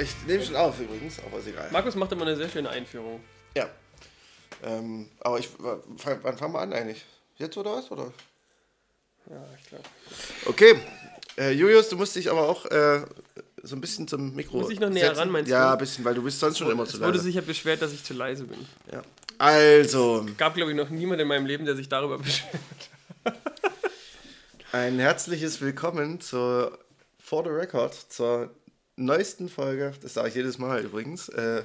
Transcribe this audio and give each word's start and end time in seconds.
ich, 0.00 0.10
nehme 0.26 0.44
schon 0.44 0.56
auf 0.56 0.78
übrigens, 0.80 1.18
aber 1.26 1.38
ist 1.38 1.46
egal. 1.48 1.68
Markus 1.70 1.94
macht 1.94 2.12
immer 2.12 2.22
eine 2.26 2.36
sehr 2.36 2.48
schöne 2.48 2.68
Einführung. 2.70 3.20
Ja. 3.56 3.68
Ähm, 4.62 5.08
aber 5.20 5.38
ich, 5.38 5.48
wann 5.58 6.36
fangen 6.38 6.52
wir 6.54 6.60
an 6.60 6.72
eigentlich? 6.72 7.04
Jetzt 7.36 7.56
oder 7.56 7.72
was? 7.76 7.90
Oder? 7.90 8.12
Ja, 9.28 9.44
ich 9.60 9.68
glaube. 9.68 9.84
Okay. 10.46 10.78
Äh, 11.36 11.50
Julius, 11.52 11.88
du 11.88 11.96
musst 11.96 12.14
dich 12.14 12.30
aber 12.30 12.48
auch 12.48 12.64
äh, 12.66 13.02
so 13.62 13.74
ein 13.76 13.80
bisschen 13.80 14.06
zum 14.06 14.34
Mikro. 14.34 14.58
Muss 14.60 14.70
ich 14.70 14.78
noch 14.80 14.90
näher 14.90 15.06
setzen. 15.08 15.18
ran, 15.18 15.30
meinst 15.30 15.50
Ja, 15.50 15.66
du? 15.68 15.72
ein 15.72 15.78
bisschen, 15.78 16.04
weil 16.04 16.14
du 16.14 16.22
bist 16.22 16.38
sonst 16.38 16.58
schon 16.58 16.70
immer 16.70 16.84
zu 16.84 16.96
Es 16.96 17.00
wurde 17.00 17.12
leise. 17.12 17.24
sich 17.24 17.34
ja 17.34 17.40
beschwert, 17.40 17.82
dass 17.82 17.92
ich 17.92 18.04
zu 18.04 18.14
leise 18.14 18.44
bin. 18.44 18.58
Ja. 18.92 19.02
Also, 19.38 20.24
Gab, 20.38 20.54
glaube 20.54 20.70
ich, 20.70 20.76
noch 20.76 20.90
niemand 20.90 21.20
in 21.20 21.26
meinem 21.26 21.46
Leben, 21.46 21.64
der 21.64 21.74
sich 21.74 21.88
darüber 21.88 22.18
beschwert. 22.22 22.60
ein 24.72 24.98
herzliches 24.98 25.60
Willkommen 25.60 26.20
zur 26.20 26.78
For 27.18 27.42
the 27.42 27.50
Record, 27.50 27.94
zur 27.94 28.50
neuesten 28.96 29.48
Folge, 29.48 29.92
das 30.02 30.14
sage 30.14 30.28
ich 30.28 30.34
jedes 30.34 30.58
Mal 30.58 30.84
übrigens, 30.84 31.28
äh, 31.30 31.64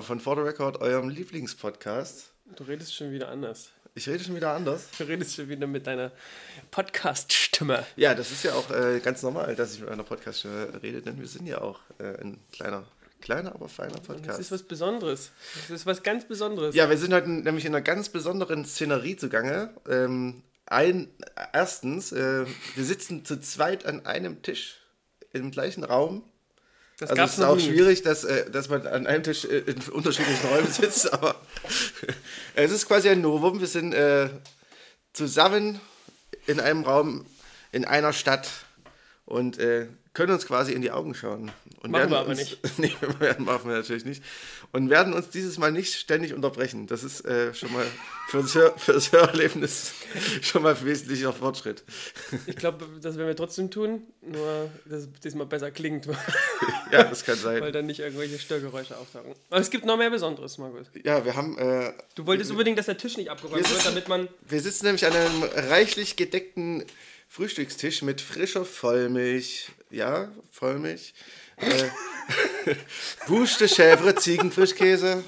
von 0.00 0.20
For 0.20 0.36
the 0.36 0.42
Record, 0.42 0.80
eurem 0.80 1.08
Lieblingspodcast. 1.08 2.30
Du 2.56 2.64
redest 2.64 2.94
schon 2.94 3.12
wieder 3.12 3.28
anders. 3.28 3.70
Ich 3.94 4.08
rede 4.08 4.22
schon 4.22 4.36
wieder 4.36 4.52
anders. 4.54 4.88
Du 4.96 5.04
redest 5.04 5.34
schon 5.34 5.48
wieder 5.48 5.66
mit 5.66 5.86
deiner 5.86 6.12
Podcast-Stimme. 6.70 7.84
Ja, 7.96 8.14
das 8.14 8.30
ist 8.30 8.44
ja 8.44 8.52
auch 8.54 8.70
äh, 8.70 9.00
ganz 9.00 9.22
normal, 9.22 9.56
dass 9.56 9.74
ich 9.74 9.80
mit 9.80 9.88
einer 9.88 10.04
Podcast 10.04 10.46
rede, 10.82 11.02
denn 11.02 11.18
wir 11.18 11.26
sind 11.26 11.46
ja 11.46 11.60
auch 11.60 11.80
äh, 11.98 12.20
ein 12.20 12.38
kleiner, 12.52 12.84
kleiner, 13.20 13.54
aber 13.54 13.68
feiner 13.68 13.94
Das 13.96 14.02
Podcast. 14.06 14.40
ist 14.40 14.52
was 14.52 14.62
Besonderes. 14.62 15.30
Das 15.68 15.80
ist 15.80 15.86
was 15.86 16.02
ganz 16.02 16.26
Besonderes. 16.26 16.74
Ja, 16.74 16.88
wir 16.88 16.96
sind 16.98 17.12
heute 17.12 17.28
nämlich 17.28 17.64
in 17.64 17.74
einer 17.74 17.82
ganz 17.82 18.08
besonderen 18.08 18.64
Szenerie 18.64 19.16
zugange. 19.16 19.74
Ähm, 19.88 20.42
ein, 20.66 21.08
erstens, 21.52 22.12
äh, 22.12 22.46
wir 22.76 22.84
sitzen 22.84 23.24
zu 23.24 23.40
zweit 23.40 23.84
an 23.86 24.06
einem 24.06 24.42
Tisch 24.42 24.78
im 25.38 25.50
gleichen 25.50 25.84
Raum. 25.84 26.22
das 26.98 27.10
Also 27.10 27.22
es 27.22 27.38
ist 27.38 27.44
auch 27.44 27.56
nie. 27.56 27.62
schwierig, 27.62 28.02
dass, 28.02 28.24
äh, 28.24 28.50
dass 28.50 28.68
man 28.68 28.86
an 28.86 29.06
einem 29.06 29.22
Tisch 29.22 29.44
äh, 29.44 29.58
in 29.58 29.80
unterschiedlichen 29.90 30.48
Räumen 30.48 30.70
sitzt, 30.70 31.12
aber 31.12 31.36
es 32.54 32.70
ist 32.70 32.86
quasi 32.86 33.08
ein 33.08 33.20
Novum. 33.20 33.60
Wir 33.60 33.66
sind 33.66 33.92
äh, 33.92 34.28
zusammen 35.12 35.80
in 36.46 36.60
einem 36.60 36.84
Raum 36.84 37.26
in 37.72 37.84
einer 37.84 38.12
Stadt 38.12 38.48
und 39.26 39.58
äh, 39.58 39.86
können 40.18 40.32
uns 40.32 40.46
quasi 40.46 40.72
in 40.72 40.82
die 40.82 40.90
Augen 40.90 41.14
schauen. 41.14 41.50
Und 41.80 41.92
Machen 41.92 41.92
werden 41.92 42.10
wir 42.10 42.18
aber 42.18 42.28
uns, 42.30 42.38
nicht. 42.40 42.58
nee, 42.78 42.92
werden- 43.20 43.44
machen 43.46 43.70
wir 43.70 43.76
natürlich 43.76 44.04
nicht. 44.04 44.22
Und 44.72 44.90
werden 44.90 45.12
uns 45.12 45.30
dieses 45.30 45.58
Mal 45.58 45.70
nicht 45.70 45.94
ständig 45.94 46.34
unterbrechen. 46.34 46.88
Das 46.88 47.04
ist 47.04 47.24
äh, 47.24 47.54
schon 47.54 47.72
mal 47.72 47.86
für 48.28 48.42
das, 48.42 48.54
Hör, 48.56 48.76
für 48.76 48.92
das 48.94 49.12
Hörerlebnis 49.12 49.92
schon 50.42 50.62
mal 50.62 50.74
ein 50.74 50.84
wesentlicher 50.84 51.32
Fortschritt. 51.32 51.84
Ich 52.46 52.56
glaube, 52.56 52.84
das 53.00 53.16
werden 53.16 53.28
wir 53.28 53.36
trotzdem 53.36 53.70
tun, 53.70 54.02
nur 54.20 54.70
dass 54.86 55.02
es 55.04 55.08
diesmal 55.24 55.46
besser 55.46 55.70
klingt, 55.70 56.06
Ja, 56.90 57.04
das 57.04 57.24
kann 57.24 57.36
sein. 57.38 57.60
weil 57.60 57.70
dann 57.72 57.86
nicht 57.86 58.00
irgendwelche 58.00 58.38
Störgeräusche 58.38 58.96
auftauchen. 58.98 59.32
Aber 59.50 59.60
es 59.60 59.70
gibt 59.70 59.84
noch 59.86 59.96
mehr 59.96 60.10
Besonderes, 60.10 60.58
Markus. 60.58 60.88
Ja, 61.04 61.24
wir 61.24 61.36
haben 61.36 61.56
äh, 61.58 61.92
Du 62.16 62.26
wolltest 62.26 62.50
unbedingt, 62.50 62.76
dass 62.78 62.86
der 62.86 62.98
Tisch 62.98 63.16
nicht 63.16 63.30
abgeräumt 63.30 63.54
Wir 63.56 63.64
wird, 63.70 63.80
sitzen- 63.80 63.88
damit 63.94 64.08
man. 64.08 64.28
Wir 64.48 64.60
sitzen 64.60 64.84
nämlich 64.86 65.06
an 65.06 65.12
einem 65.12 65.42
reichlich 65.70 66.16
gedeckten 66.16 66.84
Frühstückstisch 67.28 68.02
mit 68.02 68.20
frischer 68.20 68.64
Vollmilch. 68.64 69.68
Ja, 69.90 70.30
Vollmilch. 70.50 71.14
Äh, 71.56 72.74
Bouche 73.26 73.64
Chèvre, 73.66 74.14
Ziegenfrischkäse. 74.16 75.24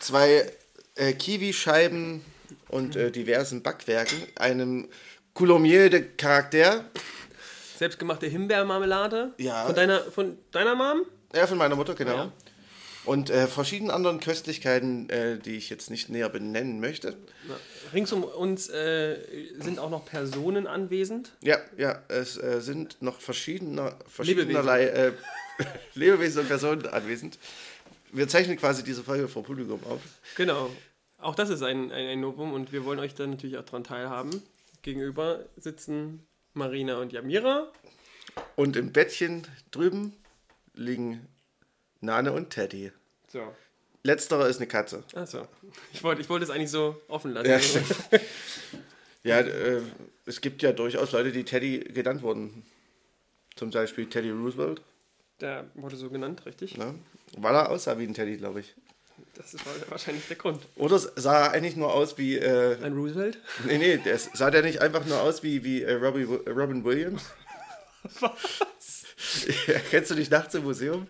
Zwei 0.00 0.50
äh, 0.94 1.12
Kiwischeiben 1.12 2.24
und 2.68 2.96
äh, 2.96 3.10
diversen 3.10 3.62
Backwerken. 3.62 4.18
Einem 4.36 4.88
Coulommiers 5.34 5.90
de 5.90 6.04
Charakter. 6.16 6.84
Selbstgemachte 7.76 8.26
Himbeermarmelade. 8.26 9.34
Ja. 9.38 9.66
Von 9.66 9.74
deiner, 9.74 10.00
von 10.00 10.38
deiner 10.50 10.74
Mom? 10.74 11.02
Ja, 11.34 11.46
von 11.46 11.58
meiner 11.58 11.76
Mutter, 11.76 11.94
genau. 11.94 12.16
Ja. 12.16 12.32
Und 13.04 13.30
äh, 13.30 13.46
verschiedenen 13.46 13.90
anderen 13.90 14.20
Köstlichkeiten, 14.20 15.08
äh, 15.08 15.38
die 15.38 15.56
ich 15.56 15.70
jetzt 15.70 15.90
nicht 15.90 16.08
näher 16.08 16.28
benennen 16.28 16.80
möchte. 16.80 17.16
Na, 17.46 17.54
Rings 17.92 18.12
um 18.12 18.24
uns 18.24 18.68
äh, 18.68 19.18
sind 19.60 19.78
auch 19.78 19.90
noch 19.90 20.04
Personen 20.04 20.66
anwesend. 20.66 21.32
Ja, 21.40 21.58
ja, 21.76 22.02
es 22.08 22.36
äh, 22.36 22.60
sind 22.60 23.00
noch 23.00 23.20
verschiedener, 23.20 23.96
verschiedenerlei 24.06 24.86
äh, 24.86 25.12
Lebewesen 25.94 26.42
und 26.42 26.48
Personen 26.48 26.86
anwesend. 26.86 27.38
Wir 28.12 28.28
zeichnen 28.28 28.56
quasi 28.56 28.82
diese 28.82 29.02
Folge 29.02 29.28
vor 29.28 29.42
Publikum 29.42 29.80
auf. 29.84 30.00
Genau. 30.36 30.70
Auch 31.18 31.34
das 31.34 31.50
ist 31.50 31.62
ein, 31.62 31.90
ein, 31.90 32.06
ein 32.08 32.20
Novum 32.20 32.52
und 32.52 32.72
wir 32.72 32.84
wollen 32.84 33.00
euch 33.00 33.14
dann 33.14 33.30
natürlich 33.30 33.58
auch 33.58 33.64
daran 33.64 33.84
teilhaben. 33.84 34.42
Gegenüber 34.82 35.44
sitzen 35.56 36.26
Marina 36.54 36.98
und 36.98 37.12
Jamira. 37.12 37.70
Und 38.56 38.76
im 38.76 38.92
Bettchen 38.92 39.46
drüben 39.70 40.14
liegen 40.74 41.26
Nane 42.00 42.32
und 42.32 42.50
Teddy. 42.50 42.92
So. 43.26 43.52
Letzterer 44.04 44.48
ist 44.48 44.58
eine 44.58 44.66
Katze. 44.66 45.02
Achso. 45.14 45.46
Ich 45.92 46.02
wollte 46.02 46.20
ich 46.22 46.28
wollte 46.28 46.44
es 46.44 46.50
eigentlich 46.50 46.70
so 46.70 47.00
offen 47.08 47.32
lassen. 47.32 47.50
Ja, 47.50 47.60
stimmt. 47.60 47.86
Ja, 49.24 49.40
äh, 49.40 49.82
es 50.26 50.40
gibt 50.40 50.62
ja 50.62 50.72
durchaus 50.72 51.10
Leute, 51.12 51.32
die 51.32 51.42
Teddy 51.44 51.80
genannt 51.80 52.22
wurden. 52.22 52.64
Zum 53.56 53.70
Beispiel 53.70 54.06
Teddy 54.08 54.30
Roosevelt, 54.30 54.80
Der 55.40 55.66
wurde 55.74 55.96
so 55.96 56.08
genannt, 56.08 56.46
richtig? 56.46 56.78
ne? 56.78 56.94
weil 57.36 57.54
er 57.54 57.68
aussah 57.70 57.98
wie 57.98 58.04
ein 58.04 58.14
Teddy, 58.14 58.36
glaube 58.36 58.60
ich. 58.60 58.74
Das 59.34 59.52
ist 59.52 59.64
wahrscheinlich 59.90 60.26
der 60.28 60.36
Grund. 60.36 60.62
Oder 60.76 60.98
sah 60.98 61.46
er 61.46 61.50
eigentlich 61.50 61.74
nur 61.76 61.92
aus 61.92 62.16
wie 62.16 62.36
äh, 62.38 62.78
Ein 62.82 62.94
Roosevelt? 62.94 63.38
Nee, 63.66 63.78
nee, 63.78 63.96
der 63.98 64.16
sah 64.18 64.50
der 64.50 64.62
nicht 64.62 64.80
einfach 64.80 65.04
nur 65.04 65.20
aus 65.20 65.42
wie, 65.42 65.64
wie 65.64 65.82
äh, 65.82 65.94
Robbie, 65.94 66.22
Robin 66.24 66.84
Williams? 66.84 67.22
Was? 68.20 69.04
Ja, 69.66 69.78
Kennst 69.90 70.10
du 70.12 70.14
nicht 70.14 70.30
nachts 70.30 70.54
im 70.54 70.62
Museum? 70.62 71.08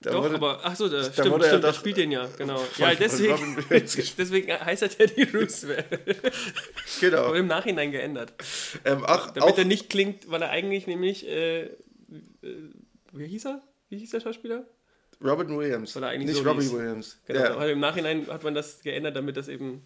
Da 0.00 0.10
Doch, 0.10 0.24
wurde- 0.24 0.34
aber, 0.34 0.60
ach 0.62 0.76
so, 0.76 0.88
da, 0.88 1.02
stimmt, 1.10 1.42
er 1.42 1.48
stimmt, 1.48 1.64
doch, 1.64 1.74
spielt 1.74 1.96
den 1.96 2.12
ja, 2.12 2.28
genau. 2.36 2.62
Ja, 2.76 2.94
deswegen, 2.94 3.64
deswegen 3.70 4.52
heißt 4.52 4.82
er 4.82 4.90
Teddy 4.90 5.24
Roosevelt. 5.36 5.86
Genau. 7.00 7.24
Aber 7.26 7.36
im 7.36 7.46
Nachhinein 7.46 7.90
geändert. 7.92 8.32
Ähm, 8.84 9.04
auch, 9.04 9.30
Damit 9.32 9.42
auch, 9.42 9.58
er 9.58 9.64
nicht 9.64 9.90
klingt, 9.90 10.30
weil 10.30 10.40
er 10.42 10.50
eigentlich 10.50 10.86
nämlich, 10.86 11.26
äh, 11.26 11.64
äh, 11.64 11.70
wie 13.12 13.26
hieß 13.26 13.46
er? 13.46 13.62
Wie 13.88 13.98
hieß 13.98 14.10
der 14.10 14.20
Schauspieler? 14.20 14.64
Robin 15.22 15.58
Williams. 15.58 15.94
Weil 15.96 16.02
er 16.04 16.08
eigentlich 16.10 16.28
nicht 16.28 16.42
so 16.42 16.48
Robbie 16.48 16.62
hieß. 16.62 16.72
Williams. 16.74 17.18
Genau, 17.26 17.40
Ja. 17.40 17.50
aber 17.54 17.68
im 17.70 17.80
Nachhinein 17.80 18.26
hat 18.28 18.44
man 18.44 18.54
das 18.54 18.80
geändert, 18.82 19.16
damit 19.16 19.36
das 19.36 19.48
eben 19.48 19.82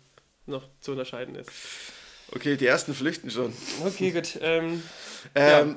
noch 0.46 0.68
zu 0.80 0.92
unterscheiden 0.92 1.34
ist. 1.36 1.50
Okay, 2.32 2.56
die 2.56 2.66
ersten 2.66 2.94
flüchten 2.94 3.30
schon. 3.30 3.52
Okay, 3.84 4.10
gut. 4.10 4.38
Ähm, 4.42 4.82
Ähm, 5.34 5.76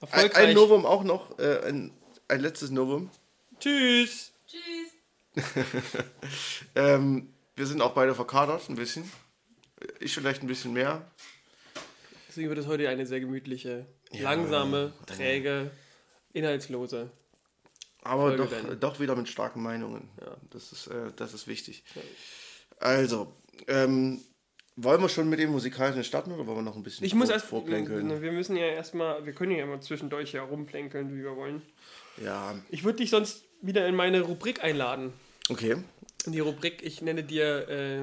erfolgreich. 0.00 0.36
ein 0.48 0.54
Novum 0.54 0.86
auch 0.86 1.02
noch, 1.04 1.38
äh, 1.38 1.60
ein, 1.68 1.92
ein 2.28 2.40
letztes 2.40 2.70
Novum. 2.70 3.10
Tschüss. 3.60 4.32
Tschüss. 4.46 5.44
Ähm, 6.74 7.32
wir 7.56 7.66
sind 7.66 7.80
auch 7.82 7.92
beide 7.94 8.14
verkadert, 8.14 8.68
ein 8.68 8.74
bisschen. 8.76 9.10
Ich 9.98 10.14
vielleicht 10.14 10.42
ein 10.42 10.46
bisschen 10.48 10.72
mehr. 10.72 11.08
Deswegen 12.28 12.48
wird 12.48 12.58
es 12.58 12.66
heute 12.66 12.88
eine 12.88 13.06
sehr 13.06 13.20
gemütliche, 13.20 13.86
Ja. 14.12 14.22
langsame, 14.22 14.92
träge, 15.06 15.70
inhaltslose. 16.32 17.10
Aber 18.02 18.34
Folge 18.36 18.76
doch, 18.76 18.92
doch 18.92 19.00
wieder 19.00 19.14
mit 19.16 19.28
starken 19.28 19.62
Meinungen. 19.62 20.08
Ja. 20.20 20.36
Das, 20.50 20.72
ist, 20.72 20.86
äh, 20.88 21.12
das 21.16 21.34
ist 21.34 21.46
wichtig. 21.48 21.84
Also, 22.78 23.32
ähm, 23.66 24.20
wollen 24.76 25.02
wir 25.02 25.08
schon 25.08 25.28
mit 25.28 25.38
dem 25.38 25.50
Musikalischen 25.50 26.04
starten 26.04 26.32
oder 26.32 26.46
wollen 26.46 26.58
wir 26.58 26.62
noch 26.62 26.76
ein 26.76 26.82
bisschen 26.82 27.04
Ich 27.04 27.14
muss 27.14 27.28
erst, 27.28 27.46
vorplänkeln? 27.46 28.22
wir 28.22 28.32
müssen 28.32 28.56
ja 28.56 28.66
erstmal, 28.66 29.26
wir 29.26 29.32
können 29.34 29.52
ja 29.52 29.64
immer 29.64 29.80
zwischendurch 29.80 30.32
herumplänkeln, 30.32 31.12
wie 31.14 31.22
wir 31.22 31.36
wollen. 31.36 31.62
Ja, 32.24 32.54
Ich 32.70 32.84
würde 32.84 32.98
dich 32.98 33.10
sonst 33.10 33.44
wieder 33.60 33.86
in 33.86 33.94
meine 33.94 34.22
Rubrik 34.22 34.62
einladen. 34.62 35.12
okay. 35.48 35.76
In 36.26 36.32
die 36.32 36.40
Rubrik, 36.40 36.82
ich 36.82 37.00
nenne 37.00 37.24
dir 37.24 37.66
äh, 37.68 38.02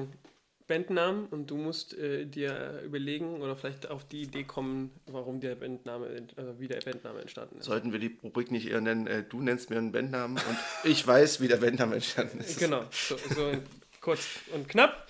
Bandnamen 0.68 1.26
und 1.26 1.50
du 1.50 1.56
musst 1.56 1.96
äh, 1.96 2.26
dir 2.26 2.82
überlegen 2.84 3.40
oder 3.40 3.56
vielleicht 3.56 3.90
auf 3.90 4.04
die 4.04 4.22
Idee 4.22 4.44
kommen, 4.44 4.90
warum 5.06 5.40
der 5.40 5.54
Bandname, 5.54 6.26
also 6.36 6.60
wie 6.60 6.68
der 6.68 6.80
Bandname 6.80 7.22
entstanden 7.22 7.58
ist. 7.58 7.64
Sollten 7.64 7.92
wir 7.92 7.98
die 7.98 8.18
Rubrik 8.22 8.50
nicht 8.50 8.68
eher 8.68 8.80
nennen, 8.80 9.06
äh, 9.06 9.24
du 9.24 9.40
nennst 9.40 9.70
mir 9.70 9.78
einen 9.78 9.92
Bandnamen 9.92 10.36
und 10.36 10.58
ich 10.84 11.04
weiß, 11.04 11.40
wie 11.40 11.48
der 11.48 11.56
Bandname 11.56 11.96
entstanden 11.96 12.40
ist. 12.40 12.58
Genau, 12.58 12.84
so, 12.90 13.16
so 13.16 13.52
kurz 14.00 14.26
und 14.52 14.68
knapp. 14.68 15.08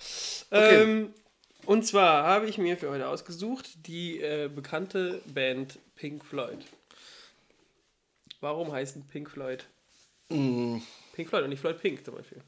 Okay. 0.49 0.83
Ähm, 0.83 1.13
und 1.65 1.85
zwar 1.85 2.23
habe 2.23 2.47
ich 2.47 2.57
mir 2.57 2.77
für 2.77 2.89
heute 2.89 3.07
ausgesucht 3.07 3.85
die 3.85 4.21
äh, 4.21 4.49
bekannte 4.53 5.21
Band 5.25 5.77
Pink 5.95 6.23
Floyd. 6.23 6.59
Warum 8.39 8.71
heißen 8.71 9.07
Pink 9.07 9.29
Floyd 9.29 9.65
Mm, 10.29 10.77
Pink 11.13 11.29
Floyd 11.29 11.43
und 11.43 11.49
nicht 11.49 11.59
Floyd 11.59 11.79
Pink 11.79 12.05
zum 12.05 12.15
Beispiel? 12.15 12.41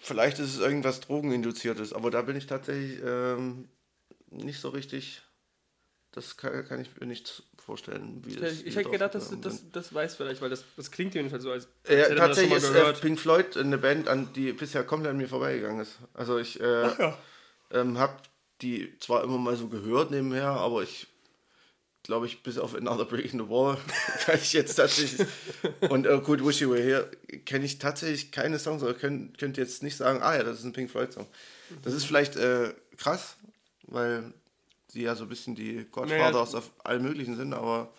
vielleicht 0.00 0.38
ist 0.38 0.54
es 0.54 0.58
irgendwas 0.60 1.00
Drogeninduziertes, 1.00 1.92
aber 1.92 2.10
da 2.10 2.22
bin 2.22 2.36
ich 2.36 2.46
tatsächlich 2.46 3.00
ähm, 3.04 3.68
nicht 4.30 4.60
so 4.60 4.70
richtig. 4.70 5.22
Das 6.12 6.36
kann, 6.36 6.66
kann 6.66 6.80
ich 6.80 6.90
mir 6.98 7.06
nicht 7.06 7.44
vorstellen. 7.56 8.22
Wie 8.24 8.34
das, 8.34 8.54
Ich, 8.54 8.64
wie 8.64 8.68
ich 8.70 8.76
hätte 8.76 8.90
gedacht, 8.90 9.14
dass 9.14 9.30
du 9.30 9.36
das, 9.36 9.70
das 9.70 9.94
weißt 9.94 10.16
vielleicht, 10.16 10.40
weil 10.40 10.50
das, 10.50 10.64
das 10.76 10.90
klingt 10.90 11.14
jedenfalls 11.14 11.44
so, 11.44 11.52
als, 11.52 11.68
als 11.86 11.96
Ja, 11.96 12.08
das 12.08 12.18
tatsächlich 12.18 12.56
ist 12.56 12.70
äh, 12.70 12.72
gehört. 12.72 13.00
Pink 13.00 13.20
Floyd 13.20 13.56
eine 13.56 13.78
Band, 13.78 14.08
an 14.08 14.32
die 14.32 14.52
bisher 14.52 14.82
komplett 14.82 15.12
an 15.12 15.18
mir 15.18 15.28
vorbeigegangen 15.28 15.80
ist. 15.80 15.98
Also 16.12 16.38
ich 16.38 16.60
äh, 16.60 16.82
ja. 16.82 17.18
ähm, 17.70 17.98
habe 17.98 18.16
die 18.60 18.98
zwar 18.98 19.22
immer 19.22 19.38
mal 19.38 19.54
so 19.54 19.68
gehört 19.68 20.10
nebenher, 20.10 20.48
aber 20.48 20.82
ich 20.82 21.06
glaube 22.02 22.26
ich, 22.26 22.42
bis 22.42 22.58
auf 22.58 22.74
Another 22.74 23.04
Brick 23.04 23.32
in 23.32 23.40
the 23.40 23.48
Wall 23.48 23.78
kann 24.24 24.36
ich 24.36 24.52
jetzt 24.52 24.74
tatsächlich. 24.74 25.26
und 25.88 26.06
äh, 26.06 26.20
gut, 26.20 26.44
Wish 26.44 26.60
You 26.60 26.70
Were 26.70 26.82
Here 26.82 27.10
kenne 27.44 27.64
ich 27.64 27.78
tatsächlich 27.78 28.32
keine 28.32 28.58
Songs, 28.58 28.82
aber 28.82 28.94
könnt, 28.94 29.38
könnt 29.38 29.56
jetzt 29.56 29.82
nicht 29.82 29.96
sagen, 29.96 30.22
ah 30.22 30.34
ja, 30.34 30.42
das 30.42 30.58
ist 30.58 30.64
ein 30.64 30.72
Pink 30.72 30.90
Floyd 30.90 31.12
Song. 31.12 31.26
Das 31.82 31.94
ist 31.94 32.04
vielleicht 32.04 32.36
äh, 32.36 32.74
krass, 32.96 33.36
weil 33.82 34.32
die 34.92 35.02
ja 35.02 35.14
so 35.14 35.24
ein 35.24 35.28
bisschen 35.28 35.54
die 35.54 35.86
Godfathers 35.90 36.52
naja. 36.52 36.58
auf 36.58 36.70
allen 36.84 37.02
möglichen 37.02 37.36
sind, 37.36 37.52
aber. 37.52 37.92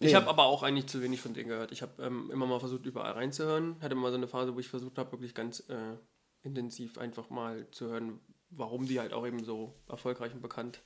Ich 0.00 0.14
habe 0.14 0.28
aber 0.28 0.44
auch 0.44 0.62
eigentlich 0.62 0.86
zu 0.86 1.02
wenig 1.02 1.20
von 1.20 1.34
denen 1.34 1.48
gehört. 1.48 1.72
Ich 1.72 1.82
habe 1.82 2.02
ähm, 2.02 2.30
immer 2.32 2.46
mal 2.46 2.60
versucht, 2.60 2.86
überall 2.86 3.12
reinzuhören. 3.12 3.76
Hatte 3.80 3.96
mal 3.96 4.12
so 4.12 4.16
eine 4.16 4.28
Phase, 4.28 4.54
wo 4.54 4.60
ich 4.60 4.68
versucht 4.68 4.96
habe, 4.96 5.10
wirklich 5.10 5.34
ganz 5.34 5.60
äh, 5.68 5.96
intensiv 6.44 6.98
einfach 6.98 7.30
mal 7.30 7.66
zu 7.72 7.88
hören, 7.88 8.20
warum 8.50 8.86
die 8.86 9.00
halt 9.00 9.12
auch 9.12 9.26
eben 9.26 9.42
so 9.44 9.74
erfolgreich 9.88 10.32
und 10.32 10.40
bekannt 10.40 10.80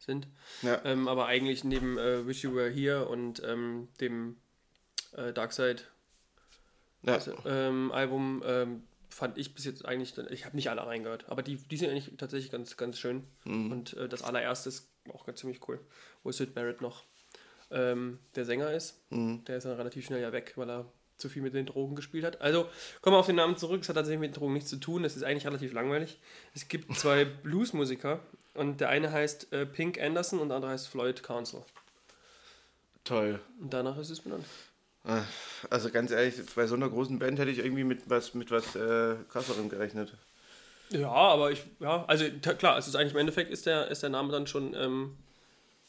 sind. 0.00 0.26
Ja. 0.62 0.80
Ähm, 0.84 1.08
aber 1.08 1.26
eigentlich 1.26 1.64
neben 1.64 1.98
äh, 1.98 2.26
Wish 2.26 2.42
You 2.42 2.54
Were 2.54 2.70
Here 2.70 3.06
und 3.06 3.42
ähm, 3.44 3.88
dem 4.00 4.36
äh, 5.12 5.32
Dark 5.32 5.52
Side 5.52 5.82
ja. 7.02 7.14
also, 7.14 7.34
ähm, 7.46 7.92
Album 7.92 8.42
ähm, 8.44 8.82
fand 9.08 9.38
ich 9.38 9.54
bis 9.54 9.64
jetzt 9.64 9.84
eigentlich, 9.84 10.16
ich 10.30 10.44
habe 10.44 10.56
nicht 10.56 10.70
alle 10.70 10.86
reingehört, 10.86 11.28
aber 11.28 11.42
die, 11.42 11.56
die 11.56 11.76
sind 11.76 11.90
eigentlich 11.90 12.16
tatsächlich 12.16 12.50
ganz, 12.50 12.76
ganz 12.76 12.98
schön. 12.98 13.24
Mhm. 13.44 13.72
Und 13.72 13.96
äh, 13.96 14.08
das 14.08 14.22
allererste 14.22 14.68
ist 14.68 14.90
auch 15.12 15.26
ganz 15.26 15.40
ziemlich 15.40 15.66
cool, 15.68 15.80
wo 16.22 16.30
Sid 16.30 16.54
Barrett 16.54 16.80
noch 16.80 17.04
ähm, 17.70 18.18
der 18.34 18.44
Sänger 18.44 18.72
ist. 18.72 19.00
Mhm. 19.10 19.44
Der 19.44 19.56
ist 19.56 19.64
dann 19.64 19.76
relativ 19.76 20.06
schnell 20.06 20.20
ja 20.20 20.32
weg, 20.32 20.52
weil 20.56 20.70
er 20.70 20.92
zu 21.16 21.28
viel 21.28 21.42
mit 21.42 21.54
den 21.54 21.66
Drogen 21.66 21.96
gespielt 21.96 22.24
hat. 22.24 22.40
Also 22.40 22.66
kommen 23.02 23.14
wir 23.14 23.18
auf 23.18 23.26
den 23.26 23.36
Namen 23.36 23.56
zurück. 23.56 23.82
Es 23.82 23.88
hat 23.88 23.96
tatsächlich 23.96 24.20
mit 24.20 24.30
den 24.30 24.40
Drogen 24.40 24.54
nichts 24.54 24.70
zu 24.70 24.76
tun. 24.76 25.02
Das 25.02 25.16
ist 25.16 25.22
eigentlich 25.22 25.46
relativ 25.46 25.72
langweilig. 25.72 26.18
Es 26.54 26.68
gibt 26.68 26.96
zwei 26.96 27.24
Bluesmusiker 27.42 28.20
und 28.54 28.80
der 28.80 28.88
eine 28.88 29.12
heißt 29.12 29.52
äh, 29.52 29.66
Pink 29.66 30.00
Anderson 30.00 30.40
und 30.40 30.48
der 30.48 30.56
andere 30.56 30.72
heißt 30.72 30.88
Floyd 30.88 31.22
Council. 31.22 31.62
Toll. 33.04 33.40
Und 33.60 33.72
danach 33.72 33.98
ist 33.98 34.10
es 34.10 34.20
benannt. 34.20 34.44
Ah, 35.04 35.22
also 35.70 35.90
ganz 35.90 36.10
ehrlich, 36.10 36.34
bei 36.54 36.66
so 36.66 36.74
einer 36.74 36.88
großen 36.88 37.18
Band 37.18 37.38
hätte 37.38 37.50
ich 37.50 37.58
irgendwie 37.58 37.84
mit 37.84 38.10
was 38.10 38.34
mit 38.34 38.50
was 38.50 38.76
äh, 38.76 39.16
krasserem 39.30 39.68
gerechnet. 39.70 40.12
Ja, 40.90 41.10
aber 41.10 41.52
ich, 41.52 41.64
ja, 41.78 42.04
also 42.06 42.24
klar, 42.58 42.76
es 42.76 42.88
ist 42.88 42.96
eigentlich 42.96 43.12
im 43.12 43.20
Endeffekt 43.20 43.50
ist 43.50 43.64
der, 43.64 43.88
ist 43.88 44.02
der 44.02 44.10
Name 44.10 44.32
dann 44.32 44.46
schon 44.46 44.74
ähm, 44.74 45.16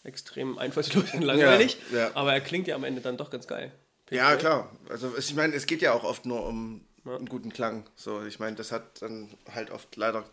extrem 0.04 0.58
einfallslos 0.60 1.14
und 1.14 1.24
langweilig, 1.24 1.78
ja, 1.92 1.98
ja. 1.98 2.12
aber 2.14 2.34
er 2.34 2.42
klingt 2.42 2.68
ja 2.68 2.76
am 2.76 2.84
Ende 2.84 3.02
dann 3.02 3.18
doch 3.18 3.32
ganz 3.32 3.48
geil. 3.48 3.72
Ja, 4.12 4.36
klar. 4.36 4.70
Also 4.90 5.14
ich 5.18 5.34
meine, 5.36 5.56
es 5.56 5.66
geht 5.66 5.82
ja 5.82 5.94
auch 5.94 6.04
oft 6.04 6.26
nur 6.26 6.46
um 6.46 6.86
ja. 7.06 7.16
einen 7.16 7.28
guten 7.28 7.52
Klang. 7.52 7.86
So, 7.96 8.24
ich 8.24 8.40
meine, 8.40 8.56
das 8.56 8.72
hat 8.72 9.02
dann 9.02 9.30
halt 9.54 9.72
oft 9.72 9.96
leider 9.96 10.26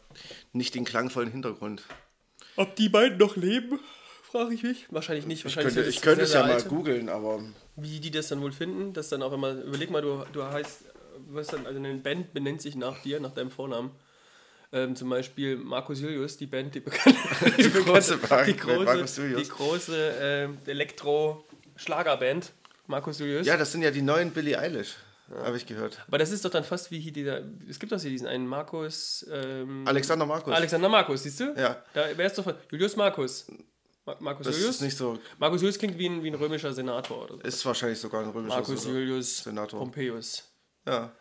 nicht 0.52 0.74
den 0.74 0.84
klangvollen 0.84 1.30
Hintergrund. 1.30 1.84
Ob 2.58 2.74
die 2.74 2.88
beiden 2.88 3.18
noch 3.18 3.36
leben, 3.36 3.78
frage 4.28 4.52
ich 4.52 4.64
mich. 4.64 4.86
Wahrscheinlich 4.90 5.26
nicht. 5.26 5.44
Wahrscheinlich 5.44 5.76
ich 5.76 5.76
könnte, 5.76 5.90
ich 5.90 6.02
könnte 6.02 6.22
es 6.22 6.32
ja 6.32 6.44
mal 6.44 6.60
googeln, 6.62 7.08
aber. 7.08 7.40
Wie 7.76 8.00
die 8.00 8.10
das 8.10 8.26
dann 8.28 8.42
wohl 8.42 8.50
finden, 8.50 8.92
das 8.92 9.08
dann 9.08 9.22
auch 9.22 9.32
immer. 9.32 9.52
Überleg 9.52 9.90
mal, 9.90 10.02
du, 10.02 10.24
du 10.32 10.42
heißt, 10.42 10.80
was 11.30 11.46
dann, 11.46 11.66
also 11.66 11.78
eine 11.78 11.94
Band 11.94 12.34
benennt 12.34 12.60
sich 12.60 12.74
nach 12.74 13.00
dir, 13.02 13.20
nach 13.20 13.32
deinem 13.32 13.52
Vornamen. 13.52 13.92
Ähm, 14.72 14.96
zum 14.96 15.08
Beispiel 15.08 15.56
Markus 15.56 16.00
Julius, 16.00 16.36
die 16.36 16.46
Band, 16.46 16.74
die 16.74 16.80
bekannte, 16.80 17.16
die, 17.56 17.62
die, 17.62 17.70
große, 17.70 18.18
die 18.46 18.56
große, 18.56 19.34
die 19.36 19.48
große 19.48 20.48
äh, 20.66 20.70
Elektro-Schlagerband. 20.70 22.52
Markus 22.88 23.20
Julius. 23.20 23.46
Ja, 23.46 23.56
das 23.56 23.70
sind 23.70 23.82
ja 23.82 23.92
die 23.92 24.02
neuen 24.02 24.32
Billie 24.32 24.58
Eilish. 24.58 24.96
Ja. 25.30 25.44
Habe 25.44 25.56
ich 25.56 25.66
gehört. 25.66 25.98
Aber 26.06 26.18
das 26.18 26.30
ist 26.30 26.44
doch 26.44 26.50
dann 26.50 26.64
fast 26.64 26.90
wie 26.90 26.98
hier 26.98 27.12
dieser. 27.12 27.42
Es 27.68 27.78
gibt 27.78 27.92
doch 27.92 28.00
hier 28.00 28.10
diesen 28.10 28.26
einen 28.26 28.46
Markus. 28.46 29.26
Ähm, 29.30 29.86
Alexander 29.86 30.24
Markus. 30.24 30.54
Alexander 30.54 30.88
Markus, 30.88 31.22
siehst 31.22 31.40
du? 31.40 31.54
Ja. 31.56 31.82
Da 31.92 32.16
wäre 32.16 32.28
es 32.30 32.34
doch. 32.34 32.50
Julius 32.70 32.96
Markus. 32.96 33.46
Markus 34.20 34.46
das 34.46 34.56
Julius? 34.56 34.76
ist 34.76 34.80
nicht 34.82 34.96
so. 34.96 35.18
Markus 35.38 35.60
Julius 35.60 35.78
klingt 35.78 35.98
wie 35.98 36.08
ein, 36.08 36.22
wie 36.22 36.30
ein 36.30 36.34
römischer 36.34 36.72
Senator. 36.72 37.24
Oder 37.24 37.34
so. 37.34 37.40
Ist 37.40 37.66
wahrscheinlich 37.66 38.00
sogar 38.00 38.22
ein 38.22 38.30
römischer 38.30 38.56
Markus 38.56 38.86
Julius 38.86 39.44
Senator. 39.44 39.78
Pompeius. 39.78 40.44
Ja. 40.86 41.12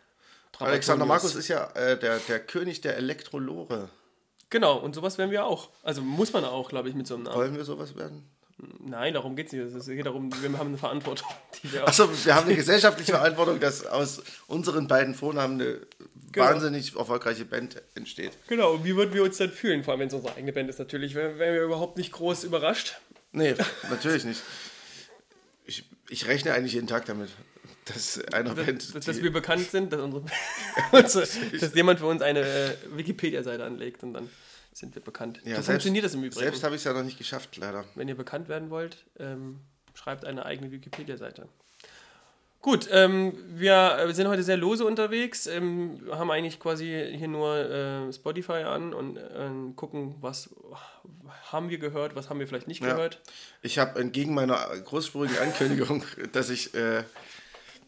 Alexander 0.58 1.04
Markus 1.04 1.34
ist 1.34 1.48
ja 1.48 1.70
äh, 1.72 1.98
der, 1.98 2.18
der 2.20 2.40
König 2.40 2.80
der 2.80 2.96
Elektrolore. 2.96 3.90
Genau, 4.50 4.78
und 4.78 4.94
sowas 4.94 5.18
werden 5.18 5.30
wir 5.30 5.44
auch. 5.44 5.68
Also 5.82 6.00
muss 6.00 6.32
man 6.32 6.44
auch, 6.44 6.70
glaube 6.70 6.88
ich, 6.88 6.94
mit 6.94 7.06
so 7.06 7.14
einem 7.14 7.24
Namen. 7.24 7.36
Wollen 7.36 7.56
wir 7.56 7.64
sowas 7.64 7.94
werden? 7.96 8.24
Nein, 8.80 9.14
darum 9.14 9.36
geht 9.36 9.46
es 9.46 9.52
nicht. 9.52 9.74
Es 9.74 9.86
geht 9.86 10.04
darum, 10.04 10.30
wir 10.42 10.58
haben 10.58 10.68
eine 10.68 10.78
Verantwortung. 10.78 11.28
Achso, 11.84 12.08
wir 12.24 12.34
haben 12.34 12.46
eine 12.46 12.56
gesellschaftliche 12.56 13.12
Verantwortung, 13.12 13.60
dass 13.60 13.86
aus 13.86 14.22
unseren 14.48 14.88
beiden 14.88 15.14
Vornamen 15.14 15.60
eine 15.60 15.80
genau. 16.32 16.46
wahnsinnig 16.46 16.96
erfolgreiche 16.96 17.44
Band 17.44 17.80
entsteht. 17.94 18.32
Genau, 18.48 18.74
und 18.74 18.84
wie 18.84 18.96
würden 18.96 19.14
wir 19.14 19.22
uns 19.22 19.36
dann 19.36 19.50
fühlen? 19.50 19.84
Vor 19.84 19.92
allem, 19.92 20.00
wenn 20.00 20.08
es 20.08 20.14
unsere 20.14 20.34
eigene 20.34 20.52
Band 20.52 20.68
ist, 20.70 20.78
natürlich. 20.78 21.14
Wären 21.14 21.38
wir 21.38 21.62
überhaupt 21.62 21.98
nicht 21.98 22.12
groß 22.12 22.44
überrascht? 22.44 22.98
Nee, 23.30 23.54
natürlich 23.90 24.24
nicht. 24.24 24.42
Ich, 25.64 25.84
ich 26.08 26.26
rechne 26.26 26.52
eigentlich 26.52 26.72
jeden 26.72 26.88
Tag 26.88 27.04
damit, 27.06 27.30
dass 27.84 28.20
einer 28.32 28.54
dass, 28.54 28.66
Band. 28.66 28.94
Dass, 28.94 29.04
dass 29.04 29.22
wir 29.22 29.32
bekannt 29.32 29.70
sind, 29.70 29.92
dass, 29.92 30.00
unsere, 30.00 30.24
dass 31.60 31.74
jemand 31.74 32.00
für 32.00 32.06
uns 32.06 32.22
eine 32.22 32.40
äh, 32.40 32.74
Wikipedia-Seite 32.96 33.64
anlegt 33.64 34.02
und 34.02 34.14
dann 34.14 34.28
sind 34.78 34.94
wir 34.94 35.02
bekannt. 35.02 35.38
Ja, 35.38 35.42
so 35.42 35.54
selbst, 35.54 35.66
funktioniert 35.66 36.04
das 36.04 36.14
im 36.14 36.20
Übrigen. 36.20 36.40
Selbst 36.40 36.62
habe 36.62 36.74
ich 36.74 36.80
es 36.80 36.84
ja 36.84 36.92
noch 36.92 37.02
nicht 37.02 37.18
geschafft, 37.18 37.56
leider. 37.56 37.84
Wenn 37.94 38.08
ihr 38.08 38.16
bekannt 38.16 38.48
werden 38.48 38.70
wollt, 38.70 39.04
ähm, 39.18 39.60
schreibt 39.94 40.24
eine 40.24 40.46
eigene 40.46 40.70
Wikipedia-Seite. 40.70 41.48
Gut, 42.60 42.88
ähm, 42.90 43.34
wir 43.50 44.08
sind 44.10 44.26
heute 44.26 44.42
sehr 44.42 44.56
lose 44.56 44.84
unterwegs, 44.84 45.46
ähm, 45.46 46.00
haben 46.10 46.30
eigentlich 46.30 46.58
quasi 46.58 46.86
hier 47.16 47.28
nur 47.28 47.56
äh, 47.56 48.12
Spotify 48.12 48.64
an 48.64 48.92
und 48.92 49.16
äh, 49.16 49.50
gucken, 49.76 50.16
was 50.20 50.50
haben 51.52 51.70
wir 51.70 51.78
gehört, 51.78 52.16
was 52.16 52.30
haben 52.30 52.40
wir 52.40 52.48
vielleicht 52.48 52.66
nicht 52.66 52.82
gehört. 52.82 53.14
Ja. 53.14 53.32
Ich 53.62 53.78
habe 53.78 54.00
entgegen 54.00 54.34
meiner 54.34 54.56
großspurigen 54.84 55.38
Ankündigung, 55.38 56.04
dass 56.32 56.50
ich 56.50 56.74
äh, 56.74 57.04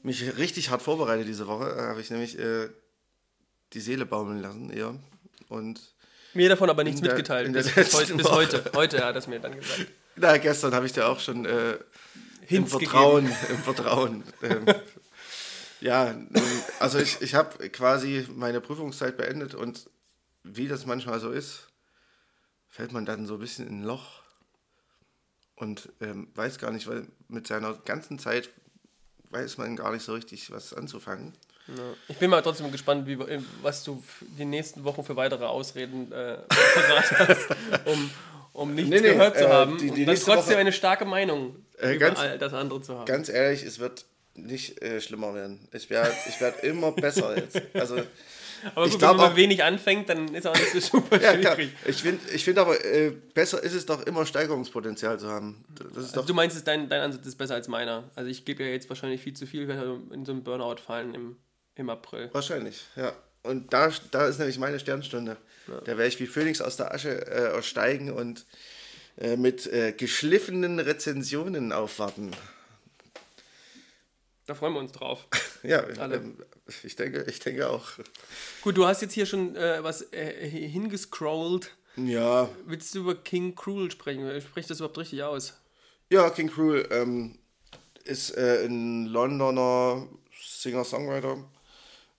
mich 0.02 0.36
richtig 0.38 0.70
hart 0.70 0.82
vorbereite 0.82 1.24
diese 1.24 1.48
Woche, 1.48 1.76
habe 1.76 2.00
ich 2.00 2.10
nämlich 2.10 2.38
äh, 2.38 2.68
die 3.72 3.80
Seele 3.80 4.06
baumeln 4.06 4.40
lassen 4.40 4.70
eher 4.70 4.94
und 5.48 5.80
mir 6.34 6.48
davon 6.48 6.70
aber 6.70 6.84
nichts 6.84 7.00
der, 7.00 7.10
mitgeteilt. 7.10 7.52
Bis, 7.52 7.72
bis, 7.74 7.94
heute, 7.94 8.14
bis 8.14 8.30
heute. 8.30 8.70
Heute 8.74 9.04
hat 9.04 9.14
er 9.14 9.18
es 9.18 9.26
mir 9.26 9.40
dann 9.40 9.56
gesagt. 9.56 9.86
Na, 10.16 10.36
gestern 10.38 10.74
habe 10.74 10.86
ich 10.86 10.92
dir 10.92 11.08
auch 11.08 11.20
schon 11.20 11.44
äh, 11.46 11.78
im 12.48 12.66
Vertrauen, 12.66 13.26
im 13.26 13.58
Vertrauen. 13.58 14.24
Ähm, 14.42 14.66
ja, 15.80 16.14
also 16.78 16.98
ich, 16.98 17.20
ich 17.22 17.34
habe 17.34 17.70
quasi 17.70 18.26
meine 18.34 18.60
Prüfungszeit 18.60 19.16
beendet 19.16 19.54
und 19.54 19.88
wie 20.42 20.68
das 20.68 20.86
manchmal 20.86 21.20
so 21.20 21.30
ist, 21.30 21.68
fällt 22.68 22.92
man 22.92 23.06
dann 23.06 23.26
so 23.26 23.34
ein 23.34 23.40
bisschen 23.40 23.66
in 23.66 23.80
ein 23.80 23.84
Loch 23.84 24.22
und 25.56 25.90
ähm, 26.00 26.28
weiß 26.34 26.58
gar 26.58 26.70
nicht, 26.70 26.86
weil 26.86 27.06
mit 27.28 27.46
seiner 27.46 27.74
ganzen 27.74 28.18
Zeit 28.18 28.50
weiß 29.30 29.58
man 29.58 29.76
gar 29.76 29.92
nicht 29.92 30.04
so 30.04 30.14
richtig, 30.14 30.50
was 30.50 30.74
anzufangen. 30.74 31.34
Ich 32.08 32.16
bin 32.16 32.30
mal 32.30 32.42
trotzdem 32.42 32.70
gespannt, 32.70 33.06
wie, 33.06 33.18
was 33.62 33.84
du 33.84 34.02
die 34.38 34.44
nächsten 34.44 34.84
Wochen 34.84 35.04
für 35.04 35.16
weitere 35.16 35.44
Ausreden 35.44 36.10
äh, 36.12 36.38
hast, 36.48 37.14
um, 37.86 38.10
um 38.52 38.74
nichts 38.74 38.90
nee, 38.90 39.00
nee, 39.00 39.12
gehört 39.12 39.36
zu 39.36 39.44
äh, 39.44 39.48
haben 39.48 39.78
die, 39.78 39.90
die 39.90 40.04
trotzdem 40.04 40.36
Woche, 40.36 40.56
eine 40.58 40.72
starke 40.72 41.04
Meinung 41.04 41.56
äh, 41.78 41.94
über 41.94 42.18
all 42.18 42.38
das 42.38 42.52
andere 42.52 42.82
zu 42.82 42.98
haben. 42.98 43.06
Ganz 43.06 43.28
ehrlich, 43.28 43.62
es 43.62 43.78
wird 43.78 44.04
nicht 44.34 44.82
äh, 44.82 45.00
schlimmer 45.00 45.34
werden. 45.34 45.68
Ich 45.72 45.90
werde 45.90 46.12
ich 46.28 46.40
werd 46.40 46.62
immer 46.64 46.92
besser 46.92 47.36
jetzt. 47.36 47.60
Also, 47.74 47.96
aber 48.74 48.88
gut, 48.88 48.98
glaub, 48.98 49.12
wenn 49.12 49.16
man 49.18 49.32
auch, 49.32 49.36
wenig 49.36 49.62
anfängt, 49.62 50.08
dann 50.08 50.34
ist 50.34 50.46
auch 50.46 50.54
nicht 50.54 50.72
so 50.72 50.80
super 50.98 51.20
ja, 51.20 51.34
schwierig. 51.34 51.70
Ich 51.86 52.02
finde 52.02 52.20
ich 52.32 52.44
find 52.44 52.58
aber, 52.58 52.84
äh, 52.84 53.10
besser 53.34 53.62
ist 53.62 53.74
es 53.74 53.86
doch 53.86 54.06
immer 54.06 54.26
Steigerungspotenzial 54.26 55.18
zu 55.18 55.28
haben. 55.28 55.64
Also 55.94 56.22
du 56.22 56.34
meinst, 56.34 56.66
dein, 56.66 56.88
dein 56.88 57.02
Ansatz 57.02 57.26
ist 57.26 57.36
besser 57.36 57.54
als 57.54 57.68
meiner. 57.68 58.04
Also 58.14 58.30
ich 58.30 58.44
gebe 58.44 58.64
ja 58.64 58.70
jetzt 58.70 58.88
wahrscheinlich 58.88 59.20
viel 59.20 59.34
zu 59.34 59.46
viel, 59.46 59.68
wenn 59.68 60.12
in 60.12 60.24
so 60.24 60.32
einem 60.32 60.42
Burnout 60.42 60.80
fallen 60.80 61.14
im 61.14 61.36
im 61.76 61.90
April. 61.90 62.28
Wahrscheinlich, 62.32 62.84
ja. 62.96 63.12
Und 63.42 63.72
da, 63.72 63.90
da 64.10 64.26
ist 64.26 64.38
nämlich 64.38 64.58
meine 64.58 64.78
Sternstunde. 64.78 65.36
Ja. 65.66 65.80
Da 65.80 65.86
werde 65.86 66.08
ich 66.08 66.20
wie 66.20 66.26
Phoenix 66.26 66.60
aus 66.60 66.76
der 66.76 66.92
Asche 66.92 67.26
äh, 67.26 67.56
aussteigen 67.56 68.12
und 68.12 68.44
äh, 69.16 69.36
mit 69.36 69.66
äh, 69.66 69.92
geschliffenen 69.92 70.78
Rezensionen 70.78 71.72
aufwarten. 71.72 72.32
Da 74.46 74.54
freuen 74.54 74.74
wir 74.74 74.80
uns 74.80 74.92
drauf. 74.92 75.26
ja, 75.62 75.86
ähm, 75.88 76.36
ich, 76.82 76.96
denke, 76.96 77.24
ich 77.28 77.38
denke 77.38 77.68
auch. 77.70 77.88
Gut, 78.62 78.76
du 78.76 78.86
hast 78.86 79.00
jetzt 79.00 79.14
hier 79.14 79.26
schon 79.26 79.56
äh, 79.56 79.82
was 79.82 80.12
äh, 80.12 80.48
hingescrollt. 80.48 81.74
Ja. 81.96 82.48
Willst 82.66 82.94
du 82.94 83.00
über 83.00 83.14
King 83.14 83.54
Cruel 83.54 83.90
sprechen? 83.90 84.40
Spricht 84.40 84.70
das 84.70 84.78
überhaupt 84.78 84.98
richtig 84.98 85.22
aus? 85.22 85.54
Ja, 86.10 86.28
King 86.30 86.50
Cruel 86.50 86.88
ähm, 86.90 87.38
ist 88.04 88.36
äh, 88.36 88.64
ein 88.64 89.06
Londoner 89.06 90.08
Singer-Songwriter 90.32 91.44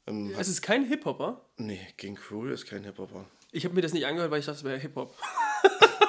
ähm, 0.08 0.34
es 0.38 0.48
ist 0.48 0.62
kein 0.62 0.86
Hip-Hopper? 0.86 1.42
Nee, 1.58 1.80
King 1.98 2.16
Cruel 2.16 2.52
ist 2.52 2.66
kein 2.66 2.84
Hip-Hopper. 2.84 3.26
Ich 3.52 3.66
habe 3.66 3.76
mir 3.76 3.82
das 3.82 3.94
nicht 3.94 4.06
angehört, 4.06 4.32
weil 4.32 4.40
ich 4.40 4.46
dachte, 4.46 4.60
es 4.60 4.64
wäre 4.64 4.78
Hip-Hop. 4.78 5.14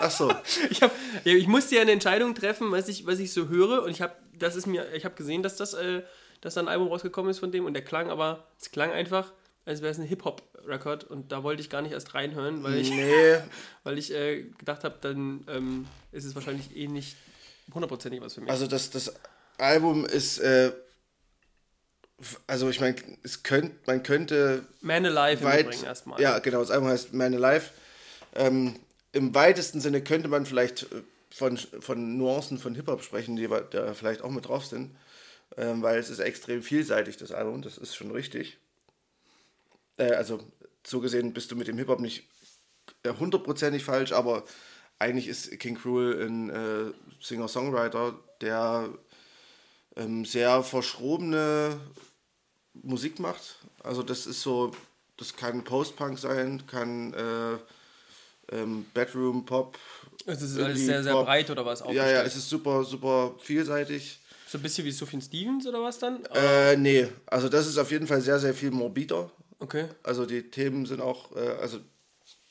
Ach 0.01 0.11
so. 0.11 0.33
ich, 0.71 0.83
hab, 0.83 0.93
ja, 1.25 1.35
ich 1.35 1.47
musste 1.47 1.77
ja 1.77 1.83
eine 1.83 1.93
Entscheidung 1.93 2.35
treffen, 2.35 2.71
was 2.71 2.89
ich, 2.89 3.07
was 3.07 3.19
ich 3.19 3.33
so 3.33 3.49
höre. 3.49 3.83
Und 3.83 3.91
ich 3.91 4.01
habe 4.01 4.15
das 4.43 4.57
ist 4.57 4.67
mir, 4.67 4.93
ich 4.95 5.05
habe 5.05 5.15
gesehen, 5.15 5.43
dass 5.43 5.57
das, 5.57 5.75
äh, 5.75 6.03
dass 6.41 6.55
da 6.55 6.61
ein 6.61 6.69
Album 6.69 6.89
rausgekommen 6.89 7.31
ist 7.31 7.39
von 7.39 7.53
dem 7.53 7.65
und 7.65 7.75
der 7.75 7.85
klang 7.85 8.11
aber, 8.11 8.47
es 8.61 8.71
klang 8.71 8.91
einfach, 8.91 9.33
als 9.65 9.81
wäre 9.81 9.93
es 9.93 9.99
ein 9.99 10.07
Hip-Hop-Record 10.07 11.05
und 11.05 11.33
da 11.33 11.43
wollte 11.43 11.63
ich 11.63 11.71
gar 11.71 11.83
nicht 11.83 11.93
erst 11.93 12.15
reinhören, 12.15 12.63
weil 12.63 12.79
ich, 12.79 12.91
nee. 12.91 13.37
weil 13.85 13.99
ich 13.99 14.13
äh, 14.13 14.43
gedacht 14.59 14.85
habe, 14.85 14.97
dann 15.01 15.45
ähm, 15.49 15.87
ist 16.11 16.25
es 16.25 16.35
wahrscheinlich 16.35 16.77
eh 16.77 16.89
nicht 16.89 17.17
hundertprozentig 17.73 18.21
was 18.21 18.35
für 18.35 18.41
mich. 18.41 18.51
Also 18.51 18.67
das, 18.67 18.91
das 18.91 19.15
Album 19.59 20.05
ist, 20.05 20.39
äh, 20.39 20.73
also 22.47 22.69
ich 22.69 22.81
meine, 22.81 22.97
es 23.23 23.43
könnte, 23.43 23.75
man 23.87 24.03
könnte 24.03 24.67
Man 24.81 25.07
Alive 25.07 25.45
weit, 25.45 25.83
erstmal. 25.83 26.21
ja 26.21 26.39
genau, 26.39 26.61
das 26.61 26.71
Album 26.71 26.89
heißt 26.89 27.13
Man 27.13 27.35
Alive. 27.35 27.71
Ähm, 28.35 28.77
Im 29.13 29.35
weitesten 29.35 29.81
Sinne 29.81 30.03
könnte 30.03 30.29
man 30.29 30.47
vielleicht 30.47 30.85
äh, 30.85 31.03
von, 31.31 31.57
von 31.57 32.17
Nuancen 32.19 32.59
von 32.59 32.75
Hip-Hop 32.75 33.03
sprechen, 33.03 33.37
die 33.37 33.49
da 33.71 33.95
vielleicht 33.95 34.23
auch 34.23 34.31
mit 34.31 34.47
drauf 34.49 34.67
sind, 34.67 34.95
ähm, 35.57 35.83
weil 35.83 35.99
es 35.99 36.11
ist 36.11 36.19
extrem 36.19 36.63
vielseitig, 36.63 37.17
das 37.17 37.33
Album, 37.33 37.63
das 37.63 37.79
ist 37.79 37.95
schon 37.95 38.11
richtig. 38.11 38.59
Äh, 39.97 40.13
also 40.13 40.41
so 40.87 41.01
gesehen 41.01 41.33
bist 41.33 41.51
du 41.51 41.57
mit 41.57 41.69
dem 41.69 41.79
Hip-Hop 41.79 42.01
nicht 42.01 42.25
äh, 43.03 43.13
hundertprozentig 43.19 43.85
falsch, 43.85 44.13
aber 44.13 44.45
eigentlich 44.99 45.29
ist 45.29 45.59
King 45.59 45.77
Cruel 45.77 46.25
ein 46.25 46.51
äh, 46.51 46.93
Singer-Songwriter, 47.21 48.15
der 48.41 48.89
ähm, 49.97 50.25
sehr 50.25 50.63
verschrobene 50.63 51.81
Musik 52.75 53.19
macht. 53.19 53.59
Also 53.83 54.03
das 54.03 54.27
ist 54.27 54.43
so, 54.43 54.73
das 55.17 55.37
kann 55.37 55.65
Post-Punk 55.65 56.19
sein, 56.19 56.67
kann 56.67 57.13
äh, 57.15 58.57
ähm, 58.57 58.87
Bedroom 58.95 59.45
Pop. 59.45 59.79
Es 60.27 60.43
ist 60.43 60.59
alles 60.59 60.81
sehr, 60.81 61.03
sehr 61.03 61.13
Pop. 61.13 61.27
breit 61.27 61.51
oder 61.51 61.65
was 61.65 61.81
Ja, 61.81 62.09
ja, 62.09 62.23
es 62.23 62.37
ist 62.37 62.49
super, 62.49 62.85
super 62.85 63.35
vielseitig. 63.41 64.19
So 64.47 64.59
ein 64.59 64.63
bisschen 64.63 64.85
wie 64.85 64.91
Sufjan 64.93 65.23
Stevens 65.23 65.67
oder 65.67 65.83
was 65.83 65.99
dann? 65.99 66.25
Äh, 66.27 66.77
nee, 66.77 67.09
also 67.27 67.49
das 67.49 67.67
ist 67.67 67.79
auf 67.79 67.91
jeden 67.91 68.07
Fall 68.07 68.21
sehr, 68.21 68.39
sehr 68.39 68.55
viel 68.55 68.71
morbider. 68.71 69.31
Okay. 69.59 69.87
Also 70.03 70.27
die 70.27 70.51
Themen 70.51 70.87
sind 70.87 71.01
auch, 71.01 71.35
äh, 71.37 71.57
also 71.61 71.79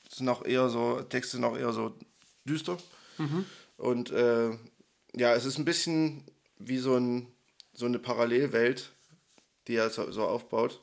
sind 0.10 0.28
auch 0.30 0.44
eher 0.46 0.70
so, 0.70 1.02
Texte 1.02 1.38
sind 1.38 1.44
auch 1.44 1.58
eher 1.58 1.74
so 1.74 1.96
düster. 2.46 2.78
Und 3.78 4.12
äh, 4.12 4.50
ja, 5.16 5.34
es 5.36 5.46
ist 5.46 5.58
ein 5.58 5.66
bisschen 5.66 6.24
wie 6.58 6.78
so, 6.78 6.96
ein, 6.96 7.28
so 7.74 7.86
eine 7.86 8.00
Parallelwelt, 8.00 8.92
die 9.68 9.76
er 9.76 9.90
so, 9.90 10.12
so 10.12 10.24
aufbaut. 10.28 10.82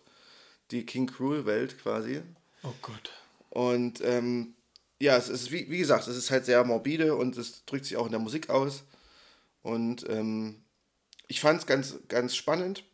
Die 0.71 0.85
King 0.85 1.07
Cruel 1.07 1.47
Welt 1.47 1.79
quasi. 1.83 2.23
Oh 2.63 2.73
Gott. 2.83 3.11
Und 3.51 4.01
ähm, 4.03 4.55
ja, 5.01 5.17
es 5.17 5.29
ist, 5.29 5.51
wie, 5.53 5.71
wie 5.71 5.79
gesagt, 5.79 6.07
es 6.09 6.17
ist 6.17 6.31
halt 6.31 6.45
sehr 6.45 6.63
morbide 6.65 7.15
und 7.17 7.37
es 7.39 7.65
drückt 7.65 7.85
sich 7.87 7.97
auch 7.97 8.07
in 8.07 8.11
der 8.13 8.21
Musik 8.21 8.51
aus. 8.51 8.83
Und 9.63 10.09
ähm, 10.09 10.63
ich 11.27 11.41
fand 11.41 11.61
es 11.61 11.67
ganz, 11.67 11.97
ganz 12.09 12.35
spannend. 12.37 12.85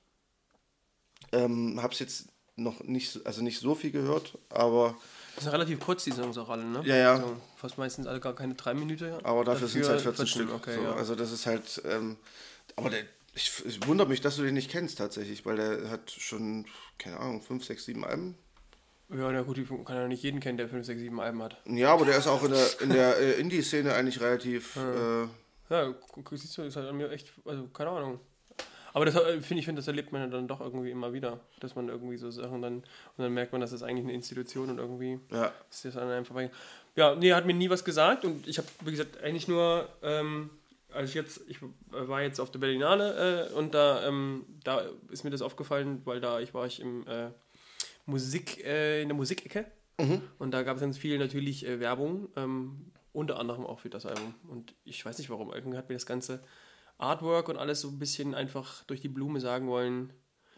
Ähm, 1.32 1.80
hab's 1.82 1.98
jetzt 1.98 2.26
noch 2.56 2.80
nicht, 2.84 3.10
so- 3.10 3.20
also 3.24 3.42
nicht 3.42 3.58
so 3.58 3.74
viel 3.74 3.90
gehört, 3.90 4.38
aber, 4.48 4.96
Das 5.34 5.44
sind 5.44 5.52
relativ 5.52 5.80
kurz, 5.80 6.04
die 6.04 6.12
Songs 6.12 6.38
auch 6.38 6.48
alle, 6.48 6.64
ne? 6.64 6.82
Ja, 6.84 6.96
ja. 6.96 7.12
Also 7.14 7.36
fast 7.56 7.78
meistens 7.78 8.06
alle 8.06 8.20
gar 8.20 8.34
keine 8.36 8.54
drei 8.54 8.74
Minuten. 8.74 9.12
aber 9.24 9.42
dafür, 9.44 9.66
sind 9.66 9.80
es 9.82 9.88
halt 9.88 10.00
14 10.02 10.26
14, 10.26 10.42
Stück. 10.42 10.54
Okay, 10.54 10.76
so. 10.76 10.82
ja. 10.82 10.94
Also 10.94 11.16
das 11.16 11.32
ist 11.32 11.46
halt, 11.46 11.82
ähm, 11.86 12.16
aber 12.76 12.90
der, 12.90 13.04
ich, 13.34 13.64
ich 13.66 13.86
wundere 13.86 14.08
mich, 14.08 14.20
dass 14.20 14.36
du 14.36 14.42
den 14.42 14.54
nicht 14.54 14.70
kennst 14.70 14.98
tatsächlich, 14.98 15.44
weil 15.44 15.56
der 15.56 15.90
hat 15.90 16.10
schon, 16.10 16.66
keine 16.98 17.18
Ahnung, 17.18 17.42
5, 17.42 17.64
6, 17.64 17.84
7 17.84 18.04
Alben. 18.04 18.36
Ja, 19.10 19.30
na 19.30 19.42
gut, 19.42 19.58
ich 19.58 19.68
kann 19.68 19.96
ja 19.96 20.08
nicht 20.08 20.22
jeden 20.22 20.40
kennen, 20.40 20.56
der 20.56 20.68
5, 20.68 20.86
6, 20.86 21.00
7 21.00 21.20
Alben 21.20 21.42
hat. 21.42 21.56
Ja, 21.66 21.92
aber 21.92 22.04
der 22.04 22.16
ist 22.16 22.26
auch 22.26 22.42
in 22.42 22.52
der, 22.52 22.80
in 22.80 22.88
der 22.90 23.18
äh, 23.18 23.32
Indie-Szene 23.40 23.92
eigentlich 23.94 24.20
relativ, 24.20 24.76
äh, 24.76 25.22
Ja, 25.70 25.94
siehst 26.32 26.56
du, 26.56 26.62
ist 26.62 26.76
halt 26.76 26.88
an 26.88 26.96
mir 26.96 27.10
echt, 27.10 27.32
also 27.44 27.68
keine 27.68 27.90
Ahnung. 27.90 28.20
Aber 28.92 29.04
das 29.04 29.16
äh, 29.16 29.40
finde 29.42 29.58
ich, 29.58 29.66
finde, 29.66 29.80
das 29.80 29.88
erlebt 29.88 30.12
man 30.12 30.22
ja 30.22 30.26
dann 30.28 30.46
doch 30.46 30.60
irgendwie 30.60 30.90
immer 30.90 31.12
wieder, 31.12 31.40
dass 31.58 31.74
man 31.74 31.88
irgendwie 31.88 32.16
so 32.16 32.30
Sachen 32.30 32.62
dann, 32.62 32.76
und 32.76 32.84
dann 33.18 33.34
merkt 33.34 33.52
man, 33.52 33.60
dass 33.60 33.72
das 33.72 33.82
eigentlich 33.82 34.04
eine 34.04 34.14
Institution 34.14 34.70
und 34.70 34.78
irgendwie 34.78 35.18
ja, 35.32 35.52
ist 35.68 35.84
das 35.84 35.96
an 35.96 36.08
einem 36.08 36.24
vorbei. 36.24 36.50
Ja, 36.94 37.14
nee, 37.16 37.30
er 37.30 37.36
hat 37.36 37.46
mir 37.46 37.54
nie 37.54 37.68
was 37.68 37.84
gesagt 37.84 38.24
und 38.24 38.46
ich 38.46 38.58
habe, 38.58 38.68
wie 38.84 38.92
gesagt, 38.92 39.22
eigentlich 39.22 39.48
nur, 39.48 39.88
ähm, 40.02 40.50
als 40.94 41.10
ich 41.10 41.14
jetzt, 41.14 41.40
ich 41.48 41.58
war 41.90 42.22
jetzt 42.22 42.40
auf 42.40 42.50
der 42.50 42.58
Berlinale 42.60 43.48
äh, 43.50 43.52
und 43.54 43.74
da, 43.74 44.06
ähm, 44.06 44.46
da 44.64 44.82
ist 45.10 45.24
mir 45.24 45.30
das 45.30 45.42
aufgefallen, 45.42 46.00
weil 46.04 46.20
da 46.20 46.40
ich 46.40 46.54
war 46.54 46.66
ich 46.66 46.80
im 46.80 47.06
äh, 47.06 47.30
Musik, 48.06 48.64
äh, 48.64 49.02
in 49.02 49.08
der 49.08 49.16
Musikecke 49.16 49.66
und 50.40 50.50
da 50.50 50.62
gab 50.64 50.76
es 50.76 50.80
ganz 50.80 50.98
viel 50.98 51.18
natürlich 51.18 51.64
äh, 51.66 51.78
Werbung, 51.78 52.28
ähm, 52.36 52.90
unter 53.12 53.38
anderem 53.38 53.64
auch 53.64 53.78
für 53.78 53.90
das 53.90 54.06
Album. 54.06 54.34
Und 54.48 54.74
ich 54.84 55.04
weiß 55.06 55.18
nicht 55.18 55.30
warum, 55.30 55.52
irgendwie 55.52 55.78
hat 55.78 55.88
mir 55.88 55.94
das 55.94 56.04
ganze 56.04 56.42
Artwork 56.98 57.48
und 57.48 57.56
alles 57.58 57.80
so 57.80 57.88
ein 57.88 57.98
bisschen 58.00 58.34
einfach 58.34 58.82
durch 58.84 59.00
die 59.00 59.08
Blume 59.08 59.40
sagen 59.40 59.68
wollen, 59.68 60.12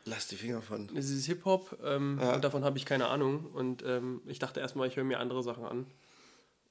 lass 0.06 0.28
die 0.28 0.36
Finger 0.36 0.62
von. 0.62 0.88
es 0.96 1.10
ist 1.10 1.26
Hip-Hop 1.26 1.78
ähm, 1.84 2.18
Ja. 2.20 2.34
und 2.34 2.44
davon 2.44 2.64
habe 2.64 2.78
ich 2.78 2.86
keine 2.86 3.08
Ahnung. 3.08 3.44
Und 3.52 3.82
ähm, 3.84 4.22
ich 4.26 4.38
dachte 4.38 4.60
erstmal, 4.60 4.88
ich 4.88 4.96
höre 4.96 5.04
mir 5.04 5.20
andere 5.20 5.42
Sachen 5.42 5.64
an. 5.64 5.86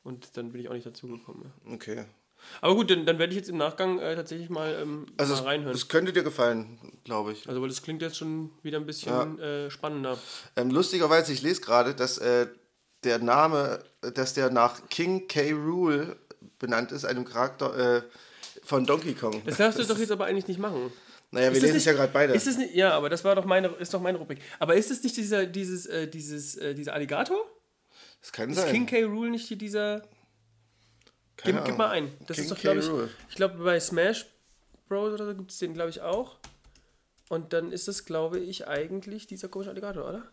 Und 0.03 0.35
dann 0.37 0.51
bin 0.51 0.61
ich 0.61 0.69
auch 0.69 0.73
nicht 0.73 0.85
dazu 0.85 1.07
gekommen. 1.07 1.51
Ja. 1.65 1.73
Okay. 1.73 2.05
Aber 2.61 2.75
gut, 2.75 2.89
dann, 2.91 3.05
dann 3.05 3.17
werde 3.19 3.31
ich 3.33 3.37
jetzt 3.37 3.49
im 3.49 3.57
Nachgang 3.57 3.99
äh, 3.99 4.15
tatsächlich 4.15 4.49
mal, 4.49 4.73
ähm, 4.81 5.05
Also 5.17 5.33
mal 5.33 5.39
es, 5.39 5.45
reinhören. 5.45 5.75
es 5.75 5.87
könnte 5.87 6.13
dir 6.13 6.23
gefallen, 6.23 6.99
glaube 7.03 7.31
ich. 7.33 7.47
also, 7.47 7.61
weil 7.61 7.69
das 7.69 7.81
klingt 7.81 8.01
jetzt 8.01 8.17
schon 8.17 8.51
wieder 8.61 8.77
ein 8.79 8.85
bisschen 8.85 9.39
äh, 9.39 9.69
spannender. 9.71 10.17
Ähm, 10.55 10.69
lustigerweise, 10.69 11.33
ich 11.33 11.41
lese 11.41 11.61
gerade, 11.61 11.95
dass 11.95 12.17
äh, 12.17 12.47
der 13.03 13.19
Name, 13.19 13.83
dass 14.13 14.33
der 14.33 14.49
nach 14.51 14.87
King 14.89 15.27
K. 15.27 15.51
Rule 15.53 16.17
benannt 16.59 16.91
ist, 16.91 17.05
einem 17.05 17.25
Charakter 17.25 17.97
äh, 17.97 18.01
von 18.63 18.85
Donkey 18.85 19.13
Kong. 19.13 19.41
Das 19.45 19.57
darfst 19.57 19.79
du 19.79 19.83
doch 19.83 19.97
jetzt 19.99 20.11
aber 20.11 20.25
eigentlich 20.25 20.47
nicht 20.47 20.59
machen. 20.59 20.91
naja, 21.31 21.47
wir 21.47 21.51
Ist 21.51 21.57
das 21.57 21.63
lesen 21.63 21.77
es 21.77 21.85
ja 21.85 21.93
gerade 21.93 22.11
beide. 22.13 22.33
Ist 22.33 22.47
es 22.47 22.57
nicht, 22.57 22.73
ja, 22.73 22.91
aber 22.91 23.09
das 23.09 23.23
war 23.23 23.35
doch 23.35 23.45
meine, 23.45 23.67
ist 23.79 23.93
doch 23.93 24.01
meine 24.01 24.17
Rubrik. 24.17 24.39
Aber 24.59 24.75
ist 24.75 24.89
es 24.91 25.03
nicht 25.03 25.17
dieser, 25.17 25.45
dieses, 25.45 25.85
äh, 25.85 26.07
dieses, 26.07 26.55
äh, 26.55 26.73
dieser 26.73 26.93
Alligator? 26.93 27.37
das 28.21 28.31
kann 28.31 28.49
Ist 28.49 28.57
sein. 28.57 28.71
King 28.71 28.85
K. 28.87 29.03
Rule 29.03 29.29
nicht 29.31 29.47
hier 29.47 29.57
dieser. 29.57 30.01
Keine 31.37 31.57
Gib, 31.57 31.65
gib 31.65 31.77
mal 31.77 31.89
ein. 31.89 32.11
Das 32.27 32.35
King 32.37 32.45
ist 32.45 32.51
doch, 32.51 32.59
glaube 32.59 32.79
ich. 32.79 32.89
Ich 33.29 33.35
glaube, 33.35 33.63
bei 33.63 33.79
Smash 33.79 34.25
Bros. 34.87 35.13
oder 35.13 35.25
so 35.25 35.35
gibt 35.35 35.51
es 35.51 35.57
den, 35.59 35.73
glaube 35.73 35.89
ich, 35.89 36.01
auch. 36.01 36.37
Und 37.29 37.53
dann 37.53 37.71
ist 37.71 37.87
es, 37.87 38.05
glaube 38.05 38.39
ich, 38.39 38.67
eigentlich 38.67 39.27
dieser 39.27 39.47
komische 39.47 39.71
Alligator, 39.71 40.07
oder? 40.07 40.23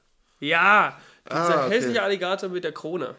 Ja! 0.40 1.00
Dieser 1.26 1.60
Ah, 1.62 1.66
okay. 1.66 1.74
hässliche 1.76 2.02
Alligator 2.02 2.48
mit 2.50 2.64
der 2.64 2.72
Krone. 2.72 3.14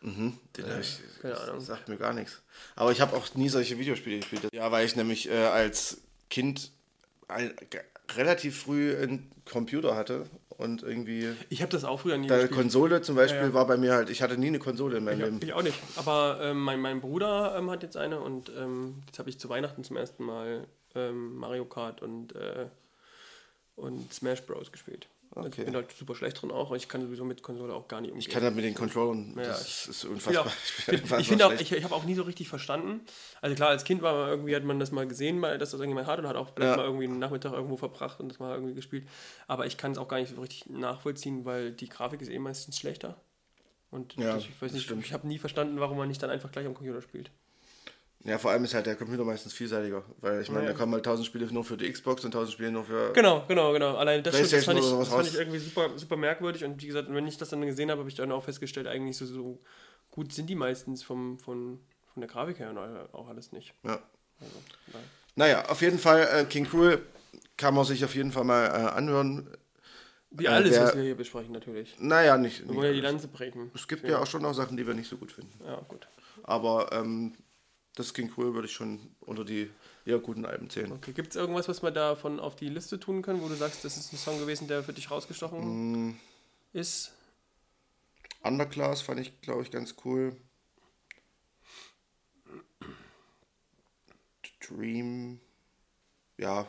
Den 0.00 0.38
hab 0.60 0.80
ich, 0.80 1.00
keine 1.20 1.34
das 1.34 1.48
Ahnung. 1.48 1.60
sagt 1.60 1.88
mir 1.88 1.96
gar 1.96 2.12
nichts. 2.12 2.40
Aber 2.76 2.92
ich 2.92 3.00
habe 3.00 3.16
auch 3.16 3.34
nie 3.34 3.48
solche 3.48 3.78
Videospiele 3.78 4.18
gespielt. 4.18 4.48
Ja, 4.52 4.70
weil 4.70 4.86
ich 4.86 4.94
nämlich 4.94 5.28
äh, 5.28 5.34
als 5.46 6.00
Kind 6.30 6.70
ein, 7.26 7.52
relativ 8.16 8.62
früh 8.62 8.96
einen 8.96 9.30
Computer 9.44 9.96
hatte 9.96 10.26
und 10.58 10.82
irgendwie. 10.82 11.28
Ich 11.48 11.62
habe 11.62 11.72
das 11.72 11.84
auch 11.84 12.00
früher 12.00 12.18
nie 12.18 12.26
Deine 12.26 12.42
gespielt. 12.42 12.60
Konsole 12.60 13.00
zum 13.00 13.16
Beispiel 13.16 13.40
Ja, 13.40 13.46
ja. 13.46 13.54
war 13.54 13.66
bei 13.66 13.76
mir 13.78 13.94
halt, 13.94 14.10
ich 14.10 14.20
hatte 14.20 14.36
nie 14.36 14.48
eine 14.48 14.58
Konsole 14.58 14.98
in 14.98 15.04
meinem 15.04 15.20
Ja, 15.20 15.26
Leben. 15.26 15.40
ich 15.42 15.52
auch 15.54 15.62
nicht. 15.62 15.78
Aber 15.96 16.38
ähm, 16.42 16.60
mein, 16.62 16.80
mein 16.80 17.00
Bruder 17.00 17.56
ähm, 17.56 17.70
hat 17.70 17.82
jetzt 17.82 17.96
eine 17.96 18.20
und 18.20 18.52
ähm, 18.58 19.02
jetzt 19.06 19.18
habe 19.18 19.30
ich 19.30 19.38
zu 19.38 19.48
Weihnachten 19.48 19.82
zum 19.84 19.96
ersten 19.96 20.24
Mal 20.24 20.66
ähm, 20.94 21.36
Mario 21.36 21.64
Kart 21.64 22.02
und, 22.02 22.34
äh, 22.34 22.66
und 23.76 24.12
Smash 24.12 24.42
Bros. 24.42 24.70
gespielt. 24.72 25.08
Okay. 25.34 25.60
Ich 25.60 25.64
bin 25.66 25.74
halt 25.74 25.92
super 25.92 26.14
schlecht 26.14 26.40
drin 26.40 26.50
auch. 26.50 26.72
Ich 26.72 26.88
kann 26.88 27.02
sowieso 27.02 27.24
mit 27.24 27.42
Konsole 27.42 27.72
auch 27.74 27.86
gar 27.86 28.00
nicht 28.00 28.10
umgehen. 28.10 28.26
Ich 28.26 28.32
kann 28.32 28.42
halt 28.42 28.54
mit 28.56 28.64
den 28.64 28.74
Controllern, 28.74 29.34
Ja, 29.36 29.44
das 29.44 29.86
ist 29.88 30.04
Ich, 30.04 30.10
unfassbar. 30.10 30.46
auch, 30.46 30.52
Ich 30.78 30.86
bin 30.86 30.94
unfassbar 31.02 31.24
finde 31.24 31.46
auch, 31.46 31.52
ich, 31.52 31.70
ich 31.72 31.84
habe 31.84 31.94
auch 31.94 32.04
nie 32.04 32.14
so 32.14 32.22
richtig 32.22 32.48
verstanden. 32.48 33.00
Also 33.40 33.54
klar, 33.54 33.68
als 33.68 33.84
Kind 33.84 34.02
war 34.02 34.14
man 34.14 34.28
irgendwie, 34.30 34.56
hat 34.56 34.64
man 34.64 34.80
das 34.80 34.90
mal 34.90 35.06
gesehen, 35.06 35.38
mal, 35.38 35.58
dass 35.58 35.70
das 35.70 35.80
irgendjemand 35.80 36.06
hat 36.08 36.18
und 36.18 36.26
hat 36.26 36.36
auch 36.36 36.50
Ja. 36.58 36.76
mal 36.76 36.84
irgendwie 36.84 37.04
einen 37.04 37.18
Nachmittag 37.18 37.52
irgendwo 37.52 37.76
verbracht 37.76 38.20
und 38.20 38.30
das 38.30 38.38
mal 38.38 38.54
irgendwie 38.54 38.74
gespielt. 38.74 39.06
Aber 39.46 39.66
ich 39.66 39.76
kann 39.76 39.92
es 39.92 39.98
auch 39.98 40.08
gar 40.08 40.18
nicht 40.18 40.34
so 40.34 40.40
richtig 40.40 40.66
nachvollziehen, 40.70 41.44
weil 41.44 41.72
die 41.72 41.88
Grafik 41.88 42.20
ist 42.22 42.30
eh 42.30 42.38
meistens 42.38 42.78
schlechter. 42.78 43.20
Und 43.90 44.16
Ja, 44.16 44.34
das, 44.34 44.44
ich 44.44 44.60
weiß 44.60 44.72
nicht, 44.72 44.84
stimmt. 44.84 45.04
ich 45.04 45.12
habe 45.12 45.26
nie 45.26 45.38
verstanden, 45.38 45.78
warum 45.80 45.96
man 45.98 46.08
nicht 46.08 46.22
dann 46.22 46.30
einfach 46.30 46.50
gleich 46.52 46.66
am 46.66 46.74
Computer 46.74 47.00
spielt. 47.02 47.30
Ja, 48.28 48.38
vor 48.38 48.50
allem 48.50 48.64
ist 48.64 48.74
halt 48.74 48.86
der 48.86 48.96
Computer 48.96 49.24
meistens 49.24 49.52
vielseitiger, 49.52 50.04
weil 50.20 50.42
ich 50.42 50.50
meine, 50.50 50.66
Ja. 50.66 50.72
da 50.72 50.78
kommen 50.78 50.92
halt 50.92 51.04
1000 51.04 51.26
Spiele 51.26 51.46
nur 51.52 51.64
für 51.64 51.76
die 51.76 51.90
Xbox 51.90 52.24
und 52.24 52.32
1000 52.34 52.52
Spiele 52.52 52.70
nur 52.70 52.84
für. 52.84 53.12
Genau, 53.12 53.44
genau, 53.48 53.72
genau. 53.72 53.96
Allein 53.96 54.22
das, 54.22 54.34
stimmt, 54.36 54.52
das, 54.52 54.64
fand, 54.64 54.78
ich, 54.78 54.84
das 54.90 55.08
fand 55.08 55.26
ich 55.28 55.34
irgendwie 55.36 55.58
super, 55.58 55.90
super 55.96 56.16
merkwürdig. 56.16 56.64
Und 56.64 56.82
wie 56.82 56.86
gesagt, 56.88 57.08
wenn 57.12 57.26
ich 57.26 57.38
das 57.38 57.48
dann 57.48 57.62
gesehen 57.62 57.90
habe, 57.90 58.00
habe 58.00 58.08
ich 58.10 58.16
dann 58.16 58.30
auch 58.32 58.44
festgestellt, 58.44 58.86
eigentlich 58.86 59.16
so, 59.16 59.24
so 59.26 59.60
gut 60.10 60.32
sind 60.32 60.48
die 60.50 60.54
meistens 60.54 61.02
vom, 61.02 61.38
von, 61.38 61.80
von 62.12 62.20
der 62.20 62.28
Grafik 62.28 62.58
her 62.58 62.70
und 62.70 62.78
auch 62.78 63.28
alles 63.28 63.52
nicht. 63.52 63.72
Ja. 63.84 64.00
Also. 64.40 64.52
Naja, 65.36 65.64
auf 65.68 65.80
jeden 65.82 65.98
Fall, 65.98 66.28
äh, 66.32 66.44
King 66.44 66.66
Cruel 66.66 67.00
kann 67.56 67.74
man 67.74 67.84
sich 67.84 68.04
auf 68.04 68.14
jeden 68.14 68.32
Fall 68.32 68.44
mal 68.44 68.66
äh, 68.66 68.70
anhören. 68.96 69.48
Wie 70.30 70.44
Äh, 70.44 70.48
alles, 70.48 70.74
wer- 70.74 70.82
was 70.84 70.96
wir 70.96 71.02
hier 71.04 71.16
besprechen, 71.16 71.52
natürlich. 71.52 71.96
Naja, 71.98 72.36
nicht. 72.36 72.66
Wir 72.68 72.74
wollen 72.74 72.86
ja 72.88 72.92
die. 72.92 73.00
Lanze 73.00 73.28
brechen. 73.28 73.70
es 73.74 73.88
gibt 73.88 74.06
ja 74.06 74.18
auch 74.18 74.26
schon 74.26 74.42
noch 74.42 74.52
Sachen, 74.52 74.76
die 74.76 74.86
wir 74.86 74.94
nicht 74.94 75.08
so 75.08 75.16
gut 75.16 75.32
finden. 75.32 75.52
Ja, 75.64 75.76
gut. 75.88 76.06
Aber 76.42 76.90
ähm, 76.92 77.34
das 77.94 78.14
King 78.14 78.30
Cruel 78.30 78.54
würde 78.54 78.66
ich 78.68 78.74
schon 78.74 79.14
unter 79.20 79.44
die 79.44 79.70
eher 80.04 80.18
guten 80.18 80.44
Alben 80.46 80.70
zählen. 80.70 80.92
Okay, 80.92 81.12
gibt 81.12 81.30
es 81.30 81.36
irgendwas, 81.36 81.68
was 81.68 81.82
wir 81.82 81.90
davon 81.90 82.38
auf 82.40 82.54
die 82.56 82.68
Liste 82.68 83.00
tun 83.00 83.22
können, 83.22 83.42
wo 83.42 83.48
du 83.48 83.54
sagst, 83.54 83.84
das 83.84 83.96
ist 83.96 84.12
ein 84.12 84.18
Song 84.18 84.38
gewesen, 84.38 84.68
der 84.68 84.82
für 84.84 84.92
dich 84.92 85.10
rausgestochen 85.10 86.10
Mm, 86.10 86.16
ist? 86.72 87.12
Underclass 88.42 89.02
fand 89.02 89.20
ich, 89.20 89.40
glaube 89.40 89.62
ich, 89.62 89.70
ganz 89.70 89.94
cool. 90.04 90.36
Dream. 94.60 95.40
Ja, 96.36 96.66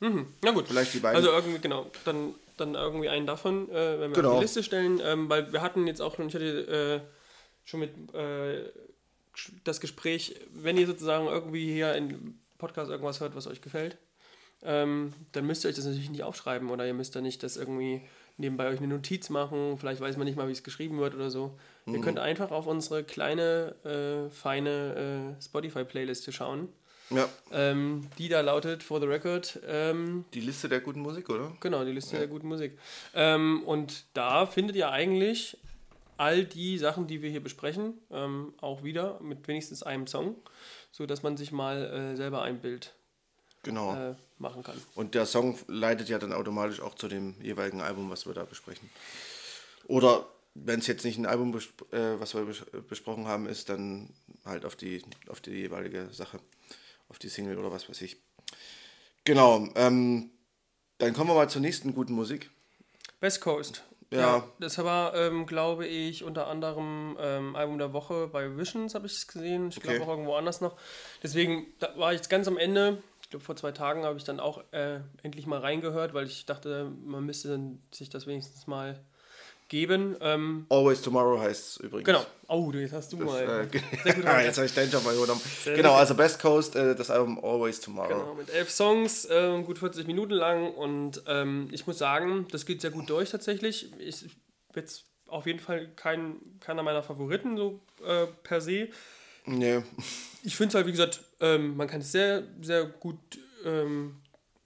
Mhm. 0.00 0.32
Na 0.44 0.52
gut. 0.52 0.68
vielleicht 0.68 0.94
die 0.94 1.00
beiden. 1.00 1.16
Also 1.16 1.30
irgendwie, 1.32 1.58
genau, 1.58 1.90
dann, 2.04 2.34
dann 2.56 2.74
irgendwie 2.76 3.08
einen 3.08 3.26
davon, 3.26 3.68
äh, 3.70 3.98
wenn 3.98 4.10
wir 4.12 4.16
Genau. 4.16 4.28
auf 4.30 4.34
die 4.36 4.42
Liste 4.44 4.62
stellen, 4.62 5.00
ähm, 5.02 5.28
weil 5.28 5.52
wir 5.52 5.60
hatten 5.60 5.88
jetzt 5.88 6.00
auch 6.00 6.14
schon, 6.14 6.28
ich 6.28 6.34
hatte 6.36 7.02
äh, 7.04 7.68
schon 7.68 7.80
mit 7.80 8.14
äh, 8.14 8.70
das 9.64 9.80
Gespräch, 9.80 10.40
wenn 10.52 10.76
ihr 10.76 10.86
sozusagen 10.86 11.26
irgendwie 11.26 11.72
hier 11.72 11.94
in 11.94 12.38
Podcast 12.58 12.90
irgendwas 12.90 13.20
hört, 13.20 13.34
was 13.36 13.46
euch 13.46 13.60
gefällt, 13.60 13.98
ähm, 14.62 15.12
dann 15.32 15.46
müsst 15.46 15.64
ihr 15.64 15.68
euch 15.68 15.76
das 15.76 15.84
natürlich 15.84 16.10
nicht 16.10 16.24
aufschreiben 16.24 16.70
oder 16.70 16.86
ihr 16.86 16.94
müsst 16.94 17.14
da 17.14 17.20
nicht 17.20 17.42
das 17.42 17.56
irgendwie 17.56 18.02
nebenbei 18.36 18.68
euch 18.68 18.78
eine 18.78 18.88
Notiz 18.88 19.30
machen. 19.30 19.76
Vielleicht 19.78 20.00
weiß 20.00 20.16
man 20.16 20.26
nicht 20.26 20.36
mal, 20.36 20.48
wie 20.48 20.52
es 20.52 20.62
geschrieben 20.62 20.98
wird 20.98 21.14
oder 21.14 21.30
so. 21.30 21.58
Mhm. 21.86 21.94
Ihr 21.94 22.00
könnt 22.00 22.18
einfach 22.18 22.50
auf 22.50 22.66
unsere 22.66 23.04
kleine, 23.04 23.74
äh, 23.84 24.30
feine 24.30 25.36
äh, 25.38 25.42
Spotify-Playliste 25.42 26.32
schauen. 26.32 26.68
Ja. 27.10 27.28
Ähm, 27.52 28.08
die 28.18 28.28
da 28.28 28.40
lautet, 28.40 28.82
for 28.82 29.00
the 29.00 29.06
record. 29.06 29.58
Ähm, 29.66 30.24
die 30.34 30.40
Liste 30.40 30.68
der 30.68 30.80
guten 30.80 31.00
Musik, 31.00 31.30
oder? 31.30 31.52
Genau, 31.60 31.84
die 31.84 31.92
Liste 31.92 32.14
ja. 32.14 32.20
der 32.20 32.28
guten 32.28 32.48
Musik. 32.48 32.78
Ähm, 33.14 33.62
und 33.64 34.04
da 34.14 34.46
findet 34.46 34.76
ihr 34.76 34.90
eigentlich 34.90 35.56
all 36.18 36.44
die 36.44 36.78
Sachen, 36.78 37.06
die 37.06 37.22
wir 37.22 37.30
hier 37.30 37.42
besprechen, 37.42 37.94
ähm, 38.10 38.52
auch 38.60 38.82
wieder 38.82 39.20
mit 39.20 39.48
wenigstens 39.48 39.82
einem 39.82 40.06
Song, 40.06 40.36
sodass 40.92 41.22
man 41.22 41.36
sich 41.36 41.52
mal 41.52 41.84
äh, 41.84 42.16
selber 42.16 42.42
ein 42.42 42.60
Bild 42.60 42.94
genau. 43.62 43.94
äh, 43.94 44.14
machen 44.38 44.62
kann. 44.62 44.80
Und 44.94 45.14
der 45.14 45.26
Song 45.26 45.58
leitet 45.68 46.08
ja 46.08 46.18
dann 46.18 46.32
automatisch 46.32 46.80
auch 46.80 46.94
zu 46.94 47.08
dem 47.08 47.40
jeweiligen 47.40 47.80
Album, 47.80 48.10
was 48.10 48.26
wir 48.26 48.34
da 48.34 48.44
besprechen. 48.44 48.90
Oder 49.86 50.26
wenn 50.54 50.80
es 50.80 50.86
jetzt 50.86 51.04
nicht 51.04 51.18
ein 51.18 51.26
Album, 51.26 51.56
äh, 51.56 52.18
was 52.18 52.34
wir 52.34 52.44
bes 52.44 52.64
besprochen 52.88 53.26
haben, 53.26 53.46
ist, 53.46 53.68
dann 53.68 54.10
halt 54.44 54.64
auf 54.64 54.76
die, 54.76 55.02
auf 55.28 55.40
die 55.40 55.52
jeweilige 55.52 56.08
Sache, 56.12 56.40
auf 57.08 57.18
die 57.18 57.28
Single 57.28 57.58
oder 57.58 57.70
was 57.70 57.88
weiß 57.88 58.02
ich. 58.02 58.16
Genau, 59.24 59.68
ähm, 59.76 60.30
dann 60.98 61.12
kommen 61.12 61.30
wir 61.30 61.34
mal 61.34 61.48
zur 61.48 61.60
nächsten 61.60 61.94
guten 61.94 62.14
Musik. 62.14 62.50
West 63.20 63.40
Coast. 63.40 63.84
Ja. 64.10 64.18
ja 64.20 64.48
das 64.58 64.78
war, 64.78 65.14
ähm, 65.14 65.46
glaube 65.46 65.86
ich, 65.86 66.24
unter 66.24 66.46
anderem 66.46 67.16
ähm, 67.20 67.56
Album 67.56 67.78
der 67.78 67.92
Woche 67.92 68.28
bei 68.28 68.56
Visions, 68.56 68.94
habe 68.94 69.06
ich 69.06 69.12
es 69.12 69.28
gesehen. 69.28 69.68
Ich 69.68 69.78
okay. 69.78 69.88
glaube 69.88 70.04
auch 70.04 70.08
irgendwo 70.08 70.34
anders 70.34 70.60
noch. 70.60 70.76
Deswegen 71.22 71.66
war 71.96 72.12
ich 72.12 72.18
jetzt 72.18 72.30
ganz 72.30 72.48
am 72.48 72.56
Ende 72.56 73.02
ich 73.28 73.30
glaube, 73.30 73.44
vor 73.44 73.56
zwei 73.56 73.72
Tagen 73.72 74.04
habe 74.04 74.16
ich 74.16 74.24
dann 74.24 74.40
auch 74.40 74.64
äh, 74.70 75.00
endlich 75.22 75.46
mal 75.46 75.58
reingehört, 75.58 76.14
weil 76.14 76.26
ich 76.26 76.46
dachte, 76.46 76.90
man 77.04 77.26
müsste 77.26 77.60
sich 77.90 78.08
das 78.08 78.26
wenigstens 78.26 78.66
mal 78.66 78.98
geben. 79.68 80.16
Ähm, 80.20 80.66
Always 80.68 81.02
Tomorrow 81.02 81.40
heißt 81.40 81.68
es 81.68 81.76
übrigens. 81.78 82.06
Genau. 82.06 82.24
Oh, 82.48 82.70
jetzt 82.72 82.92
hast 82.92 83.12
du 83.12 83.18
das, 83.18 83.26
mal. 83.26 83.68
Äh, 83.72 83.80
ah, 84.26 84.40
jetzt 84.40 84.56
habe 84.56 84.66
ich 84.66 84.74
deinen 84.74 84.90
Job 84.90 85.04
mal 85.04 85.14
übernommen. 85.14 85.40
genau, 85.64 85.94
also 85.94 86.14
Best 86.14 86.40
Coast, 86.40 86.76
äh, 86.76 86.94
das 86.94 87.10
Album 87.10 87.38
Always 87.42 87.80
Tomorrow. 87.80 88.08
Genau, 88.08 88.34
mit 88.34 88.50
elf 88.50 88.70
Songs, 88.70 89.26
äh, 89.26 89.62
gut 89.62 89.78
40 89.78 90.06
Minuten 90.06 90.32
lang 90.34 90.72
und 90.74 91.22
ähm, 91.26 91.68
ich 91.72 91.86
muss 91.86 91.98
sagen, 91.98 92.46
das 92.50 92.64
geht 92.64 92.80
sehr 92.80 92.90
gut 92.90 93.10
durch 93.10 93.30
tatsächlich. 93.30 93.92
Ich 93.98 94.24
jetzt 94.74 95.04
auf 95.26 95.46
jeden 95.46 95.58
Fall 95.58 95.88
kein, 95.94 96.36
keiner 96.60 96.82
meiner 96.82 97.02
Favoriten 97.02 97.56
so 97.56 97.80
äh, 98.04 98.26
per 98.42 98.60
se. 98.60 98.88
Nee. 99.44 99.82
Ich 100.42 100.56
finde 100.56 100.68
es 100.68 100.74
halt, 100.74 100.86
wie 100.86 100.92
gesagt, 100.92 101.20
ähm, 101.40 101.76
man 101.76 101.88
kann 101.88 102.00
es 102.00 102.12
sehr, 102.12 102.44
sehr 102.60 102.84
gut 102.84 103.18
ähm, 103.64 104.16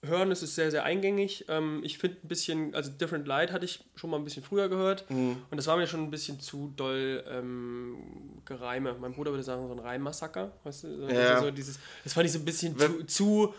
hören. 0.03 0.31
Es 0.31 0.43
ist 0.43 0.55
sehr, 0.55 0.71
sehr 0.71 0.83
eingängig. 0.83 1.45
Ähm, 1.47 1.81
ich 1.83 1.97
finde 1.97 2.17
ein 2.23 2.27
bisschen, 2.27 2.75
also 2.75 2.91
Different 2.91 3.27
Light 3.27 3.51
hatte 3.51 3.65
ich 3.65 3.83
schon 3.95 4.09
mal 4.09 4.17
ein 4.17 4.23
bisschen 4.23 4.43
früher 4.43 4.69
gehört. 4.69 5.09
Mhm. 5.09 5.37
Und 5.49 5.57
das 5.57 5.67
war 5.67 5.77
mir 5.77 5.87
schon 5.87 6.01
ein 6.01 6.11
bisschen 6.11 6.39
zu 6.39 6.73
doll 6.75 7.23
ähm, 7.27 8.41
Gereime. 8.45 8.95
Mein 8.99 9.13
Bruder 9.13 9.31
würde 9.31 9.43
sagen, 9.43 9.67
so 9.67 9.73
ein 9.73 9.79
Reimmassaker. 9.79 10.51
Weißt 10.63 10.83
du? 10.83 11.07
Ja. 11.09 11.35
Also 11.35 11.51
dieses, 11.51 11.79
das 12.03 12.13
fand 12.13 12.25
ich 12.25 12.31
so 12.31 12.39
ein 12.39 12.45
bisschen 12.45 12.77
zu, 12.77 13.03
zu 13.05 13.53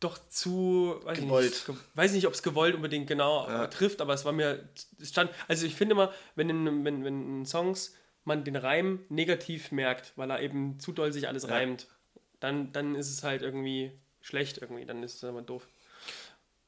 doch 0.00 0.18
zu 0.28 0.98
weiß 1.04 1.18
gewollt. 1.18 1.52
Ich 1.52 1.68
nicht, 1.68 1.80
weiß 1.94 2.12
nicht, 2.12 2.26
ob 2.26 2.32
es 2.32 2.42
gewollt 2.42 2.74
unbedingt 2.74 3.06
genau 3.06 3.46
ja. 3.46 3.66
trifft, 3.66 4.00
aber 4.00 4.14
es 4.14 4.24
war 4.24 4.32
mir 4.32 4.68
es 4.98 5.10
stand 5.10 5.30
also 5.46 5.66
ich 5.66 5.74
finde 5.74 5.94
immer, 5.94 6.10
wenn 6.34 6.48
in, 6.48 6.84
wenn, 6.84 7.04
wenn 7.04 7.40
in 7.40 7.46
Songs 7.46 7.94
man 8.24 8.44
den 8.44 8.56
Reim 8.56 9.00
negativ 9.08 9.72
merkt, 9.72 10.12
weil 10.16 10.30
er 10.30 10.40
eben 10.40 10.80
zu 10.80 10.92
doll 10.92 11.12
sich 11.12 11.28
alles 11.28 11.44
ja. 11.44 11.50
reimt, 11.50 11.86
dann, 12.40 12.72
dann 12.72 12.94
ist 12.94 13.10
es 13.10 13.22
halt 13.22 13.42
irgendwie 13.42 13.92
schlecht 14.20 14.58
irgendwie, 14.58 14.84
dann 14.84 15.02
ist 15.02 15.16
es 15.16 15.22
immer 15.22 15.42
doof. 15.42 15.66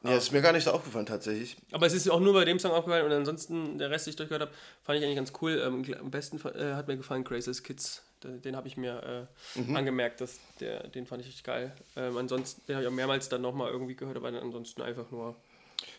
Ja, 0.04 0.16
ist 0.16 0.32
mir 0.32 0.42
gar 0.42 0.52
nicht 0.52 0.64
so 0.64 0.72
aufgefallen 0.72 1.06
tatsächlich. 1.06 1.56
Aber 1.70 1.86
es 1.86 1.92
ist 1.92 2.10
auch 2.10 2.18
nur 2.18 2.32
bei 2.32 2.44
dem 2.44 2.58
Song 2.58 2.72
aufgefallen 2.72 3.06
und 3.06 3.12
ansonsten 3.12 3.78
der 3.78 3.90
Rest, 3.90 4.06
den 4.06 4.10
ich 4.10 4.16
durchgehört 4.16 4.42
habe, 4.42 4.52
fand 4.82 4.98
ich 4.98 5.04
eigentlich 5.04 5.16
ganz 5.16 5.32
cool. 5.40 5.62
Ähm, 5.64 5.84
am 6.00 6.10
besten 6.10 6.38
äh, 6.48 6.74
hat 6.74 6.88
mir 6.88 6.96
gefallen 6.96 7.22
Craziest 7.22 7.62
Kids. 7.62 8.02
Den 8.24 8.56
habe 8.56 8.68
ich 8.68 8.76
mir 8.76 9.28
äh, 9.56 9.60
mhm. 9.60 9.76
angemerkt, 9.76 10.20
dass 10.20 10.38
der, 10.60 10.88
den 10.88 11.06
fand 11.06 11.22
ich 11.22 11.28
echt 11.28 11.44
geil. 11.44 11.74
Ähm, 11.96 12.16
ansonsten, 12.16 12.62
den 12.66 12.76
habe 12.76 12.84
ich 12.84 12.88
auch 12.88 12.94
mehrmals 12.94 13.28
dann 13.28 13.42
nochmal 13.42 13.70
irgendwie 13.70 13.94
gehört, 13.94 14.16
aber 14.16 14.28
ansonsten 14.28 14.82
einfach 14.82 15.10
nur. 15.10 15.36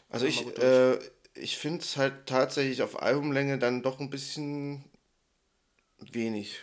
Also 0.10 0.26
ich, 0.26 0.46
äh, 0.58 1.00
ich 1.34 1.58
finde 1.58 1.80
es 1.80 1.98
halt 1.98 2.26
tatsächlich 2.26 2.82
auf 2.82 3.02
Albumlänge 3.02 3.58
dann 3.58 3.84
doch 3.84 4.00
ein 4.00 4.10
bisschen 4.10 4.84
wenig. 5.98 6.60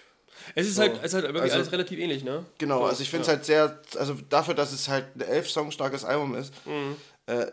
Es 0.54 0.66
ist, 0.66 0.76
so. 0.76 0.82
halt, 0.82 0.98
es 0.98 1.06
ist 1.06 1.14
halt 1.14 1.24
wirklich 1.24 1.42
also, 1.44 1.56
alles 1.56 1.72
relativ 1.72 1.98
ähnlich, 1.98 2.24
ne? 2.24 2.44
Genau, 2.58 2.84
also 2.84 3.02
ich 3.02 3.10
finde 3.10 3.22
es 3.22 3.26
ja. 3.28 3.34
halt 3.34 3.44
sehr, 3.44 3.80
also 3.98 4.14
dafür, 4.28 4.54
dass 4.54 4.72
es 4.72 4.88
halt 4.88 5.16
ein 5.16 5.20
elf 5.20 5.50
Song 5.50 5.70
starkes 5.70 6.04
Album 6.04 6.34
ist, 6.34 6.54
mhm. 6.66 6.96
äh, 7.26 7.46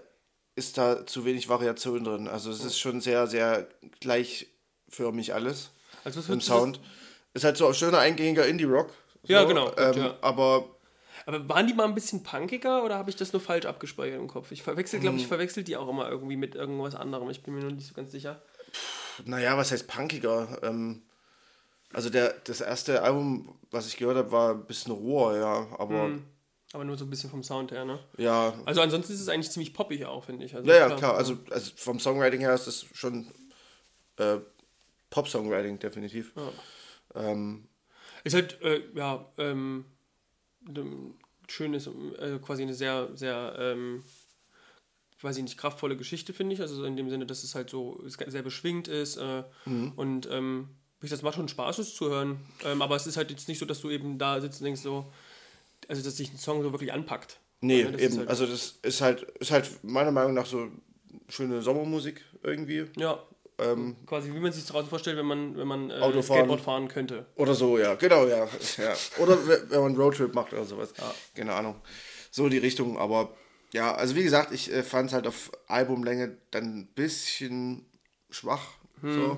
ist 0.56 0.78
da 0.78 1.06
zu 1.06 1.26
wenig 1.26 1.50
Variation 1.50 2.04
drin. 2.04 2.28
Also 2.28 2.52
es 2.52 2.62
mhm. 2.62 2.67
ist 2.67 2.80
schon 2.80 3.02
sehr, 3.02 3.28
sehr 3.28 3.67
gleichförmig 4.00 5.34
alles 5.34 5.71
also 6.04 6.19
was 6.19 6.30
im 6.30 6.41
Sound. 6.41 6.80
Ist 7.34 7.43
halt 7.43 7.58
so 7.58 7.67
ein 7.67 7.73
schöner 7.73 8.00
eingängiger 8.00 8.47
Indie-Rock. 8.47 8.91
So, 9.23 9.34
ja, 9.34 9.43
genau. 9.43 9.71
Ähm, 9.78 9.97
ja. 9.97 10.17
Aber 10.21 10.65
aber 11.26 11.50
waren 11.50 11.67
die 11.67 11.73
mal 11.73 11.84
ein 11.84 11.93
bisschen 11.93 12.23
punkiger 12.23 12.86
oder 12.86 12.95
habe 12.95 13.10
ich 13.10 13.17
das 13.17 13.34
nur 13.34 13.41
falsch 13.41 13.65
abgespeichert 13.65 14.17
im 14.17 14.28
Kopf? 14.28 14.52
Ich 14.52 14.63
verwechsel, 14.63 15.02
glaube 15.02 15.17
ich, 15.17 15.23
hm. 15.23 15.28
verwechsel 15.28 15.62
die 15.62 15.76
auch 15.76 15.89
immer 15.89 16.10
irgendwie 16.10 16.38
mit 16.38 16.56
irgendwas 16.56 16.95
anderem. 16.95 17.30
Ich 17.30 17.43
bin 17.43 17.54
mir 17.54 17.65
noch 17.65 17.71
nicht 17.71 17.86
so 17.86 17.93
ganz 17.93 18.12
sicher. 18.12 18.41
Naja, 19.26 19.58
was 19.58 19.71
heißt 19.71 19.88
punkiger? 19.88 20.60
Ähm, 20.63 21.02
also 21.93 22.10
der, 22.10 22.34
das 22.43 22.62
erste 22.62 23.02
Album, 23.02 23.58
was 23.71 23.88
ich 23.88 23.97
gehört 23.97 24.17
habe, 24.17 24.32
war 24.32 24.54
ein 24.54 24.65
bisschen 24.65 24.91
roher, 24.91 25.38
ja, 25.38 25.67
aber... 25.78 26.10
Mhm. 26.10 26.23
Aber 26.73 26.84
nur 26.84 26.97
so 26.97 27.06
ein 27.06 27.10
bisschen 27.10 27.30
vom 27.30 27.43
Sound 27.43 27.71
her, 27.71 27.86
ne? 27.86 27.97
Ja. 28.17 28.54
Also 28.65 28.82
ansonsten 28.82 29.13
ist 29.13 29.21
es 29.21 29.30
eigentlich 29.30 29.52
ziemlich 29.52 29.73
poppig 29.73 30.06
auch, 30.06 30.26
finde 30.26 30.45
ich. 30.45 30.54
Also 30.54 30.69
ja, 30.69 30.76
ja, 30.76 30.86
klar. 30.88 30.97
klar. 30.97 31.15
Also, 31.15 31.38
also 31.50 31.71
vom 31.78 31.97
Songwriting 31.97 32.41
her 32.41 32.54
ist 32.54 32.67
das 32.67 32.86
schon 32.93 33.32
äh, 34.17 34.39
Pop-Songwriting, 35.10 35.80
definitiv. 35.80 36.34
Ja. 36.36 37.32
Ähm, 37.32 37.69
ist 38.26 38.34
halt, 38.34 38.62
äh, 38.62 38.82
ja, 38.93 39.26
ähm, 39.38 39.86
schön 41.47 41.73
ist, 41.73 41.88
äh, 41.88 42.39
quasi 42.39 42.63
eine 42.63 42.73
sehr, 42.73 43.15
sehr, 43.15 43.56
ähm, 43.58 44.04
weiß 45.21 45.38
ich 45.38 45.43
nicht, 45.43 45.58
kraftvolle 45.58 45.95
Geschichte, 45.95 46.34
finde 46.34 46.54
ich. 46.54 46.62
Also 46.62 46.84
in 46.84 46.97
dem 46.97 47.10
Sinne, 47.10 47.26
dass 47.26 47.43
es 47.43 47.56
halt 47.56 47.69
so 47.69 48.04
sehr 48.06 48.43
beschwingt 48.43 48.89
ist 48.89 49.15
äh, 49.15 49.43
mhm. 49.65 49.93
und 49.95 50.28
ähm, 50.30 50.69
das 51.02 51.22
macht 51.22 51.36
schon 51.36 51.48
Spaß, 51.48 51.80
es 51.80 51.96
zu 51.96 52.10
hören. 52.10 52.40
Ähm, 52.66 52.82
aber 52.82 52.96
es 52.96 53.08
ist 53.08 53.18
halt 53.18 53.30
jetzt 53.30 53.48
nicht 53.48 53.60
so, 53.60 53.66
dass 53.66 53.82
du 53.82 53.90
eben 53.90 54.18
da 54.18 54.42
sitzt 54.42 54.62
und 54.62 54.66
denkst 54.66 54.82
so, 54.82 55.12
also 55.88 56.02
dass 56.02 56.18
sich 56.18 56.34
ein 56.34 56.38
Song 56.38 56.64
so 56.64 56.72
wirklich 56.72 56.92
anpackt. 56.92 57.40
Nee, 57.62 57.82
ja, 57.82 57.98
eben. 57.98 58.18
Halt 58.20 58.30
also 58.30 58.46
das 58.46 58.80
ist 58.82 59.02
halt, 59.02 59.24
ist 59.40 59.52
halt 59.52 59.84
meiner 59.84 60.12
Meinung 60.12 60.34
nach 60.34 60.46
so 60.46 60.70
schöne 61.30 61.62
Sommermusik 61.62 62.24
irgendwie. 62.44 62.86
Ja. 62.98 63.20
Ähm, 63.60 63.96
Quasi 64.06 64.32
wie 64.34 64.40
man 64.40 64.52
sich 64.52 64.66
draußen 64.66 64.88
vorstellt, 64.88 65.18
wenn 65.18 65.26
man, 65.26 65.58
wenn 65.58 65.68
man 65.68 65.90
äh, 65.90 66.22
Skateboard 66.22 66.62
fahren 66.62 66.88
könnte. 66.88 67.26
Oder 67.36 67.56
so, 67.56 67.80
ja, 67.80 67.96
genau, 67.96 68.26
ja. 68.28 68.48
ja. 68.78 68.96
Oder 69.18 69.38
wenn 69.70 69.82
man 69.82 69.96
Roadtrip 69.96 70.36
macht 70.36 70.54
oder 70.54 70.66
sowas. 70.66 70.94
Ja. 70.98 71.14
Keine 71.34 71.54
Ahnung. 71.54 71.76
So 72.30 72.50
die 72.50 72.60
Richtung, 72.60 73.00
aber 73.00 73.34
ja, 73.74 73.96
also 73.96 74.16
wie 74.16 74.24
gesagt, 74.24 74.52
ich 74.52 74.72
äh, 74.72 74.84
fand 74.84 75.10
es 75.10 75.14
halt 75.14 75.26
auf 75.26 75.52
Albumlänge 75.68 76.38
dann 76.52 76.80
ein 76.80 76.88
bisschen 76.88 77.86
schwach. 78.30 78.64
Hm. 79.02 79.14
So. 79.14 79.38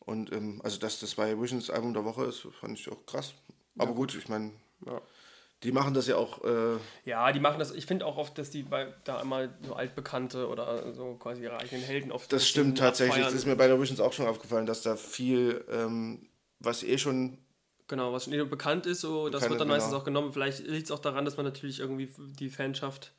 Und 0.00 0.32
ähm, 0.32 0.60
also, 0.64 0.78
dass 0.78 0.98
das 1.00 1.14
bei 1.14 1.40
Visions 1.40 1.70
Album 1.70 1.94
der 1.94 2.04
Woche 2.04 2.24
ist, 2.24 2.46
fand 2.60 2.78
ich 2.78 2.90
auch 2.90 3.04
krass. 3.06 3.34
Aber 3.76 3.90
ja. 3.90 3.96
gut, 3.96 4.14
ich 4.14 4.28
meine, 4.28 4.52
ja. 4.86 5.00
die 5.62 5.72
machen 5.72 5.94
das 5.94 6.06
ja 6.06 6.16
auch. 6.16 6.42
Äh 6.42 6.78
ja, 7.04 7.30
die 7.32 7.40
machen 7.40 7.58
das. 7.58 7.70
Ich 7.72 7.86
finde 7.86 8.06
auch 8.06 8.16
oft, 8.16 8.36
dass 8.38 8.50
die 8.50 8.62
bei, 8.62 8.92
da 9.04 9.20
immer 9.20 9.50
so 9.62 9.74
altbekannte 9.74 10.48
oder 10.48 10.92
so 10.94 11.14
quasi 11.14 11.42
ihre 11.42 11.58
eigenen 11.58 11.84
Helden 11.84 12.12
oft. 12.12 12.32
Das 12.32 12.48
stimmt 12.48 12.78
tatsächlich. 12.78 13.24
Das 13.24 13.34
ist 13.34 13.46
mir 13.46 13.56
bei 13.56 13.68
der 13.68 13.80
Visions 13.80 14.00
auch 14.00 14.12
schon 14.12 14.26
aufgefallen, 14.26 14.66
dass 14.66 14.82
da 14.82 14.96
viel, 14.96 15.64
ähm, 15.70 16.28
was 16.58 16.82
eh 16.82 16.98
schon. 16.98 17.38
Genau, 17.86 18.12
was 18.12 18.24
schon 18.24 18.32
eh 18.32 18.42
bekannt 18.44 18.86
ist, 18.86 19.00
so, 19.00 19.28
das 19.28 19.42
wird 19.42 19.52
dann 19.52 19.66
genau. 19.66 19.74
meistens 19.74 19.92
auch 19.94 20.04
genommen. 20.04 20.32
Vielleicht 20.32 20.60
liegt 20.60 20.84
es 20.84 20.92
auch 20.92 21.00
daran, 21.00 21.24
dass 21.24 21.36
man 21.36 21.44
natürlich 21.44 21.80
irgendwie 21.80 22.08
die 22.38 22.48
Fanschaft, 22.48 23.12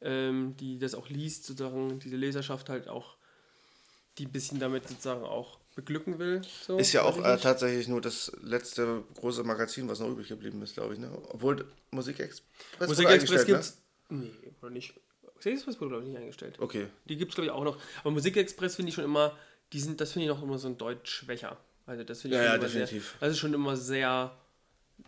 ähm, 0.00 0.56
die 0.56 0.78
das 0.78 0.94
auch 0.94 1.08
liest, 1.08 1.46
sozusagen, 1.46 1.98
diese 1.98 2.16
Leserschaft 2.16 2.68
halt 2.68 2.88
auch, 2.88 3.16
die 4.18 4.26
ein 4.26 4.30
bisschen 4.30 4.60
damit 4.60 4.88
sozusagen 4.88 5.24
auch 5.24 5.58
beglücken 5.74 6.18
will. 6.18 6.42
So, 6.66 6.78
ist 6.78 6.92
ja 6.92 7.02
auch 7.02 7.18
äh, 7.22 7.36
tatsächlich 7.38 7.88
nur 7.88 8.00
das 8.00 8.32
letzte 8.42 9.02
große 9.16 9.44
Magazin, 9.44 9.88
was 9.88 10.00
noch 10.00 10.08
übrig 10.08 10.28
geblieben 10.28 10.62
ist, 10.62 10.74
glaube 10.74 10.94
ich. 10.94 11.00
Ne? 11.00 11.10
Obwohl 11.28 11.64
Musikexpress 11.90 12.88
Musikexpress 12.88 13.46
gibt 13.46 13.60
es. 13.60 13.82
Ne? 14.08 14.18
Nee, 14.18 14.52
oder 14.60 14.70
nicht. 14.70 14.94
Musikexpress 15.36 15.80
wurde, 15.80 15.90
glaube 15.90 16.04
ich, 16.04 16.10
nicht 16.10 16.18
eingestellt. 16.18 16.56
Okay. 16.58 16.86
Die 17.06 17.16
gibt 17.16 17.32
es, 17.32 17.34
glaube 17.34 17.46
ich, 17.46 17.52
auch 17.52 17.64
noch. 17.64 17.78
Aber 18.00 18.10
Musikexpress 18.12 18.76
finde 18.76 18.90
ich 18.90 18.94
schon 18.94 19.04
immer, 19.04 19.36
die 19.72 19.80
sind, 19.80 20.00
das 20.00 20.12
finde 20.12 20.24
ich 20.24 20.28
noch 20.28 20.42
immer 20.42 20.58
so 20.58 20.68
ein 20.68 20.78
Deutsch 20.78 21.10
schwächer. 21.10 21.56
Also 21.86 22.04
das 22.04 22.22
finde 22.22 22.36
ich 22.36 22.42
ja, 22.42 22.52
ja, 22.52 22.58
definitiv. 22.58 23.10
Sehr, 23.10 23.20
das 23.20 23.32
ist 23.32 23.38
schon 23.38 23.52
immer 23.52 23.76
sehr, 23.76 24.34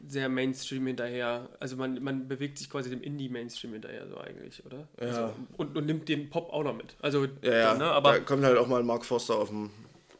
sehr 0.07 0.29
Mainstream 0.29 0.87
hinterher. 0.87 1.49
Also 1.59 1.77
man, 1.77 2.03
man 2.03 2.29
bewegt 2.29 2.59
sich 2.59 2.69
quasi 2.69 2.91
dem 2.91 3.03
Indie-Mainstream 3.03 3.73
hinterher, 3.73 4.07
so 4.09 4.19
eigentlich, 4.19 4.65
oder? 4.67 4.89
Ja. 5.01 5.07
Also, 5.07 5.33
und, 5.57 5.77
und 5.77 5.87
nimmt 5.87 6.09
den 6.09 6.29
Pop 6.29 6.53
auch 6.53 6.65
noch 6.65 6.77
mit. 6.77 6.97
Also, 7.01 7.27
ja, 7.41 7.53
ja. 7.53 7.75
ne, 7.75 7.85
aber 7.85 8.13
da 8.13 8.21
kommt 8.21 8.45
halt 8.45 8.59
auch 8.59 8.67
mal 8.67 8.83
Mark 8.83 9.07
Forster 9.07 9.37
auf 9.37 9.49
dem 9.49 9.71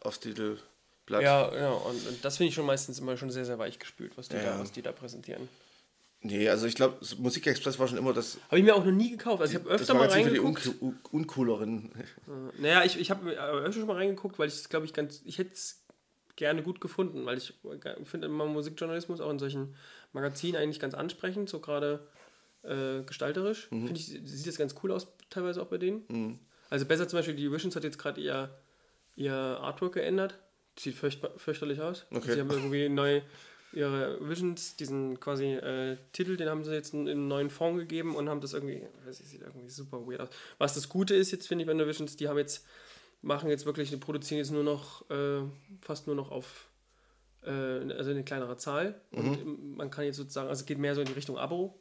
aufs 0.07 0.21
Titelblatt. 0.21 1.23
Ja, 1.23 1.55
ja, 1.55 1.71
und, 1.71 2.07
und 2.07 2.25
das 2.25 2.37
finde 2.37 2.49
ich 2.49 2.55
schon 2.55 2.67
meistens 2.67 2.99
immer 2.99 3.17
schon 3.17 3.31
sehr, 3.31 3.45
sehr 3.45 3.59
weich 3.59 3.79
gespült, 3.79 4.13
was 4.17 4.29
die, 4.29 4.37
ja, 4.37 4.45
da, 4.45 4.61
was 4.61 4.73
die 4.73 4.83
da 4.83 4.93
präsentieren. 4.93 5.49
Nee, 6.23 6.49
also 6.49 6.67
ich 6.67 6.75
glaube, 6.75 6.97
Musikexpress 7.19 7.79
war 7.79 7.87
schon 7.87 7.99
immer 7.99 8.13
das. 8.13 8.39
Habe 8.49 8.59
ich 8.59 8.65
mir 8.65 8.75
auch 8.75 8.85
noch 8.85 8.93
nie 8.93 9.11
gekauft. 9.11 9.41
Also 9.41 9.57
ich 9.57 9.63
habe 9.63 9.71
öfter 9.71 9.95
mal 9.95 10.09
reingeguckt. 10.09 10.61
Für 10.61 10.71
die 10.71 10.81
un 10.81 10.99
uncooleren. 11.13 11.93
Naja, 12.59 12.85
ich, 12.85 12.99
ich 12.99 13.11
habe 13.11 13.31
öfter 13.31 13.81
schon 13.81 13.87
mal 13.87 13.97
reingeguckt, 13.97 14.39
weil 14.39 14.49
ich 14.49 14.55
es, 14.55 14.69
glaube 14.69 14.87
ich, 14.87 14.93
ganz. 14.93 15.23
Ich 15.25 15.39
hätte 15.39 15.53
es 15.53 15.83
gerne 16.35 16.63
gut 16.63 16.81
gefunden, 16.81 17.25
weil 17.27 17.39
ich 17.39 17.55
finde 18.05 18.27
immer 18.27 18.47
Musikjournalismus 18.47 19.21
auch 19.21 19.31
in 19.31 19.39
solchen 19.39 19.77
Magazinen 20.13 20.57
eigentlich 20.57 20.81
ganz 20.81 20.95
ansprechend, 20.95 21.49
so 21.49 21.61
gerade 21.61 22.07
äh, 22.63 23.03
gestalterisch. 23.03 23.71
Mhm. 23.71 23.87
Finde 23.87 24.01
ich, 24.01 24.07
sieht 24.07 24.47
das 24.47 24.59
ganz 24.59 24.75
cool 24.83 24.93
aus, 24.93 25.07
teilweise 25.31 25.63
auch 25.63 25.67
bei 25.67 25.79
denen. 25.79 26.05
Mhm. 26.09 26.39
Also 26.69 26.85
besser 26.85 27.09
zum 27.09 27.19
Beispiel, 27.19 27.37
die 27.37 27.51
Visions 27.51 27.77
hat 27.77 27.85
jetzt 27.85 27.99
gerade 27.99 28.21
ihr, 28.21 28.51
ihr 29.17 29.35
Artwork 29.35 29.95
geändert. 29.95 30.39
Sieht 30.79 30.95
fürcht, 30.95 31.27
fürchterlich 31.37 31.81
aus. 31.81 32.07
Okay. 32.11 32.35
Sie 32.35 32.41
haben 32.41 32.51
irgendwie 32.51 32.89
neu 32.89 33.23
ihre 33.73 34.19
Visions, 34.27 34.77
diesen 34.77 35.21
quasi 35.21 35.47
äh, 35.47 35.97
Titel, 36.13 36.37
den 36.37 36.49
haben 36.49 36.65
sie 36.65 36.73
jetzt 36.73 36.95
in, 36.95 37.07
in 37.07 37.19
einen 37.19 37.29
neuen 37.29 37.51
Fond 37.51 37.79
gegeben 37.79 38.17
und 38.17 38.29
haben 38.29 38.41
das 38.41 38.55
irgendwie, 38.55 38.83
weiß 39.05 39.21
ich, 39.21 39.27
sieht 39.27 39.43
irgendwie 39.43 39.69
super 39.69 40.07
weird 40.07 40.21
aus. 40.23 40.29
Was 40.59 40.75
das 40.75 40.89
Gute 40.89 41.15
ist 41.15 41.31
jetzt, 41.31 41.47
finde 41.47 41.63
ich, 41.63 41.67
bei 41.69 41.75
der 41.75 41.87
Visions, 41.87 42.17
die 42.17 42.29
haben 42.29 42.39
jetzt, 42.39 42.67
machen 43.23 43.51
jetzt 43.51 43.67
wirklich, 43.67 43.91
die 43.91 43.97
produzieren 43.97 44.39
jetzt 44.39 44.51
nur 44.51 44.65
noch, 44.65 45.09
äh, 45.11 45.43
fast 45.83 46.07
nur 46.07 46.17
noch 46.17 46.31
auf, 46.31 46.69
äh, 47.43 47.51
also 47.51 48.11
eine 48.11 48.25
kleinere 48.25 48.57
Zahl. 48.57 49.01
Mhm. 49.11 49.29
Und 49.29 49.77
man 49.77 49.91
kann 49.91 50.05
jetzt 50.05 50.17
sozusagen, 50.17 50.49
also 50.49 50.61
es 50.61 50.67
geht 50.67 50.79
mehr 50.79 50.95
so 50.95 51.03
in 51.03 51.07
die 51.07 51.15
Richtung 51.15 51.37
Abo. 51.37 51.79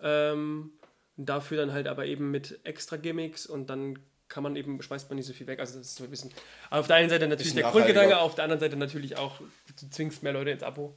Ähm, 0.00 0.72
dafür 1.16 1.58
dann 1.58 1.72
halt 1.72 1.86
aber 1.86 2.06
eben 2.06 2.30
mit 2.30 2.60
extra 2.64 2.96
Gimmicks 2.96 3.46
und 3.46 3.70
dann 3.70 3.98
kann 4.30 4.42
man 4.42 4.56
eben, 4.56 4.80
schmeißt 4.80 5.10
man 5.10 5.16
nicht 5.16 5.26
so 5.26 5.34
viel 5.34 5.46
weg. 5.46 5.60
Also 5.60 5.78
das 5.78 5.88
ist 5.88 5.96
so 5.96 6.04
ein 6.04 6.10
bisschen. 6.10 6.30
auf 6.70 6.86
der 6.86 6.96
einen 6.96 7.10
Seite 7.10 7.28
natürlich 7.28 7.54
der 7.54 7.70
Grundgedanke, 7.70 8.18
auf 8.18 8.34
der 8.34 8.44
anderen 8.44 8.60
Seite 8.60 8.76
natürlich 8.76 9.18
auch, 9.18 9.40
du 9.40 9.90
zwingst 9.90 10.22
mehr 10.22 10.32
Leute 10.32 10.50
ins 10.50 10.62
Abo. 10.62 10.94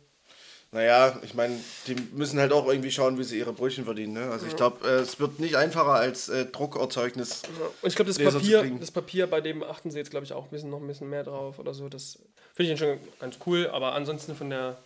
Naja, 0.72 1.20
ich 1.22 1.36
meine, 1.36 1.60
die 1.86 1.96
müssen 2.14 2.40
halt 2.40 2.52
auch 2.52 2.68
irgendwie 2.68 2.90
schauen, 2.90 3.20
wie 3.20 3.24
sie 3.24 3.38
ihre 3.38 3.54
Brötchen 3.54 3.86
verdienen. 3.86 4.14
Ne? 4.14 4.32
Also 4.32 4.48
ich 4.48 4.56
glaube, 4.56 4.88
äh, 4.88 5.02
es 5.02 5.20
wird 5.20 5.40
nicht 5.40 5.56
einfacher 5.56 5.94
als 5.94 6.30
äh, 6.30 6.48
Druckerzeugnis. 6.48 7.44
Und 7.84 7.90
ich 7.90 7.96
glaube, 7.96 8.12
das 8.12 8.18
Papier, 8.18 8.64
das 8.80 8.90
Papier, 8.90 9.28
bei 9.28 9.40
dem 9.40 9.62
achten 9.62 9.92
sie 9.92 10.00
jetzt, 10.00 10.10
glaube 10.10 10.26
ich, 10.26 10.34
auch 10.34 10.46
ein 10.46 10.50
bisschen, 10.50 10.72
noch 10.72 10.82
ein 10.82 10.88
bisschen 10.88 11.12
mehr 11.12 11.24
drauf 11.24 11.60
oder 11.60 11.76
so. 11.76 11.90
Das 11.90 12.18
finde 12.56 12.74
ich 12.74 12.80
schon 12.80 12.98
ganz 13.20 13.38
cool, 13.46 13.70
aber 13.72 13.94
ansonsten 13.94 14.36
von 14.36 14.50
der 14.50 14.78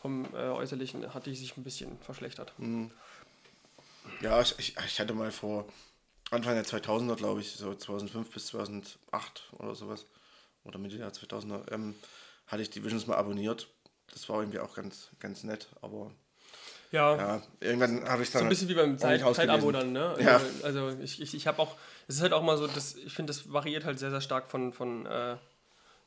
vom 0.00 0.26
äh, 0.34 0.36
Äußerlichen 0.36 1.12
hat 1.12 1.26
die 1.26 1.34
sich 1.34 1.56
ein 1.56 1.64
bisschen 1.64 1.98
verschlechtert. 1.98 2.52
Mhm. 2.58 2.92
Ja, 4.20 4.40
ich, 4.40 4.54
ich, 4.58 4.76
ich 4.86 5.00
hatte 5.00 5.14
mal 5.14 5.32
vor 5.32 5.66
Anfang 6.30 6.54
der 6.54 6.64
2000er, 6.64 7.16
glaube 7.16 7.40
ich, 7.40 7.52
so 7.52 7.74
2005 7.74 8.30
bis 8.30 8.46
2008 8.48 8.98
oder 9.58 9.74
sowas, 9.74 10.06
oder 10.64 10.78
Mitte 10.78 10.98
der 10.98 11.12
2000er, 11.12 11.72
ähm, 11.72 11.94
hatte 12.46 12.62
ich 12.62 12.70
die 12.70 12.84
Visions 12.84 13.06
mal 13.06 13.16
abonniert. 13.16 13.68
Das 14.12 14.28
war 14.28 14.40
irgendwie 14.40 14.58
auch 14.58 14.74
ganz, 14.74 15.10
ganz 15.20 15.44
nett, 15.44 15.68
aber 15.80 16.10
ja. 16.90 17.16
ja 17.16 17.42
irgendwann 17.60 18.08
habe 18.08 18.22
ich 18.22 18.30
dann. 18.30 18.40
So 18.40 18.46
ein 18.46 18.48
bisschen 18.48 18.68
wie 18.68 18.74
beim 18.74 18.98
Zeit, 18.98 19.20
Zeitabo 19.34 19.70
dann, 19.70 19.92
ne? 19.92 20.10
Also, 20.10 20.22
ja. 20.22 20.40
also 20.62 20.96
ich, 21.02 21.20
ich, 21.20 21.34
ich 21.34 21.46
habe 21.46 21.60
auch, 21.60 21.76
es 22.06 22.16
ist 22.16 22.22
halt 22.22 22.32
auch 22.32 22.42
mal 22.42 22.56
so, 22.56 22.66
dass, 22.66 22.94
ich 22.96 23.12
finde, 23.12 23.32
das 23.32 23.52
variiert 23.52 23.84
halt 23.84 23.98
sehr, 23.98 24.10
sehr 24.10 24.20
stark 24.20 24.48
von, 24.48 24.72
von, 24.72 25.06
äh, 25.06 25.36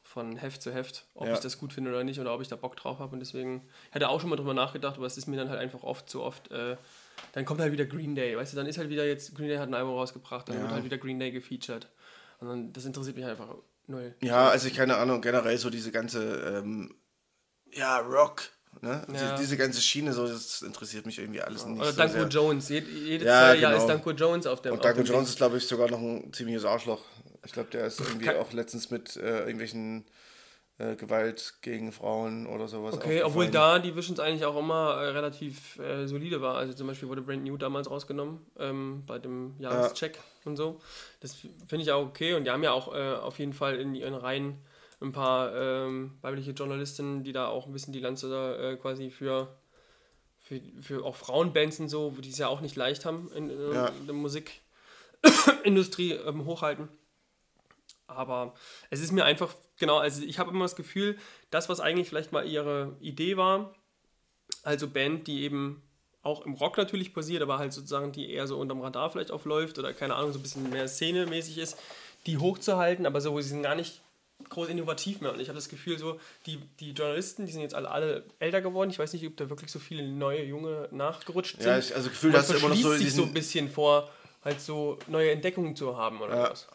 von 0.04 0.38
Heft 0.38 0.62
zu 0.62 0.74
Heft, 0.74 1.06
ob 1.14 1.28
ja. 1.28 1.34
ich 1.34 1.40
das 1.40 1.58
gut 1.60 1.74
finde 1.74 1.92
oder 1.92 2.04
nicht 2.04 2.20
oder 2.20 2.34
ob 2.34 2.42
ich 2.42 2.48
da 2.48 2.56
Bock 2.56 2.76
drauf 2.76 3.00
habe. 3.00 3.14
Und 3.14 3.20
deswegen, 3.20 3.68
ich 3.90 3.96
hatte 3.96 4.10
auch 4.10 4.20
schon 4.20 4.30
mal 4.30 4.36
drüber 4.36 4.54
nachgedacht, 4.54 4.98
aber 4.98 5.06
es 5.06 5.18
ist 5.18 5.28
mir 5.28 5.38
dann 5.38 5.50
halt 5.50 5.60
einfach 5.60 5.84
oft 5.84 6.10
zu 6.10 6.22
oft. 6.22 6.52
Äh, 6.52 6.78
dann 7.34 7.46
kommt 7.46 7.62
halt 7.62 7.72
wieder 7.72 7.86
Green 7.86 8.16
Day, 8.16 8.36
weißt 8.36 8.54
du, 8.54 8.58
dann 8.58 8.68
ist 8.68 8.78
halt 8.78 8.90
wieder 8.90 9.06
jetzt, 9.06 9.36
Green 9.36 9.48
Day 9.48 9.58
hat 9.58 9.68
ein 9.68 9.74
Album 9.74 9.96
rausgebracht, 9.96 10.50
dann 10.50 10.56
ja. 10.56 10.62
wird 10.64 10.72
halt 10.72 10.84
wieder 10.84 10.98
Green 10.98 11.20
Day 11.20 11.32
gefeatured. 11.32 11.88
Und 12.40 12.48
dann, 12.48 12.74
das 12.74 12.86
interessiert 12.86 13.16
mich 13.16 13.26
einfach 13.26 13.56
null. 13.88 14.16
Ja, 14.22 14.50
also 14.50 14.68
ich 14.68 14.74
keine 14.74 14.98
Ahnung, 14.98 15.22
generell 15.22 15.58
so 15.58 15.70
diese 15.70 15.92
ganze, 15.92 16.62
ähm, 16.64 16.96
ja, 17.72 18.00
Rock, 18.00 18.50
Ne? 18.80 19.06
Ja. 19.14 19.36
Diese, 19.36 19.58
ganze 19.58 19.82
Schiene, 19.82 20.14
so, 20.14 20.26
das 20.26 20.62
interessiert 20.62 21.06
mich 21.06 21.20
irgendwie 21.20 21.42
alles 21.42 21.66
nicht. 21.66 21.80
Oder 21.80 21.92
so 21.92 21.98
Danko. 21.98 22.24
Jones. 22.24 22.70
Jed, 22.70 22.88
jedes 22.88 23.28
ja, 23.28 23.54
Jahr 23.54 23.74
genau. 23.74 23.82
ist 23.82 23.90
Danko 23.90 24.12
Jones 24.12 24.48
auf 24.48 24.62
dem 24.62 24.74
Und 24.74 24.86
Danko 24.86 25.02
Jones 25.02 25.30
ist, 25.30 25.38
glaube 25.38 25.58
ich, 25.58 25.68
sogar 25.68 25.90
noch 25.92 26.00
ein 26.00 26.32
ziemliches 26.32 26.64
Arschloch. 26.64 27.04
Ich 27.46 27.52
glaube, 27.52 27.70
der 27.70 27.88
ist 27.88 28.00
irgendwie 28.00 28.26
Kann 28.26 28.38
auch 28.38 28.54
letztens 28.54 28.90
mit 28.90 29.18
äh, 29.18 29.40
irgendwelchen 29.40 30.06
äh, 30.82 30.96
Gewalt 30.96 31.56
gegen 31.62 31.92
Frauen 31.92 32.48
oder 32.48 32.68
sowas. 32.68 32.96
Okay, 32.96 33.22
obwohl 33.24 33.50
da 33.50 33.78
die 33.78 33.96
Visions 33.96 34.20
eigentlich 34.20 34.46
auch 34.46 34.58
immer 34.58 34.96
äh, 34.96 35.10
relativ 35.10 35.78
äh, 35.80 36.08
solide 36.08 36.42
war. 36.42 36.56
Also 36.56 36.74
zum 36.74 36.88
Beispiel 36.88 37.08
wurde 37.08 37.22
Brand 37.22 37.44
New 37.44 37.58
damals 37.58 37.90
rausgenommen 37.90 38.46
ähm, 38.58 39.04
bei 39.06 39.20
dem 39.20 39.56
Jahrescheck 39.60 40.16
ja. 40.16 40.22
und 40.46 40.56
so. 40.56 40.80
Das 41.20 41.36
finde 41.36 41.84
ich 41.84 41.92
auch 41.92 42.06
okay 42.06 42.34
und 42.34 42.46
die 42.46 42.52
haben 42.52 42.64
ja 42.64 42.72
auch 42.72 42.96
äh, 42.96 43.14
auf 43.14 43.38
jeden 43.38 43.54
Fall 43.54 43.76
in 43.76 43.94
ihren 43.94 44.16
Reihen 44.16 44.58
ein 45.02 45.12
paar 45.12 45.54
ähm, 45.56 46.18
weibliche 46.22 46.52
Journalistinnen, 46.52 47.24
die 47.24 47.34
da 47.34 47.48
auch 47.48 47.68
ein 47.68 47.74
bisschen 47.74 47.94
die 47.94 48.00
Lanze 48.00 48.58
äh, 48.58 48.78
quasi 48.78 49.10
für, 49.10 49.56
für, 50.40 50.62
für 50.80 51.06
auch 51.06 51.16
Frauenbands 51.16 51.80
und 51.80 51.90
so, 51.90 52.12
die 52.12 52.30
es 52.30 52.38
ja 52.38 52.48
auch 52.48 52.62
nicht 52.62 52.76
leicht 52.76 53.06
haben 53.06 53.32
in, 53.36 53.50
in, 53.50 53.74
ja. 53.74 53.92
der 54.08 54.14
Musikindustrie 54.14 56.14
ähm, 56.14 56.46
hochhalten. 56.46 56.88
Aber 58.12 58.54
es 58.90 59.02
ist 59.02 59.12
mir 59.12 59.26
einfach, 59.26 59.54
genau, 59.78 59.98
also 59.98 60.24
ich 60.24 60.40
habe 60.40 60.52
immer 60.52 60.66
das 60.66 60.76
Gefühl, 60.76 61.18
das, 61.50 61.70
was 61.70 61.80
eigentlich 61.80 62.10
vielleicht 62.10 62.32
mal 62.32 62.48
ihre 62.48 62.96
Idee 63.00 63.38
war, 63.38 63.74
also 64.64 64.88
Band, 64.88 65.28
die 65.28 65.44
eben 65.44 65.82
auch 66.24 66.46
im 66.46 66.54
Rock 66.54 66.78
natürlich 66.78 67.14
passiert, 67.14 67.42
aber 67.42 67.58
halt 67.58 67.74
sozusagen, 67.74 68.12
die 68.12 68.32
eher 68.32 68.48
so 68.48 68.60
unterm 68.60 68.82
Radar 68.82 69.10
vielleicht 69.10 69.32
aufläuft 69.32 69.80
oder 69.80 69.94
keine 69.94 70.16
Ahnung, 70.16 70.32
so 70.34 70.40
ein 70.40 70.44
bisschen 70.44 70.70
mehr 70.70 70.88
szenemäßig 70.88 71.58
ist, 71.58 71.78
die 72.28 72.38
hochzuhalten, 72.38 73.06
aber 73.06 73.22
so, 73.22 73.40
sie 73.42 73.50
sind 73.50 73.64
gar 73.64 73.76
nicht 73.76 74.02
groß 74.50 74.70
innovativ 74.70 75.22
mehr. 75.22 75.34
Und 75.34 75.40
ich 75.40 75.50
habe 75.50 75.56
das 75.56 75.70
Gefühl, 75.70 75.98
so, 75.98 76.20
die, 76.46 76.58
die 76.80 76.92
Journalisten, 76.92 77.46
die 77.46 77.52
sind 77.52 77.62
jetzt 77.62 77.76
alle, 77.76 77.90
alle 77.90 78.26
älter 78.40 78.62
geworden. 78.62 78.90
Ich 78.90 79.00
weiß 79.00 79.14
nicht, 79.14 79.26
ob 79.26 79.38
da 79.38 79.50
wirklich 79.50 79.72
so 79.72 79.80
viele 79.80 80.08
neue, 80.08 80.44
junge 80.44 80.90
nachgerutscht 80.92 81.58
sind. 81.58 81.66
Ja, 81.66 81.78
ich, 81.78 81.96
also 81.96 82.10
Gefühl, 82.10 82.32
dass 82.32 82.50
immer 82.50 82.70
noch 82.70 82.76
so 82.76 82.94
sich 82.96 83.14
so 83.14 83.24
ein 83.24 83.34
bisschen 83.34 83.70
vor, 83.70 84.10
halt 84.44 84.60
so 84.62 84.98
neue 85.08 85.32
Entdeckungen 85.32 85.76
zu 85.76 85.98
haben 85.98 86.22
oder 86.22 86.36
ja. 86.36 86.52
was. 86.52 86.68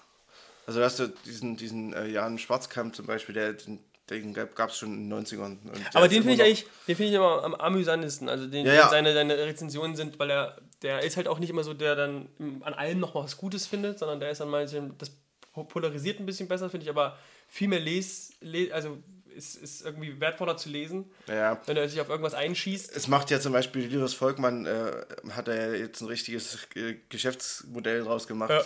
Also 0.66 0.82
hast 0.82 0.98
du 0.98 1.08
diesen, 1.24 1.56
diesen 1.56 1.92
äh, 1.92 2.06
Jan 2.06 2.38
Schwarzkamp 2.38 2.94
zum 2.94 3.06
Beispiel, 3.06 3.34
der, 3.34 3.52
den, 3.52 3.78
den 4.10 4.34
gab 4.34 4.70
es 4.70 4.78
schon 4.78 4.94
in 4.94 5.10
den 5.10 5.24
90ern. 5.24 5.58
Aber 5.94 6.08
den 6.08 6.22
finde 6.22 6.34
ich 6.34 6.42
eigentlich, 6.42 6.66
den 6.88 6.96
finde 6.96 7.10
ich 7.10 7.14
immer 7.14 7.44
am 7.44 7.54
amüsantesten. 7.54 8.28
Also 8.28 8.46
den, 8.46 8.66
ja, 8.66 8.74
ja. 8.74 8.88
Seine, 8.88 9.14
seine 9.14 9.36
Rezensionen 9.38 9.96
sind, 9.96 10.18
weil 10.18 10.30
er, 10.30 10.58
der 10.82 11.02
ist 11.02 11.16
halt 11.16 11.28
auch 11.28 11.38
nicht 11.38 11.50
immer 11.50 11.62
so, 11.62 11.72
der 11.72 11.94
dann 11.94 12.28
an 12.62 12.74
allem 12.74 12.98
noch 12.98 13.14
was 13.14 13.36
Gutes 13.36 13.66
findet, 13.66 13.98
sondern 13.98 14.18
der 14.18 14.30
ist 14.30 14.40
dann 14.40 14.50
mal, 14.50 14.66
das 14.98 15.12
polarisiert 15.52 16.20
ein 16.20 16.26
bisschen 16.26 16.48
besser, 16.48 16.68
finde 16.68 16.84
ich, 16.84 16.90
aber 16.90 17.16
viel 17.48 17.68
mehr 17.68 17.80
les, 17.80 18.34
les 18.40 18.70
also 18.72 18.98
ist, 19.36 19.56
ist 19.56 19.84
irgendwie 19.84 20.20
wertvoller 20.20 20.56
zu 20.56 20.68
lesen, 20.68 21.10
ja. 21.28 21.60
wenn 21.66 21.76
er 21.76 21.88
sich 21.88 22.00
auf 22.00 22.08
irgendwas 22.08 22.34
einschießt. 22.34 22.94
Es 22.94 23.06
macht 23.06 23.30
ja 23.30 23.38
zum 23.38 23.52
Beispiel 23.52 23.86
Linus 23.86 24.14
Volkmann, 24.14 24.66
äh, 24.66 24.92
hat 25.30 25.48
er 25.48 25.72
ja 25.72 25.74
jetzt 25.74 26.00
ein 26.00 26.08
richtiges 26.08 26.66
Geschäftsmodell 27.08 28.02
draus 28.02 28.26
gemacht. 28.26 28.50
Ja. 28.50 28.62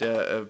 Der 0.00 0.30
äh, 0.30 0.46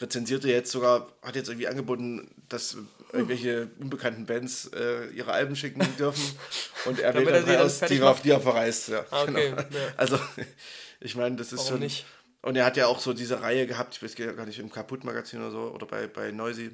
rezensierte 0.00 0.48
jetzt 0.48 0.70
sogar, 0.70 1.08
hat 1.22 1.36
jetzt 1.36 1.48
irgendwie 1.48 1.68
angeboten, 1.68 2.30
dass 2.48 2.76
irgendwelche 3.12 3.68
unbekannten 3.78 4.26
Bands 4.26 4.70
äh, 4.74 5.06
ihre 5.10 5.32
Alben 5.32 5.56
schicken 5.56 5.86
dürfen 5.98 6.38
und 6.86 7.00
er 7.00 7.14
wählt 7.14 7.48
dann 7.48 7.56
aus, 7.56 7.80
die, 7.80 8.00
auf 8.02 8.22
die 8.22 8.30
er 8.30 8.40
verreist. 8.40 8.88
Ja, 8.88 9.04
ah, 9.10 9.22
okay. 9.22 9.50
Genau. 9.50 9.62
Ja. 9.62 9.92
Also, 9.96 10.18
ich 11.00 11.16
meine, 11.16 11.36
das 11.36 11.52
ist 11.52 11.60
Warum 11.60 11.72
schon. 11.72 11.80
Nicht? 11.80 12.06
Und 12.42 12.56
er 12.56 12.64
hat 12.64 12.76
ja 12.76 12.86
auch 12.86 13.00
so 13.00 13.12
diese 13.12 13.42
Reihe 13.42 13.66
gehabt, 13.66 13.96
ich 13.96 14.02
weiß 14.02 14.14
gar 14.14 14.46
nicht, 14.46 14.58
im 14.58 14.70
Kaputt-Magazin 14.70 15.40
oder 15.40 15.50
so, 15.50 15.60
oder 15.74 15.86
bei, 15.86 16.06
bei 16.06 16.30
Noisy, 16.30 16.70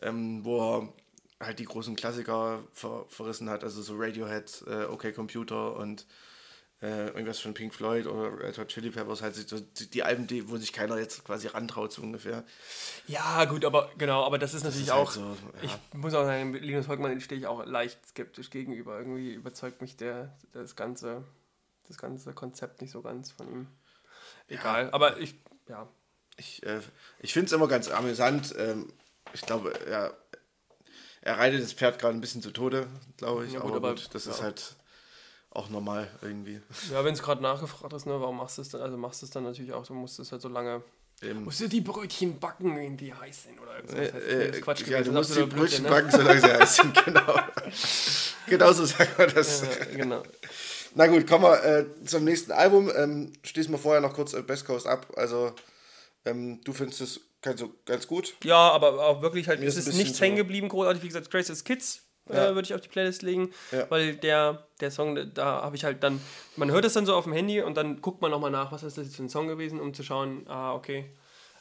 ähm, 0.00 0.44
wo 0.44 0.78
er 0.78 0.92
halt 1.40 1.58
die 1.58 1.64
großen 1.64 1.94
Klassiker 1.94 2.64
ver 2.72 3.04
verrissen 3.10 3.50
hat, 3.50 3.64
also 3.64 3.82
so 3.82 3.94
Radiohead, 3.96 4.64
äh, 4.66 4.84
OK 4.84 5.14
Computer 5.14 5.76
und 5.76 6.06
äh, 6.84 7.06
irgendwas 7.06 7.40
von 7.40 7.54
Pink 7.54 7.72
Floyd 7.72 8.06
oder 8.06 8.38
Red 8.38 8.58
Hot 8.58 8.68
Chili 8.68 8.90
Peppers, 8.90 9.22
halt 9.22 9.34
so 9.34 9.58
die, 9.58 10.02
Alben, 10.02 10.26
die, 10.26 10.50
wo 10.50 10.58
sich 10.58 10.72
keiner 10.72 10.98
jetzt 10.98 11.24
quasi 11.24 11.46
rantraut, 11.46 11.92
so 11.92 12.02
ungefähr. 12.02 12.44
Ja, 13.06 13.46
gut, 13.46 13.64
aber 13.64 13.90
genau, 13.96 14.22
aber 14.22 14.38
das 14.38 14.52
ist 14.52 14.64
natürlich 14.64 14.88
das 14.88 14.96
ist 14.96 15.00
auch. 15.00 15.16
Halt 15.16 15.38
so, 15.38 15.66
ja. 15.66 15.80
Ich 15.92 15.94
muss 15.94 16.12
auch 16.12 16.24
sagen, 16.24 16.52
Linus 16.52 16.84
Volkmann 16.84 17.18
stehe 17.22 17.40
ich 17.40 17.46
auch 17.46 17.64
leicht 17.64 18.06
skeptisch 18.06 18.50
gegenüber. 18.50 18.98
Irgendwie 18.98 19.32
überzeugt 19.32 19.80
mich 19.80 19.96
der, 19.96 20.36
das 20.52 20.76
ganze, 20.76 21.24
das 21.88 21.96
ganze 21.96 22.34
Konzept 22.34 22.82
nicht 22.82 22.90
so 22.90 23.00
ganz 23.00 23.30
von 23.30 23.50
ihm. 23.50 23.66
Egal, 24.48 24.84
ja. 24.84 24.92
aber 24.92 25.18
ich, 25.18 25.36
ja. 25.68 25.88
Ich, 26.36 26.62
äh, 26.64 26.80
ich 27.20 27.32
finde 27.32 27.46
es 27.46 27.52
immer 27.52 27.68
ganz 27.68 27.88
amüsant. 27.88 28.54
Ähm, 28.58 28.92
ich 29.32 29.40
glaube, 29.40 29.72
er, 29.86 30.14
er 31.22 31.38
reitet 31.38 31.62
das 31.62 31.72
Pferd 31.72 31.98
gerade 31.98 32.14
ein 32.14 32.20
bisschen 32.20 32.42
zu 32.42 32.50
Tode, 32.50 32.88
glaube 33.16 33.46
ich. 33.46 33.54
Ja, 33.54 33.60
gut, 33.60 33.70
aber, 33.70 33.88
aber 33.88 33.94
gut, 33.94 34.10
das 34.12 34.26
ja. 34.26 34.32
ist 34.32 34.42
halt 34.42 34.76
auch 35.54 35.70
normal 35.70 36.10
irgendwie. 36.20 36.60
Ja, 36.92 37.04
wenn 37.04 37.14
es 37.14 37.22
gerade 37.22 37.42
nachgefragt 37.42 37.92
ist, 37.92 38.06
ne, 38.06 38.20
warum 38.20 38.36
machst 38.36 38.58
du 38.58 38.62
es 38.62 38.68
dann? 38.68 38.82
Also 38.82 38.96
machst 38.96 39.22
du 39.22 39.26
es 39.26 39.30
dann 39.30 39.44
natürlich 39.44 39.72
auch, 39.72 39.86
du 39.86 39.94
musst 39.94 40.18
es 40.18 40.32
halt 40.32 40.42
so 40.42 40.48
lange. 40.48 40.82
Eben. 41.22 41.44
Musst 41.44 41.60
du 41.60 41.68
die 41.68 41.80
Brötchen 41.80 42.40
backen, 42.40 42.76
wenn 42.76 42.96
die 42.96 43.14
heiß 43.14 43.44
sind 43.44 43.60
oder 43.60 43.76
irgendwas? 43.76 44.22
Äh, 44.22 44.48
äh, 44.48 44.60
Quatsch 44.60 44.86
ja, 44.88 45.00
du 45.00 45.12
musst 45.12 45.36
die 45.36 45.42
Brötchen 45.42 45.84
ne? 45.84 45.90
backen, 45.90 46.10
solange 46.10 46.40
sie 46.40 46.52
heiß 46.52 46.76
sind, 46.76 47.04
genau. 47.04 47.38
genau 48.48 48.72
so 48.72 48.84
sagt 48.84 49.16
man 49.16 49.32
das. 49.32 49.62
Ja, 49.62 49.96
genau. 49.96 50.22
Na 50.96 51.06
gut, 51.06 51.26
kommen 51.26 51.44
wir 51.44 51.64
äh, 51.64 52.04
zum 52.04 52.24
nächsten 52.24 52.50
Album. 52.52 52.90
Ähm, 52.94 53.32
schließen 53.44 53.72
wir 53.72 53.78
vorher 53.78 54.00
noch 54.00 54.12
kurz 54.12 54.32
äh, 54.32 54.42
Best 54.42 54.66
Coast 54.66 54.86
ab. 54.86 55.06
Also, 55.16 55.54
ähm, 56.24 56.60
du 56.64 56.72
findest 56.72 57.00
es 57.00 57.20
ganz, 57.42 57.64
ganz 57.84 58.06
gut. 58.06 58.34
Ja, 58.42 58.70
aber 58.72 59.04
auch 59.06 59.22
wirklich 59.22 59.48
halt, 59.48 59.62
es 59.62 59.76
ist, 59.76 59.94
nichts 59.94 60.20
hängen 60.20 60.36
geblieben, 60.36 60.68
großartig. 60.68 61.02
Wie 61.02 61.08
gesagt, 61.08 61.30
Grace 61.30 61.64
Kids 61.64 62.03
ja. 62.28 62.50
äh, 62.50 62.54
würde 62.54 62.66
ich 62.66 62.74
auf 62.74 62.80
die 62.80 62.88
Playlist 62.88 63.22
legen, 63.22 63.52
ja. 63.72 63.90
weil 63.90 64.16
der, 64.16 64.66
der 64.80 64.90
Song, 64.90 65.32
da 65.34 65.62
habe 65.62 65.76
ich 65.76 65.84
halt 65.84 66.02
dann, 66.02 66.20
man 66.56 66.70
hört 66.70 66.84
es 66.84 66.94
dann 66.94 67.06
so 67.06 67.14
auf 67.14 67.24
dem 67.24 67.32
Handy 67.32 67.60
und 67.60 67.76
dann 67.76 68.00
guckt 68.00 68.22
man 68.22 68.30
nochmal 68.30 68.50
nach, 68.50 68.72
was 68.72 68.82
ist 68.82 68.98
das 68.98 69.06
jetzt 69.06 69.16
für 69.16 69.24
ein 69.24 69.28
Song 69.28 69.48
gewesen, 69.48 69.80
um 69.80 69.94
zu 69.94 70.02
schauen, 70.02 70.46
ah, 70.48 70.74
okay, 70.74 71.10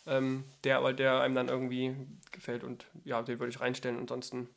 ähm, 0.05 0.43
der, 0.63 0.83
weil 0.83 0.95
der 0.95 1.21
einem 1.21 1.35
dann 1.35 1.49
irgendwie 1.49 1.95
gefällt 2.31 2.63
und 2.63 2.85
ja, 3.05 3.21
den 3.21 3.39
würde 3.39 3.51
ich 3.51 3.59
reinstellen. 3.59 3.97
Ansonsten 3.97 4.49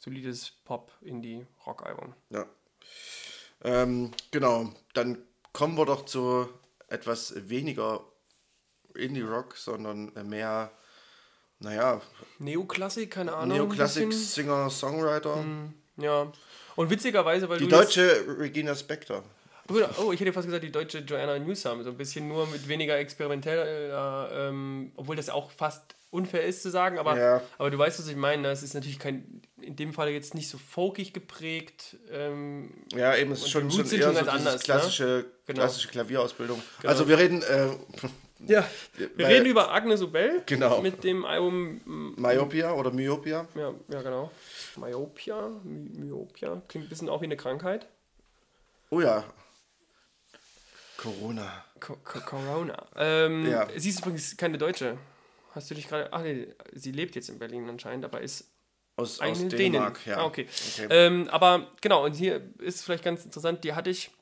solides 0.00 0.52
Pop, 0.64 0.92
Indie, 1.00 1.46
Rock-Album. 1.66 2.14
Ja. 2.30 2.46
Ähm, 3.62 4.12
genau, 4.30 4.72
dann 4.92 5.18
kommen 5.52 5.76
wir 5.76 5.86
doch 5.86 6.04
zu 6.04 6.48
etwas 6.88 7.48
weniger 7.48 8.04
Indie-Rock, 8.94 9.56
sondern 9.56 10.12
mehr, 10.28 10.70
naja. 11.64 12.00
Neoklassik, 12.38 13.10
keine 13.10 13.34
Ahnung. 13.34 13.56
Neoklassik, 13.56 14.12
Singer, 14.12 14.70
Songwriter. 14.70 15.36
Mm, 15.36 15.74
ja. 15.96 16.32
Und 16.76 16.90
witzigerweise, 16.90 17.48
weil 17.48 17.58
Die 17.58 17.68
deutsche 17.68 18.24
Regina 18.38 18.74
Spector. 18.74 19.22
Oh, 19.98 20.12
ich 20.12 20.20
hätte 20.20 20.32
fast 20.32 20.46
gesagt, 20.46 20.62
die 20.62 20.72
deutsche 20.72 20.98
Joanna 20.98 21.38
Newsom, 21.38 21.82
so 21.82 21.90
ein 21.90 21.96
bisschen 21.96 22.28
nur 22.28 22.46
mit 22.48 22.68
weniger 22.68 22.98
experimentell, 22.98 23.90
äh, 23.90 24.48
ähm, 24.48 24.92
obwohl 24.96 25.16
das 25.16 25.30
auch 25.30 25.50
fast 25.50 25.94
unfair 26.10 26.44
ist 26.44 26.62
zu 26.62 26.70
sagen, 26.70 26.98
aber, 26.98 27.18
ja. 27.18 27.42
aber 27.58 27.70
du 27.70 27.78
weißt, 27.78 27.98
was 27.98 28.06
ich 28.06 28.16
meine. 28.16 28.42
Ne? 28.42 28.50
Es 28.50 28.62
ist 28.62 28.74
natürlich 28.74 28.98
kein, 28.98 29.42
in 29.60 29.74
dem 29.74 29.92
Fall 29.92 30.10
jetzt 30.10 30.34
nicht 30.34 30.48
so 30.48 30.58
folkig 30.58 31.12
geprägt. 31.12 31.96
Ähm, 32.12 32.70
ja, 32.94 33.16
eben, 33.16 33.32
es 33.32 33.40
ist 33.40 33.50
schon, 33.50 33.70
schon 33.70 33.90
eher 33.90 34.12
so 34.12 34.18
anders, 34.30 34.54
ne? 34.54 34.60
klassische, 34.62 35.04
ne? 35.04 35.24
genau. 35.46 35.60
klassische 35.60 35.88
Klavierausbildung. 35.88 36.62
Genau. 36.80 36.92
Also 36.92 37.08
wir 37.08 37.18
reden... 37.18 37.42
Äh, 37.42 37.68
ja, 38.46 38.68
wir 39.16 39.28
reden 39.28 39.46
über 39.46 39.72
Agnes 39.72 40.02
Obel 40.02 40.42
genau. 40.46 40.80
mit 40.80 41.04
dem 41.04 41.24
Album 41.24 41.80
Myopia 42.16 42.72
oder 42.72 42.90
Myopia. 42.90 43.46
Ja, 43.54 43.72
ja 43.88 44.02
genau. 44.02 44.30
Myopia, 44.76 45.48
My 45.62 46.04
Myopia, 46.04 46.62
klingt 46.68 46.86
ein 46.86 46.88
bisschen 46.88 47.08
auch 47.08 47.20
wie 47.20 47.26
eine 47.26 47.36
Krankheit. 47.36 47.86
Oh 48.90 49.00
ja, 49.00 49.24
Corona. 51.04 51.64
Co 51.80 51.96
Co 52.02 52.20
Corona. 52.20 52.86
Ähm, 52.96 53.46
ja. 53.46 53.68
Sie 53.76 53.90
ist 53.90 54.00
übrigens 54.00 54.36
keine 54.36 54.56
Deutsche. 54.56 54.96
Hast 55.52 55.70
du 55.70 55.74
dich 55.74 55.88
gerade. 55.88 56.12
Ach 56.12 56.22
nee, 56.22 56.48
sie 56.72 56.92
lebt 56.92 57.14
jetzt 57.14 57.28
in 57.28 57.38
Berlin 57.38 57.68
anscheinend, 57.68 58.04
aber 58.04 58.20
ist. 58.20 58.50
Aus, 58.96 59.18
aus 59.18 59.48
Dänemark, 59.48 60.04
Dänen. 60.04 60.16
ja. 60.16 60.18
Ah, 60.18 60.24
okay. 60.24 60.46
okay. 60.48 60.86
Ähm, 60.88 61.28
aber 61.28 61.72
genau, 61.80 62.04
und 62.04 62.14
hier 62.14 62.40
ist 62.58 62.84
vielleicht 62.84 63.02
ganz 63.02 63.24
interessant, 63.24 63.64
die 63.64 63.72
hatte 63.74 63.90
ich 63.90 64.12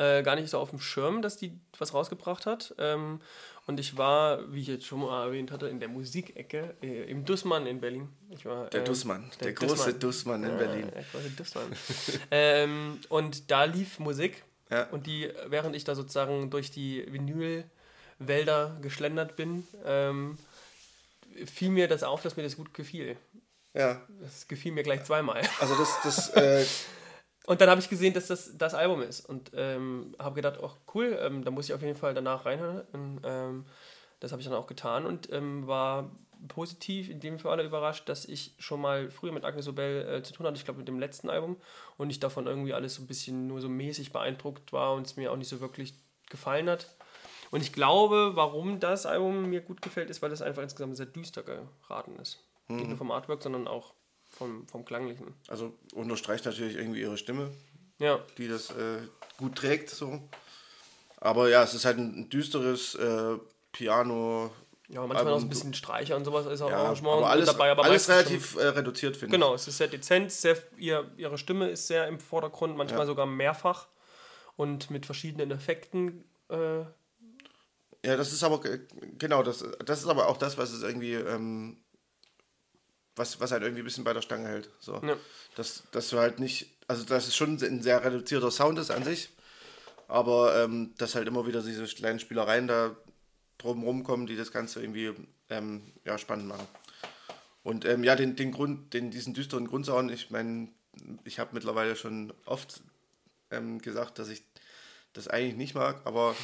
äh, 0.00 0.22
gar 0.22 0.34
nicht 0.34 0.50
so 0.50 0.58
auf 0.58 0.70
dem 0.70 0.80
Schirm, 0.80 1.22
dass 1.22 1.36
die 1.36 1.52
was 1.78 1.94
rausgebracht 1.94 2.46
hat. 2.46 2.74
Ähm, 2.78 3.20
und 3.66 3.78
ich 3.78 3.96
war, 3.96 4.52
wie 4.52 4.62
ich 4.62 4.66
jetzt 4.66 4.86
schon 4.86 5.00
mal 5.00 5.26
erwähnt 5.26 5.52
hatte, 5.52 5.68
in 5.68 5.78
der 5.78 5.88
Musikecke 5.88 6.74
äh, 6.82 7.10
im 7.10 7.24
Dussmann 7.24 7.66
in 7.66 7.80
Berlin. 7.80 8.08
Ich 8.30 8.44
war, 8.44 8.68
der 8.70 8.80
äh, 8.80 8.84
Dussmann, 8.84 9.30
der, 9.38 9.52
der 9.52 9.68
große 9.68 9.94
Dussmann, 9.94 10.42
in 10.42 10.56
Berlin. 10.56 10.90
Der 10.92 11.04
große 11.12 11.30
Dussmann. 11.30 11.76
ähm, 12.30 12.98
und 13.08 13.50
da 13.50 13.64
lief 13.64 13.98
Musik 14.00 14.42
ja. 14.70 14.84
Und 14.84 15.06
die, 15.06 15.30
während 15.46 15.74
ich 15.74 15.84
da 15.84 15.94
sozusagen 15.94 16.50
durch 16.50 16.70
die 16.70 17.04
Vinylwälder 17.10 18.78
geschlendert 18.80 19.36
bin, 19.36 19.66
ähm, 19.84 20.38
fiel 21.46 21.70
mir 21.70 21.88
das 21.88 22.02
auf, 22.02 22.22
dass 22.22 22.36
mir 22.36 22.44
das 22.44 22.56
gut 22.56 22.72
gefiel. 22.72 23.16
Ja. 23.74 24.00
Das 24.20 24.46
gefiel 24.48 24.72
mir 24.72 24.82
gleich 24.82 25.04
zweimal. 25.04 25.42
Also 25.60 25.74
das, 25.76 25.98
das 26.02 26.28
äh 26.36 26.64
Und 27.46 27.60
dann 27.60 27.70
habe 27.70 27.80
ich 27.80 27.88
gesehen, 27.88 28.12
dass 28.12 28.26
das 28.26 28.56
das 28.58 28.74
Album 28.74 29.02
ist 29.02 29.20
und 29.20 29.50
ähm, 29.54 30.14
habe 30.18 30.34
gedacht, 30.36 30.58
oh 30.62 30.70
cool, 30.94 31.18
ähm, 31.20 31.42
da 31.44 31.50
muss 31.50 31.66
ich 31.66 31.74
auf 31.74 31.82
jeden 31.82 31.96
Fall 31.96 32.14
danach 32.14 32.44
reinhören. 32.44 32.82
Und, 32.92 33.20
ähm, 33.24 33.64
das 34.20 34.32
habe 34.32 34.42
ich 34.42 34.48
dann 34.48 34.56
auch 34.56 34.66
getan 34.66 35.06
und 35.06 35.32
ähm, 35.32 35.66
war 35.66 36.10
positiv 36.48 37.08
in 37.08 37.20
dem 37.20 37.38
Fall 37.38 37.64
überrascht, 37.64 38.08
dass 38.08 38.24
ich 38.24 38.54
schon 38.58 38.80
mal 38.80 39.10
früher 39.10 39.32
mit 39.32 39.44
Agnes 39.44 39.68
Obel 39.68 40.06
äh, 40.06 40.22
zu 40.22 40.32
tun 40.32 40.46
hatte, 40.46 40.56
ich 40.56 40.64
glaube 40.64 40.78
mit 40.78 40.88
dem 40.88 40.98
letzten 40.98 41.28
Album, 41.28 41.56
und 41.96 42.10
ich 42.10 42.20
davon 42.20 42.46
irgendwie 42.46 42.74
alles 42.74 42.94
so 42.94 43.02
ein 43.02 43.06
bisschen 43.06 43.46
nur 43.46 43.60
so 43.60 43.68
mäßig 43.68 44.12
beeindruckt 44.12 44.72
war 44.72 44.94
und 44.94 45.06
es 45.06 45.16
mir 45.16 45.32
auch 45.32 45.36
nicht 45.36 45.48
so 45.48 45.60
wirklich 45.60 45.94
gefallen 46.28 46.68
hat. 46.68 46.94
Und 47.50 47.62
ich 47.62 47.72
glaube, 47.72 48.32
warum 48.34 48.78
das 48.78 49.06
Album 49.06 49.50
mir 49.50 49.60
gut 49.60 49.82
gefällt, 49.82 50.08
ist, 50.08 50.22
weil 50.22 50.32
es 50.32 50.40
einfach 50.40 50.62
insgesamt 50.62 50.96
sehr 50.96 51.06
düster 51.06 51.42
geraten 51.42 52.16
ist. 52.20 52.44
Mhm. 52.68 52.76
Nicht 52.76 52.88
nur 52.88 52.98
vom 52.98 53.10
Artwork, 53.10 53.42
sondern 53.42 53.66
auch 53.66 53.94
vom, 54.30 54.66
vom 54.68 54.84
Klanglichen. 54.84 55.34
Also 55.48 55.74
unterstreicht 55.94 56.44
natürlich 56.44 56.76
irgendwie 56.76 57.00
ihre 57.00 57.16
Stimme, 57.16 57.50
ja. 57.98 58.18
die 58.38 58.48
das 58.48 58.70
äh, 58.70 58.98
gut 59.36 59.56
trägt. 59.56 59.90
so. 59.90 60.20
Aber 61.18 61.48
ja, 61.48 61.62
es 61.62 61.74
ist 61.74 61.84
halt 61.84 61.98
ein 61.98 62.30
düsteres 62.30 62.94
äh, 62.94 63.36
Piano, 63.72 64.50
ja, 64.88 65.00
manchmal 65.02 65.18
Album, 65.18 65.34
auch 65.34 65.38
so 65.40 65.46
ein 65.46 65.50
bisschen 65.50 65.74
Streicher 65.74 66.16
und 66.16 66.24
sowas 66.24 66.46
ist 66.46 66.62
auch 66.62 66.70
ja, 66.70 66.78
Arrangement 66.78 67.18
aber 67.18 67.30
alles, 67.30 67.46
dabei. 67.46 67.70
Aber 67.70 67.84
alles 67.84 68.08
relativ 68.08 68.56
äh, 68.56 68.66
reduziert, 68.68 69.16
finde 69.16 69.36
ich. 69.36 69.40
Genau, 69.40 69.54
es 69.54 69.68
ist 69.68 69.76
sehr 69.76 69.86
dezent, 69.86 70.32
sehr, 70.32 70.56
ihr, 70.78 71.08
ihre 71.16 71.38
Stimme 71.38 71.68
ist 71.68 71.86
sehr 71.86 72.08
im 72.08 72.18
Vordergrund, 72.18 72.76
manchmal 72.76 73.00
ja. 73.00 73.06
sogar 73.06 73.26
mehrfach 73.26 73.86
und 74.56 74.90
mit 74.90 75.06
verschiedenen 75.06 75.52
Effekten. 75.52 76.24
Äh, 76.48 76.80
ja, 78.04 78.16
das 78.16 78.32
ist 78.32 78.42
aber, 78.42 78.60
genau, 79.18 79.42
das, 79.42 79.64
das 79.84 80.00
ist 80.00 80.08
aber 80.08 80.26
auch 80.26 80.38
das, 80.38 80.58
was 80.58 80.72
es 80.72 80.82
irgendwie, 80.82 81.14
ähm, 81.14 81.76
was, 83.20 83.38
was 83.38 83.52
halt 83.52 83.62
irgendwie 83.62 83.82
ein 83.82 83.84
bisschen 83.84 84.02
bei 84.02 84.14
der 84.14 84.22
Stange 84.22 84.48
hält. 84.48 84.70
So. 84.80 85.00
Ja. 85.04 85.16
Dass, 85.54 85.84
dass 85.92 86.08
du 86.08 86.18
halt 86.18 86.40
nicht, 86.40 86.74
also 86.88 87.04
dass 87.04 87.28
es 87.28 87.36
schon 87.36 87.58
ein 87.62 87.82
sehr 87.82 88.02
reduzierter 88.02 88.50
Sound 88.50 88.78
ist 88.78 88.90
an 88.90 89.04
sich, 89.04 89.28
aber 90.08 90.64
ähm, 90.64 90.94
dass 90.96 91.14
halt 91.14 91.28
immer 91.28 91.46
wieder 91.46 91.62
diese 91.62 91.84
kleinen 91.84 92.18
Spielereien 92.18 92.66
da 92.66 92.96
drumherum 93.58 94.02
kommen, 94.04 94.26
die 94.26 94.36
das 94.36 94.52
Ganze 94.52 94.80
irgendwie 94.80 95.12
ähm, 95.50 95.82
ja, 96.04 96.16
spannend 96.18 96.48
machen. 96.48 96.66
Und 97.62 97.84
ähm, 97.84 98.02
ja, 98.04 98.16
den, 98.16 98.36
den 98.36 98.52
Grund, 98.52 98.94
den, 98.94 99.10
diesen 99.10 99.34
düsteren 99.34 99.68
Grundsound, 99.68 100.10
ich 100.10 100.30
meine, 100.30 100.68
ich 101.24 101.38
habe 101.38 101.50
mittlerweile 101.52 101.94
schon 101.96 102.32
oft 102.46 102.80
ähm, 103.50 103.80
gesagt, 103.80 104.18
dass 104.18 104.30
ich 104.30 104.42
das 105.12 105.28
eigentlich 105.28 105.56
nicht 105.56 105.74
mag, 105.74 106.00
aber 106.04 106.34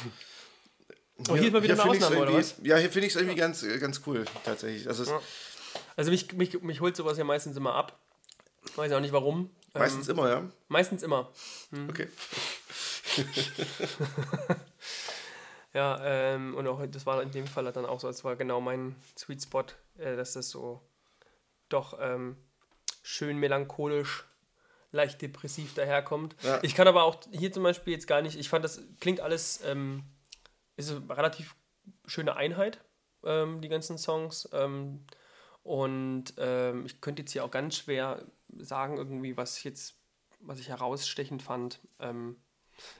oh, 1.17 1.33
hier, 1.33 1.37
hier, 1.37 1.51
mal 1.51 1.63
wieder 1.63 1.73
eine 1.73 1.89
Ausnahme, 1.89 2.19
oder 2.19 2.33
was? 2.33 2.55
Ja, 2.61 2.77
hier 2.77 2.91
finde 2.91 3.07
ich 3.07 3.15
es 3.15 3.19
irgendwie 3.19 3.37
ganz, 3.37 3.65
ganz 3.79 4.01
cool, 4.05 4.25
tatsächlich. 4.45 4.87
Also, 4.87 5.05
ja. 5.05 5.19
Also 5.95 6.11
mich, 6.11 6.33
mich, 6.33 6.61
mich 6.61 6.81
holt 6.81 6.95
sowas 6.95 7.17
ja 7.17 7.23
meistens 7.23 7.57
immer 7.57 7.75
ab. 7.75 7.99
Ich 8.65 8.77
weiß 8.77 8.91
auch 8.91 8.99
nicht 8.99 9.13
warum. 9.13 9.49
Meistens 9.73 10.07
ähm, 10.07 10.17
immer, 10.17 10.29
ja? 10.29 10.43
Meistens 10.67 11.03
immer. 11.03 11.31
Hm. 11.71 11.89
Okay. 11.89 12.07
Ja, 15.77 15.99
ähm, 16.03 16.55
und 16.55 16.67
auch 16.67 16.83
das 16.87 17.05
war 17.05 17.21
in 17.21 17.29
dem 17.29 17.45
Fall 17.45 17.71
dann 17.71 17.85
auch 17.85 17.99
so, 17.99 18.09
es 18.09 18.23
war 18.23 18.35
genau 18.35 18.59
mein 18.59 18.95
Sweet 19.15 19.43
Spot, 19.43 19.63
äh, 19.99 20.15
dass 20.15 20.33
das 20.33 20.49
so 20.49 20.81
doch 21.69 21.99
ähm, 22.01 22.35
schön 23.03 23.37
melancholisch, 23.37 24.25
leicht 24.91 25.21
depressiv 25.21 25.75
daherkommt. 25.75 26.35
Ja. 26.41 26.59
Ich 26.63 26.73
kann 26.73 26.87
aber 26.87 27.03
auch 27.03 27.17
hier 27.31 27.51
zum 27.51 27.61
Beispiel 27.61 27.93
jetzt 27.93 28.07
gar 28.07 28.23
nicht, 28.23 28.39
ich 28.39 28.49
fand 28.49 28.65
das 28.65 28.81
klingt 28.99 29.19
alles, 29.19 29.61
ähm, 29.65 30.03
ist 30.77 30.89
eine 30.89 31.15
relativ 31.15 31.55
schöne 32.07 32.35
Einheit, 32.35 32.79
ähm, 33.23 33.61
die 33.61 33.69
ganzen 33.69 33.99
Songs. 33.99 34.49
Und 35.67 36.33
ähm, 36.37 36.85
ich 36.85 37.01
könnte 37.01 37.23
jetzt 37.23 37.33
hier 37.33 37.43
auch 37.43 37.51
ganz 37.51 37.75
schwer 37.75 38.23
sagen, 38.57 38.95
irgendwie, 38.95 39.35
was 39.35 39.61
jetzt, 39.65 39.95
was 40.39 40.59
ich 40.59 40.69
herausstechend 40.69 41.43
fand. 41.43 41.81
Ähm, 41.99 42.37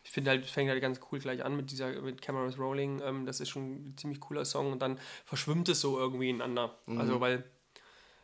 ich 0.04 0.12
finde 0.12 0.32
halt, 0.32 0.46
fängt 0.46 0.70
halt 0.70 0.82
ganz 0.82 1.00
cool 1.10 1.20
gleich 1.20 1.46
an 1.46 1.56
mit 1.56 1.72
dieser, 1.72 2.02
mit 2.02 2.22
Cameras 2.22 2.60
Rolling. 2.60 3.02
Ähm, 3.02 3.26
das 3.26 3.40
ist 3.40 3.48
schon 3.48 3.72
ein 3.72 3.98
ziemlich 3.98 4.20
cooler 4.20 4.44
Song 4.44 4.74
und 4.74 4.82
dann 4.82 5.00
verschwimmt 5.24 5.70
es 5.70 5.80
so 5.80 5.98
irgendwie 5.98 6.30
ineinander. 6.30 6.78
Mhm. 6.88 7.00
Also, 7.00 7.22
weil, 7.22 7.50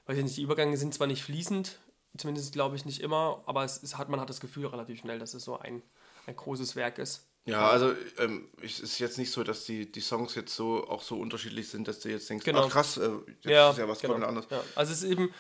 weiß 0.08 0.18
ich 0.18 0.24
nicht, 0.26 0.36
die 0.36 0.44
Übergänge 0.44 0.76
sind 0.76 0.94
zwar 0.94 1.08
nicht 1.08 1.24
fließend, 1.24 1.80
zumindest 2.18 2.52
glaube 2.52 2.76
ich 2.76 2.84
nicht 2.84 3.00
immer, 3.00 3.44
aber 3.46 3.64
es, 3.64 3.82
es, 3.82 3.98
hat, 3.98 4.10
man 4.10 4.20
hat 4.20 4.30
das 4.30 4.42
Gefühl 4.42 4.66
relativ 4.66 5.00
schnell, 5.00 5.20
dass 5.20 5.34
es 5.34 5.46
so 5.46 5.58
ein, 5.58 5.82
ein 6.28 6.36
großes 6.36 6.76
Werk 6.76 6.98
ist. 6.98 7.30
Ja, 7.46 7.70
also 7.70 7.94
ähm, 8.20 8.48
es 8.62 8.80
ist 8.80 9.00
jetzt 9.00 9.18
nicht 9.18 9.32
so, 9.32 9.44
dass 9.44 9.66
die, 9.66 9.92
die 9.92 10.00
Songs 10.00 10.36
jetzt 10.36 10.56
so 10.56 10.88
auch 10.88 11.02
so 11.02 11.18
unterschiedlich 11.18 11.68
sind, 11.68 11.88
dass 11.88 12.00
du 12.00 12.10
jetzt 12.10 12.30
denkst, 12.30 12.46
genau. 12.46 12.66
ach 12.66 12.70
krass, 12.70 12.98
äh, 12.98 13.10
jetzt 13.28 13.46
ja, 13.46 13.70
ist 13.72 13.80
ja 13.80 13.88
was 13.88 14.00
genau. 14.00 14.14
komplett 14.14 14.30
anderes. 14.30 14.48
Ja. 14.50 14.64
Also 14.76 14.94
es 14.94 15.04
ist 15.04 15.10
eben, 15.10 15.34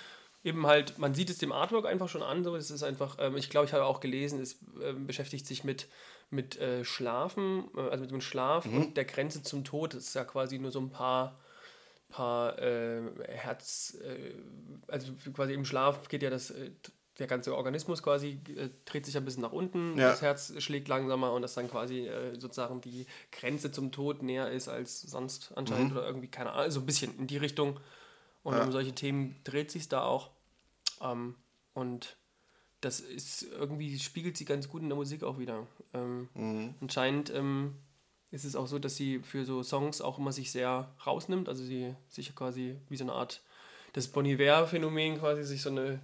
eben 0.44 0.68
halt, 0.68 0.98
man 0.98 1.16
sieht 1.16 1.30
es 1.30 1.38
dem 1.38 1.54
Artwork 1.54 1.86
einfach 1.86 2.10
schon 2.10 2.22
an, 2.22 2.44
so, 2.44 2.56
es 2.58 2.72
ist 2.72 2.84
einfach, 2.84 3.18
ähm, 3.20 3.38
ich 3.38 3.50
glaube, 3.50 3.68
ich 3.68 3.74
habe 3.74 3.86
auch 3.86 4.02
gelesen, 4.02 4.42
es 4.42 4.60
äh, 4.82 4.92
beschäftigt 4.94 5.48
sich 5.48 5.64
mit, 5.64 5.88
mit 6.30 6.60
äh, 6.60 6.84
Schlafen, 6.84 7.70
äh, 7.78 7.82
also 7.82 8.02
mit 8.02 8.12
dem 8.12 8.22
Schlaf 8.22 8.66
mhm. 8.66 8.78
und 8.78 8.98
der 8.98 9.06
Grenze 9.06 9.42
zum 9.42 9.64
Tod, 9.64 9.94
das 9.94 10.08
ist 10.08 10.16
ja 10.16 10.26
quasi 10.26 10.60
nur 10.60 10.72
so 10.72 10.82
ein 10.82 10.90
paar, 10.90 11.40
paar 12.10 12.60
äh, 12.60 13.02
Herz, 13.30 13.98
äh, 14.04 14.34
also 14.88 15.14
quasi 15.34 15.54
im 15.54 15.64
Schlaf 15.64 16.10
geht 16.10 16.22
ja 16.22 16.30
das, 16.30 16.52
äh, 16.52 16.72
der 17.20 17.28
ganze 17.28 17.56
Organismus 17.56 18.02
quasi 18.02 18.40
dreht 18.86 19.06
sich 19.06 19.16
ein 19.18 19.26
bisschen 19.26 19.44
nach 19.44 19.52
unten, 19.52 19.98
ja. 19.98 20.10
das 20.10 20.22
Herz 20.22 20.54
schlägt 20.58 20.88
langsamer 20.88 21.32
und 21.34 21.44
das 21.44 21.54
dann 21.54 21.70
quasi 21.70 22.10
sozusagen 22.40 22.82
die 22.82 23.06
Grenze 23.32 23.72
zum 23.72 23.92
Tod 23.92 24.24
näher 24.24 24.50
ist 24.50 24.68
als 24.68 25.02
sonst 25.02 25.52
anscheinend 25.56 25.92
mhm. 25.92 25.98
oder 25.98 26.08
irgendwie, 26.08 26.28
keine 26.28 26.52
Ahnung, 26.52 26.64
also 26.64 26.80
ein 26.80 26.86
bisschen 26.86 27.18
in 27.20 27.28
die 27.28 27.38
Richtung. 27.38 27.80
Und 28.44 28.56
ja. 28.56 28.64
um 28.64 28.72
solche 28.72 28.94
Themen 28.94 29.36
dreht 29.44 29.72
sich 29.72 29.90
da 29.90 30.04
auch. 30.04 30.32
Ähm, 31.02 31.36
und 31.74 32.18
das 32.82 33.00
ist 33.00 33.44
irgendwie, 33.44 33.98
spiegelt 34.00 34.38
sie 34.38 34.46
ganz 34.46 34.68
gut 34.68 34.82
in 34.82 34.90
der 34.90 34.98
Musik 34.98 35.24
auch 35.24 35.40
wieder. 35.40 35.66
Ähm, 35.94 36.30
mhm. 36.34 36.76
Anscheinend 36.82 37.34
ähm, 37.34 37.76
ist 38.32 38.44
es 38.44 38.56
auch 38.56 38.68
so, 38.68 38.80
dass 38.80 38.96
sie 38.96 39.20
für 39.20 39.46
so 39.46 39.64
Songs 39.64 40.02
auch 40.02 40.20
immer 40.20 40.34
sich 40.34 40.52
sehr 40.52 40.94
rausnimmt. 41.06 41.48
Also 41.48 41.64
sie 41.64 41.96
sich 42.10 42.36
quasi 42.36 42.76
wie 42.90 42.98
so 42.98 43.06
eine 43.06 43.14
Art 43.14 43.42
das 43.94 44.08
Bon 44.08 44.26
Iver-Phänomen 44.26 45.20
quasi 45.20 45.44
sich 45.44 45.62
so 45.62 45.70
eine 45.70 46.02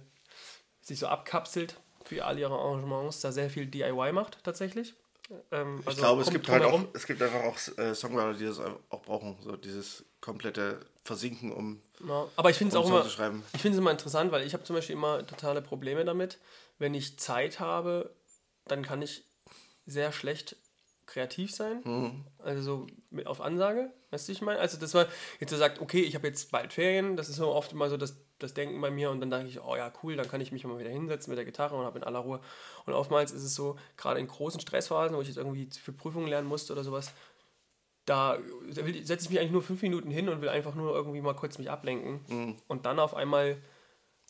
sich 0.90 0.98
so 0.98 1.06
abkapselt 1.06 1.76
für 2.04 2.24
all 2.24 2.38
ihre 2.38 2.54
Arrangements, 2.54 3.20
da 3.20 3.32
sehr 3.32 3.50
viel 3.50 3.66
DIY 3.66 4.12
macht 4.12 4.42
tatsächlich. 4.42 4.94
Ähm, 5.52 5.76
also 5.78 5.90
ich 5.90 5.96
glaube, 5.96 6.22
es 6.22 6.30
gibt 6.30 6.48
halt 6.48 6.64
auch, 6.64 6.80
es 6.92 7.06
gibt 7.06 7.22
einfach 7.22 7.44
auch 7.44 7.78
äh, 7.78 7.94
Songwriter, 7.94 8.34
die 8.34 8.46
das 8.46 8.58
auch 8.58 9.02
brauchen, 9.02 9.36
so 9.42 9.56
dieses 9.56 10.04
komplette 10.20 10.80
Versinken, 11.04 11.52
um. 11.52 11.80
Ja, 12.06 12.26
aber 12.36 12.50
ich 12.50 12.56
finde 12.56 12.76
es 12.76 12.76
um 12.76 12.92
auch 12.92 13.18
immer, 13.18 13.40
ich 13.52 13.60
finde 13.60 13.76
es 13.76 13.78
immer 13.78 13.92
interessant, 13.92 14.32
weil 14.32 14.44
ich 14.44 14.54
habe 14.54 14.64
zum 14.64 14.74
Beispiel 14.74 14.96
immer 14.96 15.24
totale 15.26 15.62
Probleme 15.62 16.04
damit, 16.04 16.38
wenn 16.78 16.94
ich 16.94 17.18
Zeit 17.18 17.60
habe, 17.60 18.14
dann 18.66 18.82
kann 18.82 19.02
ich 19.02 19.24
sehr 19.86 20.12
schlecht 20.12 20.56
kreativ 21.06 21.52
sein, 21.52 21.80
mhm. 21.84 22.24
also 22.38 22.62
so 22.62 22.86
mit 23.10 23.26
auf 23.26 23.40
Ansage, 23.40 23.92
weißt 24.10 24.28
du, 24.28 24.32
ich 24.32 24.42
meine? 24.42 24.60
Also, 24.60 24.78
dass 24.78 24.94
man 24.94 25.06
jetzt 25.40 25.50
so 25.50 25.56
sagt, 25.56 25.80
okay, 25.80 26.02
ich 26.02 26.14
habe 26.14 26.26
jetzt 26.26 26.50
bald 26.50 26.72
Ferien, 26.72 27.16
das 27.16 27.28
ist 27.28 27.36
so 27.36 27.48
oft 27.48 27.72
immer 27.72 27.88
so 27.90 27.96
das, 27.96 28.16
das 28.42 28.54
Denken 28.54 28.80
bei 28.80 28.90
mir 28.90 29.10
und 29.10 29.20
dann 29.20 29.30
denke 29.30 29.48
ich, 29.48 29.60
oh 29.62 29.76
ja, 29.76 29.92
cool, 30.02 30.16
dann 30.16 30.28
kann 30.28 30.40
ich 30.40 30.52
mich 30.52 30.64
mal 30.64 30.78
wieder 30.78 30.90
hinsetzen 30.90 31.30
mit 31.30 31.38
der 31.38 31.44
Gitarre 31.44 31.76
und 31.76 31.84
habe 31.84 31.98
in 31.98 32.04
aller 32.04 32.18
Ruhe. 32.20 32.40
Und 32.86 32.94
oftmals 32.94 33.32
ist 33.32 33.44
es 33.44 33.54
so, 33.54 33.76
gerade 33.96 34.20
in 34.20 34.26
großen 34.26 34.60
Stressphasen, 34.60 35.16
wo 35.16 35.20
ich 35.20 35.28
jetzt 35.28 35.36
irgendwie 35.36 35.68
für 35.70 35.92
Prüfungen 35.92 36.26
lernen 36.26 36.48
musste 36.48 36.72
oder 36.72 36.84
sowas, 36.84 37.12
da 38.06 38.38
setze 39.02 39.24
ich 39.24 39.30
mich 39.30 39.38
eigentlich 39.38 39.52
nur 39.52 39.62
fünf 39.62 39.82
Minuten 39.82 40.10
hin 40.10 40.28
und 40.28 40.40
will 40.40 40.48
einfach 40.48 40.74
nur 40.74 40.94
irgendwie 40.94 41.20
mal 41.20 41.34
kurz 41.34 41.58
mich 41.58 41.70
ablenken. 41.70 42.20
Mhm. 42.28 42.56
Und 42.66 42.86
dann 42.86 42.98
auf 42.98 43.14
einmal 43.14 43.58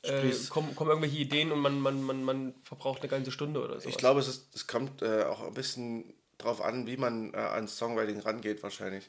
äh, 0.03 0.31
kommen, 0.49 0.75
kommen 0.75 0.91
irgendwelche 0.91 1.19
Ideen 1.19 1.53
und 1.53 1.61
man, 1.61 1.81
man, 1.81 2.03
man, 2.03 2.23
man 2.25 2.55
verbraucht 2.65 3.01
eine 3.01 3.09
ganze 3.09 3.31
Stunde 3.31 3.63
oder 3.63 3.81
so. 3.81 3.89
Ich 3.89 3.97
glaube, 3.97 4.21
es, 4.21 4.29
ist, 4.29 4.55
es 4.55 4.67
kommt 4.67 5.03
äh, 5.03 5.25
auch 5.25 5.47
ein 5.47 5.55
bisschen 5.55 6.15
drauf 6.39 6.61
an, 6.63 6.87
wie 6.87 6.97
man 6.97 7.35
äh, 7.35 7.37
ans 7.37 7.77
Songwriting 7.77 8.21
rangeht, 8.21 8.63
wahrscheinlich. 8.63 9.09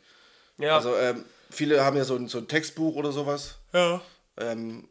Ja. 0.57 0.75
Also 0.75 0.95
ähm, 0.95 1.25
viele 1.49 1.83
haben 1.83 1.97
ja 1.97 2.03
so 2.03 2.15
ein, 2.15 2.27
so 2.27 2.37
ein 2.37 2.47
Textbuch 2.47 2.95
oder 2.95 3.11
sowas. 3.11 3.57
Ja. 3.73 4.01
Ähm, 4.41 4.87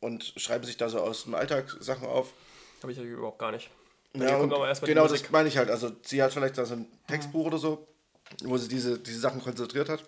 und 0.00 0.32
schreiben 0.36 0.64
sich 0.64 0.76
da 0.76 0.88
so 0.88 1.00
aus 1.00 1.24
dem 1.24 1.34
Alltag 1.34 1.76
Sachen 1.80 2.06
auf. 2.06 2.32
Habe 2.82 2.92
ich 2.92 2.98
ja 2.98 3.04
überhaupt 3.04 3.38
gar 3.38 3.52
nicht. 3.52 3.70
Ja, 4.14 4.38
genau, 4.38 5.06
das 5.06 5.30
meine 5.30 5.48
ich 5.48 5.58
halt. 5.58 5.70
Also 5.70 5.92
sie 6.02 6.22
hat 6.22 6.32
vielleicht 6.32 6.56
da 6.56 6.64
so 6.64 6.74
ein 6.74 6.86
Textbuch 7.08 7.42
mhm. 7.42 7.46
oder 7.46 7.58
so, 7.58 7.86
wo 8.44 8.56
sie 8.56 8.68
diese, 8.68 8.98
diese 8.98 9.20
Sachen 9.20 9.42
konzentriert 9.42 9.88
hat. 9.88 10.04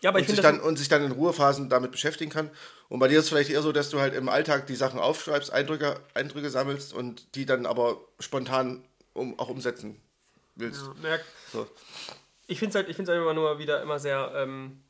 Ja, 0.00 0.10
aber 0.10 0.18
und, 0.18 0.24
ich 0.24 0.30
sich 0.30 0.40
dann, 0.40 0.60
und 0.60 0.76
sich 0.76 0.88
dann 0.88 1.04
in 1.04 1.12
Ruhephasen 1.12 1.68
damit 1.68 1.90
beschäftigen 1.90 2.30
kann. 2.30 2.50
Und 2.88 3.00
bei 3.00 3.08
dir 3.08 3.18
ist 3.18 3.24
es 3.24 3.30
vielleicht 3.30 3.50
eher 3.50 3.62
so, 3.62 3.72
dass 3.72 3.90
du 3.90 4.00
halt 4.00 4.14
im 4.14 4.28
Alltag 4.28 4.66
die 4.66 4.76
Sachen 4.76 5.00
aufschreibst, 5.00 5.52
Eindrücke, 5.52 6.00
Eindrücke 6.14 6.50
sammelst 6.50 6.92
und 6.92 7.34
die 7.34 7.46
dann 7.46 7.66
aber 7.66 8.00
spontan 8.20 8.84
um, 9.12 9.38
auch 9.38 9.48
umsetzen 9.48 10.00
willst. 10.54 10.82
Ja, 11.02 11.18
so. 11.52 11.66
Ich 12.46 12.58
finde 12.58 12.70
es 12.70 12.74
halt, 12.76 12.88
ich 12.88 12.96
find's 12.96 13.10
einfach 13.10 13.34
nur 13.34 13.58
wieder 13.58 13.82
immer 13.82 13.98
sehr 13.98 14.32
ähm, 14.36 14.80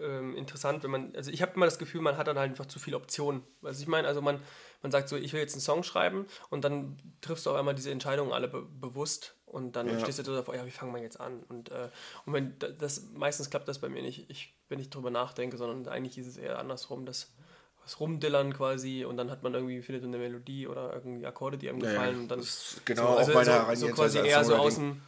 ähm, 0.00 0.36
interessant, 0.36 0.82
wenn 0.82 0.90
man, 0.90 1.14
also 1.14 1.30
ich 1.30 1.42
habe 1.42 1.52
immer 1.54 1.66
das 1.66 1.78
Gefühl, 1.78 2.00
man 2.00 2.16
hat 2.16 2.26
dann 2.26 2.38
halt 2.38 2.50
einfach 2.50 2.66
zu 2.66 2.78
viele 2.78 2.96
Optionen. 2.96 3.42
Also 3.62 3.82
ich 3.82 3.88
meine, 3.88 4.08
also 4.08 4.20
man, 4.22 4.40
man 4.82 4.92
sagt 4.92 5.08
so, 5.08 5.16
ich 5.16 5.32
will 5.32 5.40
jetzt 5.40 5.54
einen 5.54 5.60
Song 5.60 5.82
schreiben 5.82 6.26
und 6.50 6.64
dann 6.64 6.98
triffst 7.20 7.46
du 7.46 7.50
auch 7.50 7.56
einmal 7.56 7.74
diese 7.74 7.90
Entscheidungen 7.90 8.32
alle 8.32 8.48
be 8.48 8.62
bewusst 8.62 9.36
und 9.46 9.76
dann 9.76 9.88
ja. 9.88 10.00
stehst 10.00 10.18
du 10.18 10.22
davor, 10.22 10.56
ja, 10.56 10.66
wie 10.66 10.70
fangen 10.70 10.92
wir 10.92 11.00
jetzt 11.00 11.20
an? 11.20 11.42
Und, 11.48 11.70
äh, 11.70 11.88
und 12.26 12.32
wenn 12.32 12.58
das, 12.58 13.10
meistens 13.12 13.50
klappt 13.50 13.68
das 13.68 13.80
bei 13.80 13.88
mir 13.88 14.02
nicht, 14.02 14.28
ich, 14.28 14.58
wenn 14.68 14.80
ich 14.80 14.90
drüber 14.90 15.10
nachdenke, 15.10 15.56
sondern 15.56 15.86
eigentlich 15.92 16.18
ist 16.18 16.26
es 16.26 16.36
eher 16.36 16.58
andersrum, 16.58 17.06
dass 17.06 17.32
was 17.84 18.00
rumdillern 18.00 18.52
quasi 18.54 19.04
und 19.04 19.16
dann 19.16 19.30
hat 19.30 19.42
man 19.42 19.54
irgendwie, 19.54 19.82
findet 19.82 20.04
eine 20.04 20.16
Melodie 20.16 20.66
oder 20.66 20.92
irgendwie 20.94 21.26
Akkorde, 21.26 21.58
die 21.58 21.68
einem 21.68 21.80
gefallen 21.80 22.16
ja, 22.16 22.22
und 22.22 22.28
dann 22.28 22.46
genau 22.84 23.12
so, 23.12 23.18
also 23.18 23.32
auch 23.32 23.34
meine 23.34 23.76
so, 23.76 23.86
so 23.88 23.92
quasi 23.92 24.18
eher 24.18 24.42
so 24.42 24.56
aus 24.56 24.76
dem, 24.76 25.02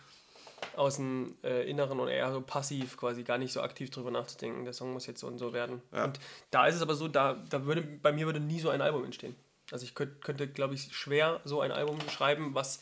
aus 0.75 0.97
dem 0.97 1.37
äh, 1.43 1.69
Inneren 1.69 2.01
und 2.01 2.09
eher 2.09 2.33
so 2.33 2.41
passiv 2.41 2.97
quasi, 2.97 3.23
gar 3.23 3.39
nicht 3.39 3.53
so 3.53 3.61
aktiv 3.61 3.91
drüber 3.91 4.11
nachzudenken, 4.11 4.65
der 4.65 4.73
Song 4.73 4.93
muss 4.93 5.07
jetzt 5.07 5.21
so 5.21 5.27
und 5.27 5.39
so 5.39 5.53
werden. 5.53 5.83
Ja. 5.93 6.05
Und 6.05 6.19
da 6.51 6.67
ist 6.67 6.77
es 6.77 6.83
aber 6.83 6.95
so, 6.95 7.09
da, 7.09 7.43
da 7.51 7.65
würde, 7.67 7.83
bei 7.83 8.13
mir 8.13 8.27
würde 8.27 8.41
nie 8.41 8.61
so 8.61 8.71
ein 8.71 8.81
Album 8.81 9.05
entstehen. 9.05 9.37
Also 9.71 9.85
ich 9.85 9.95
könnte, 9.95 10.17
könnte 10.21 10.47
glaube 10.49 10.75
ich, 10.75 10.95
schwer 10.97 11.41
so 11.45 11.61
ein 11.61 11.73
Album 11.73 11.99
schreiben, 12.09 12.55
was 12.55 12.81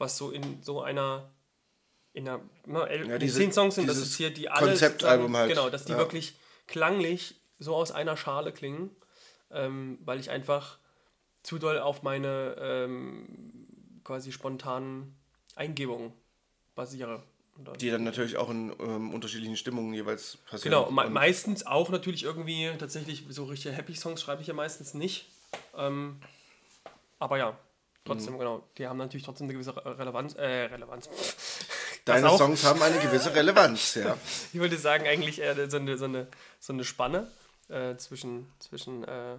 was 0.00 0.16
so 0.16 0.30
in 0.30 0.62
so 0.62 0.82
einer 0.82 1.30
in 2.12 2.28
einer 2.28 2.40
ne, 2.66 3.06
ja, 3.06 3.18
diese, 3.18 3.38
zehn 3.38 3.52
Songs 3.52 3.76
sind, 3.76 3.88
das 3.88 3.98
ist 3.98 4.16
hier 4.16 4.30
die 4.30 4.48
alle 4.48 4.68
Konzeptalbum 4.68 5.36
halt. 5.36 5.50
Genau, 5.50 5.70
dass 5.70 5.84
die 5.84 5.92
ja. 5.92 5.98
wirklich 5.98 6.34
klanglich 6.66 7.36
so 7.58 7.76
aus 7.76 7.92
einer 7.92 8.16
Schale 8.16 8.50
klingen, 8.52 8.90
ähm, 9.50 9.98
weil 10.04 10.18
ich 10.18 10.30
einfach 10.30 10.78
zu 11.42 11.58
doll 11.58 11.78
auf 11.78 12.02
meine 12.02 12.56
ähm, 12.58 14.00
quasi 14.02 14.32
spontanen 14.32 15.16
Eingebungen 15.54 16.12
basiere. 16.74 17.22
Die 17.78 17.90
dann 17.90 18.04
natürlich 18.04 18.38
auch 18.38 18.48
in 18.48 18.74
ähm, 18.80 19.12
unterschiedlichen 19.12 19.56
Stimmungen 19.56 19.92
jeweils 19.92 20.38
passieren. 20.48 20.86
Genau, 20.86 20.90
me 20.90 21.10
meistens 21.10 21.66
auch 21.66 21.90
natürlich 21.90 22.22
irgendwie 22.22 22.70
tatsächlich 22.78 23.24
so 23.28 23.44
richtige 23.44 23.74
Happy 23.74 23.94
Songs 23.94 24.22
schreibe 24.22 24.40
ich 24.40 24.48
ja 24.48 24.54
meistens 24.54 24.94
nicht. 24.94 25.26
Ähm, 25.76 26.20
aber 27.18 27.36
ja, 27.36 27.58
Trotzdem, 28.04 28.34
mhm. 28.34 28.38
genau. 28.38 28.68
Die 28.78 28.86
haben 28.86 28.96
natürlich 28.96 29.24
trotzdem 29.24 29.46
eine 29.46 29.52
gewisse 29.52 29.76
Relevanz. 29.76 30.34
Äh, 30.34 30.64
Relevanz. 30.64 31.08
Deine 32.04 32.30
Songs 32.30 32.64
haben 32.64 32.82
eine 32.82 32.98
gewisse 32.98 33.34
Relevanz, 33.34 33.94
ja. 33.94 34.16
ich 34.52 34.58
würde 34.58 34.78
sagen, 34.78 35.06
eigentlich 35.06 35.40
eher 35.40 35.68
so 35.70 35.76
eine, 35.76 35.98
so 35.98 36.06
eine, 36.06 36.26
so 36.58 36.72
eine 36.72 36.84
Spanne 36.84 37.30
äh, 37.68 37.96
zwischen, 37.96 38.50
zwischen 38.58 39.04
äh, 39.04 39.36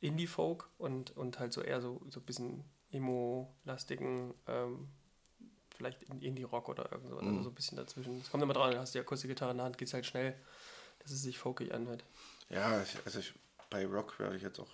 Indie-Folk 0.00 0.68
und, 0.78 1.16
und 1.16 1.40
halt 1.40 1.52
so 1.52 1.60
eher 1.60 1.80
so, 1.80 2.00
so 2.08 2.20
ein 2.20 2.22
bisschen 2.22 2.64
emo-lastigen, 2.92 4.32
ähm, 4.46 4.88
vielleicht 5.76 6.02
Indie-Rock 6.02 6.68
oder 6.68 6.90
irgend 6.90 7.08
so, 7.08 7.16
also 7.16 7.30
mhm. 7.30 7.42
so 7.42 7.50
ein 7.50 7.54
bisschen 7.54 7.76
dazwischen. 7.76 8.20
Es 8.20 8.30
kommt 8.30 8.42
immer 8.42 8.54
dran, 8.54 8.72
du 8.72 8.78
hast 8.78 8.94
die 8.94 9.00
Akustikgitarre 9.00 9.52
in 9.52 9.58
der 9.58 9.66
Hand, 9.66 9.78
geht 9.78 9.88
es 9.88 9.94
halt 9.94 10.06
schnell, 10.06 10.34
dass 11.00 11.10
es 11.10 11.22
sich 11.22 11.38
folkig 11.38 11.74
anhört. 11.74 12.04
Ja, 12.50 12.82
also 13.04 13.18
ich, 13.18 13.34
bei 13.70 13.86
Rock 13.86 14.18
werde 14.18 14.36
ich 14.36 14.42
jetzt 14.42 14.60
auch 14.60 14.70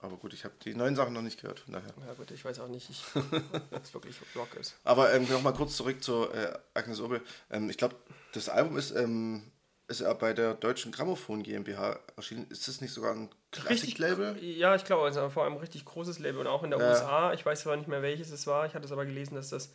aber 0.00 0.16
gut, 0.16 0.32
ich 0.32 0.44
habe 0.44 0.54
die 0.64 0.74
neuen 0.74 0.94
Sachen 0.94 1.12
noch 1.12 1.22
nicht 1.22 1.40
gehört, 1.40 1.58
von 1.60 1.72
daher. 1.72 1.92
Ja 2.06 2.14
gut, 2.14 2.30
ich 2.30 2.44
weiß 2.44 2.60
auch 2.60 2.68
nicht, 2.68 2.88
ob 3.14 3.82
es 3.82 3.92
wirklich 3.94 4.16
Rock 4.36 4.54
ist. 4.54 4.76
Aber 4.84 5.12
ähm, 5.12 5.26
noch 5.28 5.42
mal 5.42 5.52
kurz 5.52 5.76
zurück 5.76 6.02
zu 6.02 6.30
äh, 6.30 6.56
Agnes 6.74 7.00
Obel. 7.00 7.20
Ähm, 7.50 7.68
ich 7.68 7.76
glaube, 7.76 7.96
das 8.32 8.48
Album 8.48 8.76
ist, 8.76 8.92
ähm, 8.92 9.50
ist 9.88 10.02
ja 10.02 10.12
bei 10.12 10.34
der 10.34 10.54
Deutschen 10.54 10.92
Grammophon 10.92 11.42
GmbH 11.42 11.98
erschienen. 12.16 12.46
Ist 12.48 12.68
das 12.68 12.80
nicht 12.80 12.92
sogar 12.92 13.12
ein 13.12 13.28
Klassik-Label? 13.50 14.38
Ja, 14.40 14.76
ich 14.76 14.84
glaube, 14.84 15.04
also 15.04 15.28
vor 15.30 15.42
allem 15.42 15.54
ein 15.54 15.58
richtig 15.58 15.84
großes 15.84 16.20
Label 16.20 16.40
und 16.42 16.46
auch 16.46 16.62
in 16.62 16.70
der 16.70 16.78
ja. 16.78 16.90
USA. 16.90 17.32
Ich 17.32 17.44
weiß 17.44 17.62
zwar 17.62 17.76
nicht 17.76 17.88
mehr, 17.88 18.02
welches 18.02 18.30
es 18.30 18.46
war. 18.46 18.66
Ich 18.66 18.74
hatte 18.74 18.84
es 18.84 18.92
aber 18.92 19.04
gelesen, 19.04 19.34
dass 19.34 19.48
das 19.48 19.72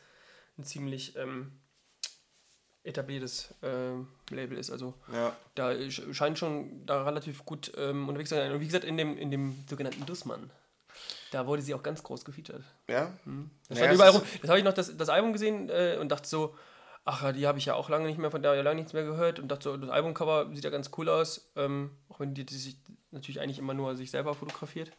ein 0.57 0.63
ziemlich 0.63 1.15
ähm, 1.15 1.51
etabliertes 2.83 3.53
äh, 3.61 4.33
Label 4.33 4.57
ist. 4.57 4.69
Also 4.69 4.93
ja. 5.11 5.35
da 5.55 5.73
scheint 5.89 6.37
schon 6.37 6.85
da 6.85 7.03
relativ 7.03 7.45
gut 7.45 7.71
ähm, 7.77 8.07
unterwegs 8.07 8.29
zu 8.29 8.35
sein. 8.35 8.51
Und 8.51 8.59
wie 8.59 8.65
gesagt, 8.65 8.83
in 8.83 8.97
dem, 8.97 9.17
in 9.17 9.31
dem 9.31 9.63
sogenannten 9.69 10.05
Dussmann. 10.05 10.51
Da 11.31 11.47
wurde 11.47 11.61
sie 11.61 11.73
auch 11.73 11.81
ganz 11.81 12.03
groß 12.03 12.25
gefeatured. 12.25 12.63
Ja. 12.87 13.17
Hm. 13.23 13.49
Das, 13.67 13.79
naja, 13.79 13.93
überall 13.93 14.11
rum. 14.11 14.21
das 14.41 14.49
habe 14.49 14.59
ich 14.59 14.65
noch 14.65 14.73
das, 14.73 14.95
das 14.95 15.09
Album 15.09 15.33
gesehen 15.33 15.69
äh, 15.69 15.97
und 15.99 16.09
dachte 16.09 16.27
so, 16.27 16.55
ach, 17.05 17.33
die 17.33 17.47
habe 17.47 17.57
ich 17.57 17.65
ja 17.65 17.73
auch 17.73 17.89
lange 17.89 18.05
nicht 18.05 18.19
mehr, 18.19 18.31
von 18.31 18.41
der 18.41 18.53
ja 18.53 18.61
lange 18.61 18.75
nichts 18.75 18.93
mehr 18.93 19.03
gehört 19.03 19.39
und 19.39 19.47
dachte 19.47 19.63
so, 19.63 19.77
das 19.77 19.89
Albumcover 19.89 20.53
sieht 20.53 20.63
ja 20.63 20.69
ganz 20.69 20.91
cool 20.97 21.09
aus, 21.09 21.51
ähm, 21.55 21.91
auch 22.09 22.19
wenn 22.19 22.33
die, 22.33 22.45
die 22.45 22.55
sich 22.55 22.77
natürlich 23.11 23.41
eigentlich 23.41 23.59
immer 23.59 23.73
nur 23.73 23.95
sich 23.95 24.11
selber 24.11 24.35
fotografiert. 24.35 24.91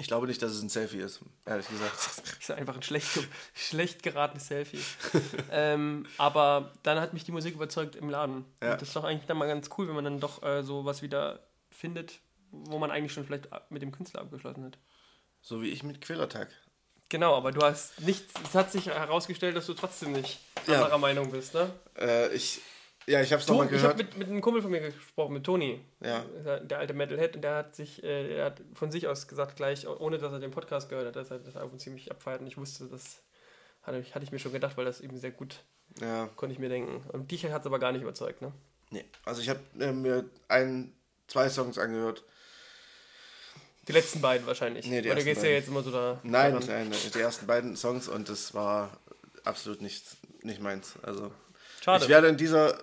Ich 0.00 0.06
glaube 0.06 0.28
nicht, 0.28 0.40
dass 0.40 0.52
es 0.52 0.62
ein 0.62 0.68
Selfie 0.68 1.00
ist, 1.00 1.20
ehrlich 1.44 1.68
gesagt. 1.68 1.92
das 2.24 2.38
ist 2.38 2.50
einfach 2.52 2.76
ein 2.76 2.82
schlecht, 2.82 3.08
schlecht 3.54 4.02
geratenes 4.02 4.46
Selfie. 4.46 4.80
ähm, 5.50 6.06
aber 6.18 6.72
dann 6.84 7.00
hat 7.00 7.12
mich 7.12 7.24
die 7.24 7.32
Musik 7.32 7.54
überzeugt 7.54 7.96
im 7.96 8.08
Laden. 8.08 8.44
Ja. 8.62 8.72
Und 8.72 8.80
das 8.80 8.88
ist 8.88 8.96
doch 8.96 9.04
eigentlich 9.04 9.26
dann 9.26 9.36
mal 9.36 9.48
ganz 9.48 9.68
cool, 9.76 9.88
wenn 9.88 9.96
man 9.96 10.04
dann 10.04 10.20
doch 10.20 10.42
äh, 10.44 10.62
so 10.62 10.84
was 10.84 11.02
wieder 11.02 11.40
findet, 11.70 12.20
wo 12.50 12.78
man 12.78 12.92
eigentlich 12.92 13.12
schon 13.12 13.26
vielleicht 13.26 13.48
mit 13.70 13.82
dem 13.82 13.90
Künstler 13.90 14.20
abgeschlossen 14.20 14.64
hat. 14.64 14.78
So 15.42 15.62
wie 15.62 15.68
ich 15.68 15.82
mit 15.82 16.00
Quälertag. 16.00 16.48
Genau, 17.08 17.34
aber 17.36 17.52
du 17.52 17.62
hast 17.62 18.00
nichts, 18.00 18.34
es 18.44 18.54
hat 18.54 18.70
sich 18.70 18.86
herausgestellt, 18.86 19.56
dass 19.56 19.66
du 19.66 19.74
trotzdem 19.74 20.12
nicht 20.12 20.40
ja. 20.66 20.74
anderer 20.74 20.98
Meinung 20.98 21.30
bist, 21.30 21.54
ne? 21.54 21.72
Äh, 21.98 22.32
ich 22.34 22.60
ja, 23.08 23.22
ich 23.22 23.32
habe 23.32 23.40
es 23.40 23.48
nochmal 23.48 23.66
gehört. 23.68 23.82
Ich 23.82 23.88
habe 23.88 24.04
mit, 24.04 24.18
mit 24.18 24.28
einem 24.28 24.40
Kumpel 24.42 24.60
von 24.60 24.70
mir 24.70 24.80
gesprochen, 24.80 25.32
mit 25.32 25.44
Toni. 25.44 25.80
Ja. 26.00 26.24
Der 26.60 26.78
alte 26.78 26.92
Metalhead. 26.92 27.36
Und 27.36 27.42
der 27.42 27.56
hat 27.56 27.74
sich, 27.74 28.02
äh, 28.04 28.36
er 28.36 28.46
hat 28.46 28.60
von 28.74 28.90
sich 28.90 29.08
aus 29.08 29.26
gesagt, 29.26 29.56
gleich, 29.56 29.88
ohne 29.88 30.18
dass 30.18 30.32
er 30.32 30.40
den 30.40 30.50
Podcast 30.50 30.90
gehört 30.90 31.06
hat, 31.06 31.16
dass 31.16 31.30
er 31.30 31.38
das 31.38 31.56
Album 31.56 31.78
ziemlich 31.78 32.10
abfeiert. 32.10 32.42
Und 32.42 32.46
ich 32.46 32.58
wusste, 32.58 32.84
das 32.84 33.22
hatte 33.82 33.98
ich, 33.98 34.14
hatte 34.14 34.24
ich 34.24 34.32
mir 34.32 34.38
schon 34.38 34.52
gedacht, 34.52 34.76
weil 34.76 34.84
das 34.84 35.00
eben 35.00 35.18
sehr 35.18 35.30
gut, 35.30 35.60
ja. 36.00 36.28
konnte 36.36 36.52
ich 36.52 36.58
mir 36.58 36.68
denken. 36.68 37.02
Und 37.10 37.30
dich 37.30 37.46
hat 37.46 37.62
es 37.62 37.66
aber 37.66 37.78
gar 37.78 37.92
nicht 37.92 38.02
überzeugt, 38.02 38.42
ne? 38.42 38.52
Nee, 38.90 39.04
also 39.24 39.40
ich 39.40 39.48
habe 39.48 39.60
äh, 39.80 39.92
mir 39.92 40.24
ein, 40.48 40.92
zwei 41.28 41.48
Songs 41.48 41.78
angehört. 41.78 42.24
Die 43.86 43.92
letzten 43.92 44.20
beiden 44.20 44.46
wahrscheinlich. 44.46 44.86
Nee, 44.86 45.00
die 45.00 45.10
Oder 45.10 45.22
gehst 45.22 45.42
du 45.42 45.46
ja 45.46 45.54
jetzt 45.54 45.68
immer 45.68 45.82
so 45.82 45.90
da. 45.90 46.20
Nein, 46.22 46.58
nein, 46.66 46.92
die 47.14 47.18
ersten 47.18 47.46
beiden 47.46 47.74
Songs 47.74 48.06
und 48.06 48.28
das 48.28 48.52
war 48.52 48.98
absolut 49.44 49.80
nicht, 49.80 50.04
nicht 50.42 50.60
meins. 50.60 50.94
Also 51.02 51.32
Schade. 51.82 52.04
Ich 52.04 52.08
werde 52.08 52.28
in 52.28 52.36
dieser, 52.36 52.78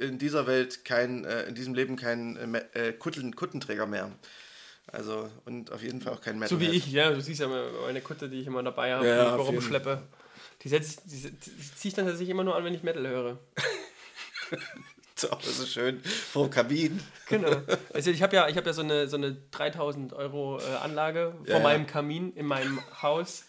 in 0.00 0.18
dieser 0.18 0.46
Welt 0.46 0.84
kein, 0.84 1.24
äh, 1.24 1.44
in 1.44 1.54
diesem 1.54 1.74
Leben 1.74 1.96
kein 1.96 2.54
äh, 2.74 2.92
Kutten, 2.92 3.34
Kuttenträger 3.34 3.86
mehr. 3.86 4.10
Also, 4.90 5.28
und 5.44 5.70
auf 5.70 5.82
jeden 5.82 6.00
Fall 6.00 6.14
auch 6.14 6.20
kein 6.20 6.38
Metal. 6.38 6.48
So 6.48 6.60
wie 6.60 6.70
ich, 6.70 6.90
ja. 6.90 7.10
Du 7.10 7.20
siehst 7.20 7.40
ja 7.40 7.48
meine 7.48 8.00
Kutte, 8.00 8.28
die 8.28 8.40
ich 8.40 8.46
immer 8.46 8.62
dabei 8.62 8.94
habe, 8.94 9.06
ja, 9.06 9.36
die 9.36 9.42
ich 9.42 9.48
rumschleppe. 9.48 10.02
Die, 10.62 10.68
setz, 10.68 10.96
die, 11.04 11.30
die 11.30 11.38
ziehe 11.76 11.90
ich 11.90 11.94
dann 11.94 12.06
tatsächlich 12.06 12.30
immer 12.30 12.44
nur 12.44 12.56
an, 12.56 12.64
wenn 12.64 12.74
ich 12.74 12.82
Metal 12.82 13.06
höre. 13.06 13.38
Zu 15.14 15.30
Hause 15.30 15.66
schön 15.66 16.00
vor 16.00 16.46
dem 16.46 16.50
Kamin. 16.50 17.00
Genau. 17.28 17.50
Also 17.92 18.10
ich 18.10 18.22
habe 18.22 18.36
ja, 18.36 18.46
hab 18.46 18.66
ja 18.66 18.72
so 18.72 18.82
eine, 18.82 19.08
so 19.08 19.16
eine 19.16 19.36
3000 19.50 20.12
Euro 20.12 20.60
äh, 20.60 20.76
Anlage 20.82 21.34
vor 21.44 21.56
Ja, 21.56 21.62
meinem 21.62 21.86
Kamin 21.86 22.32
in 22.34 22.46
meinem 22.46 22.80
Haus. 23.02 23.44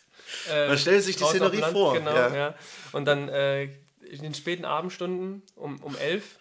Äh, 0.52 0.68
Man 0.68 0.78
stellt 0.78 1.04
sich 1.04 1.16
die 1.16 1.24
Szenerie 1.24 1.62
vor, 1.72 1.93
Genau, 1.93 2.14
ja. 2.14 2.36
ja. 2.36 2.56
Und 2.91 3.06
dann 3.06 3.30
äh, 3.30 3.70
in 4.10 4.22
den 4.22 4.34
späten 4.34 4.66
Abendstunden 4.66 5.43
um, 5.55 5.78
um 5.82 5.95
11 5.97 6.38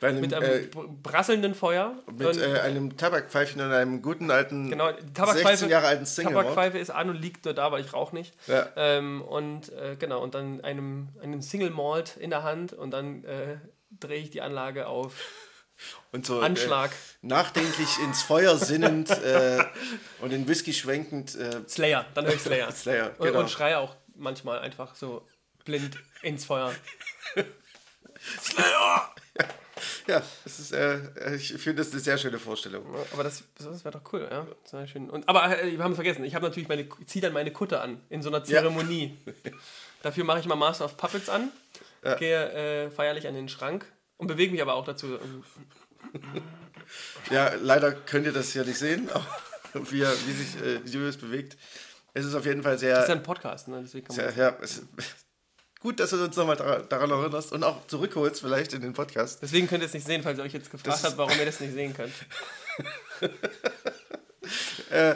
Bei 0.00 0.08
einem, 0.08 0.20
mit 0.20 0.32
einem 0.32 0.64
äh, 0.64 0.66
br- 0.66 0.88
prasselnden 1.02 1.54
Feuer. 1.54 1.94
mit 2.06 2.26
und, 2.26 2.38
äh, 2.40 2.60
einem 2.60 2.96
Tabakpfeifchen 2.96 3.60
und 3.60 3.72
einem 3.72 4.00
guten 4.02 4.30
alten 4.30 4.70
genau, 4.70 4.92
die 4.92 5.00
16 5.00 5.14
Tabakpfeife, 5.14 5.66
Jahre 5.68 5.86
alten 5.88 6.06
Single 6.06 6.34
Tabakpfeife 6.34 6.78
ist 6.78 6.90
an 6.90 7.10
und 7.10 7.16
liegt 7.20 7.44
nur 7.44 7.54
da, 7.54 7.72
weil 7.72 7.84
ich 7.84 7.92
rauche 7.92 8.14
nicht. 8.14 8.34
Ja. 8.46 8.68
Ähm, 8.76 9.22
und 9.22 9.72
äh, 9.72 9.96
genau, 9.98 10.22
und 10.22 10.34
dann 10.34 10.60
einem, 10.62 11.08
einem 11.20 11.42
Single 11.42 11.70
Malt 11.70 12.16
in 12.16 12.30
der 12.30 12.42
Hand 12.44 12.72
und 12.72 12.92
dann 12.92 13.24
äh, 13.24 13.56
drehe 13.98 14.20
ich 14.20 14.30
die 14.30 14.40
Anlage 14.40 14.86
auf 14.86 15.14
und 16.12 16.26
so 16.26 16.40
Anschlag. 16.40 16.90
Äh, 16.90 17.26
nachdenklich 17.26 17.98
ins 18.04 18.22
Feuer 18.22 18.56
sinnend 18.56 19.10
äh, 19.24 19.64
und 20.20 20.30
den 20.30 20.46
Whisky 20.46 20.72
schwenkend. 20.72 21.34
Äh, 21.34 21.68
Slayer, 21.68 22.04
dann 22.14 22.26
höre 22.26 22.34
ich 22.34 22.42
Slayer. 22.42 22.70
Slayer, 22.72 23.10
und, 23.18 23.26
genau. 23.26 23.40
und 23.40 23.50
schreie 23.50 23.78
auch 23.78 23.96
manchmal 24.14 24.60
einfach 24.60 24.94
so 24.94 25.26
blind 25.64 25.96
ins 26.22 26.44
Feuer. 26.44 26.72
Ja, 30.06 30.22
das 30.44 30.58
ist, 30.58 30.72
äh, 30.72 31.34
ich 31.36 31.52
finde 31.54 31.82
das 31.82 31.92
eine 31.92 32.00
sehr 32.00 32.18
schöne 32.18 32.38
Vorstellung. 32.38 32.84
Aber 33.12 33.24
das, 33.24 33.44
das 33.58 33.84
wäre 33.84 33.98
doch 33.98 34.12
cool, 34.12 34.26
ja. 34.30 34.46
Wär 34.70 34.86
schön. 34.86 35.08
Und, 35.10 35.28
aber 35.28 35.58
äh, 35.62 35.72
wir 35.72 35.84
haben 35.84 35.92
es 35.92 35.96
vergessen, 35.96 36.24
ich 36.24 36.34
habe 36.34 36.46
natürlich 36.46 36.68
meine, 36.68 36.88
ziehe 37.06 37.22
dann 37.22 37.32
meine 37.32 37.52
Kutte 37.52 37.80
an 37.80 38.00
in 38.08 38.22
so 38.22 38.28
einer 38.28 38.42
Zeremonie. 38.44 39.16
Dafür 40.02 40.24
mache 40.24 40.40
ich 40.40 40.46
mal 40.46 40.56
Master 40.56 40.84
of 40.84 40.96
Puppets 40.96 41.28
an, 41.28 41.50
Ja. 42.04 42.14
gehe 42.14 42.86
äh, 42.86 42.90
feierlich 42.90 43.26
an 43.26 43.34
den 43.34 43.48
Schrank 43.48 43.84
und 44.16 44.26
bewege 44.26 44.52
mich 44.52 44.62
aber 44.62 44.74
auch 44.74 44.84
dazu. 44.84 45.18
Ja, 47.30 47.52
leider 47.54 47.92
könnt 47.92 48.26
ihr 48.26 48.32
das 48.32 48.54
ja 48.54 48.64
nicht 48.64 48.78
sehen, 48.78 49.08
wie, 49.74 50.02
er, 50.02 50.12
wie 50.26 50.32
sich 50.32 50.62
äh, 50.62 50.76
Julius 50.84 51.16
bewegt. 51.16 51.56
Es 52.14 52.24
ist 52.24 52.34
auf 52.34 52.46
jeden 52.46 52.62
Fall 52.62 52.78
sehr. 52.78 52.94
Das 52.94 53.04
ist 53.04 53.08
ja 53.10 53.14
ein 53.16 53.22
Podcast, 53.22 53.68
ne? 53.68 53.80
Deswegen 53.82 54.06
kann 54.06 54.16
man 54.16 54.34
sehr 54.34 54.44
ja, 54.44 54.56
es, 54.62 54.82
gut, 55.80 56.00
dass 56.00 56.10
du 56.10 56.22
uns 56.24 56.36
nochmal 56.36 56.56
daran, 56.56 57.10
erinnerst 57.10 57.52
und 57.52 57.62
auch 57.64 57.86
zurückholst, 57.86 58.40
vielleicht 58.40 58.72
in 58.74 58.82
den 58.82 58.92
Podcast. 58.92 59.40
Deswegen 59.42 59.66
könnt 59.68 59.82
ihr 59.82 59.86
es 59.86 59.94
nicht 59.94 60.06
sehen, 60.06 60.22
falls 60.22 60.38
ihr 60.38 60.44
euch 60.44 60.52
jetzt 60.52 60.70
gefragt 60.70 60.88
Das- 60.94 61.04
habt, 61.04 61.18
warum 61.18 61.38
ihr 61.38 61.44
das 61.46 61.60
nicht 61.60 61.72
sehen 61.74 61.94
könnt. 61.94 62.12
Äh, 64.90 65.14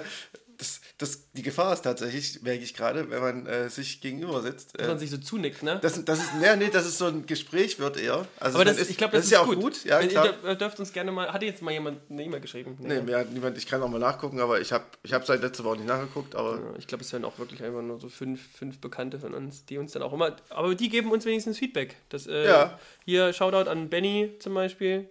das, 1.02 1.10
das, 1.12 1.32
die 1.32 1.42
Gefahr 1.42 1.72
ist 1.72 1.82
tatsächlich, 1.82 2.42
merke 2.42 2.62
ich 2.62 2.74
gerade, 2.74 3.10
wenn 3.10 3.20
man 3.20 3.46
äh, 3.46 3.68
sich 3.68 4.00
gegenüber 4.00 4.40
sitzt. 4.42 4.78
Dass 4.78 4.86
Äh, 4.86 4.88
man 4.90 4.98
sich 4.98 5.10
so 5.10 5.18
zunickt, 5.18 5.62
ne? 5.62 5.78
das, 5.82 6.04
das 6.04 6.18
ist, 6.20 6.34
nee, 6.40 6.56
nee, 6.56 6.70
das 6.70 6.86
ist 6.86 6.98
so 6.98 7.06
ein 7.06 7.26
Gespräch 7.26 7.78
wird 7.78 7.96
eher. 7.98 8.26
Also 8.38 8.56
aber 8.58 8.64
das, 8.64 8.78
ist, 8.78 8.90
ich 8.90 8.96
glaube, 8.96 9.16
das, 9.16 9.24
ist 9.26 9.30
ja 9.32 9.40
auch 9.40 9.46
gut. 9.46 9.60
gut. 9.60 9.84
Ja, 9.84 10.00
Wenn 10.00 10.08
klar. 10.08 10.34
Ihr, 10.44 10.54
dürft 10.54 10.78
uns 10.80 10.92
gerne 10.92 11.12
mal. 11.12 11.32
Hat 11.32 11.42
jetzt 11.42 11.60
mal 11.62 11.72
jemand 11.72 12.10
eine 12.10 12.22
E-Mail 12.24 12.40
geschrieben? 12.40 12.76
Nee, 12.80 13.00
mir 13.02 13.18
hat 13.18 13.30
niemand, 13.32 13.58
ich 13.58 13.66
kann 13.66 13.82
auch 13.82 13.88
mal 13.88 13.98
nachgucken, 13.98 14.40
aber 14.40 14.60
ich 14.60 14.72
habe 14.72 14.84
ich 15.02 15.12
hab 15.12 15.26
seit 15.26 15.42
letzter 15.42 15.64
Woche 15.64 15.76
nicht 15.76 15.88
nachgeguckt, 15.88 16.34
aber 16.34 16.56
Ja, 16.56 16.74
Ich 16.78 16.86
glaube, 16.86 17.02
es 17.04 17.12
hören 17.12 17.24
auch 17.24 17.38
wirklich 17.38 17.62
einfach 17.62 17.82
nur 17.82 17.98
so 18.00 18.08
fünf, 18.08 18.40
fünf 18.56 18.80
Bekannte 18.80 19.18
von 19.18 19.34
uns, 19.34 19.64
die 19.66 19.78
uns 19.78 19.92
dann 19.92 20.02
auch 20.02 20.12
immer. 20.12 20.36
Aber 20.50 20.74
die 20.74 20.88
geben 20.88 21.10
uns 21.10 21.24
wenigstens 21.24 21.58
Feedback. 21.58 21.96
Das, 22.08 22.26
äh, 22.26 22.46
Ja. 22.46 22.78
Hier 23.04 23.32
Shoutout 23.32 23.68
an 23.70 23.88
Benny 23.90 24.36
zum 24.38 24.54
Beispiel. 24.54 25.08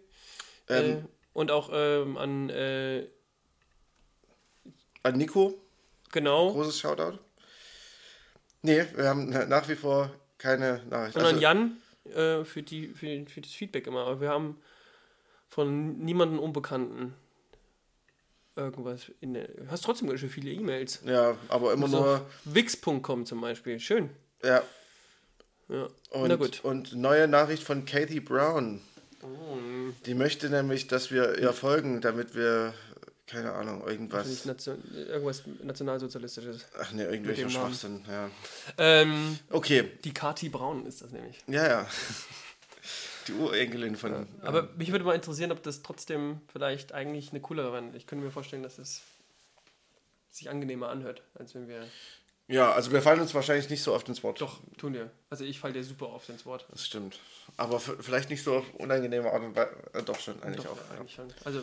äh, 0.70 0.92
ähm, 0.92 1.06
und 1.34 1.52
auch 1.52 1.70
ähm, 1.74 2.18
an. 2.18 2.50
Äh, 2.50 3.08
an 5.04 5.18
Nico, 5.18 5.60
genau. 6.12 6.51
großes 6.51 6.80
Shoutout. 6.80 7.20
Nee, 8.62 8.84
wir 8.95 9.05
haben 9.09 9.30
nach 9.30 9.68
wie 9.70 9.76
vor 9.76 10.12
keine 10.38 10.82
Nachricht. 10.89 11.18
An 11.18 11.26
Also, 11.26 11.39
Jan 11.39 11.78
äh, 12.16 12.43
für, 12.43 12.62
die, 12.64 12.88
für, 12.89 13.26
für 13.28 13.41
das 13.41 13.51
Feedback 13.51 13.88
immer. 13.88 14.01
Aber 14.05 14.22
wir 14.22 14.30
haben 14.30 14.59
von 15.47 15.97
niemandem 15.99 16.39
Unbekannten 16.39 17.14
irgendwas. 18.55 19.12
In 19.20 19.34
der, 19.34 19.47
du 19.47 19.70
hast 19.72 19.84
trotzdem 19.84 20.07
ganz 20.07 20.20
schön 20.20 20.30
viele 20.30 20.51
E-Mails. 20.51 21.01
ja, 21.05 21.36
aber 21.47 21.74
immer 21.74 21.88
So 21.88 21.99
nur. 22.01 22.26
Wix.com 22.45 23.26
zum 23.26 23.41
Beispiel. 23.41 23.80
Schön. 23.80 24.09
Ja, 24.43 24.62
Ja. 25.70 25.88
und, 26.12 26.28
Na 26.28 26.36
gut. 26.36 26.62
und 26.64 26.93
neue 26.93 27.28
Nachricht 27.28 27.64
von 27.64 27.86
Kathy 27.86 28.20
Brown. 28.20 28.82
Oh, 29.24 29.57
Die 30.05 30.16
möchte 30.16 30.49
nämlich, 30.49 30.88
dass 30.88 31.12
wir 31.12 31.38
ihr 31.38 31.53
folgen, 31.53 32.01
damit 32.01 32.34
wir, 32.36 32.74
keine 33.32 33.54
Ahnung, 33.54 33.88
irgendwas. 33.88 34.46
Nation, 34.46 34.82
irgendwas 34.94 35.44
nationalsozialistisches. 35.64 36.66
Ach 36.80 36.92
ne, 36.92 37.06
irgendwelcher. 37.06 37.50
Schwachsinn, 37.50 38.04
ja. 38.08 38.30
Ähm, 38.78 39.40
Okay, 39.50 39.90
die 40.04 40.14
Kati 40.14 40.50
Braun 40.50 40.86
ist 40.86 41.02
das 41.02 41.12
nämlich. 41.12 41.38
ja, 41.48 41.68
ja. 41.68 41.88
Die 43.28 43.34
Urenkelin 43.34 43.96
von. 43.98 44.28
Aber 44.42 44.64
mich 44.78 44.92
würde 44.92 45.06
mal 45.06 45.14
interessieren, 45.14 45.52
ob 45.52 45.62
das 45.62 45.84
trotzdem 45.84 46.42
vielleicht 46.52 46.92
eigentlich 46.92 47.30
eine 47.30 47.40
coolere 47.40 47.72
wäre. 47.72 47.96
Ich 47.96 48.08
könnte 48.08 48.26
mir 48.26 48.32
vorstellen, 48.32 48.64
dass 48.64 48.80
es 48.80 49.04
sich 50.32 50.50
angenehmer 50.50 50.90
anhört, 50.90 51.22
als 51.36 51.54
wenn 51.54 51.68
wir. 51.68 51.86
Ja, 52.48 52.72
also 52.74 52.92
wir 52.92 53.02
fallen 53.04 53.22
uns 53.22 53.36
wahrscheinlich 53.36 53.70
nicht 53.70 53.84
so 53.84 53.94
oft 53.94 54.10
ins 54.10 54.24
Wort. 54.24 54.42
Doch, 54.42 54.60
tun 54.78 54.96
wir. 54.96 55.12
Also 55.30 55.46
ich 55.46 55.60
falle 55.60 55.74
dir 55.74 55.84
super 55.84 56.10
oft 56.10 56.28
ins 56.30 56.48
Wort. 56.48 56.66
Das 56.72 56.86
stimmt. 56.86 57.20
Aber 57.58 57.80
vielleicht 57.80 58.32
nicht 58.32 58.44
so 58.44 58.56
auf 58.56 58.74
unangenehme 58.74 59.32
Art 59.32 59.44
und 59.44 59.56
Weise. 59.56 59.72
Äh, 59.94 60.02
doch 60.02 60.20
schon, 60.20 60.42
eigentlich 60.42 60.66
Doch, 60.66 60.72
auch. 60.72 60.78
ja, 60.78 60.98
eigentlich 61.00 61.14
schon. 61.14 61.28
Also 61.46 61.62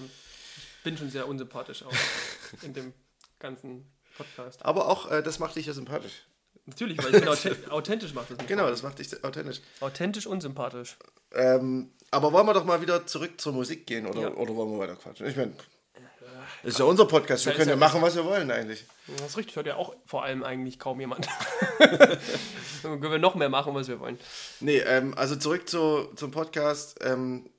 bin 0.89 0.97
schon 0.97 1.11
sehr 1.11 1.28
unsympathisch 1.28 1.82
auch 1.82 1.93
in 2.62 2.72
dem 2.72 2.95
ganzen 3.39 3.93
Podcast. 4.16 4.64
Aber 4.64 4.89
auch, 4.89 5.11
äh, 5.11 5.22
das 5.22 5.39
macht 5.39 5.55
dich 5.57 5.66
ja 5.66 5.74
sympathisch. 5.74 6.24
Natürlich, 6.64 6.97
weil 6.99 7.14
ich 7.14 7.20
bin 7.20 7.28
authent 7.34 7.70
authentisch 7.70 8.14
macht 8.14 8.30
das. 8.30 8.39
Genau, 8.47 8.68
das 8.70 8.82
macht 8.82 8.99
dich 8.99 9.22
authentisch. 9.22 9.61
Authentisch 9.80 10.26
unsympathisch. 10.26 10.97
Ähm, 11.34 11.91
aber 12.11 12.32
wollen 12.32 12.47
wir 12.47 12.55
doch 12.55 12.64
mal 12.64 12.80
wieder 12.80 13.07
zurück 13.07 13.39
zur 13.39 13.53
Musik 13.53 13.86
gehen 13.86 14.07
oder, 14.07 14.20
Ja. 14.22 14.30
oder 14.30 14.57
wollen 14.57 14.70
wir 14.72 14.78
weiter 14.78 14.97
quatschen? 14.97 15.26
Ich 15.26 15.36
meine, 15.36 15.53
das 16.62 16.72
ist 16.72 16.78
ja 16.78 16.86
unser 16.86 17.05
Podcast. 17.05 17.45
Wir 17.45 17.53
können 17.53 17.68
ja 17.68 17.74
ja- 17.74 17.78
machen, 17.78 18.01
was 18.01 18.16
wir 18.16 18.24
wollen 18.24 18.51
eigentlich. 18.51 18.86
Das 19.18 19.26
ist 19.32 19.36
richtig, 19.36 19.57
hört 19.57 19.66
ja 19.66 19.76
auch 19.76 19.95
vor 20.07 20.24
allem 20.24 20.43
eigentlich 20.43 20.78
kaum 20.78 21.01
jemand. 21.01 21.28
Dann 21.78 23.01
können 23.01 23.12
wir 23.12 23.18
noch 23.18 23.34
mehr 23.34 23.51
machen, 23.51 23.74
was 23.74 23.89
wir 23.89 24.01
wollen. 24.01 24.18
Nee, 24.61 24.78
ähm, 24.78 25.12
also 25.16 25.36
zurück 25.36 25.68
zu, 25.68 26.09
zum 26.16 26.30
Podcast. 26.30 26.97
Ähm, 27.03 27.51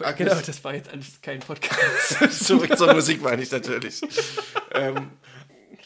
Agnes- 0.00 0.16
Genau, 0.16 0.34
das 0.40 0.64
war 0.64 0.74
jetzt 0.74 0.88
alles 0.90 1.20
kein 1.20 1.40
Podcast. 1.40 2.32
zurück 2.44 2.76
zur 2.76 2.92
Musik 2.94 3.20
meine 3.22 3.42
ich 3.42 3.50
natürlich. 3.50 4.00
ähm, 4.72 5.10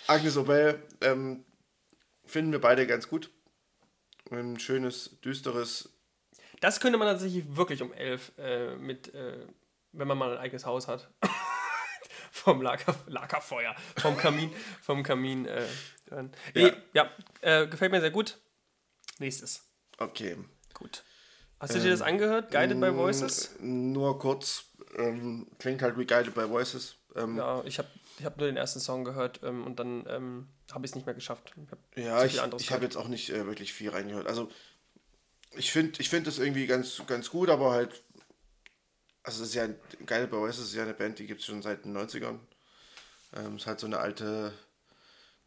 Agnes 0.06 0.36
Obel 0.36 0.82
ähm, 1.00 1.44
finden 2.24 2.52
wir 2.52 2.60
beide 2.60 2.86
ganz 2.86 3.08
gut. 3.08 3.30
Ein 4.30 4.58
schönes, 4.58 5.20
düsteres. 5.20 5.90
Das 6.60 6.80
könnte 6.80 6.96
man 6.98 7.08
tatsächlich 7.08 7.44
wirklich 7.56 7.82
um 7.82 7.92
elf 7.92 8.32
äh, 8.38 8.76
mit, 8.76 9.12
äh, 9.14 9.46
wenn 9.92 10.08
man 10.08 10.16
mal 10.16 10.32
ein 10.32 10.38
eigenes 10.38 10.64
Haus 10.64 10.86
hat, 10.88 11.10
vom 12.30 12.62
Lager, 12.62 12.94
Lagerfeuer, 13.06 13.74
vom 13.98 14.16
Kamin, 14.16 14.52
vom 14.80 15.02
Kamin 15.02 15.46
äh, 15.46 15.66
hören. 16.08 16.32
Ja. 16.54 16.62
Nee, 16.68 16.72
ja, 16.94 17.10
äh, 17.40 17.66
gefällt 17.66 17.90
mir 17.92 18.00
sehr 18.00 18.10
gut. 18.12 18.38
Nächstes. 19.18 19.68
Okay. 19.98 20.36
Gut. 20.72 21.04
Hast 21.62 21.76
du 21.76 21.78
dir 21.80 21.90
das 21.90 22.02
angehört? 22.02 22.50
Guided 22.50 22.80
by 22.80 22.92
Voices? 22.92 23.50
Mm, 23.60 23.92
Nur 23.92 24.18
kurz. 24.18 24.64
Ähm, 24.96 25.46
klingt 25.58 25.80
halt 25.80 25.96
wie 25.96 26.04
Guided 26.04 26.34
by 26.34 26.48
Voices. 26.48 26.96
Ähm, 27.14 27.36
Ja, 27.36 27.62
ich 27.64 27.78
habe 27.78 27.88
ich 28.18 28.24
hab 28.24 28.36
nur 28.36 28.46
den 28.48 28.56
ersten 28.56 28.80
Song 28.80 29.04
gehört 29.04 29.40
ähm, 29.44 29.64
und 29.64 29.78
dann 29.78 30.04
ähm, 30.08 30.48
habe 30.72 30.84
ich 30.84 30.90
es 30.90 30.96
nicht 30.96 31.06
mehr 31.06 31.14
geschafft. 31.14 31.54
Ich 31.64 31.70
hab 31.70 31.78
Ja, 31.96 32.24
ich, 32.24 32.40
ich 32.58 32.72
habe 32.72 32.82
jetzt 32.82 32.96
auch 32.96 33.06
nicht 33.06 33.30
äh, 33.30 33.46
wirklich 33.46 33.72
viel 33.72 33.90
reingehört. 33.90 34.26
Also, 34.26 34.50
ich 35.52 35.70
finde 35.70 36.00
ich 36.00 36.10
find 36.10 36.26
das 36.26 36.40
irgendwie 36.40 36.66
ganz, 36.66 37.00
ganz 37.06 37.30
gut, 37.30 37.48
aber 37.48 37.70
halt. 37.70 38.02
Also, 39.22 39.44
es 39.44 39.50
ist 39.50 39.54
ja. 39.54 39.68
Geil 40.04 40.26
bei 40.26 40.38
Oasis 40.38 40.64
ist 40.64 40.74
ja 40.74 40.82
eine 40.82 40.94
Band, 40.94 41.20
die 41.20 41.26
gibt 41.26 41.40
es 41.40 41.46
schon 41.46 41.62
seit 41.62 41.84
den 41.84 41.96
90ern. 41.96 42.40
Ähm, 43.36 43.56
ist 43.56 43.66
halt 43.68 43.78
so 43.78 43.86
eine 43.86 43.98
alte, 43.98 44.52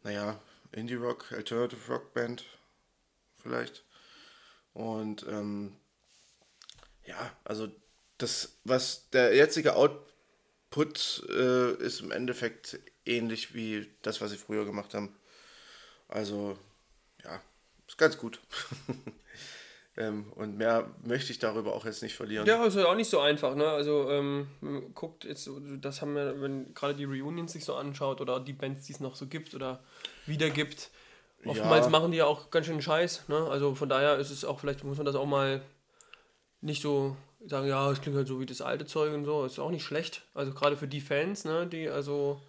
naja, 0.02 0.40
Indie-Rock, 0.72 1.30
Alternative-Rock-Band, 1.32 2.42
vielleicht. 3.42 3.84
Und, 4.72 5.26
ähm, 5.28 5.76
ja, 7.06 7.32
also, 7.44 7.68
das, 8.18 8.56
was 8.64 9.10
der 9.10 9.34
jetzige 9.34 9.76
Output 9.76 11.26
äh, 11.28 11.74
ist 11.74 12.00
im 12.00 12.10
Endeffekt 12.10 12.78
ähnlich 13.04 13.54
wie 13.54 13.88
das, 14.02 14.20
was 14.20 14.30
sie 14.30 14.36
früher 14.36 14.64
gemacht 14.64 14.94
haben. 14.94 15.14
Also, 16.08 16.58
ja, 17.24 17.40
ist 17.86 17.98
ganz 17.98 18.16
gut. 18.18 18.40
ähm, 19.96 20.32
und 20.34 20.56
mehr 20.56 20.90
möchte 21.04 21.32
ich 21.32 21.38
darüber 21.38 21.74
auch 21.74 21.84
jetzt 21.84 22.02
nicht 22.02 22.14
verlieren. 22.14 22.46
Ja, 22.46 22.64
ist 22.64 22.76
ja 22.76 22.86
auch 22.86 22.94
nicht 22.94 23.10
so 23.10 23.20
einfach, 23.20 23.54
ne? 23.54 23.68
Also, 23.68 24.10
ähm, 24.10 24.48
guckt 24.94 25.24
jetzt, 25.24 25.48
das 25.80 26.00
haben 26.00 26.14
wir, 26.14 26.40
wenn 26.40 26.74
gerade 26.74 26.94
die 26.94 27.04
Reunions 27.04 27.52
sich 27.52 27.64
so 27.64 27.74
anschaut 27.74 28.20
oder 28.20 28.40
die 28.40 28.52
Bands, 28.52 28.86
die 28.86 28.92
es 28.92 29.00
noch 29.00 29.16
so 29.16 29.26
gibt 29.26 29.54
oder 29.54 29.82
wieder 30.26 30.50
gibt, 30.50 30.90
oftmals 31.44 31.86
Ja. 31.86 31.90
machen 31.90 32.10
die 32.12 32.18
ja 32.18 32.26
auch 32.26 32.50
ganz 32.50 32.66
schön 32.66 32.80
Scheiß, 32.80 33.28
ne? 33.28 33.48
Also 33.50 33.74
von 33.74 33.88
daher 33.88 34.16
ist 34.18 34.30
es 34.30 34.44
auch, 34.44 34.60
vielleicht 34.60 34.84
muss 34.84 34.96
man 34.96 35.06
das 35.06 35.14
auch 35.16 35.26
mal 35.26 35.62
nicht 36.66 36.82
so 36.82 37.16
sagen, 37.46 37.68
ja, 37.68 37.90
es 37.90 38.00
klingt 38.00 38.16
halt 38.16 38.26
so 38.26 38.40
wie 38.40 38.46
das 38.46 38.60
alte 38.60 38.86
Zeug 38.86 39.14
und 39.14 39.24
so, 39.24 39.44
ist 39.44 39.58
auch 39.58 39.70
nicht 39.70 39.84
schlecht. 39.84 40.22
Also 40.34 40.52
gerade 40.52 40.76
für 40.76 40.88
die 40.88 41.00
Fans, 41.00 41.44
ne, 41.44 41.66
die 41.66 41.88
also 41.88 42.40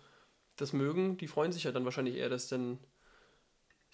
das 0.58 0.74
mögen, 0.74 1.18
die 1.18 1.28
freuen 1.28 1.52
sich 1.52 1.64
ja 1.64 1.72
dann 1.72 1.86
wahrscheinlich 1.86 2.16
eher, 2.16 2.30
dass 2.30 2.48
dann 2.48 2.80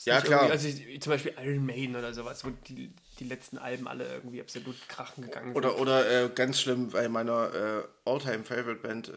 Ja, 0.05 0.21
klar. 0.21 0.49
Also 0.49 0.69
zum 0.99 1.11
Beispiel 1.11 1.35
Iron 1.43 1.65
Maiden 1.65 1.95
oder 1.95 2.13
sowas, 2.13 2.45
wo 2.45 2.51
die, 2.67 2.93
die 3.19 3.25
letzten 3.25 3.57
Alben 3.57 3.87
alle 3.87 4.11
irgendwie 4.13 4.41
absolut 4.41 4.75
krachen 4.87 5.25
gegangen 5.25 5.53
sind. 5.53 5.57
Oder, 5.57 5.77
oder 5.79 6.25
äh, 6.25 6.29
ganz 6.29 6.61
schlimm 6.61 6.89
bei 6.89 7.09
meiner 7.09 7.53
äh, 7.53 8.09
All-Time-Favorite-Band 8.09 9.09
äh, 9.09 9.11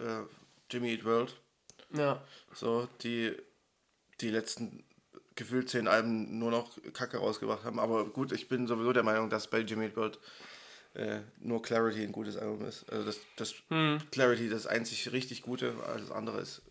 Jimmy 0.71 0.93
Eat 0.93 1.05
World. 1.05 1.37
Ja. 1.93 2.21
So, 2.53 2.89
die 3.03 3.33
die 4.21 4.31
letzten 4.31 4.83
gefühlt 5.37 5.69
zehn 5.69 5.87
Alben 5.87 6.39
nur 6.39 6.51
noch 6.51 6.71
Kacke 6.95 7.19
rausgebracht 7.19 7.65
haben. 7.65 7.79
Aber 7.79 8.07
gut, 8.07 8.33
ich 8.33 8.49
bin 8.49 8.67
sowieso 8.67 8.93
der 8.93 9.03
Meinung, 9.03 9.31
dass 9.31 9.49
bei 9.49 9.61
Jimmy 9.61 9.87
Eat 9.87 9.97
World 9.97 10.19
äh, 10.97 11.20
nur 11.38 11.62
Clarity 11.62 12.03
ein 12.03 12.12
gutes 12.12 12.36
Album 12.36 12.66
ist. 12.66 12.90
Also 12.90 13.05
das, 13.05 13.18
das 13.36 13.55
Hm. 13.68 13.99
Clarity 14.11 14.49
das 14.49 14.66
einzig 14.66 15.12
richtig 15.12 15.42
Gute, 15.42 15.74
alles 15.86 16.11
andere 16.11 16.40
ist 16.40 16.62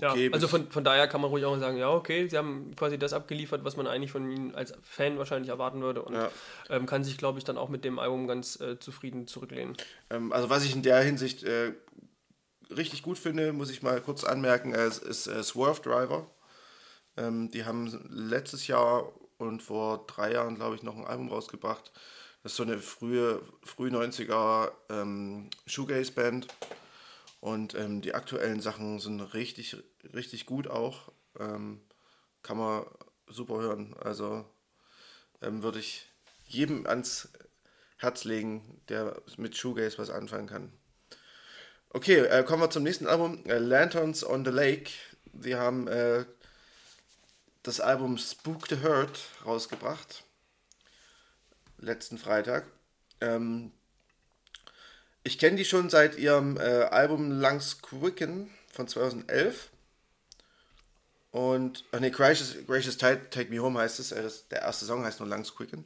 Ja, 0.00 0.12
okay. 0.12 0.30
also 0.32 0.46
bis- 0.46 0.50
von, 0.50 0.70
von 0.70 0.84
daher 0.84 1.08
kann 1.08 1.20
man 1.20 1.30
ruhig 1.30 1.44
auch 1.44 1.58
sagen, 1.58 1.76
ja, 1.76 1.90
okay, 1.90 2.28
sie 2.28 2.36
haben 2.36 2.74
quasi 2.76 2.98
das 2.98 3.12
abgeliefert, 3.12 3.64
was 3.64 3.76
man 3.76 3.86
eigentlich 3.86 4.12
von 4.12 4.30
ihnen 4.30 4.54
als 4.54 4.72
Fan 4.82 5.18
wahrscheinlich 5.18 5.48
erwarten 5.50 5.80
würde 5.80 6.02
und 6.02 6.14
Ja. 6.14 6.30
ähm, 6.70 6.86
kann 6.86 7.04
sich, 7.04 7.18
glaube 7.18 7.38
ich, 7.38 7.44
dann 7.44 7.58
auch 7.58 7.68
mit 7.68 7.84
dem 7.84 7.98
Album 7.98 8.26
ganz 8.28 8.60
äh, 8.60 8.78
zufrieden 8.78 9.26
zurücklehnen. 9.26 9.76
Ähm, 10.10 10.32
also 10.32 10.50
was 10.50 10.64
ich 10.64 10.74
in 10.74 10.82
der 10.82 11.00
Hinsicht 11.00 11.42
äh, 11.44 11.72
richtig 12.70 13.02
gut 13.02 13.18
finde, 13.18 13.52
muss 13.52 13.70
ich 13.70 13.82
mal 13.82 14.00
kurz 14.00 14.24
anmerken, 14.24 14.72
äh, 14.74 14.84
es 14.84 14.98
ist 14.98 15.26
äh, 15.26 15.42
Swerve 15.42 15.80
Driver. 15.82 16.30
Ähm, 17.16 17.50
die 17.50 17.64
haben 17.64 18.06
letztes 18.10 18.66
Jahr 18.68 19.10
und 19.38 19.62
vor 19.62 20.04
drei 20.06 20.32
Jahren, 20.32 20.54
glaube 20.56 20.76
ich, 20.76 20.82
noch 20.82 20.96
ein 20.96 21.04
Album 21.04 21.28
rausgebracht. 21.28 21.92
Das 22.42 22.52
ist 22.52 22.56
so 22.56 22.62
eine 22.62 22.78
frühe, 22.78 23.42
früh 23.64 23.88
90er 23.88 24.70
ähm, 24.90 25.50
Shoegaze-Band. 25.66 26.48
Und 27.40 27.74
ähm, 27.74 28.00
die 28.00 28.14
aktuellen 28.14 28.60
Sachen 28.60 28.98
sind 28.98 29.20
richtig, 29.34 29.76
richtig 30.14 30.46
gut 30.46 30.68
auch. 30.68 31.12
Ähm, 31.38 31.80
kann 32.42 32.58
man 32.58 32.84
super 33.28 33.60
hören. 33.60 33.94
Also 34.00 34.44
ähm, 35.42 35.62
würde 35.62 35.78
ich 35.78 36.08
jedem 36.46 36.86
ans 36.86 37.28
Herz 37.98 38.24
legen, 38.24 38.80
der 38.88 39.20
mit 39.36 39.56
Shoegaze 39.56 39.98
was 39.98 40.10
anfangen 40.10 40.46
kann. 40.46 40.72
Okay, 41.90 42.18
äh, 42.18 42.44
kommen 42.44 42.62
wir 42.62 42.70
zum 42.70 42.82
nächsten 42.82 43.06
Album. 43.06 43.44
Äh, 43.46 43.58
Lanterns 43.58 44.24
on 44.24 44.44
the 44.44 44.50
Lake. 44.50 44.90
Die 45.32 45.54
haben 45.54 45.88
äh, 45.88 46.24
das 47.62 47.80
Album 47.80 48.18
Spook 48.18 48.68
the 48.68 48.82
Hurt 48.82 49.20
rausgebracht. 49.44 50.24
Letzten 51.78 52.18
Freitag. 52.18 52.66
Ähm, 53.20 53.72
ich 55.24 55.38
kenne 55.38 55.56
die 55.56 55.64
schon 55.64 55.90
seit 55.90 56.18
ihrem 56.18 56.56
äh, 56.56 56.84
Album 56.84 57.40
Lungs 57.40 57.82
Quicken 57.82 58.50
von 58.72 58.88
2011. 58.88 59.70
Und, 61.30 61.84
ach 61.92 62.00
nee, 62.00 62.10
Gracious, 62.10 62.56
Gracious 62.66 62.96
Tide, 62.96 63.30
Take 63.30 63.50
Me 63.50 63.60
Home 63.60 63.78
heißt 63.78 64.00
es. 64.00 64.12
Äh, 64.12 64.28
der 64.50 64.62
erste 64.62 64.86
Song 64.86 65.04
heißt 65.04 65.20
nur 65.20 65.28
Lungs 65.28 65.54
Quicken. 65.54 65.84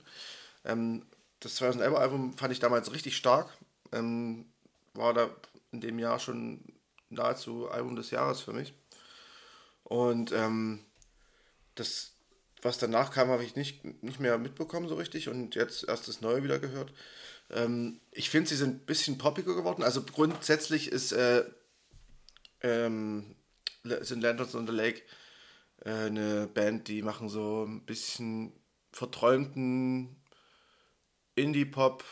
Ähm, 0.65 1.05
das 1.41 1.57
2011 1.57 1.97
Album 1.97 2.39
fand 2.39 2.53
ich 2.53 2.61
damals 2.61 2.93
richtig 2.93 3.17
stark. 3.17 3.51
Ähm, 3.93 4.47
war 4.95 5.13
da 5.13 5.31
in 5.73 5.81
dem 5.81 5.99
Jahr 5.99 6.19
schon 6.19 6.61
nahezu 7.11 7.69
Album 7.69 7.97
des 7.97 8.11
Jahres 8.11 8.41
für 8.41 8.53
mich. 8.53 8.75
Und 9.85 10.33
ähm, 10.33 10.85
das, 11.75 12.12
was 12.63 12.79
danach 12.79 13.11
kam, 13.11 13.29
habe 13.29 13.45
ich 13.45 13.57
nicht, 13.57 13.85
nicht 14.03 14.21
mehr 14.21 14.39
mitbekommen 14.39 14.89
so 14.89 14.95
richtig 14.95 15.29
und 15.29 15.55
jetzt 15.55 15.87
erst 15.89 16.09
das 16.09 16.21
Neue 16.21 16.45
wieder 16.45 16.59
gehört. 16.61 16.93
Ähm, 17.51 18.01
ich 18.13 18.31
finde, 18.31 18.49
sie 18.49 18.57
sind 18.57 18.83
ein 18.83 18.87
bisschen 18.87 19.19
poppiger 19.19 19.55
geworden. 19.55 19.83
Also 19.83 20.03
grundsätzlich 20.03 20.91
ist, 20.91 21.13
äh, 21.13 21.45
ähm, 22.63 23.35
sind 23.83 24.23
Lanterns 24.23 24.55
on 24.55 24.67
the 24.67 24.73
Lake 24.73 25.03
äh, 25.85 25.91
eine 25.91 26.47
Band, 26.47 26.89
die 26.89 27.03
machen 27.03 27.29
so 27.29 27.65
ein 27.65 27.85
bisschen 27.85 28.53
verträumten 28.93 30.17
Indie-Pop 31.35 32.05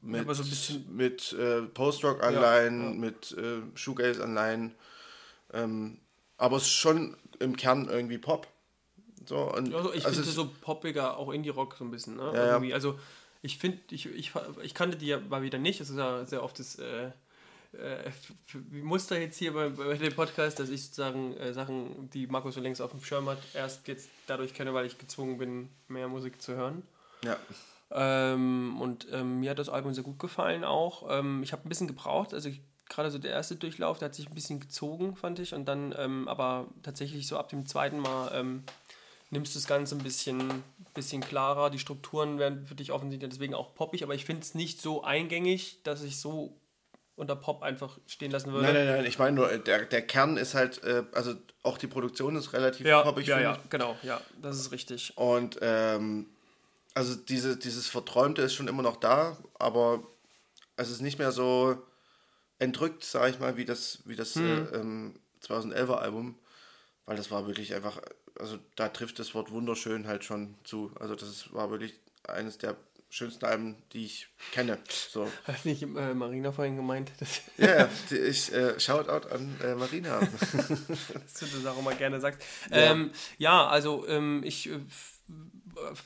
mit, 0.00 0.20
aber 0.20 0.34
so 0.34 0.44
mit 0.90 1.32
äh, 1.32 1.62
Post-Rock-Anleihen, 1.62 2.80
Ja, 2.80 2.90
ja. 2.90 2.94
mit 2.94 3.32
äh, 3.32 3.62
Shoegaze-Anleihen. 3.74 4.74
Ähm, 5.52 5.98
aber 6.36 6.58
es 6.58 6.64
ist 6.64 6.72
schon 6.72 7.16
im 7.40 7.56
Kern 7.56 7.88
irgendwie 7.88 8.18
Pop. 8.18 8.46
So, 9.28 9.52
und 9.54 9.74
Also 9.74 9.92
ich 9.92 10.06
also 10.06 10.22
finde 10.22 10.34
so 10.34 10.50
poppiger, 10.60 11.18
auch 11.18 11.30
Indie-Rock 11.30 11.76
so 11.78 11.84
ein 11.84 11.90
bisschen. 11.90 12.16
Ne? 12.16 12.32
Ja, 12.34 12.62
ja. 12.62 12.74
Also 12.74 12.98
ich 13.42 13.58
finde, 13.58 13.78
ich, 13.90 14.06
ich, 14.06 14.32
ich 14.62 14.74
kannte 14.74 14.96
die 14.96 15.06
ja 15.06 15.20
mal 15.20 15.42
wieder 15.42 15.58
nicht. 15.58 15.80
Es 15.80 15.90
ist 15.90 15.98
ja 15.98 16.24
sehr 16.24 16.42
oft 16.42 16.58
das 16.58 16.76
äh, 16.76 17.10
äh, 17.72 18.10
Muster 18.82 19.20
jetzt 19.20 19.36
hier 19.36 19.52
bei, 19.52 19.68
bei 19.68 19.94
dem 19.94 20.14
Podcast, 20.14 20.58
dass 20.58 20.70
ich 20.70 20.84
sozusagen 20.84 21.36
äh, 21.36 21.52
Sachen, 21.52 22.08
die 22.10 22.26
Markus 22.26 22.54
so 22.54 22.60
längst 22.60 22.80
auf 22.80 22.90
dem 22.92 23.04
Schirm 23.04 23.28
hat, 23.28 23.38
erst 23.52 23.86
jetzt 23.86 24.08
dadurch 24.26 24.54
kenne, 24.54 24.72
weil 24.72 24.86
ich 24.86 24.96
gezwungen 24.96 25.36
bin, 25.36 25.68
mehr 25.88 26.08
Musik 26.08 26.40
zu 26.40 26.54
hören. 26.54 26.82
ja. 27.22 27.36
Ähm, 27.90 28.78
und 28.82 29.06
ähm, 29.12 29.40
mir 29.40 29.50
hat 29.50 29.58
das 29.58 29.70
Album 29.70 29.94
sehr 29.94 30.04
gut 30.04 30.18
gefallen 30.18 30.62
auch. 30.62 31.06
Ähm, 31.08 31.42
ich 31.42 31.52
habe 31.52 31.66
ein 31.66 31.70
bisschen 31.70 31.86
gebraucht, 31.86 32.34
also 32.34 32.50
gerade 32.88 33.10
so 33.10 33.18
der 33.18 33.30
erste 33.30 33.56
Durchlauf, 33.56 33.98
der 33.98 34.06
hat 34.06 34.14
sich 34.14 34.28
ein 34.28 34.34
bisschen 34.34 34.60
gezogen, 34.60 35.16
fand 35.16 35.38
ich. 35.38 35.54
Und 35.54 35.66
dann 35.66 35.94
ähm, 35.96 36.28
aber 36.28 36.66
tatsächlich 36.82 37.26
so 37.26 37.38
ab 37.38 37.48
dem 37.48 37.66
zweiten 37.66 37.98
Mal 37.98 38.30
ähm, 38.34 38.64
nimmst 39.30 39.54
du 39.54 39.58
das 39.58 39.66
Ganze 39.66 39.94
ein 39.96 40.02
bisschen, 40.02 40.62
bisschen 40.94 41.20
klarer. 41.20 41.70
Die 41.70 41.78
Strukturen 41.78 42.38
werden 42.38 42.64
für 42.66 42.74
dich 42.74 42.92
offensichtlich 42.92 43.30
deswegen 43.30 43.54
auch 43.54 43.74
poppig, 43.74 44.02
aber 44.02 44.14
ich 44.14 44.24
finde 44.24 44.42
es 44.42 44.54
nicht 44.54 44.80
so 44.80 45.02
eingängig, 45.02 45.82
dass 45.82 46.02
ich 46.02 46.18
so 46.18 46.58
unter 47.16 47.36
Pop 47.36 47.62
einfach 47.62 47.98
stehen 48.06 48.30
lassen 48.30 48.52
würde. 48.52 48.72
Nein, 48.72 48.86
nein, 48.86 48.96
nein, 48.98 49.04
ich 49.04 49.18
meine 49.18 49.34
nur, 49.34 49.58
der, 49.58 49.84
der 49.86 50.02
Kern 50.02 50.36
ist 50.36 50.54
halt, 50.54 50.82
äh, 50.84 51.04
also 51.12 51.34
auch 51.62 51.76
die 51.76 51.88
Produktion 51.88 52.36
ist 52.36 52.52
relativ 52.52 52.86
Ja, 52.86 53.02
poppig, 53.02 53.26
ja, 53.26 53.40
ja, 53.40 53.58
genau, 53.70 53.96
ja, 54.02 54.20
das 54.40 54.56
ist 54.58 54.70
richtig. 54.70 55.12
Und 55.16 55.58
ähm, 55.60 56.26
also 56.94 57.16
diese, 57.16 57.56
dieses 57.56 57.88
Verträumte 57.88 58.42
ist 58.42 58.54
schon 58.54 58.68
immer 58.68 58.82
noch 58.82 58.96
da, 58.96 59.36
aber 59.58 60.02
es 60.76 60.90
ist 60.90 61.00
nicht 61.00 61.18
mehr 61.18 61.32
so 61.32 61.76
entrückt, 62.60 63.04
sage 63.04 63.30
ich 63.30 63.40
mal, 63.40 63.56
wie 63.56 63.64
das, 63.64 64.00
wie 64.04 64.16
das 64.16 64.36
Hm. 64.36 64.68
äh, 64.72 64.76
ähm, 64.76 65.20
2011er 65.42 65.96
Album, 65.98 66.36
weil 67.04 67.16
das 67.16 67.30
war 67.30 67.46
wirklich 67.46 67.74
einfach, 67.74 68.00
also 68.38 68.58
da 68.76 68.88
trifft 68.88 69.18
das 69.18 69.34
Wort 69.34 69.50
wunderschön 69.50 70.06
halt 70.06 70.24
schon 70.24 70.54
zu. 70.64 70.90
Also 70.98 71.14
das 71.14 71.28
ist, 71.28 71.52
war 71.52 71.70
wirklich 71.70 71.94
eines 72.26 72.58
der 72.58 72.76
schönsten 73.10 73.46
Alben, 73.46 73.76
die 73.92 74.04
ich 74.04 74.28
kenne. 74.52 74.78
So. 75.10 75.26
Hat 75.44 75.64
nicht 75.64 75.82
äh, 75.82 76.14
Marina 76.14 76.52
vorhin 76.52 76.76
gemeint, 76.76 77.10
Ja, 77.56 77.88
die- 78.10 78.16
ich 78.18 78.52
äh, 78.52 78.78
Shoutout 78.78 79.28
an 79.28 79.56
äh, 79.64 79.74
Marina. 79.74 80.20
dass 80.40 80.52
du 81.40 81.46
das 81.46 81.66
auch 81.66 81.78
immer 81.78 81.94
gerne 81.94 82.20
sagst. 82.20 82.42
Ja. 82.70 82.76
Ähm, 82.92 83.10
ja 83.38 83.66
also 83.66 84.06
ähm, 84.06 84.42
ich, 84.44 84.68
äh, 84.68 84.78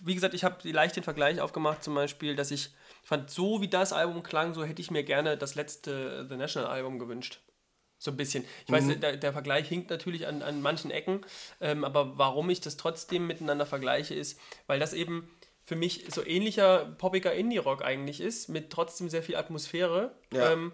wie 0.05 0.15
gesagt, 0.15 0.35
ich 0.35 0.45
habe 0.45 0.69
leicht 0.71 0.97
den 0.97 1.03
Vergleich 1.03 1.41
aufgemacht, 1.41 1.83
zum 1.83 1.95
Beispiel, 1.95 2.37
dass 2.37 2.51
ich 2.51 2.71
fand, 3.03 3.31
so 3.31 3.61
wie 3.61 3.69
das 3.69 3.93
Album 3.93 4.23
klang, 4.23 4.55
so 4.55 4.65
hätte 4.65 4.81
ich 4.81 4.91
mir 4.93 5.03
gerne 5.03 5.37
das 5.37 5.55
letzte 5.57 6.27
The 6.29 6.37
National 6.37 6.71
Album 6.71 6.99
gewünscht. 7.01 7.41
So 8.03 8.11
ein 8.11 8.17
bisschen. 8.17 8.45
Ich 8.65 8.69
Mhm. 8.71 8.75
weiß, 8.75 9.01
der, 9.01 9.17
der 9.17 9.33
Vergleich 9.33 9.69
hinkt 9.69 9.89
natürlich 9.91 10.27
an, 10.27 10.43
an 10.43 10.61
manchen 10.61 10.91
Ecken, 10.91 11.21
ähm, 11.61 11.85
aber 11.85 12.19
warum 12.19 12.51
ich 12.51 12.61
das 12.61 12.77
trotzdem 12.77 13.29
miteinander 13.29 13.65
vergleiche, 13.65 14.13
ist, 14.15 14.41
weil 14.67 14.81
das 14.81 14.93
eben 14.93 15.31
für 15.65 15.77
mich 15.77 16.07
so 16.13 16.27
ähnlicher 16.27 16.97
poppiger 16.99 17.33
Indie-Rock 17.33 17.85
eigentlich 17.85 18.21
ist, 18.21 18.49
mit 18.49 18.71
trotzdem 18.71 19.09
sehr 19.09 19.23
viel 19.23 19.37
Atmosphäre. 19.37 20.17
Ja. 20.33 20.53
Ähm, 20.53 20.73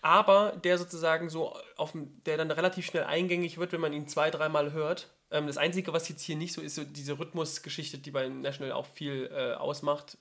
aber 0.00 0.52
der 0.62 0.78
sozusagen 0.78 1.28
so 1.28 1.56
auf 1.76 1.90
dem, 1.92 2.22
der 2.24 2.36
dann 2.36 2.52
relativ 2.52 2.86
schnell 2.86 3.02
eingängig 3.04 3.58
wird, 3.58 3.72
wenn 3.72 3.80
man 3.80 3.92
ihn 3.92 4.06
zwei, 4.06 4.30
dreimal 4.30 4.72
hört. 4.72 5.08
Ähm, 5.32 5.48
das 5.48 5.56
Einzige, 5.58 5.92
was 5.92 6.08
jetzt 6.08 6.22
hier 6.22 6.36
nicht 6.36 6.52
so 6.52 6.60
ist, 6.60 6.76
so 6.76 6.84
diese 6.84 7.18
Rhythmusgeschichte, 7.18 7.98
die 7.98 8.12
bei 8.12 8.28
National 8.28 8.72
auch 8.72 8.86
viel 8.86 9.28
äh, 9.34 9.54
ausmacht, 9.54 10.18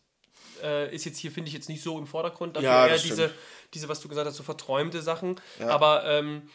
äh, 0.63 0.93
ist 0.93 1.05
jetzt 1.05 1.17
hier, 1.17 1.31
finde 1.31 1.47
ich, 1.49 1.53
jetzt 1.53 1.69
nicht 1.69 1.81
so 1.83 1.97
im 1.97 2.07
Vordergrund. 2.07 2.55
Dafür 2.55 2.69
Ja, 2.69 2.87
eher 2.87 2.97
diese, 2.97 3.29
stimmt. 3.29 3.33
diese, 3.73 3.89
was 3.89 3.99
du 4.01 4.07
gesagt 4.09 4.27
hast, 4.27 4.35
so 4.35 4.43
verträumte 4.43 5.01
Sachen. 5.01 5.39
Ja. 5.59 5.69
Aber 5.69 6.05
ähm, 6.05 6.49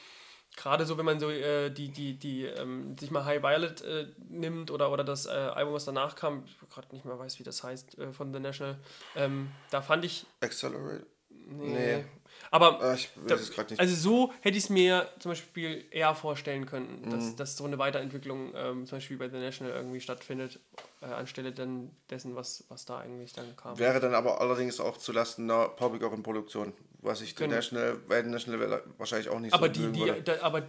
gerade 0.57 0.87
so, 0.87 0.97
wenn 0.99 1.05
man 1.05 1.21
so 1.21 1.31
äh, 1.31 1.71
die, 1.71 1.89
die, 1.89 2.19
die, 2.19 2.45
ähm, 2.45 2.97
sich 2.99 3.11
mal 3.11 3.25
High 3.25 3.43
Violet 3.43 3.83
äh, 3.83 4.07
nimmt 4.29 4.71
oder, 4.71 4.91
oder 4.93 5.05
das 5.05 5.27
äh, 5.27 5.31
Album, 5.31 5.75
was 5.75 5.85
danach 5.85 6.15
kam, 6.17 6.45
ich 6.47 6.57
gerade 6.71 6.89
nicht 6.93 7.05
mehr 7.05 7.19
weiß, 7.19 7.39
wie 7.39 7.43
das 7.45 7.63
heißt, 7.63 7.99
äh, 7.99 8.13
von 8.13 8.33
The 8.33 8.41
National, 8.41 8.79
ähm, 9.17 9.51
da 9.71 9.83
fand 9.83 10.05
ich. 10.05 10.27
Accelerate? 10.41 11.07
Nee. 11.47 11.97
Nee. 11.97 12.05
Aber 12.51 12.81
Ah, 12.81 12.95
ich 12.95 13.11
da, 13.27 13.37
also 13.79 13.95
so 13.95 14.33
hätte 14.41 14.57
ich 14.57 14.65
es 14.65 14.71
mir 14.71 15.09
zum 15.19 15.33
Beispiel 15.33 15.85
eher 15.91 16.15
vorstellen 16.15 16.67
können, 16.67 17.03
Mhm. 17.03 17.11
dass, 17.11 17.37
dass 17.37 17.57
so 17.57 17.65
eine 17.65 17.79
Weiterentwicklung 17.79 18.53
ähm, 18.55 18.87
zum 18.87 18.99
Beispiel 18.99 19.17
bei 19.17 19.29
The 19.29 19.39
National 19.39 19.73
irgendwie 19.73 20.01
stattfindet, 20.01 20.59
äh, 21.01 21.07
anstelle 21.07 21.53
dann 21.53 21.91
dessen, 22.11 22.35
was, 22.37 22.65
was 22.69 22.85
da 22.85 22.99
eigentlich 22.99 23.33
dann 23.33 23.57
kam. 23.57 23.79
Wäre 23.79 24.01
dann 24.01 24.15
aber 24.15 24.41
allerdings 24.41 24.81
auch 24.81 24.97
zulasten 24.99 25.51
einer 25.51 25.69
poppigeren 25.69 26.23
Produktion, 26.23 26.73
was 27.01 27.21
ich 27.21 27.35
den 27.35 27.49
Genau. 27.49 27.57
National, 27.57 27.97
bei 28.09 28.23
den 28.23 28.31
National 28.31 28.83
wahrscheinlich 28.99 29.29
auch 29.29 29.41
nicht 29.41 29.53
aber 29.53 29.67
so 29.67 29.73
die, 29.73 29.93
die, 29.93 30.01
würde. 30.01 30.23
da, 30.23 30.43
aber 30.43 30.63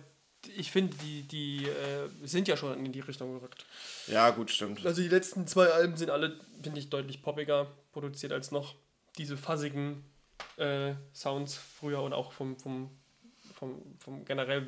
ich 0.57 0.71
finde, 0.71 0.95
die, 0.97 1.23
die 1.23 1.65
äh, 1.65 2.07
sind 2.23 2.47
ja 2.47 2.55
schon 2.55 2.85
in 2.85 2.91
die 2.91 2.99
Richtung 2.99 3.39
gerückt. 3.39 3.65
Ja, 4.07 4.29
gut, 4.29 4.51
stimmt. 4.51 4.85
Also 4.85 5.01
die 5.01 5.07
letzten 5.07 5.47
zwei 5.47 5.67
Alben 5.67 5.97
sind 5.97 6.09
alle, 6.11 6.39
finde 6.61 6.79
ich, 6.79 6.89
deutlich 6.89 7.21
poppiger 7.23 7.67
produziert 7.93 8.31
als 8.31 8.51
noch 8.51 8.75
diese 9.17 9.37
fuzzigen 9.37 10.03
äh, 10.57 10.93
Sounds 11.13 11.55
früher 11.55 12.01
und 12.01 12.13
auch 12.13 12.31
vom, 12.31 12.57
vom, 12.57 12.89
vom, 13.53 13.81
vom 13.99 14.25
generell 14.25 14.67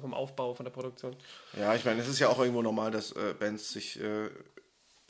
vom 0.00 0.14
Aufbau, 0.14 0.54
von 0.54 0.64
der 0.64 0.70
Produktion. 0.70 1.16
Ja, 1.58 1.74
ich 1.74 1.84
meine, 1.84 2.00
es 2.00 2.08
ist 2.08 2.18
ja 2.18 2.28
auch 2.28 2.38
irgendwo 2.38 2.62
normal, 2.62 2.90
dass 2.90 3.12
äh, 3.12 3.34
Bands 3.38 3.72
sich 3.72 4.00
äh, 4.00 4.30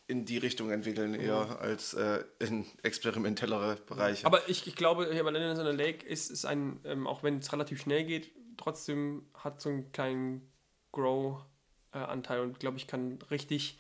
in 0.07 0.25
die 0.25 0.39
Richtung 0.39 0.71
entwickeln, 0.71 1.15
eher 1.15 1.47
mhm. 1.47 1.57
als 1.61 1.95
äh, 1.95 2.25
in 2.41 2.67
experimentellere 2.83 3.77
Bereiche. 3.87 4.27
Aber 4.27 4.49
ich, 4.49 4.67
ich 4.67 4.75
glaube, 4.75 5.09
hier 5.13 5.23
bei 5.23 5.31
Legends 5.31 5.61
in 5.61 5.77
Lake 5.77 6.05
ist, 6.05 6.31
ist 6.31 6.45
ein, 6.45 6.81
ähm, 6.85 7.07
auch 7.07 7.23
wenn 7.23 7.39
es 7.39 7.53
relativ 7.53 7.81
schnell 7.81 8.05
geht, 8.05 8.33
trotzdem 8.57 9.27
hat 9.35 9.61
so 9.61 9.69
einen 9.69 9.93
kleinen 9.93 10.51
Grow-Anteil 10.93 12.41
und 12.41 12.59
glaube 12.59 12.77
ich, 12.77 12.89
kann 12.89 13.19
richtig 13.31 13.79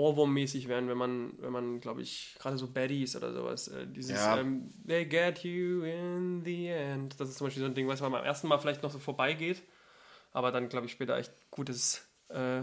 Ohrwurm-mäßig 0.00 0.68
werden, 0.68 0.88
wenn 0.88 0.96
man, 0.96 1.32
wenn 1.38 1.52
man, 1.52 1.80
glaube 1.80 2.02
ich, 2.02 2.36
gerade 2.38 2.56
so 2.56 2.66
Baddies 2.68 3.16
oder 3.16 3.32
sowas, 3.32 3.68
äh, 3.68 3.86
dieses 3.86 4.16
ja. 4.16 4.38
ähm, 4.38 4.72
They 4.86 5.04
get 5.04 5.44
you 5.44 5.82
in 5.82 6.42
the 6.44 6.68
end. 6.68 7.20
Das 7.20 7.28
ist 7.28 7.38
zum 7.38 7.46
Beispiel 7.46 7.62
so 7.62 7.66
ein 7.68 7.74
Ding, 7.74 7.86
was 7.88 8.00
man 8.00 8.12
beim 8.12 8.24
ersten 8.24 8.48
Mal 8.48 8.58
vielleicht 8.58 8.82
noch 8.82 8.90
so 8.90 8.98
vorbeigeht, 8.98 9.62
aber 10.32 10.52
dann, 10.52 10.68
glaube 10.68 10.86
ich, 10.86 10.92
später 10.92 11.16
echt 11.16 11.32
gutes 11.50 12.08
äh, 12.28 12.62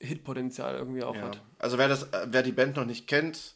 Hitpotenzial 0.00 0.76
irgendwie 0.76 1.02
auch 1.02 1.16
ja. 1.16 1.22
hat. 1.22 1.42
Also 1.58 1.78
wer 1.78 1.88
das, 1.88 2.08
wer 2.26 2.42
die 2.42 2.52
Band 2.52 2.76
noch 2.76 2.86
nicht 2.86 3.06
kennt, 3.06 3.54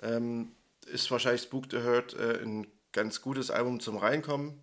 ähm, 0.00 0.52
ist 0.86 1.10
wahrscheinlich 1.10 1.42
Spook 1.42 1.66
the 1.70 1.82
Hurt 1.82 2.14
äh, 2.14 2.42
ein 2.42 2.66
ganz 2.92 3.22
gutes 3.22 3.50
Album 3.50 3.80
zum 3.80 3.96
Reinkommen. 3.96 4.60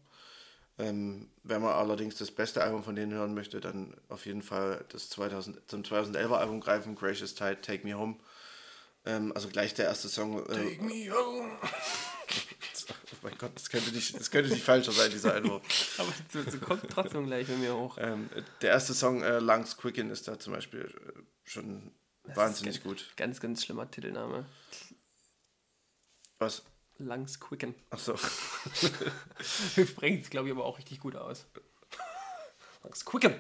Ähm, 0.80 1.30
wenn 1.44 1.62
man 1.62 1.74
allerdings 1.74 2.16
das 2.16 2.32
beste 2.32 2.64
Album 2.64 2.84
von 2.84 2.96
denen 2.96 3.12
hören 3.12 3.34
möchte, 3.34 3.60
dann 3.60 3.94
auf 4.08 4.26
jeden 4.26 4.42
Fall 4.42 4.86
das 4.90 5.10
2000, 5.10 5.70
zum 5.70 5.84
2011er 5.84 6.38
Album 6.38 6.62
greifen, 6.62 6.96
Gracious 6.96 7.36
Tide, 7.36 7.60
Take 7.62 7.86
Me 7.86 7.94
Home. 7.96 8.16
Ähm, 9.06 9.34
also 9.36 9.50
gleich 9.50 9.74
der 9.74 9.86
erste 9.86 10.08
Song. 10.08 10.40
Äh, 10.46 10.54
Take 10.54 10.82
Me 10.82 11.12
Home. 11.12 11.52
oh 11.62 13.16
mein 13.24 13.38
Gott, 13.38 13.52
das 13.56 13.70
könnte 13.70 13.92
nicht, 13.92 14.18
das 14.18 14.32
könnte 14.32 14.52
nicht 14.52 14.64
falscher 14.64 14.94
sein, 14.94 15.12
dieser 15.12 15.34
Einwurf. 15.34 15.64
Aber 16.00 16.14
es 16.34 16.62
kommt 16.62 16.90
trotzdem 16.90 17.26
gleich 17.26 17.48
bei 17.48 17.56
mir 17.56 17.76
hoch. 17.76 17.98
Ähm, 18.00 18.30
der 18.62 18.70
erste 18.72 18.94
Song, 18.94 19.22
äh, 19.22 19.40
Lungs 19.40 19.76
Quicken, 19.76 20.10
ist 20.12 20.30
da 20.30 20.40
zum 20.40 20.54
Beispiel 20.54 20.82
äh, 20.82 21.22
schon 21.44 21.92
das 22.24 22.38
wahnsinnig 22.38 22.76
ganz, 22.76 22.84
gut. 22.84 23.14
Ganz, 23.18 23.42
ganz 23.42 23.66
schlimmer 23.66 23.92
Titelname. 23.92 24.46
Was? 26.38 26.64
Lungs 27.00 27.40
Quicken. 27.40 27.74
Ach 27.90 28.00
so. 28.00 28.16
Bringt 29.96 30.24
es, 30.24 30.30
glaube 30.30 30.48
ich, 30.48 30.54
aber 30.54 30.66
auch 30.66 30.78
richtig 30.78 31.00
gut 31.00 31.16
aus. 31.16 31.46
Lungs 32.84 33.06
Quicken. 33.06 33.36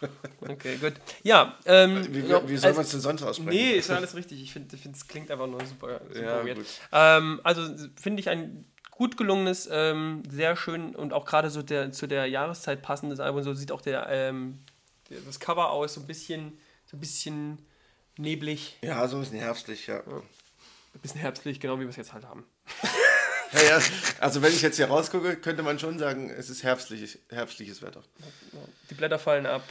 okay, 0.40 0.76
gut. 0.76 0.94
Ja, 1.22 1.56
ähm, 1.64 2.04
wie, 2.08 2.28
wie, 2.28 2.48
wie 2.48 2.56
soll 2.56 2.72
man 2.72 2.82
es 2.82 2.90
denn 2.90 3.00
sonst 3.00 3.22
aussprechen? 3.22 3.50
Nee, 3.50 3.72
ist 3.72 3.90
alles 3.92 4.14
richtig. 4.14 4.42
Ich 4.42 4.52
finde, 4.52 4.76
es 4.76 5.06
klingt 5.06 5.30
einfach 5.30 5.46
nur 5.46 5.64
super, 5.64 6.00
super 6.12 6.20
ja, 6.20 6.44
weird. 6.44 6.58
Ähm, 6.92 7.40
also 7.44 7.62
finde 8.00 8.20
ich 8.20 8.28
ein 8.28 8.64
gut 8.90 9.16
gelungenes, 9.16 9.68
ähm, 9.70 10.22
sehr 10.28 10.56
schön 10.56 10.96
und 10.96 11.12
auch 11.12 11.24
gerade 11.24 11.50
so 11.50 11.62
der, 11.62 11.92
zu 11.92 12.08
der 12.08 12.26
Jahreszeit 12.26 12.82
passendes 12.82 13.20
Album. 13.20 13.42
So 13.42 13.54
sieht 13.54 13.70
auch 13.70 13.80
der, 13.80 14.08
ähm, 14.08 14.58
der, 15.08 15.20
das 15.20 15.38
Cover 15.38 15.70
aus, 15.70 15.94
so 15.94 16.00
ein 16.00 16.06
bisschen, 16.06 16.58
so 16.84 16.96
ein 16.96 17.00
bisschen 17.00 17.64
neblig. 18.16 18.76
Ja, 18.82 19.06
so 19.06 19.16
ein 19.16 19.22
bisschen 19.22 19.38
herbstlich, 19.38 19.86
ja. 19.86 19.96
ja. 19.96 20.22
Ein 20.98 21.02
bisschen 21.02 21.20
herbstlich, 21.20 21.60
genau 21.60 21.76
wie 21.76 21.82
wir 21.82 21.90
es 21.90 21.96
jetzt 21.96 22.12
halt 22.12 22.24
haben. 22.24 22.44
ja, 23.52 23.62
ja, 23.62 23.80
also 24.18 24.42
wenn 24.42 24.52
ich 24.52 24.62
jetzt 24.62 24.74
hier 24.74 24.88
rausgucke, 24.88 25.36
könnte 25.36 25.62
man 25.62 25.78
schon 25.78 25.96
sagen, 25.96 26.28
es 26.28 26.50
ist 26.50 26.64
herbstlich, 26.64 27.20
herbstliches 27.30 27.82
Wetter. 27.82 28.02
Die 28.90 28.94
Blätter 28.94 29.20
fallen 29.20 29.46
ab. 29.46 29.62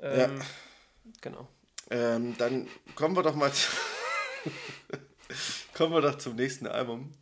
Ähm, 0.00 0.18
ja. 0.18 0.44
Genau. 1.20 1.48
Ähm, 1.92 2.36
dann 2.38 2.66
kommen 2.96 3.14
wir 3.14 3.22
doch 3.22 3.36
mal 3.36 3.52
kommen 5.74 5.92
wir 5.92 6.00
doch 6.00 6.18
zum 6.18 6.34
nächsten 6.34 6.66
Album. 6.66 7.14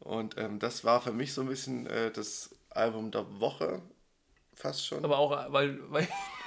Und 0.00 0.36
ähm, 0.36 0.58
das 0.58 0.84
war 0.84 1.00
für 1.00 1.12
mich 1.12 1.32
so 1.32 1.40
ein 1.40 1.48
bisschen 1.48 1.86
äh, 1.86 2.10
das 2.10 2.50
Album 2.68 3.10
der 3.10 3.40
Woche, 3.40 3.80
fast 4.54 4.86
schon. 4.86 5.02
Aber 5.02 5.16
auch, 5.16 5.30
weil, 5.50 5.78
weil, 5.90 6.06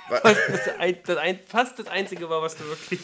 weil 0.09 0.21
das, 0.47 0.67
ein, 0.77 0.99
das 1.03 1.17
ein, 1.17 1.39
fast 1.47 1.79
das 1.79 1.87
Einzige 1.87 2.29
war, 2.29 2.43
was 2.43 2.55
du 2.55 2.65
wirklich 2.65 2.99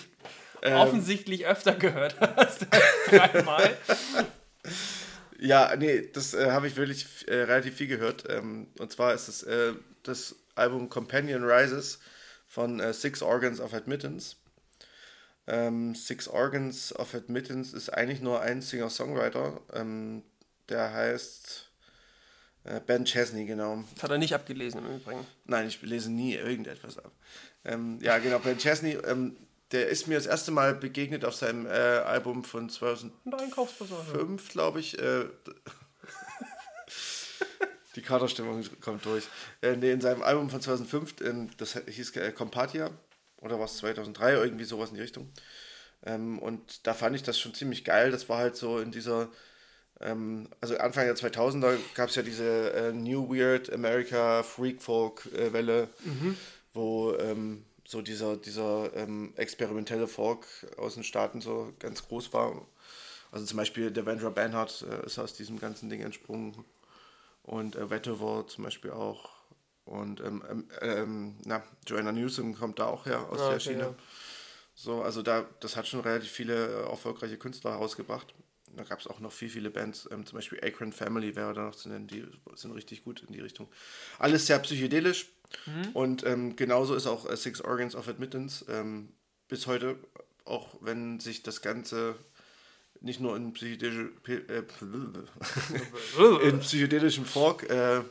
ähm, 0.64 0.78
offensichtlich 0.78 1.46
öfter 1.46 1.74
gehört 1.76 2.20
hast. 2.20 2.68
Dreimal. 3.10 3.78
Ja, 5.40 5.76
nee, 5.76 6.10
das 6.14 6.34
äh, 6.34 6.52
habe 6.52 6.68
ich 6.68 6.76
wirklich 6.76 7.28
äh, 7.28 7.42
relativ 7.42 7.76
viel 7.76 7.88
gehört. 7.88 8.26
Ähm, 8.30 8.68
und 8.78 8.92
zwar 8.92 9.14
ist 9.14 9.28
es 9.28 9.44
äh, 9.44 9.74
das 10.04 10.36
Album 10.56 10.90
Companion 10.90 11.44
Rises 11.44 12.00
von 12.48 12.80
äh, 12.80 12.94
Six 12.94 13.22
Organs 13.22 13.60
of 13.60 13.74
Admittance. 13.74 14.36
Ähm, 15.48 15.96
Six 15.96 16.28
Organs 16.28 16.96
of 16.96 17.16
Admittance 17.16 17.76
ist 17.76 17.90
eigentlich 17.90 18.22
nur 18.22 18.42
ein 18.42 18.62
Singer-Songwriter. 18.62 19.62
Ähm, 19.74 20.24
der 20.70 20.94
heißt 20.94 21.72
äh, 22.66 22.80
Ben 22.86 23.06
Chesney, 23.06 23.46
genau. 23.46 23.84
Das 23.96 24.04
hat 24.04 24.12
er 24.12 24.18
nicht 24.20 24.36
abgelesen 24.36 24.86
im 24.86 24.98
Übrigen. 24.98 25.26
Nein, 25.46 25.68
ich 25.68 25.82
lese 25.82 26.12
nie 26.12 26.36
irgendetwas 26.36 27.00
ab. 27.00 27.12
Ähm, 27.66 28.00
ja, 28.02 28.20
genau, 28.20 28.40
Ben 28.40 28.58
Chesney 28.58 28.98
ähm, 29.08 29.36
der 29.72 29.88
ist 29.88 30.08
mir 30.08 30.16
das 30.16 30.26
erste 30.26 30.52
Mal 30.52 30.76
begegnet 30.76 31.26
auf 31.26 31.36
seinem 31.36 31.66
äh, 31.66 31.70
Album 31.70 32.44
von 32.44 32.70
2005, 32.70 34.50
glaube 34.50 34.80
ich. 34.80 35.00
Äh, 35.00 35.26
die 37.96 38.02
Katerstimmung 38.02 38.64
kommt 38.82 39.06
durch. 39.06 39.26
Äh, 39.62 39.78
nee, 39.78 39.92
in 39.92 40.02
seinem 40.02 40.24
Album 40.24 40.50
von 40.50 40.62
2005, 40.62 41.22
äh, 41.22 41.48
das 41.58 41.80
hieß 41.88 42.16
äh, 42.18 42.32
Compatia, 42.32 42.92
oder 43.38 43.60
was 43.60 43.78
2003, 43.78 44.34
irgendwie 44.34 44.66
sowas 44.66 44.90
in 44.90 44.96
die 44.96 45.02
Richtung. 45.02 45.32
Ähm, 46.06 46.40
und 46.40 46.86
da 46.88 46.94
fand 46.94 47.16
ich 47.16 47.24
das 47.24 47.40
schon 47.40 47.54
ziemlich 47.54 47.84
geil. 47.84 48.12
Das 48.12 48.30
war 48.30 48.38
halt 48.38 48.56
so 48.56 48.80
in 48.80 48.92
dieser, 48.92 49.30
ähm, 50.00 50.50
also 50.60 50.78
Anfang 50.78 51.06
der 51.06 51.16
2000er 51.16 51.78
gab 51.96 52.10
es 52.10 52.16
ja 52.16 52.24
diese 52.24 52.74
äh, 52.74 52.92
New 52.92 53.34
Weird 53.34 53.72
America 53.72 54.44
Freak 54.44 54.82
Folk 54.82 55.28
äh, 55.34 55.54
Welle, 55.54 55.90
mhm. 56.04 56.36
wo 56.74 57.14
ähm, 57.16 57.66
so 57.92 58.02
dieser, 58.02 58.38
dieser 58.38 58.96
ähm, 58.96 59.34
experimentelle 59.36 60.08
Folk 60.08 60.46
aus 60.78 60.94
den 60.94 61.04
Staaten 61.04 61.42
so 61.42 61.74
ganz 61.78 62.08
groß 62.08 62.32
war. 62.32 62.66
Also 63.34 63.46
zum 63.46 63.58
Beispiel 63.58 63.92
der 63.92 64.06
Vandra 64.06 64.30
Banhart 64.30 64.86
äh, 64.90 65.06
ist 65.06 65.20
aus 65.20 65.34
diesem 65.34 65.60
ganzen 65.60 65.90
Ding 65.90 66.00
entsprungen. 66.00 66.64
Und 67.44 67.76
äh, 67.76 67.90
Wettever 67.90 68.48
zum 68.48 68.64
Beispiel 68.64 68.92
auch. 68.92 69.30
Und 69.84 70.22
ähm, 70.22 70.42
ähm, 70.50 70.68
ähm, 70.80 71.36
na, 71.44 71.64
Joanna 71.86 72.14
Newsom 72.14 72.56
kommt 72.56 72.80
da 72.80 72.86
auch 72.86 73.06
her 73.06 73.28
aus 73.30 73.42
ah, 73.42 73.52
der 73.52 73.60
Schiene. 73.60 73.80
Ja. 73.80 73.96
So, 74.74 75.02
also 75.02 75.22
da, 75.22 75.46
das 75.60 75.76
hat 75.76 75.86
schon 75.86 76.00
relativ 76.00 76.32
viele 76.32 76.84
äh, 76.84 76.90
erfolgreiche 76.90 77.38
Künstler 77.38 77.72
herausgebracht. 77.72 78.34
Da 78.76 78.84
gab 78.84 79.00
es 79.00 79.08
auch 79.08 79.20
noch 79.20 79.32
viel, 79.32 79.50
viele 79.50 79.70
Bands, 79.70 80.08
ähm, 80.12 80.26
zum 80.26 80.38
Beispiel 80.38 80.60
Akron 80.64 80.94
Family 80.94 81.36
wäre 81.36 81.54
da 81.54 81.66
noch 81.66 81.76
zu 81.76 81.90
nennen, 81.90 82.08
die 82.08 82.26
sind 82.56 82.72
richtig 82.72 83.04
gut 83.04 83.24
in 83.28 83.34
die 83.34 83.40
Richtung. 83.40 83.68
Alles 84.20 84.48
sehr 84.48 84.60
psychedelisch, 84.60 85.28
Mhm. 85.66 85.90
Und 85.94 86.26
ähm, 86.26 86.56
genauso 86.56 86.96
ist 86.96 87.08
auch 87.08 87.30
äh, 87.30 87.36
Six 87.36 87.62
Organs 87.62 87.96
of 87.96 88.08
Admittance 88.08 88.66
ähm, 88.70 89.10
bis 89.48 89.68
heute, 89.68 89.98
auch 90.46 90.76
wenn 90.82 91.20
sich 91.20 91.44
das 91.44 91.62
Ganze 91.62 92.16
nicht 93.00 93.20
nur 93.20 93.36
in, 93.36 93.54
psychedelische, 93.54 94.12
äh, 94.28 94.64
in 96.48 96.60
psychedelischem 96.60 97.26
Folk 97.26 97.70
äh, 97.70 98.02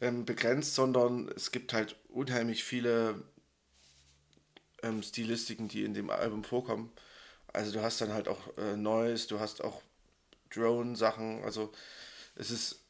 ähm, 0.00 0.24
begrenzt, 0.24 0.74
sondern 0.74 1.28
es 1.34 1.52
gibt 1.52 1.72
halt 1.72 1.96
unheimlich 2.08 2.64
viele 2.64 3.22
ähm, 4.82 5.02
Stilistiken, 5.02 5.68
die 5.68 5.84
in 5.84 5.94
dem 5.94 6.10
Album 6.10 6.44
vorkommen. 6.44 6.92
Also 7.52 7.72
du 7.72 7.82
hast 7.82 8.00
dann 8.00 8.12
halt 8.12 8.28
auch 8.28 8.56
äh, 8.56 8.76
Noise, 8.76 9.28
du 9.28 9.40
hast 9.40 9.62
auch 9.62 9.82
Drone-Sachen, 10.50 11.44
also 11.44 11.72
es 12.34 12.50
ist 12.50 12.80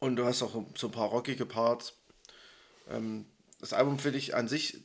und 0.00 0.16
du 0.16 0.24
hast 0.24 0.42
auch 0.42 0.64
so 0.76 0.86
ein 0.88 0.92
paar 0.92 1.08
rockige 1.08 1.46
Parts. 1.46 1.94
Ähm, 2.88 3.26
das 3.60 3.72
Album 3.72 3.98
finde 3.98 4.18
ich 4.18 4.34
an 4.34 4.48
sich 4.48 4.84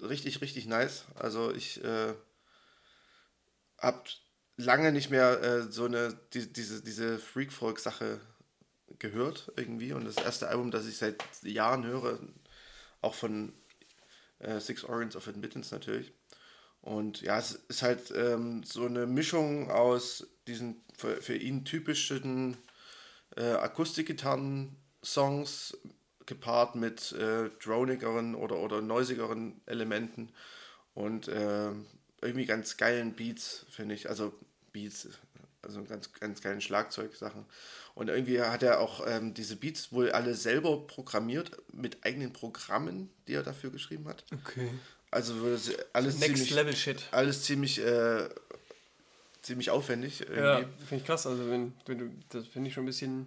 richtig, 0.00 0.40
richtig 0.40 0.66
nice. 0.66 1.04
Also 1.14 1.52
ich 1.52 1.82
äh, 1.84 2.14
habe 3.78 4.02
lange 4.56 4.92
nicht 4.92 5.10
mehr 5.10 5.42
äh, 5.42 5.62
so 5.70 5.84
eine, 5.84 6.18
die, 6.32 6.52
diese, 6.52 6.82
diese 6.82 7.18
Freak-Folk-Sache 7.18 8.20
gehört 8.98 9.52
irgendwie. 9.56 9.92
Und 9.92 10.04
das 10.04 10.16
erste 10.16 10.48
Album, 10.48 10.70
das 10.70 10.86
ich 10.86 10.96
seit 10.96 11.22
Jahren 11.42 11.84
höre, 11.84 12.18
auch 13.02 13.14
von 13.14 13.52
äh, 14.38 14.58
Six 14.60 14.84
Organs 14.84 15.16
of 15.16 15.28
Admittance 15.28 15.74
natürlich. 15.74 16.12
Und 16.82 17.20
ja, 17.20 17.38
es 17.38 17.52
ist 17.68 17.82
halt 17.82 18.10
ähm, 18.16 18.62
so 18.62 18.86
eine 18.86 19.06
Mischung 19.06 19.70
aus 19.70 20.26
diesen 20.46 20.80
für, 20.96 21.20
für 21.20 21.36
ihn 21.36 21.64
typischen 21.64 22.56
äh, 23.36 23.52
Akustikgitarren-Songs 23.52 25.76
gepaart 26.26 26.76
mit 26.76 27.12
äh, 27.12 27.50
dronigeren 27.62 28.34
oder, 28.34 28.58
oder 28.58 28.80
noisigeren 28.80 29.60
Elementen 29.66 30.32
und 30.94 31.28
äh, 31.28 31.70
irgendwie 32.22 32.46
ganz 32.46 32.76
geilen 32.76 33.14
Beats, 33.14 33.66
finde 33.70 33.94
ich. 33.94 34.08
Also 34.08 34.32
Beats, 34.72 35.08
also 35.62 35.82
ganz, 35.84 36.12
ganz 36.12 36.40
geilen 36.40 36.60
Schlagzeugsachen. 36.60 37.46
Und 37.94 38.08
irgendwie 38.08 38.40
hat 38.40 38.62
er 38.62 38.80
auch 38.80 39.06
ähm, 39.06 39.34
diese 39.34 39.56
Beats 39.56 39.92
wohl 39.92 40.12
alle 40.12 40.34
selber 40.34 40.86
programmiert 40.86 41.56
mit 41.72 42.04
eigenen 42.04 42.32
Programmen, 42.32 43.10
die 43.26 43.34
er 43.34 43.42
dafür 43.42 43.70
geschrieben 43.70 44.06
hat. 44.06 44.24
Okay. 44.32 44.70
Also 45.10 45.34
alles 45.92 46.18
Next 46.18 46.36
ziemlich, 46.36 46.50
Level 46.50 46.76
Shit. 46.76 47.08
Alles 47.10 47.42
ziemlich, 47.42 47.80
äh, 47.80 48.28
ziemlich 49.42 49.70
aufwendig. 49.70 50.20
Irgendwie. 50.20 50.40
Ja, 50.40 50.58
finde 50.58 50.96
ich 50.96 51.04
krass. 51.04 51.26
Also 51.26 51.50
wenn, 51.50 51.72
wenn 51.86 51.98
du, 51.98 52.10
das 52.28 52.46
finde 52.46 52.68
ich 52.68 52.74
schon 52.74 52.84
ein 52.84 52.86
bisschen 52.86 53.26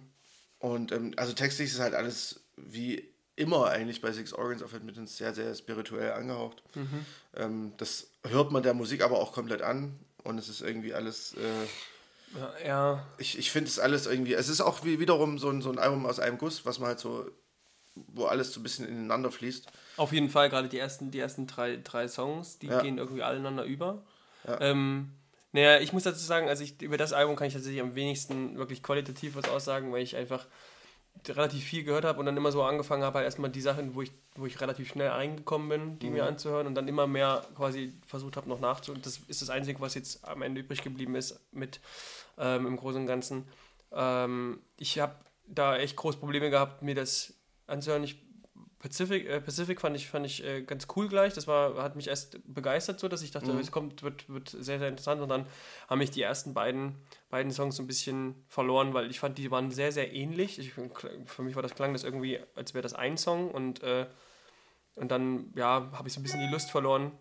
Und 0.58 0.92
ähm, 0.92 1.12
also 1.16 1.32
textlich 1.34 1.70
ist 1.70 1.80
halt 1.80 1.94
alles 1.94 2.40
wie 2.56 3.06
immer 3.36 3.68
eigentlich 3.68 4.00
bei 4.00 4.12
Six 4.12 4.32
Organs 4.32 4.62
of 4.62 4.72
Admittance 4.72 5.16
sehr, 5.16 5.34
sehr 5.34 5.54
spirituell 5.54 6.12
angehaucht. 6.12 6.62
Mhm. 6.74 7.06
Ähm, 7.36 7.72
das 7.76 8.08
hört 8.26 8.52
man 8.52 8.62
der 8.62 8.74
Musik 8.74 9.02
aber 9.02 9.18
auch 9.18 9.32
komplett 9.32 9.60
an 9.60 9.98
und 10.22 10.38
es 10.38 10.48
ist 10.48 10.62
irgendwie 10.62 10.94
alles. 10.94 11.34
Äh, 11.34 12.38
ja, 12.38 12.52
ja, 12.66 13.06
Ich, 13.18 13.38
ich 13.38 13.50
finde 13.50 13.68
es 13.68 13.78
alles 13.78 14.06
irgendwie. 14.06 14.34
Es 14.34 14.48
ist 14.48 14.60
auch 14.60 14.84
wie 14.84 14.98
wiederum 14.98 15.38
so 15.38 15.50
ein, 15.50 15.62
so 15.62 15.70
ein 15.70 15.78
Album 15.78 16.06
aus 16.06 16.18
einem 16.18 16.38
Guss, 16.38 16.64
was 16.64 16.78
man 16.78 16.88
halt 16.88 17.00
so. 17.00 17.30
Wo 17.94 18.26
alles 18.26 18.52
so 18.52 18.60
ein 18.60 18.62
bisschen 18.62 18.88
ineinander 18.88 19.30
fließt. 19.30 19.66
Auf 19.96 20.12
jeden 20.12 20.28
Fall, 20.28 20.50
gerade 20.50 20.68
die 20.68 20.78
ersten, 20.78 21.10
die 21.10 21.18
ersten 21.18 21.46
drei, 21.46 21.78
drei 21.82 22.08
Songs, 22.08 22.58
die 22.58 22.66
ja. 22.66 22.80
gehen 22.80 22.98
irgendwie 22.98 23.22
alle 23.22 23.38
ineinander 23.38 23.64
über. 23.64 24.02
Ja. 24.46 24.60
Ähm, 24.60 25.10
naja, 25.52 25.78
ich 25.78 25.92
muss 25.92 26.02
dazu 26.02 26.24
sagen, 26.24 26.48
also 26.48 26.64
ich, 26.64 26.82
über 26.82 26.96
das 26.96 27.12
Album 27.12 27.36
kann 27.36 27.46
ich 27.46 27.54
tatsächlich 27.54 27.80
am 27.80 27.94
wenigsten 27.94 28.58
wirklich 28.58 28.82
qualitativ 28.82 29.36
was 29.36 29.48
aussagen, 29.48 29.92
weil 29.92 30.02
ich 30.02 30.16
einfach 30.16 30.46
relativ 31.28 31.62
viel 31.62 31.84
gehört 31.84 32.04
habe 32.04 32.18
und 32.18 32.26
dann 32.26 32.36
immer 32.36 32.50
so 32.50 32.62
angefangen 32.64 33.04
habe, 33.04 33.18
halt 33.18 33.24
erstmal 33.24 33.50
die 33.50 33.60
Sachen, 33.60 33.94
wo 33.94 34.02
ich, 34.02 34.10
wo 34.34 34.46
ich 34.46 34.60
relativ 34.60 34.88
schnell 34.88 35.08
reingekommen 35.08 35.68
bin, 35.68 35.98
die 36.00 36.08
mhm. 36.08 36.12
mir 36.14 36.26
anzuhören 36.26 36.66
und 36.66 36.74
dann 36.74 36.88
immer 36.88 37.06
mehr 37.06 37.46
quasi 37.54 37.94
versucht 38.04 38.36
habe, 38.36 38.48
noch 38.48 38.58
nachzuhören. 38.58 39.02
Das 39.02 39.20
ist 39.28 39.42
das 39.42 39.50
Einzige, 39.50 39.80
was 39.80 39.94
jetzt 39.94 40.26
am 40.26 40.42
Ende 40.42 40.60
übrig 40.60 40.82
geblieben 40.82 41.14
ist 41.14 41.40
mit 41.52 41.80
ähm, 42.36 42.66
im 42.66 42.76
Großen 42.76 43.02
und 43.02 43.06
Ganzen. 43.06 43.46
Ähm, 43.92 44.60
ich 44.76 44.98
habe 44.98 45.14
da 45.46 45.76
echt 45.76 45.96
große 45.96 46.18
Probleme 46.18 46.50
gehabt, 46.50 46.82
mir 46.82 46.96
das 46.96 47.34
anzuhören. 47.66 48.04
Ich 48.04 48.24
Pacific, 48.84 49.26
äh, 49.26 49.40
Pacific 49.40 49.80
fand 49.80 49.96
ich, 49.96 50.08
fand 50.08 50.26
ich 50.26 50.44
äh, 50.44 50.60
ganz 50.60 50.86
cool 50.94 51.08
gleich. 51.08 51.32
Das 51.32 51.46
war, 51.46 51.82
hat 51.82 51.96
mich 51.96 52.08
erst 52.08 52.38
begeistert, 52.44 53.00
so 53.00 53.08
dass 53.08 53.22
ich 53.22 53.30
dachte, 53.30 53.50
mhm. 53.50 53.58
es 53.58 53.72
kommt, 53.72 54.02
wird, 54.02 54.28
wird 54.28 54.50
sehr, 54.50 54.78
sehr 54.78 54.88
interessant. 54.88 55.22
Und 55.22 55.30
dann 55.30 55.46
haben 55.88 55.98
mich 56.00 56.10
die 56.10 56.20
ersten 56.20 56.52
beiden, 56.52 56.96
beiden 57.30 57.50
Songs 57.50 57.76
so 57.76 57.82
ein 57.82 57.86
bisschen 57.86 58.44
verloren, 58.46 58.92
weil 58.92 59.10
ich 59.10 59.20
fand, 59.20 59.38
die 59.38 59.50
waren 59.50 59.70
sehr, 59.70 59.90
sehr 59.90 60.12
ähnlich. 60.12 60.58
Ich, 60.58 60.74
für 60.74 61.42
mich 61.42 61.56
war 61.56 61.62
das 61.62 61.74
klang 61.74 61.94
das 61.94 62.04
irgendwie, 62.04 62.40
als 62.56 62.74
wäre 62.74 62.82
das 62.82 62.92
ein 62.92 63.16
Song 63.16 63.50
und, 63.50 63.82
äh, 63.82 64.04
und 64.96 65.10
dann, 65.10 65.50
ja, 65.56 65.90
habe 65.92 66.06
ich 66.06 66.12
so 66.12 66.20
ein 66.20 66.22
bisschen 66.22 66.40
die 66.40 66.52
Lust 66.52 66.70
verloren. 66.70 67.12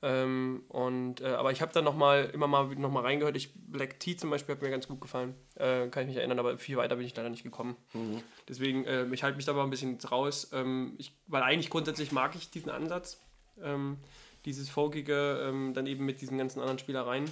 Ähm, 0.00 0.62
und, 0.68 1.20
äh, 1.20 1.26
aber 1.26 1.50
ich 1.50 1.60
habe 1.60 1.72
dann 1.72 1.84
noch 1.84 1.96
mal, 1.96 2.30
immer 2.32 2.46
mal 2.46 2.66
noch 2.76 2.90
mal 2.90 3.02
reingehört. 3.02 3.36
Ich, 3.36 3.52
Black 3.54 3.98
Tea 3.98 4.16
zum 4.16 4.30
Beispiel 4.30 4.54
hat 4.54 4.62
mir 4.62 4.70
ganz 4.70 4.86
gut 4.86 5.00
gefallen. 5.00 5.34
Äh, 5.56 5.88
kann 5.88 6.04
ich 6.04 6.08
mich 6.08 6.16
erinnern, 6.16 6.38
aber 6.38 6.56
viel 6.56 6.76
weiter 6.76 6.96
bin 6.96 7.04
ich 7.04 7.16
leider 7.16 7.30
nicht 7.30 7.42
gekommen. 7.42 7.76
Mhm. 7.92 8.22
Deswegen, 8.48 8.84
äh, 8.84 9.06
ich 9.12 9.22
halte 9.24 9.36
mich 9.36 9.44
da 9.44 9.52
mal 9.52 9.64
ein 9.64 9.70
bisschen 9.70 9.98
raus. 10.10 10.50
Ähm, 10.52 10.94
ich, 10.98 11.12
weil 11.26 11.42
eigentlich 11.42 11.70
grundsätzlich 11.70 12.12
mag 12.12 12.34
ich 12.36 12.50
diesen 12.50 12.70
Ansatz. 12.70 13.20
Ähm, 13.60 13.98
dieses 14.44 14.68
Folkige, 14.68 15.40
ähm, 15.48 15.74
dann 15.74 15.86
eben 15.86 16.04
mit 16.04 16.20
diesen 16.20 16.38
ganzen 16.38 16.60
anderen 16.60 16.78
Spielereien. 16.78 17.28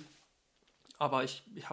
Aber 0.98 1.22
ich, 1.22 1.44
ich, 1.54 1.66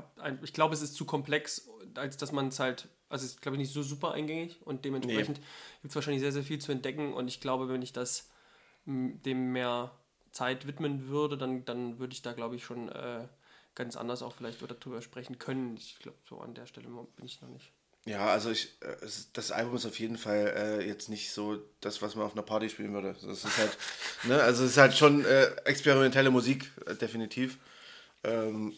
ich 0.44 0.54
glaube, 0.54 0.76
es 0.76 0.82
ist 0.82 0.96
zu 0.96 1.06
komplex, 1.06 1.70
als 1.96 2.18
dass 2.18 2.32
man 2.32 2.50
es 2.50 2.60
halt 2.60 2.88
also 3.14 3.26
es 3.26 3.34
ist, 3.34 3.41
glaube 3.44 3.58
ich, 3.58 3.60
nicht 3.60 3.74
so 3.74 3.84
super 3.84 4.12
eingängig 4.14 4.58
und 4.66 4.86
dementsprechend 4.86 5.38
nee. 5.38 5.46
gibt 5.84 5.91
es 5.91 5.96
wahrscheinlich 5.96 6.22
sehr, 6.22 6.32
sehr 6.32 6.41
viel 6.41 6.58
zu 6.58 6.72
entdecken 6.72 7.14
und 7.14 7.28
ich 7.28 7.39
glaube, 7.39 7.70
wenn 7.70 7.84
ich 7.84 7.94
das 7.94 8.32
dem 8.86 9.52
mehr 9.52 9.91
Zeit 10.34 10.68
widmen 10.68 11.08
würde, 11.08 11.38
dann, 11.38 11.64
dann 11.64 12.00
würde 12.00 12.14
ich 12.14 12.22
da, 12.22 12.34
glaube 12.34 12.56
ich, 12.56 12.66
schon 12.66 12.90
äh, 12.90 13.28
ganz 13.76 13.96
anders 13.96 14.22
auch 14.22 14.34
vielleicht 14.34 14.62
darüber 14.62 15.02
sprechen 15.02 15.40
können. 15.40 15.78
Ich 15.78 16.00
glaube, 16.00 16.18
so 16.28 16.40
an 16.40 16.54
der 16.54 16.66
Stelle 16.66 16.88
bin 16.88 17.26
ich 17.26 17.42
noch 17.42 17.50
nicht. 17.50 17.72
Ja, 18.06 18.28
also 18.28 18.52
ich, 18.52 18.82
äh, 18.82 18.98
das 19.32 19.52
Album 19.52 19.76
ist 19.76 19.86
auf 19.86 20.00
jeden 20.00 20.18
Fall 20.18 20.54
äh, 20.56 20.88
jetzt 20.88 21.08
nicht 21.08 21.32
so 21.32 21.60
das, 21.80 22.02
was 22.02 22.16
man 22.16 22.26
auf 22.26 22.34
einer 22.34 22.42
Party 22.42 22.70
spielen 22.70 22.94
würde. 22.94 23.16
Das 23.22 23.46
ist 23.46 23.58
halt, 23.58 23.78
ne, 24.24 24.42
also 24.42 24.66
es 24.66 24.72
ist 24.72 24.78
halt 24.78 24.94
schon 24.94 25.24
äh, 25.24 25.46
experimentelle 25.64 26.30
Musik, 26.30 26.70
äh, 26.86 26.96
definitiv. 26.96 27.58
Ähm, 28.24 28.74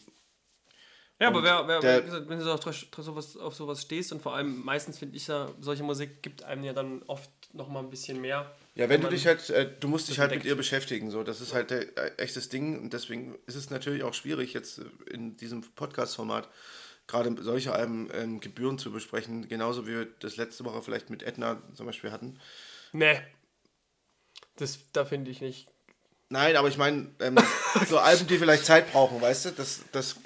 ja, 1.19 1.29
aber 1.29 1.43
wer, 1.43 1.67
wer, 1.67 1.79
der, 1.79 2.29
wenn 2.29 2.39
du 2.39 2.51
auf 2.51 2.61
sowas, 2.61 3.37
auf 3.37 3.55
sowas 3.55 3.81
stehst 3.81 4.11
und 4.11 4.21
vor 4.21 4.35
allem 4.35 4.63
meistens 4.63 4.99
finde 4.99 5.15
ich 5.15 5.27
ja, 5.27 5.49
solche 5.61 5.83
Musik 5.83 6.21
gibt 6.21 6.43
einem 6.43 6.63
ja 6.63 6.73
dann 6.73 7.03
oft 7.03 7.29
noch 7.53 7.69
mal 7.69 7.79
ein 7.79 7.89
bisschen 7.89 8.19
mehr. 8.19 8.53
Ja, 8.75 8.89
wenn 8.89 8.99
du 8.99 9.07
dich 9.07 9.25
halt, 9.25 9.49
äh, 9.49 9.71
du 9.79 9.87
musst 9.87 10.09
dich 10.09 10.19
halt 10.19 10.31
mit 10.31 10.43
ihr 10.43 10.55
beschäftigen, 10.55 11.09
so, 11.09 11.23
das 11.23 11.39
ist 11.39 11.53
halt 11.53 11.71
äh, 11.71 12.11
echtes 12.17 12.49
Ding 12.49 12.77
und 12.81 12.91
deswegen 12.91 13.35
ist 13.47 13.55
es 13.55 13.69
natürlich 13.69 14.03
auch 14.03 14.13
schwierig, 14.13 14.53
jetzt 14.53 14.81
in 15.09 15.37
diesem 15.37 15.61
Podcast-Format 15.61 16.49
gerade 17.07 17.33
solche 17.41 17.73
Alben 17.73 18.09
ähm, 18.13 18.41
Gebühren 18.41 18.77
zu 18.77 18.91
besprechen, 18.91 19.47
genauso 19.47 19.87
wie 19.87 19.91
wir 19.91 20.07
das 20.19 20.35
letzte 20.35 20.65
Woche 20.65 20.81
vielleicht 20.81 21.09
mit 21.09 21.23
Edna 21.23 21.61
zum 21.73 21.85
Beispiel 21.85 22.11
hatten. 22.11 22.37
Nee. 22.91 23.21
Das, 24.57 24.79
da 24.91 25.05
finde 25.05 25.31
ich 25.31 25.39
nicht. 25.39 25.69
Nein, 26.27 26.57
aber 26.57 26.67
ich 26.67 26.77
meine, 26.77 27.11
ähm, 27.19 27.37
so 27.87 27.99
Alben, 27.99 28.27
die 28.27 28.37
vielleicht 28.37 28.65
Zeit 28.65 28.91
brauchen, 28.91 29.21
weißt 29.21 29.45
du, 29.45 29.51
das, 29.51 29.81
das 29.93 30.17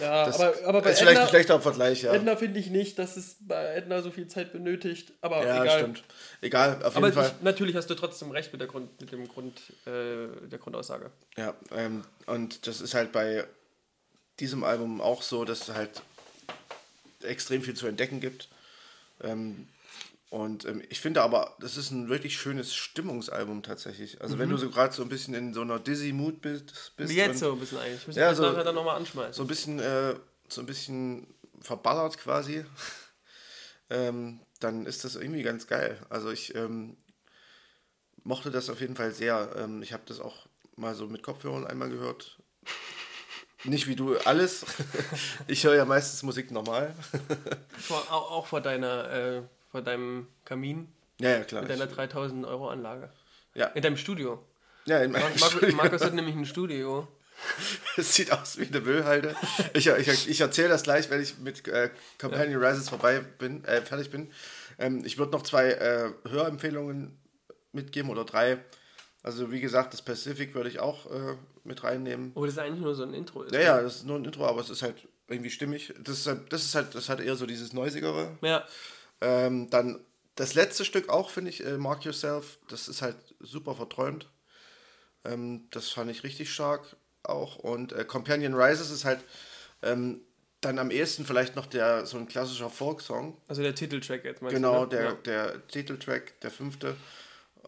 ja, 0.00 0.26
das 0.26 0.40
aber, 0.40 0.54
aber 0.66 0.82
bei 0.82 0.90
ist 0.90 0.98
Edna, 0.98 1.10
vielleicht 1.10 1.20
ein 1.22 1.28
schlechter 1.28 1.60
Vergleich, 1.60 2.02
ja. 2.02 2.14
Edna 2.14 2.36
finde 2.36 2.60
ich 2.60 2.70
nicht, 2.70 2.98
dass 2.98 3.16
es 3.16 3.36
bei 3.40 3.74
Edna 3.74 4.02
so 4.02 4.10
viel 4.10 4.28
Zeit 4.28 4.52
benötigt, 4.52 5.12
aber 5.20 5.44
ja, 5.46 5.62
egal. 5.62 5.78
stimmt. 5.78 6.04
Egal, 6.40 6.82
auf 6.82 6.94
jeden 6.94 7.04
aber 7.04 7.12
Fall. 7.12 7.32
Ich, 7.36 7.42
natürlich 7.42 7.76
hast 7.76 7.88
du 7.88 7.94
trotzdem 7.94 8.30
recht 8.30 8.52
mit 8.52 8.60
der 8.60 8.68
Grund, 8.68 9.00
mit 9.00 9.12
dem 9.12 9.28
Grund, 9.28 9.60
äh, 9.86 10.48
der 10.48 10.58
Grundaussage. 10.58 11.10
Ja, 11.36 11.54
ähm, 11.74 12.04
und 12.26 12.66
das 12.66 12.80
ist 12.80 12.94
halt 12.94 13.12
bei 13.12 13.44
diesem 14.40 14.64
Album 14.64 15.00
auch 15.00 15.22
so, 15.22 15.44
dass 15.44 15.68
es 15.68 15.74
halt 15.74 16.02
extrem 17.22 17.62
viel 17.62 17.74
zu 17.74 17.86
entdecken 17.86 18.20
gibt. 18.20 18.48
Ähm, 19.22 19.68
und 20.28 20.64
ähm, 20.64 20.82
ich 20.88 21.00
finde 21.00 21.22
aber, 21.22 21.56
das 21.60 21.76
ist 21.76 21.92
ein 21.92 22.08
wirklich 22.08 22.36
schönes 22.36 22.74
Stimmungsalbum 22.74 23.62
tatsächlich. 23.62 24.20
Also 24.20 24.34
mhm. 24.34 24.40
wenn 24.40 24.50
du 24.50 24.56
so 24.56 24.70
gerade 24.70 24.92
so 24.92 25.02
ein 25.02 25.08
bisschen 25.08 25.34
in 25.34 25.54
so 25.54 25.60
einer 25.60 25.78
Dizzy-Mood 25.78 26.40
bist, 26.40 26.92
bist. 26.96 27.10
Wie 27.12 27.16
jetzt 27.16 27.38
so 27.38 27.52
ein 27.52 27.60
bisschen 27.60 27.78
eigentlich. 27.78 28.00
Ich 28.00 28.06
muss 28.08 28.16
ja, 28.16 28.34
so, 28.34 28.42
nachher 28.42 28.64
dann 28.64 28.74
nochmal 28.74 28.96
anschmeißen. 28.96 29.34
So 29.34 29.42
ein 29.42 29.46
bisschen, 29.46 29.78
äh, 29.78 30.14
so 30.48 30.62
ein 30.62 30.66
bisschen 30.66 31.28
verballert 31.60 32.18
quasi. 32.18 32.64
ähm, 33.90 34.40
dann 34.58 34.86
ist 34.86 35.04
das 35.04 35.14
irgendwie 35.14 35.42
ganz 35.42 35.68
geil. 35.68 35.98
Also 36.08 36.30
ich 36.30 36.56
ähm, 36.56 36.96
mochte 38.24 38.50
das 38.50 38.68
auf 38.68 38.80
jeden 38.80 38.96
Fall 38.96 39.12
sehr. 39.12 39.54
Ähm, 39.56 39.80
ich 39.82 39.92
habe 39.92 40.02
das 40.06 40.18
auch 40.18 40.46
mal 40.74 40.96
so 40.96 41.06
mit 41.06 41.22
Kopfhörern 41.22 41.66
einmal 41.66 41.88
gehört. 41.88 42.38
Nicht 43.64 43.86
wie 43.86 43.96
du 43.96 44.18
alles. 44.18 44.66
ich 45.46 45.64
höre 45.64 45.76
ja 45.76 45.84
meistens 45.84 46.24
Musik 46.24 46.50
normal. 46.50 46.94
vor, 47.78 47.98
auch, 48.10 48.30
auch 48.32 48.46
vor 48.46 48.60
deiner 48.60 49.10
äh, 49.10 49.42
vor 49.68 49.82
deinem 49.82 50.28
Kamin. 50.44 50.88
Ja, 51.20 51.30
ja, 51.30 51.44
klar. 51.44 51.62
Mit 51.62 51.70
deiner 51.70 51.86
3000 51.86 52.46
Euro 52.46 52.68
Anlage. 52.68 53.10
Ja. 53.54 53.66
In 53.68 53.82
deinem 53.82 53.96
Studio. 53.96 54.44
Ja, 54.84 55.02
in 55.02 55.12
meinem 55.12 55.22
Markus, 55.22 55.50
Studio. 55.50 55.74
Markus 55.74 56.04
hat 56.04 56.14
nämlich 56.14 56.36
ein 56.36 56.46
Studio. 56.46 57.08
Es 57.98 58.14
sieht 58.14 58.32
aus 58.32 58.58
wie 58.58 58.66
eine 58.66 58.80
Müllhalde. 58.80 59.34
Ich, 59.74 59.86
ich, 59.86 60.28
ich 60.28 60.40
erzähle 60.40 60.68
das 60.68 60.82
gleich, 60.82 61.10
wenn 61.10 61.20
ich 61.20 61.38
mit 61.38 61.66
äh, 61.68 61.90
Companion 62.18 62.62
ja. 62.62 62.68
Rises 62.68 62.88
vorbei 62.88 63.20
bin, 63.20 63.62
äh, 63.64 63.82
fertig 63.82 64.10
bin. 64.10 64.30
Ähm, 64.78 65.02
ich 65.04 65.18
würde 65.18 65.32
noch 65.32 65.42
zwei 65.42 65.70
äh, 65.72 66.10
Hörempfehlungen 66.28 67.18
mitgeben 67.72 68.10
oder 68.10 68.24
drei. 68.24 68.58
Also 69.22 69.50
wie 69.50 69.60
gesagt, 69.60 69.92
das 69.92 70.02
Pacific 70.02 70.54
würde 70.54 70.68
ich 70.68 70.78
auch 70.78 71.10
äh, 71.10 71.36
mit 71.64 71.82
reinnehmen. 71.84 72.32
Oh, 72.34 72.46
das 72.46 72.58
eigentlich 72.58 72.80
nur 72.80 72.94
so 72.94 73.02
ein 73.02 73.12
Intro. 73.12 73.42
Ist 73.42 73.54
ja, 73.54 73.60
ja, 73.60 73.82
das 73.82 73.96
ist 73.96 74.06
nur 74.06 74.18
ein 74.18 74.24
Intro, 74.24 74.46
aber 74.46 74.60
es 74.60 74.70
ist 74.70 74.82
halt 74.82 74.96
irgendwie 75.28 75.50
stimmig. 75.50 75.92
Das 76.00 76.18
ist, 76.18 76.26
halt, 76.26 76.52
das 76.52 76.64
ist 76.64 76.74
halt, 76.74 76.94
das 76.94 77.08
hat 77.08 77.20
eher 77.20 77.36
so 77.36 77.46
dieses 77.46 77.72
Neusigere. 77.72 78.38
Ja. 78.42 78.64
Ähm, 79.26 79.68
dann 79.70 80.04
das 80.36 80.54
letzte 80.54 80.84
Stück 80.84 81.08
auch, 81.08 81.30
finde 81.30 81.50
ich, 81.50 81.64
äh, 81.64 81.78
Mark 81.78 82.04
Yourself, 82.04 82.58
das 82.68 82.86
ist 82.86 83.02
halt 83.02 83.16
super 83.40 83.74
verträumt. 83.74 84.30
Ähm, 85.24 85.66
das 85.72 85.90
fand 85.90 86.10
ich 86.10 86.22
richtig 86.22 86.52
stark 86.52 86.96
auch. 87.24 87.56
Und 87.56 87.92
äh, 87.92 88.04
Companion 88.04 88.54
Rises 88.54 88.90
ist 88.90 89.04
halt 89.04 89.24
ähm, 89.82 90.20
dann 90.60 90.78
am 90.78 90.92
ehesten 90.92 91.26
vielleicht 91.26 91.56
noch 91.56 91.66
der 91.66 92.06
so 92.06 92.18
ein 92.18 92.28
klassischer 92.28 92.70
Folksong. 92.70 93.36
Also 93.48 93.62
der 93.62 93.74
Titeltrack 93.74 94.24
jetzt 94.24 94.42
meinst 94.42 94.54
Genau, 94.54 94.86
du, 94.86 94.96
ne? 94.96 95.02
der, 95.02 95.04
ja. 95.04 95.14
der 95.14 95.66
Titeltrack, 95.66 96.40
der 96.42 96.50
fünfte. 96.52 96.96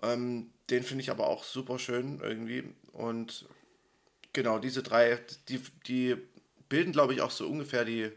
Ähm, 0.03 0.53
den 0.71 0.85
finde 0.85 1.03
ich 1.03 1.11
aber 1.11 1.27
auch 1.27 1.43
super 1.43 1.81
schön 1.81 2.21
irgendwie. 2.23 2.73
Und 2.93 3.47
genau, 4.33 4.61
diese 4.61 4.85
drei, 4.85 5.19
die, 5.49 5.61
die 5.89 6.17
bilden, 6.69 6.93
glaube 6.93 7.15
ich, 7.15 7.21
auch 7.21 7.33
so 7.33 7.49
ungefähr 7.49 7.85
die, 7.85 8.13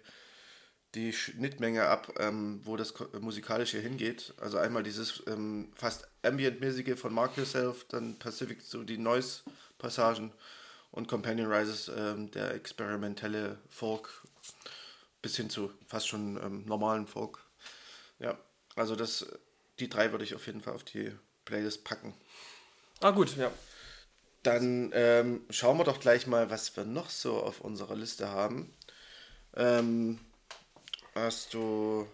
die 0.95 1.13
Schnittmenge 1.13 1.85
ab, 1.85 2.13
ähm, 2.19 2.61
wo 2.63 2.75
das 2.75 2.93
musikalische 3.19 3.79
hingeht. 3.79 4.33
Also 4.41 4.57
einmal 4.57 4.83
dieses 4.83 5.23
ähm, 5.27 5.71
fast 5.75 6.07
ambient-mäßige 6.23 6.99
von 6.99 7.13
Mark 7.13 7.37
Yourself, 7.37 7.85
dann 7.87 8.19
Pacific, 8.19 8.61
so 8.61 8.83
die 8.83 8.97
Noise-Passagen 8.97 10.33
und 10.91 11.07
Companion 11.07 11.51
Rises, 11.51 11.89
ähm, 11.95 12.29
der 12.31 12.53
experimentelle 12.53 13.57
Folk, 13.69 14.09
bis 15.21 15.37
hin 15.37 15.49
zu 15.49 15.71
fast 15.87 16.07
schon 16.07 16.37
ähm, 16.43 16.65
normalen 16.65 17.07
Folk. 17.07 17.39
Ja, 18.19 18.37
also 18.75 18.95
das, 18.95 19.25
die 19.79 19.89
drei 19.89 20.11
würde 20.11 20.25
ich 20.25 20.35
auf 20.35 20.45
jeden 20.45 20.61
Fall 20.61 20.73
auf 20.73 20.83
die 20.83 21.11
Playlist 21.45 21.85
packen. 21.85 22.13
Ah 22.99 23.11
gut, 23.11 23.37
ja. 23.37 23.51
Dann 24.43 24.91
ähm, 24.93 25.45
schauen 25.49 25.77
wir 25.77 25.83
doch 25.83 25.99
gleich 25.99 26.27
mal, 26.27 26.49
was 26.49 26.75
wir 26.75 26.83
noch 26.83 27.09
so 27.09 27.37
auf 27.41 27.61
unserer 27.61 27.95
Liste 27.95 28.29
haben. 28.29 28.73
Ähm, 29.55 30.19
Hast 31.15 31.53
du. 31.53 32.07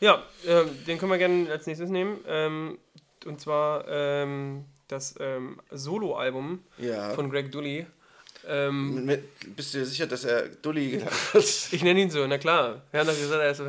Ja, 0.00 0.22
äh, 0.46 0.64
den 0.86 0.98
können 0.98 1.10
wir 1.12 1.18
gerne 1.18 1.50
als 1.50 1.66
nächstes 1.66 1.90
nehmen. 1.90 2.18
Ähm, 2.26 2.78
und 3.26 3.40
zwar 3.40 3.86
ähm, 3.88 4.64
das 4.88 5.14
ähm, 5.20 5.60
Solo-Album 5.70 6.64
ja. 6.78 7.14
von 7.14 7.30
Greg 7.30 7.50
Dully. 7.52 7.86
Ähm, 8.46 9.04
Mit, 9.04 9.56
bist 9.56 9.74
du 9.74 9.78
dir 9.78 9.86
sicher, 9.86 10.06
dass 10.06 10.24
er 10.24 10.48
Dully 10.48 10.90
genannt 10.92 11.10
hat? 11.34 11.42
ich 11.72 11.82
nenne 11.82 12.00
ihn 12.00 12.10
so, 12.10 12.26
na 12.26 12.38
klar. 12.38 12.82
Ja, 12.92 13.02
gesagt, 13.04 13.32
er 13.42 13.50
ist 13.50 13.62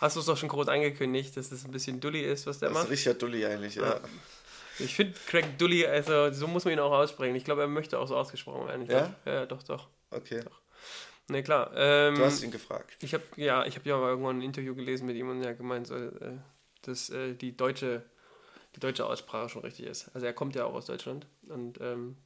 hast 0.00 0.16
du 0.16 0.20
es 0.20 0.26
doch 0.26 0.36
schon 0.36 0.48
groß 0.48 0.68
angekündigt, 0.68 1.36
dass 1.36 1.50
es 1.50 1.64
ein 1.64 1.70
bisschen 1.70 2.00
Dully 2.00 2.20
ist, 2.22 2.46
was 2.46 2.58
der 2.58 2.68
Das 2.68 2.78
macht. 2.78 2.84
ist 2.86 2.90
richtig 3.06 3.18
Dulli 3.18 3.44
eigentlich, 3.46 3.76
ja. 3.76 4.00
Ich 4.78 4.94
finde 4.94 5.14
Craig 5.26 5.56
Dully, 5.56 5.86
also 5.86 6.32
so 6.32 6.46
muss 6.46 6.64
man 6.64 6.74
ihn 6.74 6.80
auch 6.80 6.92
aussprechen. 6.92 7.36
Ich 7.36 7.44
glaube, 7.44 7.62
er 7.62 7.68
möchte 7.68 7.98
auch 7.98 8.08
so 8.08 8.16
ausgesprochen 8.16 8.66
werden. 8.66 8.82
Ich 8.82 8.90
Ja? 8.90 9.14
glaub, 9.24 9.34
ja, 9.34 9.46
doch, 9.46 9.62
doch. 9.62 9.88
Okay. 10.10 10.42
Ne, 11.28 11.42
klar. 11.42 11.70
Ähm, 11.74 12.14
Du 12.16 12.24
hast 12.24 12.42
ihn 12.42 12.50
gefragt. 12.50 12.96
Ich 13.02 13.14
habe 13.14 13.22
ja, 13.36 13.64
ich 13.64 13.76
habe 13.76 13.88
ja 13.88 13.96
mal 13.96 14.10
irgendwann 14.10 14.38
ein 14.38 14.42
Interview 14.42 14.74
gelesen 14.74 15.06
mit 15.06 15.16
ihm 15.16 15.30
und 15.30 15.42
er 15.42 15.50
hat 15.50 15.58
gemeint, 15.58 15.86
so, 15.86 15.94
äh, 15.96 16.10
dass 16.82 17.08
äh, 17.10 17.34
die 17.34 17.56
deutsche, 17.56 18.02
die 18.76 18.80
deutsche 18.80 19.06
Aussprache 19.06 19.48
schon 19.48 19.62
richtig 19.62 19.86
ist. 19.86 20.10
Also 20.14 20.26
er 20.26 20.34
kommt 20.34 20.54
ja 20.54 20.64
auch 20.66 20.74
aus 20.74 20.86
Deutschland 20.86 21.26
und 21.48 21.80
ähm, 21.80 22.16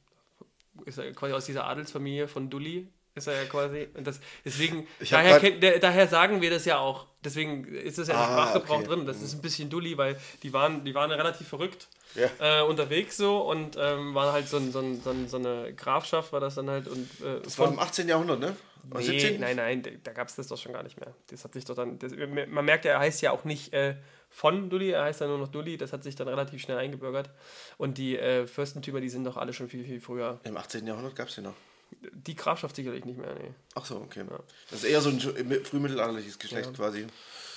ist 0.85 0.97
er 0.97 1.11
quasi 1.13 1.33
aus 1.33 1.45
dieser 1.45 1.65
Adelsfamilie 1.65 2.27
von 2.27 2.49
Dully. 2.49 2.87
Ist 3.15 3.27
er 3.27 3.41
ja 3.41 3.45
quasi. 3.49 3.87
Und 3.95 4.05
das, 4.05 4.19
deswegen, 4.45 4.85
daher, 5.09 5.39
grad- 5.39 5.63
der, 5.63 5.79
daher 5.79 6.07
sagen 6.07 6.41
wir 6.41 6.49
das 6.51 6.65
ja 6.65 6.77
auch. 6.79 7.07
Deswegen 7.23 7.65
ist 7.65 7.97
es 7.99 8.07
ja 8.09 8.13
im 8.13 8.19
Ah, 8.19 8.25
Sprachgebrauch 8.25 8.77
okay. 8.79 8.87
drin. 8.87 9.05
Das 9.05 9.21
ist 9.21 9.33
ein 9.33 9.41
bisschen 9.41 9.69
Dully, 9.69 9.97
weil 9.97 10.17
die 10.43 10.53
waren, 10.53 10.85
die 10.85 10.93
waren 10.93 11.11
relativ 11.11 11.47
verrückt 11.47 11.87
Ja. 12.15 12.29
äh, 12.61 12.63
unterwegs 12.65 13.17
so 13.17 13.39
und 13.41 13.75
ähm, 13.79 14.13
waren 14.13 14.31
halt 14.31 14.47
so, 14.47 14.57
ein, 14.57 14.71
so, 14.71 14.79
ein, 14.79 15.01
so, 15.01 15.09
ein, 15.09 15.27
so 15.27 15.37
eine 15.37 15.73
Grafschaft, 15.73 16.31
war 16.33 16.39
das 16.39 16.55
dann 16.55 16.69
halt. 16.69 16.87
Und, 16.87 17.09
äh, 17.21 17.41
Das 17.41 17.57
war 17.59 17.67
im 17.69 17.79
18. 17.79 18.07
Jahrhundert, 18.07 18.39
ne? 18.39 18.55
Nee, 18.93 19.03
17? 19.19 19.39
nein, 19.39 19.55
nein, 19.55 19.83
da- 20.03 20.11
gab 20.13 20.27
es 20.27 20.35
das 20.35 20.47
doch 20.47 20.57
schon 20.57 20.73
gar 20.73 20.83
nicht 20.83 20.99
mehr. 20.99 21.13
Das 21.27 21.43
hat 21.43 21.53
sich 21.53 21.65
doch 21.65 21.75
dann. 21.75 21.99
Das, 21.99 22.11
man 22.13 22.65
merkt 22.65 22.85
ja, 22.85 22.91
er 22.93 22.99
heißt 22.99 23.21
ja 23.21 23.31
auch 23.31 23.43
nicht 23.43 23.73
äh, 23.73 23.95
von 24.29 24.69
Dulli, 24.69 24.91
er 24.91 25.03
heißt 25.03 25.21
ja 25.21 25.27
nur 25.27 25.37
noch 25.37 25.47
Dulli. 25.49 25.77
Das 25.77 25.93
hat 25.93 26.03
sich 26.03 26.15
dann 26.15 26.27
relativ 26.27 26.61
schnell 26.61 26.77
eingebürgert. 26.77 27.29
Und 27.77 27.97
die 27.97 28.17
äh, 28.17 28.47
Fürstentümer, 28.47 29.01
die 29.01 29.09
sind 29.09 29.23
doch 29.23 29.37
alle 29.37 29.53
schon 29.53 29.69
viel, 29.69 29.83
viel 29.83 29.99
früher. 30.01 30.39
Im 30.43 30.57
18. 30.57 30.85
Jahrhundert 30.87 31.15
gab 31.15 31.27
es 31.27 31.35
den 31.35 31.45
noch. 31.45 31.55
Die 32.01 32.35
Grafschaft 32.35 32.75
sicherlich 32.75 33.03
nicht 33.03 33.17
mehr, 33.17 33.33
nee. 33.33 33.49
Ach 33.75 33.83
so, 33.83 33.97
okay. 33.97 34.23
Das 34.69 34.83
ist 34.83 34.89
eher 34.89 35.01
so 35.01 35.09
ein 35.09 35.19
frühmittelalterliches 35.63 36.37
Geschlecht 36.37 36.73
quasi. 36.75 37.07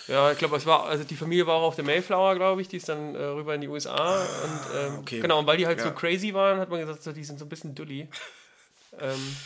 Ja, 0.09 0.33
ich 0.33 0.39
glaube, 0.39 0.57
es 0.57 0.66
war, 0.66 0.87
also 0.87 1.05
die 1.05 1.14
Familie 1.14 1.47
war 1.47 1.55
auch 1.57 1.62
auf 1.62 1.76
der 1.76 1.85
Mayflower, 1.85 2.35
glaube 2.35 2.61
ich, 2.62 2.66
die 2.68 2.78
ist 2.78 2.89
dann 2.89 3.14
äh, 3.14 3.22
rüber 3.22 3.55
in 3.55 3.61
die 3.61 3.68
USA. 3.68 4.20
und, 4.20 4.61
ähm, 4.76 4.99
okay. 4.99 5.20
Genau, 5.20 5.39
und 5.39 5.47
weil 5.47 5.59
die 5.59 5.66
halt 5.66 5.78
Ja. 5.78 5.85
so 5.85 5.93
crazy 5.93 6.35
waren, 6.35 6.59
hat 6.59 6.70
man 6.70 6.80
gesagt, 6.80 7.03
so, 7.03 7.12
die 7.12 7.22
sind 7.24 7.39
so 7.39 7.45
ein 7.45 7.49
bisschen 7.49 7.74
Dulli. 7.74 8.09
ähm, 9.01 9.37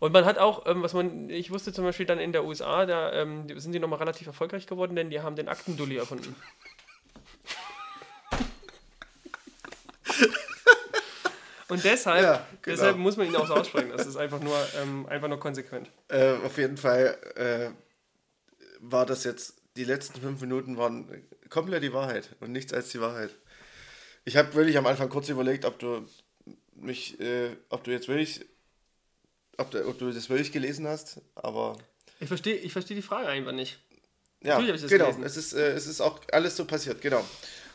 und 0.00 0.12
man 0.12 0.24
hat 0.24 0.38
auch, 0.38 0.66
ähm, 0.66 0.82
was 0.82 0.92
man, 0.94 1.30
ich 1.30 1.50
wusste 1.50 1.72
zum 1.72 1.84
Beispiel 1.84 2.06
dann 2.06 2.18
in 2.18 2.32
der 2.32 2.44
USA, 2.44 2.86
da 2.86 3.12
ähm, 3.12 3.46
sind 3.60 3.72
die 3.72 3.78
nochmal 3.78 4.00
relativ 4.00 4.26
erfolgreich 4.26 4.66
geworden, 4.66 4.96
denn 4.96 5.10
die 5.10 5.20
haben 5.20 5.36
den 5.36 5.48
Aktendulli 5.48 5.96
erfunden. 5.96 6.34
Und 11.68 11.84
deshalb, 11.84 12.22
Ja, 12.22 12.32
genau. 12.62 12.76
deshalb 12.76 12.96
muss 12.96 13.16
man 13.16 13.28
ihn 13.28 13.36
auch 13.36 13.46
so 13.46 13.54
aussprechen. 13.54 13.90
Das 13.96 14.04
ist 14.06 14.16
einfach 14.16 14.40
nur, 14.40 14.56
ähm, 14.82 15.06
einfach 15.06 15.28
nur 15.28 15.38
konsequent. 15.38 15.88
Äh, 16.08 16.32
auf 16.44 16.58
jeden 16.58 16.76
Fall 16.76 17.16
äh, 17.36 17.70
war 18.80 19.06
das 19.06 19.22
jetzt, 19.22 19.62
die 19.76 19.84
letzten 19.84 20.20
fünf 20.20 20.40
Minuten 20.40 20.76
waren 20.76 21.24
komplett 21.48 21.84
die 21.84 21.92
Wahrheit 21.92 22.34
und 22.40 22.50
nichts 22.50 22.72
als 22.72 22.88
die 22.88 23.00
Wahrheit. 23.00 23.30
Ich 24.24 24.36
habe 24.36 24.52
wirklich 24.54 24.76
am 24.78 24.86
Anfang 24.86 25.08
kurz 25.10 25.28
überlegt, 25.28 25.64
ob 25.64 25.78
du 25.78 26.04
mich, 26.74 27.20
äh, 27.20 27.56
ob 27.68 27.84
du 27.84 27.92
jetzt 27.92 28.08
wirklich, 28.08 28.44
ob 29.60 29.70
du, 29.70 29.86
ob 29.86 29.98
du 29.98 30.10
das 30.10 30.28
wirklich 30.28 30.52
gelesen 30.52 30.86
hast, 30.86 31.20
aber 31.34 31.76
Ich 32.20 32.28
verstehe 32.28 32.54
ich 32.56 32.72
versteh 32.72 32.94
die 32.94 33.02
Frage 33.02 33.28
einfach 33.28 33.52
nicht. 33.52 33.78
ja, 34.42 34.58
genau, 34.58 34.72
gelesen. 34.78 35.22
es 35.24 35.36
ist, 35.36 35.52
äh, 35.52 35.72
es 35.72 35.86
ist 35.86 36.00
auch 36.00 36.20
alles 36.32 36.56
so 36.56 36.64
passiert, 36.64 37.00
genau. 37.00 37.24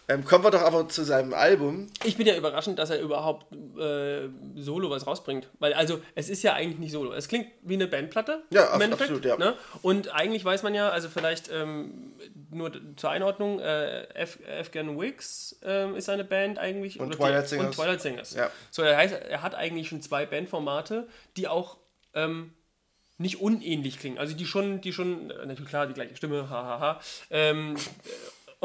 Ähm, 0.08 0.24
kommen 0.24 0.44
wir 0.44 0.52
doch 0.52 0.62
aber 0.62 0.88
zu 0.88 1.04
seinem 1.04 1.34
Album. 1.34 1.88
Ich 2.04 2.16
bin 2.16 2.28
ja 2.28 2.36
überraschend, 2.36 2.78
dass 2.78 2.92
er 2.92 3.00
überhaupt 3.00 3.52
äh, 3.80 4.30
solo 4.56 4.90
was 4.92 5.08
rausbringt. 5.08 5.50
Weil, 5.58 5.74
also, 5.74 6.00
es 6.14 6.30
ist 6.30 6.44
ja 6.44 6.54
eigentlich 6.54 6.78
nicht 6.78 6.92
solo. 6.92 7.12
Es 7.14 7.28
klingt 7.28 7.48
wie 7.64 7.74
eine 7.74 7.88
Bandplatte. 7.88 8.44
Ja, 8.52 8.76
im 8.76 8.94
ab- 8.94 9.02
absolut, 9.02 9.26
ja. 9.26 9.38
Ne? 9.38 9.56
Und 9.82 10.14
eigentlich 10.14 10.46
weiß 10.46 10.62
man 10.62 10.76
ja, 10.76 10.90
also 10.90 11.10
vielleicht 11.10 11.50
ähm, 11.52 12.14
nur 12.52 12.72
zur 12.98 13.10
Einordnung, 13.10 13.60
äh, 13.60 14.04
F 14.14 14.38
Afghan 14.60 15.00
Wigs 15.00 15.60
ähm, 15.64 15.96
ist 15.96 16.08
eine 16.10 16.24
Band 16.24 16.60
eigentlich. 16.60 17.00
Und 17.00 17.14
Twilight 17.14 17.46
die, 17.46 17.50
Singers. 17.50 17.68
Und 17.68 17.76
Twilight 17.76 18.02
Singers. 18.02 18.36
Ja. 18.36 18.52
So, 18.70 18.84
er 18.84 18.98
heißt, 18.98 19.14
er 19.14 19.42
hat 19.42 19.56
eigentlich 19.56 19.88
schon 19.88 20.02
zwei 20.02 20.28
Bandformate, 20.28 21.08
die 21.36 21.48
auch 21.48 21.78
ähm, 22.14 22.54
nicht 23.18 23.42
unähnlich 23.42 23.98
klingen. 23.98 24.18
Also 24.18 24.36
die 24.36 24.46
schon, 24.46 24.82
die 24.82 24.94
schon, 24.94 25.32
äh, 25.32 25.46
natürlich 25.46 25.70
klar, 25.70 25.88
die 25.88 25.94
gleiche 25.94 26.16
Stimme, 26.16 26.50
hahaha. 26.50 27.00
Ähm, 27.32 27.76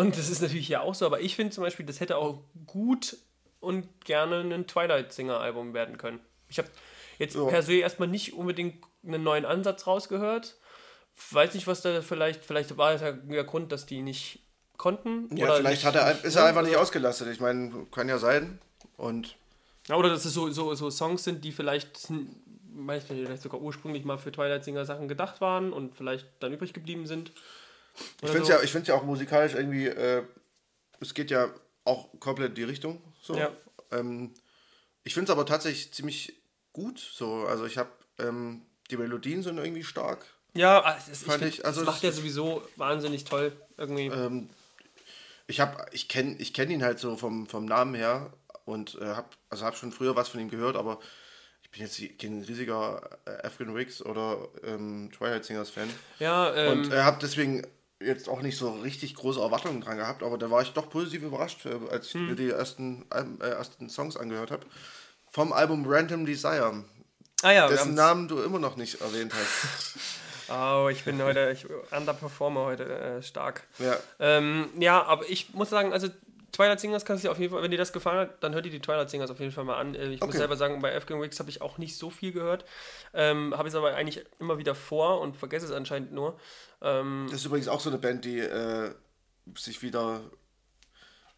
und 0.00 0.16
das 0.16 0.28
ist 0.28 0.42
natürlich 0.42 0.66
hier 0.66 0.82
auch 0.82 0.94
so, 0.94 1.06
aber 1.06 1.20
ich 1.20 1.36
finde 1.36 1.52
zum 1.52 1.62
Beispiel, 1.64 1.86
das 1.86 2.00
hätte 2.00 2.16
auch 2.16 2.42
gut 2.66 3.16
und 3.60 3.86
gerne 4.04 4.40
ein 4.40 4.66
Twilight 4.66 5.12
Singer 5.12 5.38
Album 5.40 5.74
werden 5.74 5.98
können. 5.98 6.20
Ich 6.48 6.58
habe 6.58 6.68
jetzt 7.18 7.36
Ja. 7.36 7.44
per 7.44 7.62
se 7.62 7.74
erstmal 7.74 8.08
nicht 8.08 8.32
unbedingt 8.34 8.84
einen 9.06 9.22
neuen 9.22 9.44
Ansatz 9.44 9.86
rausgehört. 9.86 10.56
Weiß 11.30 11.54
nicht, 11.54 11.66
was 11.66 11.82
da 11.82 12.00
vielleicht, 12.02 12.44
vielleicht 12.44 12.76
war 12.76 12.96
der, 12.96 13.12
der 13.12 13.44
Grund, 13.44 13.72
dass 13.72 13.84
die 13.86 14.00
nicht 14.02 14.40
konnten. 14.78 15.28
Ja, 15.36 15.44
oder 15.46 15.56
vielleicht 15.56 15.84
nicht, 15.84 15.94
hat 15.94 15.94
er, 15.94 16.24
ist 16.24 16.36
er 16.36 16.46
einfach 16.46 16.62
nicht 16.62 16.76
ausgelastet. 16.76 17.28
Ich 17.28 17.40
meine, 17.40 17.86
kann 17.90 18.08
ja 18.08 18.18
sein. 18.18 18.58
Und 18.96 19.36
Ja, 19.88 19.96
oder 19.96 20.08
dass 20.08 20.24
es 20.24 20.32
so, 20.32 20.50
so, 20.50 20.74
so 20.74 20.90
Songs 20.90 21.24
sind, 21.24 21.44
die 21.44 21.52
vielleicht, 21.52 22.08
vielleicht 23.06 23.42
sogar 23.42 23.60
ursprünglich 23.60 24.04
mal 24.04 24.16
für 24.16 24.32
Twilight 24.32 24.64
Singer 24.64 24.86
Sachen 24.86 25.08
gedacht 25.08 25.40
waren 25.42 25.72
und 25.74 25.94
vielleicht 25.94 26.26
dann 26.40 26.52
übrig 26.54 26.72
geblieben 26.72 27.06
sind. 27.06 27.32
Ich 28.22 28.30
finde 28.30 28.38
es 28.42 28.46
so. 28.46 28.52
ja, 28.52 28.62
ich 28.62 28.72
find's 28.72 28.88
ja 28.88 28.94
auch 28.94 29.04
musikalisch 29.04 29.54
irgendwie, 29.54 29.86
äh, 29.86 30.22
es 31.00 31.14
geht 31.14 31.30
ja 31.30 31.48
auch 31.84 32.08
komplett 32.20 32.50
in 32.50 32.54
die 32.56 32.64
Richtung. 32.64 33.00
So. 33.22 33.36
Ja. 33.36 33.50
Ähm, 33.90 34.32
ich 35.04 35.14
finde 35.14 35.30
es 35.32 35.36
aber 35.36 35.46
tatsächlich 35.46 35.92
ziemlich 35.92 36.40
gut. 36.72 36.98
So. 36.98 37.46
Also 37.46 37.64
ich 37.66 37.78
habe, 37.78 37.90
ähm, 38.18 38.62
die 38.90 38.96
Melodien 38.96 39.42
sind 39.42 39.58
irgendwie 39.58 39.84
stark. 39.84 40.24
Ja, 40.54 40.82
ah, 40.84 40.94
das, 40.94 41.08
ich 41.08 41.26
Fand 41.26 41.42
find, 41.42 41.54
ich- 41.54 41.64
also 41.64 41.80
das 41.84 41.94
macht 41.94 42.02
ja 42.02 42.12
sowieso 42.12 42.62
wahnsinnig 42.76 43.24
toll 43.24 43.52
irgendwie. 43.76 44.06
Ähm, 44.06 44.50
ich 45.46 45.60
habe, 45.60 45.86
ich 45.92 46.08
kenne 46.08 46.36
ich 46.38 46.52
kenn 46.54 46.70
ihn 46.70 46.82
halt 46.82 46.98
so 46.98 47.16
vom, 47.16 47.46
vom 47.46 47.64
Namen 47.64 47.94
her 47.94 48.32
und 48.64 48.96
äh, 49.00 49.04
habe 49.06 49.28
also 49.48 49.64
hab 49.64 49.76
schon 49.76 49.92
früher 49.92 50.16
was 50.16 50.28
von 50.28 50.40
ihm 50.40 50.50
gehört, 50.50 50.76
aber 50.76 50.98
ich 51.62 51.70
bin 51.70 51.82
jetzt 51.82 52.00
kein 52.18 52.42
riesiger 52.42 53.18
äh, 53.26 53.46
African 53.46 53.74
Wigs 53.76 54.02
oder 54.02 54.48
ähm, 54.64 55.10
Twilight 55.16 55.44
Singers 55.44 55.70
Fan. 55.70 55.88
ja, 56.18 56.52
ähm, 56.54 56.72
Und 56.84 56.92
äh, 56.92 57.02
habe 57.02 57.18
deswegen 57.22 57.64
jetzt 58.00 58.28
auch 58.28 58.42
nicht 58.42 58.56
so 58.56 58.72
richtig 58.72 59.14
große 59.14 59.40
Erwartungen 59.40 59.80
dran 59.80 59.98
gehabt, 59.98 60.22
aber 60.22 60.38
da 60.38 60.50
war 60.50 60.62
ich 60.62 60.72
doch 60.72 60.88
positiv 60.88 61.22
überrascht, 61.22 61.66
äh, 61.66 61.76
als 61.90 62.06
ich 62.08 62.14
Hm. 62.14 62.28
mir 62.28 62.36
die 62.36 62.50
ersten, 62.50 63.04
äh, 63.12 63.46
ersten 63.46 63.88
Songs 63.90 64.16
angehört 64.16 64.50
habe. 64.50 64.64
Vom 65.30 65.52
Album 65.52 65.84
Random 65.86 66.26
Desire, 66.26 66.84
ah 67.42 67.50
ja, 67.52 67.68
dessen 67.68 67.94
Namen 67.94 68.26
du 68.26 68.40
immer 68.42 68.58
noch 68.58 68.76
nicht 68.76 69.00
erwähnt 69.00 69.32
hast. 69.34 69.96
Oh, 70.52 70.88
ich 70.90 71.04
bin 71.04 71.22
heute, 71.22 71.52
ich 71.52 71.64
underperforme 71.92 72.58
heute 72.58 72.82
äh, 72.84 73.22
stark. 73.22 73.62
Ja, 73.78 73.96
Ähm, 74.18 74.68
ja, 74.80 75.00
aber 75.04 75.30
ich 75.30 75.54
muss 75.54 75.70
sagen, 75.70 75.92
also 75.92 76.08
Twilight 76.52 76.80
Singers 76.80 77.04
kannst 77.04 77.24
du 77.24 77.30
auf 77.30 77.38
jeden 77.38 77.52
Fall, 77.52 77.62
wenn 77.62 77.70
dir 77.70 77.76
das 77.78 77.92
gefallen 77.92 78.18
hat, 78.28 78.42
dann 78.42 78.54
hört 78.54 78.64
dir 78.64 78.70
die 78.70 78.80
Twilight 78.80 79.08
Singers 79.10 79.30
auf 79.30 79.38
jeden 79.40 79.52
Fall 79.52 79.64
mal 79.64 79.76
an. 79.78 79.94
Äh, 79.94 80.08
Ich 80.12 80.20
muss 80.20 80.30
Okay. 80.30 80.38
selber 80.38 80.56
sagen, 80.56 80.80
bei 80.82 80.94
Afghan 80.96 81.20
Wigs 81.20 81.38
habe 81.38 81.50
ich 81.50 81.62
auch 81.62 81.78
nicht 81.78 81.96
so 81.96 82.10
viel 82.10 82.32
gehört. 82.32 82.64
Ähm, 83.14 83.56
habe 83.56 83.68
es 83.68 83.74
aber 83.74 83.94
eigentlich 83.94 84.24
immer 84.38 84.58
wieder 84.58 84.74
vor 84.74 85.20
und 85.20 85.36
vergesse 85.36 85.66
es 85.66 85.72
anscheinend 85.72 86.12
nur. 86.12 86.38
Ähm, 86.82 87.26
das 87.30 87.40
ist 87.40 87.46
übrigens 87.46 87.68
auch 87.68 87.80
so 87.80 87.90
eine 87.90 87.98
Band, 87.98 88.24
die 88.24 88.38
äh, 88.40 88.92
sich 89.56 89.82
wieder 89.82 90.22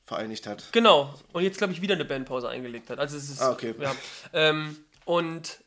vereinigt 0.05 0.47
hat. 0.47 0.65
Genau. 0.73 1.15
Und 1.33 1.43
jetzt, 1.45 1.59
glaube 1.59 1.73
ich, 1.73 1.81
wieder 1.81 1.95
eine 1.95 2.05
Bandpause 2.05 2.49
eingelegt 2.49 2.91
hat. 2.91 2.99
Also 2.99 3.17
es 3.17 3.31
ist. 3.31 3.41
Ah, 3.41 3.53
okay. 3.53 3.75
Ja. 3.79 3.95
Ähm, 4.33 4.77
und 5.05 5.59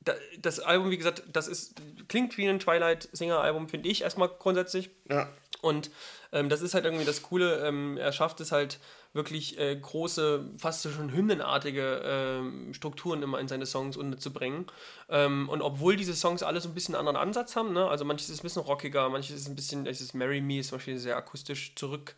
da, 0.00 0.14
das 0.38 0.60
Album, 0.60 0.90
wie 0.90 0.96
gesagt, 0.96 1.22
das 1.32 1.48
ist, 1.48 1.74
klingt 2.08 2.36
wie 2.38 2.48
ein 2.48 2.58
Twilight-Singer-Album, 2.60 3.68
finde 3.68 3.88
ich 3.88 4.02
erstmal 4.02 4.28
grundsätzlich. 4.28 4.90
Ja. 5.10 5.28
Und 5.66 5.90
ähm, 6.32 6.48
das 6.48 6.62
ist 6.62 6.74
halt 6.74 6.84
irgendwie 6.84 7.04
das 7.04 7.22
Coole. 7.22 7.66
Ähm, 7.66 7.96
er 7.98 8.12
schafft 8.12 8.40
es 8.40 8.52
halt 8.52 8.78
wirklich 9.12 9.58
äh, 9.58 9.74
große, 9.74 10.44
fast 10.58 10.88
schon 10.88 11.12
hymnenartige 11.12 12.02
ähm, 12.04 12.72
Strukturen 12.72 13.22
immer 13.22 13.40
in 13.40 13.48
seine 13.48 13.66
Songs 13.66 13.96
unterzubringen. 13.96 14.66
Ähm, 15.08 15.48
und 15.48 15.62
obwohl 15.62 15.96
diese 15.96 16.14
Songs 16.14 16.42
alle 16.42 16.60
so 16.60 16.68
ein 16.68 16.74
bisschen 16.74 16.94
einen 16.94 17.08
anderen 17.08 17.28
Ansatz 17.28 17.56
haben, 17.56 17.72
ne? 17.72 17.88
also 17.88 18.04
manches 18.04 18.28
ist 18.28 18.40
ein 18.40 18.42
bisschen 18.44 18.62
rockiger, 18.62 19.08
manches 19.08 19.34
ist 19.34 19.48
ein 19.48 19.56
bisschen, 19.56 19.86
es 19.86 20.00
ist 20.00 20.14
Marry 20.14 20.40
Me, 20.40 20.60
ist 20.60 20.68
zum 20.68 20.78
Beispiel 20.78 20.98
sehr 20.98 21.16
akustisch 21.16 21.74
zurück. 21.74 22.14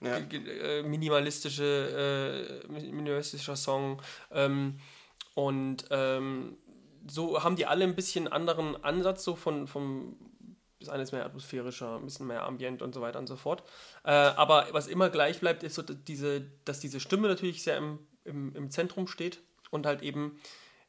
Ja. 0.00 0.18
äh, 0.18 0.82
minimalistische, 0.82 2.62
äh, 2.64 2.72
minimalistischer 2.72 3.56
Song. 3.56 4.00
Ähm, 4.32 4.78
und 5.34 5.84
ähm, 5.90 6.56
so 7.08 7.42
haben 7.42 7.56
die 7.56 7.66
alle 7.66 7.84
ein 7.84 7.94
bisschen 7.94 8.28
anderen 8.28 8.82
Ansatz, 8.84 9.24
so 9.24 9.34
von, 9.34 9.66
vom 9.66 10.16
das 10.80 10.88
eine 10.88 11.02
ist 11.02 11.12
mehr 11.12 11.24
atmosphärischer, 11.24 11.96
ein 11.96 12.04
bisschen 12.04 12.26
mehr 12.26 12.44
ambient 12.44 12.82
und 12.82 12.94
so 12.94 13.00
weiter 13.00 13.18
und 13.18 13.26
so 13.26 13.36
fort. 13.36 13.62
Äh, 14.04 14.10
aber 14.10 14.68
was 14.72 14.86
immer 14.86 15.10
gleich 15.10 15.40
bleibt, 15.40 15.62
ist 15.62 15.74
so 15.74 15.82
dass 15.82 15.96
diese, 16.06 16.42
dass 16.64 16.80
diese 16.80 17.00
Stimme 17.00 17.28
natürlich 17.28 17.62
sehr 17.62 17.76
im, 17.76 17.98
im, 18.24 18.54
im 18.54 18.70
Zentrum 18.70 19.06
steht 19.06 19.40
und 19.70 19.86
halt 19.86 20.02
eben 20.02 20.38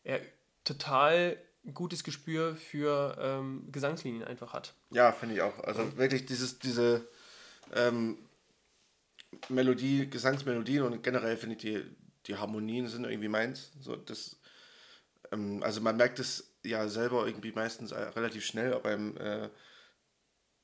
er 0.04 0.22
total 0.64 1.38
gutes 1.74 2.04
Gespür 2.04 2.56
für 2.56 3.18
ähm, 3.20 3.68
Gesangslinien 3.72 4.24
einfach 4.24 4.54
hat. 4.54 4.74
Ja, 4.92 5.12
finde 5.12 5.36
ich 5.36 5.42
auch. 5.42 5.60
Also 5.64 5.98
wirklich 5.98 6.26
dieses, 6.26 6.60
diese 6.60 7.08
ähm, 7.76 8.18
Melodie, 9.50 10.10
Gesangsmelodien 10.10 10.84
und 10.84 11.04
generell 11.04 11.38
finde 11.38 11.56
ich 11.56 11.62
die, 11.62 11.84
die 12.28 12.36
Harmonien 12.36 12.88
sind 12.88 13.06
irgendwie 13.06 13.28
meins. 13.28 13.72
So, 13.82 13.96
das, 13.96 14.38
ähm, 15.32 15.62
also 15.64 15.82
man 15.82 15.98
merkt 15.98 16.20
es 16.20 16.56
ja 16.64 16.88
selber 16.88 17.26
irgendwie 17.26 17.52
meistens 17.52 17.92
äh, 17.92 18.00
relativ 18.00 18.46
schnell, 18.46 18.74
ob 18.74 18.86
einem 18.86 19.18
äh, 19.18 19.50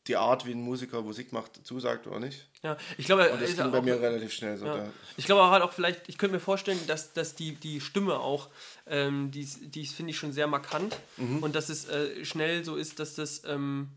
die 0.07 0.15
Art, 0.17 0.45
wie 0.45 0.51
ein 0.51 0.61
Musiker 0.61 1.01
Musik 1.01 1.31
macht, 1.33 1.65
zusagt 1.65 2.05
oder 2.07 2.19
nicht. 2.19 2.47
Ja, 2.63 2.77
ich 2.97 3.05
glaube, 3.05 3.29
Und 3.31 3.41
das 3.41 3.55
ging 3.55 3.71
bei 3.71 3.81
mir 3.81 3.99
relativ 3.99 4.31
schnell 4.33 4.57
so. 4.57 4.65
Ja. 4.65 4.77
Da. 4.77 4.89
Ich 5.17 5.25
glaube 5.25 5.41
auch 5.43 5.49
halt 5.51 5.63
auch 5.63 5.73
vielleicht, 5.73 6.07
ich 6.09 6.17
könnte 6.17 6.35
mir 6.35 6.39
vorstellen, 6.39 6.79
dass, 6.87 7.13
dass 7.13 7.35
die, 7.35 7.55
die 7.55 7.81
Stimme 7.81 8.19
auch, 8.19 8.49
ähm, 8.87 9.31
die, 9.31 9.41
ist- 9.41 9.59
die 9.75 9.81
ist, 9.81 9.93
finde 9.95 10.11
ich 10.11 10.17
schon 10.17 10.31
sehr 10.33 10.47
markant 10.47 10.95
Mhm. 11.17 11.39
und 11.43 11.55
dass 11.55 11.69
es 11.69 11.87
äh, 11.89 12.23
schnell 12.25 12.63
so 12.63 12.75
ist, 12.75 12.99
dass 12.99 13.15
das, 13.15 13.43
ähm, 13.45 13.89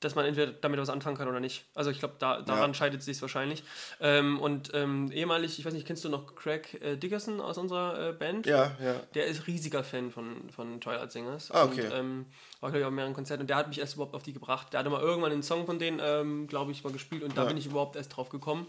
dass 0.00 0.14
man 0.14 0.24
entweder 0.26 0.52
damit 0.52 0.78
was 0.80 0.90
anfangen 0.90 1.16
kann 1.16 1.28
oder 1.28 1.40
nicht. 1.40 1.64
Also 1.74 1.90
ich 1.90 1.98
glaube, 1.98 2.14
da, 2.18 2.40
daran 2.42 2.70
Ja. 2.70 2.74
scheidet 2.74 3.00
es 3.00 3.06
sich 3.06 3.20
wahrscheinlich. 3.20 3.64
Ähm, 4.00 4.38
und 4.40 4.70
ähm, 4.74 5.10
ehemalig, 5.12 5.58
ich 5.58 5.64
weiß 5.64 5.72
nicht, 5.72 5.86
kennst 5.86 6.04
du 6.04 6.08
noch 6.08 6.34
Craig 6.36 6.80
äh, 6.82 6.96
Dickerson 6.96 7.40
aus 7.40 7.58
unserer 7.58 8.10
äh, 8.10 8.12
Band? 8.12 8.46
Ja, 8.46 8.76
ja. 8.82 8.94
Der 9.14 9.26
ist 9.26 9.46
riesiger 9.46 9.82
Fan 9.82 10.10
von, 10.10 10.50
von 10.50 10.80
Twilight 10.80 11.10
Singers. 11.10 11.50
Ah, 11.50 11.64
okay. 11.64 11.86
Und, 11.86 11.92
ähm, 11.92 12.26
war, 12.60 12.70
glaube 12.70 12.80
ich, 12.80 12.84
auf 12.86 12.92
mehreren 12.92 13.14
Konzerten. 13.14 13.40
Und 13.42 13.50
der 13.50 13.56
hat 13.56 13.68
mich 13.68 13.78
erst 13.80 13.94
überhaupt 13.94 14.14
auf 14.14 14.22
die 14.22 14.32
gebracht. 14.32 14.72
Der 14.72 14.80
hatte 14.80 14.90
mal 14.90 15.00
irgendwann 15.02 15.32
einen 15.32 15.42
Song 15.42 15.66
von 15.66 15.78
denen, 15.78 16.00
ähm, 16.02 16.46
glaube 16.46 16.70
ich, 16.72 16.84
mal 16.84 16.92
gespielt. 16.92 17.22
Und 17.22 17.36
da 17.36 17.42
Ja. 17.42 17.48
bin 17.48 17.56
ich 17.56 17.66
überhaupt 17.66 17.96
erst 17.96 18.16
drauf 18.16 18.28
gekommen. 18.28 18.66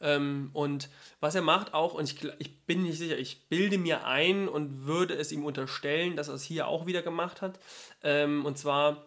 Ähm, 0.00 0.50
und 0.52 0.88
was 1.20 1.34
er 1.36 1.42
macht 1.42 1.74
auch, 1.74 1.94
und 1.94 2.04
ich, 2.04 2.16
ich 2.38 2.62
bin 2.66 2.82
nicht 2.82 2.98
sicher, 2.98 3.16
ich 3.18 3.48
bilde 3.48 3.78
mir 3.78 4.04
ein 4.04 4.48
und 4.48 4.84
würde 4.84 5.14
es 5.14 5.30
ihm 5.30 5.44
unterstellen, 5.44 6.16
dass 6.16 6.26
er 6.28 6.34
es 6.34 6.42
hier 6.42 6.66
auch 6.66 6.86
wieder 6.86 7.02
gemacht 7.02 7.40
hat. 7.40 7.60
Ähm, 8.02 8.44
und 8.44 8.58
zwar, 8.58 9.04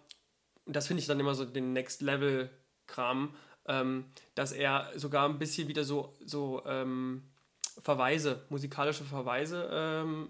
das 0.66 0.88
finde 0.88 1.01
ich 1.01 1.07
dann 1.07 1.20
immer 1.20 1.36
so 1.36 1.45
den 1.45 1.74
Next 1.74 2.01
Level 2.01 2.49
Kram, 2.88 3.36
ähm, 3.68 4.05
dass 4.36 4.51
er 4.51 4.91
sogar 4.95 5.28
ein 5.28 5.39
bisschen 5.39 5.68
wieder 5.68 5.84
so, 5.84 6.13
so 6.26 6.63
ähm, 6.66 7.24
Verweise, 7.82 8.45
musikalische 8.49 9.03
Verweise 9.03 9.70
ähm, 9.72 10.30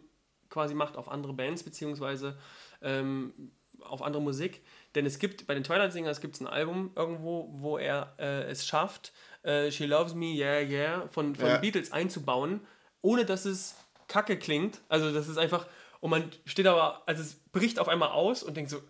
quasi 0.50 0.74
macht 0.74 0.98
auf 0.98 1.10
andere 1.10 1.34
Bands, 1.34 1.64
beziehungsweise 1.64 2.38
ähm, 2.82 3.52
auf 3.82 4.02
andere 4.02 4.22
Musik. 4.22 4.64
Denn 4.96 5.06
es 5.06 5.20
gibt, 5.20 5.48
bei 5.48 5.54
den 5.54 5.64
Twilight 5.64 5.92
Singers 5.94 6.22
gibt 6.22 6.36
es 6.36 6.42
ein 6.42 6.48
Album 6.48 6.92
irgendwo, 6.96 7.50
wo 7.52 7.78
er 7.78 8.14
äh, 8.18 8.44
es 8.44 8.66
schafft, 8.66 9.12
äh, 9.44 9.70
She 9.70 9.86
Loves 9.86 10.16
Me, 10.16 10.28
Yeah, 10.28 10.62
Yeah 10.62 11.08
von, 11.10 11.36
von 11.36 11.48
Ja. 11.48 11.58
Beatles 11.58 11.92
einzubauen, 11.92 12.62
ohne 13.02 13.26
dass 13.26 13.46
es 13.46 13.76
kacke 14.08 14.38
klingt. 14.40 14.82
Also 14.88 15.14
das 15.14 15.28
ist 15.28 15.38
einfach, 15.38 15.68
und 16.00 16.10
man 16.10 16.32
steht 16.46 16.68
aber, 16.68 17.04
also 17.06 17.22
es 17.22 17.36
bricht 17.52 17.80
auf 17.80 17.90
einmal 17.90 18.10
aus 18.10 18.44
und 18.44 18.56
denkt 18.56 18.72
so, 18.72 18.82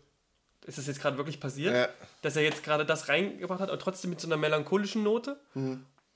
ist 0.65 0.77
das 0.77 0.87
jetzt 0.87 0.99
gerade 1.01 1.17
wirklich 1.17 1.39
passiert? 1.39 1.73
Ja. 1.73 1.89
Dass 2.21 2.35
er 2.35 2.43
jetzt 2.43 2.63
gerade 2.63 2.85
das 2.85 3.07
reingebracht 3.09 3.59
hat, 3.59 3.69
aber 3.69 3.79
trotzdem 3.79 4.09
mit 4.09 4.19
so 4.21 4.27
einer 4.27 4.37
melancholischen 4.37 5.03
Note 5.03 5.39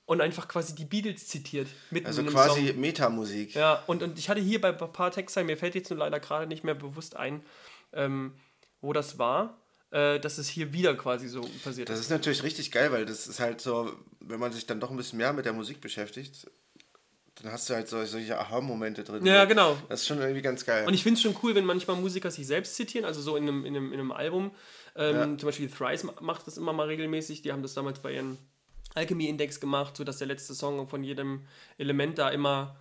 und 0.06 0.22
einfach 0.22 0.48
quasi 0.48 0.74
die 0.76 0.86
Beatles 0.86 1.28
zitiert. 1.28 1.68
Mitten 1.92 2.08
Also 2.08 2.22
in 2.22 2.28
einem 2.28 2.36
quasi 2.36 2.68
Song. 2.70 2.80
Metamusik. 2.82 3.54
Ja, 3.56 3.84
und, 3.88 4.02
und 4.04 4.18
ich 4.18 4.28
hatte 4.30 4.42
hier 4.42 4.60
bei 4.60 4.70
ein 4.70 4.78
paar 4.78 5.12
Texten, 5.12 5.46
mir 5.46 5.58
fällt 5.58 5.76
jetzt 5.76 5.90
nur 5.90 6.00
leider 6.00 6.20
gerade 6.20 6.48
nicht 6.48 6.64
mehr 6.64 6.76
bewusst 6.76 7.16
ein, 7.16 7.44
ähm, 7.94 8.34
wo 8.82 8.92
das 8.92 9.20
war, 9.20 9.58
äh, 9.92 10.20
dass 10.20 10.38
es 10.40 10.48
hier 10.50 10.74
wieder 10.74 10.96
quasi 10.96 11.28
so 11.28 11.42
passiert 11.64 11.90
Das 11.90 12.00
ist. 12.00 12.06
ist 12.06 12.12
natürlich 12.12 12.44
richtig 12.44 12.72
geil, 12.72 12.92
weil 12.92 13.06
das 13.06 13.28
ist 13.28 13.40
halt 13.40 13.62
so, 13.62 13.92
wenn 14.20 14.40
man 14.40 14.52
sich 14.52 14.66
dann 14.66 14.80
doch 14.80 14.90
ein 14.90 14.98
bisschen 14.98 15.18
mehr 15.18 15.34
mit 15.34 15.46
der 15.46 15.54
Musik 15.54 15.80
beschäftigt, 15.82 16.50
dann 17.44 17.52
hast 17.52 17.70
du 17.70 17.74
halt 17.74 17.88
so, 17.88 18.04
solche 18.06 18.38
Aha-Momente 18.38 19.04
drin. 19.04 19.26
Ja, 19.26 19.46
genau. 19.46 19.78
Das 19.90 20.02
ist 20.02 20.08
schon 20.08 20.20
irgendwie 20.20 20.42
ganz 20.42 20.66
geil. 20.66 20.86
Und 20.88 20.94
ich 20.94 21.04
finde 21.04 21.18
es 21.18 21.22
schon 21.22 21.36
cool, 21.44 21.56
wenn 21.56 21.66
manchmal 21.66 21.96
Musiker 21.98 22.32
sich 22.32 22.46
selbst 22.48 22.76
zitieren, 22.76 23.06
also 23.06 23.22
so 23.22 23.36
in 23.36 23.44
einem, 23.44 23.66
in 23.66 23.76
einem, 23.76 23.94
in 23.94 24.00
einem 24.00 24.12
Album. 24.12 24.52
Ähm, 24.96 25.16
Ja. 25.16 25.24
Zum 25.38 25.48
Beispiel 25.48 25.70
Thrice 25.70 26.04
ma- 26.04 26.14
macht 26.20 26.48
das 26.48 26.58
immer 26.58 26.74
mal 26.74 26.88
regelmäßig. 26.88 27.42
Die 27.42 27.52
haben 27.52 27.62
das 27.62 27.74
damals 27.74 28.00
bei 28.00 28.14
ihren 28.14 28.38
Alchemy-Index 28.96 29.60
gemacht, 29.60 29.96
sodass 29.96 30.18
der 30.18 30.28
letzte 30.28 30.54
Song 30.54 30.88
von 30.88 31.04
jedem 31.04 31.46
Element 31.78 32.18
da 32.18 32.30
immer 32.30 32.76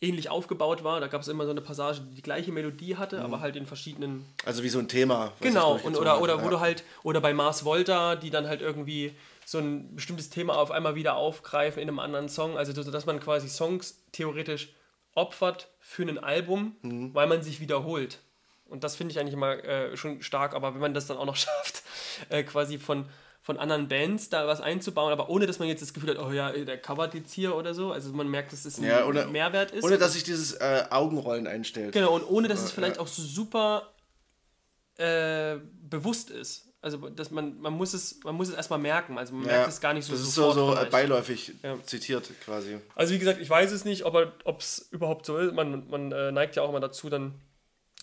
ähnlich 0.00 0.30
aufgebaut 0.30 0.84
war. 0.84 1.00
Da 1.00 1.08
gab 1.08 1.22
es 1.22 1.28
immer 1.28 1.44
so 1.44 1.50
eine 1.50 1.60
Passage, 1.60 2.00
die 2.08 2.14
die 2.14 2.22
gleiche 2.22 2.52
Melodie 2.52 2.96
hatte, 2.96 3.20
aber 3.20 3.40
halt 3.40 3.56
in 3.56 3.66
verschiedenen 3.66 4.24
also 4.44 4.62
wie 4.62 4.68
so 4.68 4.78
ein 4.78 4.86
Thema. 4.86 5.32
Genau, 5.40 5.74
und 5.82 5.96
oder, 5.96 6.22
oder 6.22 6.38
wo 6.40 6.44
ja. 6.44 6.50
du 6.50 6.60
halt, 6.60 6.84
oder 7.02 7.20
bei 7.20 7.34
Mars 7.34 7.64
Volta, 7.64 8.14
die 8.14 8.30
dann 8.30 8.46
halt 8.46 8.60
irgendwie 8.60 9.12
so 9.50 9.56
ein 9.58 9.94
bestimmtes 9.94 10.28
Thema 10.28 10.58
auf 10.58 10.70
einmal 10.70 10.94
wieder 10.94 11.16
aufgreifen 11.16 11.80
in 11.80 11.88
einem 11.88 12.00
anderen 12.00 12.28
Song. 12.28 12.58
Also, 12.58 12.72
so, 12.82 12.90
dass 12.90 13.06
man 13.06 13.18
quasi 13.18 13.48
Songs 13.48 14.04
theoretisch 14.12 14.74
opfert 15.14 15.68
für 15.80 16.02
ein 16.02 16.18
Album, 16.18 16.76
Mhm. 16.82 17.14
weil 17.14 17.26
man 17.28 17.42
sich 17.42 17.58
wiederholt. 17.60 18.18
Und 18.66 18.84
das 18.84 18.94
finde 18.96 19.12
ich 19.12 19.18
eigentlich 19.18 19.32
immer 19.32 19.64
äh, 19.64 19.96
schon 19.96 20.20
stark, 20.20 20.52
aber 20.54 20.74
wenn 20.74 20.82
man 20.82 20.92
das 20.92 21.06
dann 21.06 21.16
auch 21.16 21.24
noch 21.24 21.36
schafft, 21.46 21.82
äh, 22.28 22.42
quasi 22.42 22.78
von, 22.78 23.06
von 23.40 23.56
anderen 23.56 23.88
Bands 23.88 24.28
da 24.28 24.46
was 24.46 24.60
einzubauen, 24.60 25.12
aber 25.12 25.30
ohne 25.30 25.46
dass 25.46 25.58
man 25.58 25.66
jetzt 25.68 25.80
das 25.80 25.94
Gefühl 25.94 26.10
hat, 26.10 26.18
oh 26.18 26.30
ja, 26.30 26.52
der 26.52 26.76
covert 26.78 27.14
jetzt 27.14 27.32
hier 27.32 27.56
oder 27.56 27.72
so. 27.72 27.90
Also 27.90 28.12
man 28.12 28.28
merkt, 28.28 28.52
dass 28.52 28.66
es 28.66 28.76
ein 28.76 28.84
Ja, 28.84 29.06
oder- 29.06 29.28
Mehrwert 29.28 29.70
ist. 29.70 29.82
Ohne 29.82 29.96
dass 29.96 30.12
sich 30.12 30.24
dieses 30.24 30.52
äh, 30.52 30.84
Augenrollen 30.90 31.46
einstellt. 31.46 31.92
Genau, 31.94 32.14
und 32.14 32.28
ohne 32.28 32.48
dass 32.48 32.62
es 32.62 32.70
vielleicht 32.70 32.96
ja. 32.96 33.02
auch 33.02 33.06
so 33.08 33.22
super 33.22 33.94
äh, 34.98 35.56
bewusst 35.88 36.28
ist. 36.28 36.67
Also 36.80 37.08
dass 37.08 37.30
man, 37.32 37.58
man 37.58 37.72
muss 37.72 37.92
es, 37.92 38.20
man 38.22 38.36
muss 38.36 38.48
es 38.48 38.54
erstmal 38.54 38.78
merken. 38.78 39.18
Also 39.18 39.34
man 39.34 39.46
Ja, 39.46 39.52
merkt 39.56 39.68
es 39.72 39.80
gar 39.80 39.94
nicht 39.94 40.04
so 40.06 40.12
Das 40.12 40.20
ist 40.22 40.34
so, 40.34 40.52
so 40.52 40.72
vielleicht. 40.72 40.90
beiläufig 40.92 41.52
Ja. 41.62 41.76
zitiert 41.84 42.30
quasi. 42.44 42.78
Also 42.94 43.14
wie 43.14 43.18
gesagt, 43.18 43.40
ich 43.40 43.50
weiß 43.50 43.72
es 43.72 43.84
nicht, 43.84 44.04
ob 44.04 44.60
es 44.60 44.88
überhaupt 44.92 45.26
so 45.26 45.38
ist. 45.38 45.54
Man, 45.54 45.88
man 45.88 46.12
äh, 46.12 46.30
neigt 46.30 46.54
ja 46.56 46.62
auch 46.62 46.68
immer 46.68 46.80
dazu, 46.80 47.10
dann 47.10 47.34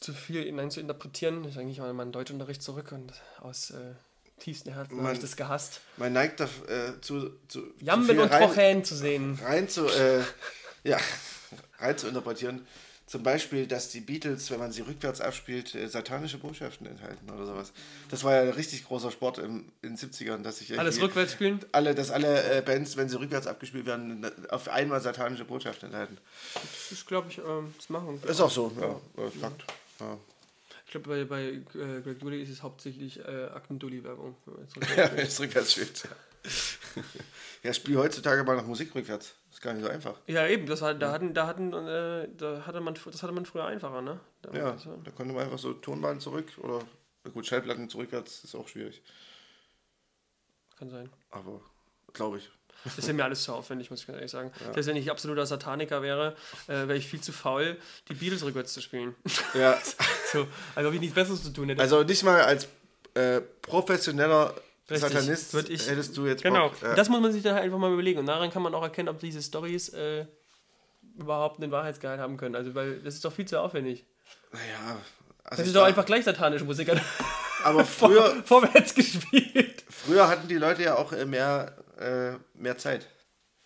zu 0.01 0.13
viel 0.13 0.43
hinein 0.43 0.71
zu 0.71 0.81
interpretieren. 0.81 1.45
Ich 1.45 1.57
eigentlich 1.57 1.79
mal 1.79 1.89
in 1.89 1.95
meinen 1.95 2.11
Deutschunterricht 2.11 2.61
zurück 2.61 2.91
und 2.91 3.13
aus 3.39 3.71
äh, 3.71 3.95
tiefstem 4.39 4.73
Herzen 4.73 5.01
habe 5.01 5.13
ich 5.13 5.19
das 5.19 5.37
gehasst. 5.37 5.79
Man 5.95 6.11
neigt 6.11 6.41
da, 6.41 6.49
äh, 6.67 6.99
zu, 6.99 7.31
viel 7.47 8.19
und 8.19 8.29
rein, 8.29 8.43
Trochen 8.43 8.83
zu 8.83 8.95
sehen. 8.95 9.39
rein 9.41 9.69
zu, 9.69 9.87
äh, 9.87 10.21
ja, 10.83 10.97
rein 11.79 11.97
zu 11.97 12.09
interpretieren. 12.09 12.67
Zum 13.07 13.21
Beispiel, 13.21 13.67
dass 13.67 13.89
die 13.89 13.99
Beatles, 14.01 14.49
wenn 14.49 14.57
man 14.57 14.71
sie 14.71 14.81
rückwärts 14.81 15.21
abspielt, 15.21 15.75
äh, 15.75 15.87
satanische 15.87 16.39
Botschaften 16.39 16.87
enthalten 16.87 17.29
oder 17.29 17.45
sowas. 17.45 17.71
Das 18.09 18.23
war 18.23 18.33
ja 18.33 18.41
ein 18.41 18.49
richtig 18.49 18.83
großer 18.85 19.11
Sport 19.11 19.37
im, 19.37 19.71
in 19.83 19.95
den 19.95 19.97
70ern, 19.97 20.41
dass 20.41 20.57
sich 20.57 20.77
Alles 20.79 20.99
rückwärts 20.99 21.33
spielen. 21.33 21.59
alle, 21.71 21.93
dass 21.93 22.09
alle 22.09 22.57
äh, 22.57 22.61
Bands, 22.61 22.97
wenn 22.97 23.07
sie 23.07 23.19
rückwärts 23.19 23.45
abgespielt 23.45 23.85
werden, 23.85 24.25
auf 24.49 24.69
einmal 24.69 25.01
satanische 25.01 25.45
Botschaften 25.45 25.89
enthalten. 25.89 26.17
Das 26.55 26.91
ist, 26.91 27.05
glaube 27.05 27.29
ich, 27.29 27.37
ähm, 27.37 27.75
das 27.77 27.89
machen. 27.89 28.19
Ist 28.27 28.41
auch 28.41 28.49
so, 28.49 28.71
ja, 28.81 28.99
das 29.15 29.35
ist 29.35 29.41
Fakt. 29.41 29.65
Ja. 29.99 30.17
Ich 30.87 30.91
glaube, 30.91 31.09
bei, 31.09 31.25
bei 31.25 31.43
äh, 31.79 32.01
Greg 32.01 32.19
Dully 32.19 32.41
ist 32.41 32.49
es 32.49 32.63
hauptsächlich 32.63 33.19
äh, 33.19 33.45
Akten 33.53 33.77
Dully-Werbung. 33.77 34.35
wenn 34.45 34.53
man 34.55 34.63
jetzt 34.63 34.77
rückwärts 34.77 34.97
Ja, 35.11 35.17
wenn 35.17 35.27
es 35.27 35.39
rückwärts 35.39 35.71
spielt. 35.73 36.03
Ja, 36.03 37.03
ja 37.63 37.73
spiel 37.73 37.97
heutzutage 37.97 38.43
mal 38.43 38.55
noch 38.55 38.65
Musik 38.65 38.95
rückwärts. 38.95 39.35
Ist 39.55 39.61
gar 39.61 39.73
nicht 39.73 39.85
so 39.85 39.89
einfach. 39.89 40.15
Ja, 40.27 40.45
eben, 40.47 40.65
das 40.65 40.81
war, 40.81 40.93
da 40.93 41.13
hatten, 41.13 41.33
da 41.33 41.47
hatten, 41.47 41.71
äh, 41.71 42.27
da 42.35 42.65
hatte 42.65 42.81
man, 42.81 42.93
das 42.93 43.23
hatte 43.23 43.31
man 43.31 43.45
früher 43.45 43.63
einfacher, 43.63 44.01
ne? 44.01 44.19
Da, 44.41 44.51
Ja, 44.51 44.71
also, 44.71 44.97
da 45.01 45.11
konnte 45.11 45.33
man 45.33 45.45
einfach 45.45 45.57
so 45.57 45.71
Tonbahn 45.71 46.19
zurück 46.19 46.51
oder 46.57 46.81
gut, 47.33 47.45
Schallplatten 47.45 47.87
zurückwärts 47.87 48.43
ist 48.43 48.53
auch 48.53 48.67
schwierig. 48.67 49.01
kann 50.77 50.89
sein. 50.89 51.09
Aber 51.31 51.61
glaube 52.11 52.39
ich. 52.39 52.51
Das 52.83 52.97
ist 52.97 53.07
ja 53.07 53.13
mir 53.13 53.23
alles 53.23 53.43
zu 53.43 53.53
aufwendig, 53.53 53.89
muss 53.89 54.01
ich 54.01 54.07
ganz 54.07 54.17
ehrlich 54.17 54.31
sagen. 54.31 54.51
Selbst 54.73 54.87
wenn 54.87 54.97
ich 54.97 55.09
absoluter 55.09 55.45
Sataniker 55.45 56.01
wäre, 56.01 56.35
äh, 56.67 56.73
wäre 56.89 56.97
ich 56.97 57.07
viel 57.07 57.21
zu 57.21 57.31
faul, 57.31 57.77
die 58.09 58.13
Beatles 58.13 58.43
rückwärts 58.43 58.73
zu 58.73 58.81
spielen. 58.81 59.15
Ja, 59.53 59.79
so, 60.33 60.47
also 60.75 60.89
ob 60.89 60.95
ich 60.95 60.99
nichts 60.99 61.15
Besseres 61.15 61.41
zu 61.41 61.53
tun 61.53 61.69
hätte. 61.69 61.81
also 61.81 62.03
nicht 62.03 62.23
mal 62.23 62.41
als 62.41 62.67
äh, 63.13 63.39
professioneller 63.61 64.53
Richtig, 64.89 65.09
Satanist 65.11 65.53
würd 65.53 65.69
ich- 65.69 65.87
hättest 65.89 66.15
du 66.15 66.27
jetzt 66.27 66.43
genau, 66.43 66.69
Bock. 66.69 66.81
Ja. 66.81 66.93
das 66.95 67.09
muss 67.09 67.19
man 67.21 67.31
sich 67.31 67.41
dann 67.43 67.55
halt 67.55 67.63
einfach 67.63 67.77
mal 67.79 67.91
überlegen. 67.91 68.19
Und 68.19 68.27
daran 68.27 68.51
kann 68.51 68.61
man 68.61 68.73
auch 68.75 68.83
erkennen, 68.83 69.09
ob 69.09 69.19
diese 69.19 69.41
Stories 69.41 69.89
äh, 69.89 70.25
überhaupt 71.17 71.61
einen 71.61 71.71
Wahrheitsgehalt 71.71 72.19
haben 72.19 72.37
können. 72.37 72.55
Also, 72.55 72.75
weil 72.75 72.99
das 72.99 73.15
ist 73.15 73.25
doch 73.25 73.33
viel 73.33 73.45
zu 73.45 73.59
aufwendig. 73.59 74.05
Naja, 74.51 74.97
also 75.43 75.57
Das 75.61 75.67
ist 75.67 75.75
doch 75.75 75.83
einfach 75.85 76.05
gleich 76.05 76.23
satanische 76.25 76.65
Musik 76.65 76.89
Aber 77.63 77.83
früher, 77.85 78.43
vorwärts 78.43 78.93
gespielt. 78.93 79.83
früher 79.89 80.27
hatten 80.27 80.47
die 80.47 80.55
Leute 80.57 80.83
ja 80.83 80.95
auch 80.97 81.11
äh, 81.13 81.25
mehr, 81.25 81.75
äh, 81.97 82.33
mehr 82.59 82.77
Zeit. 82.77 83.07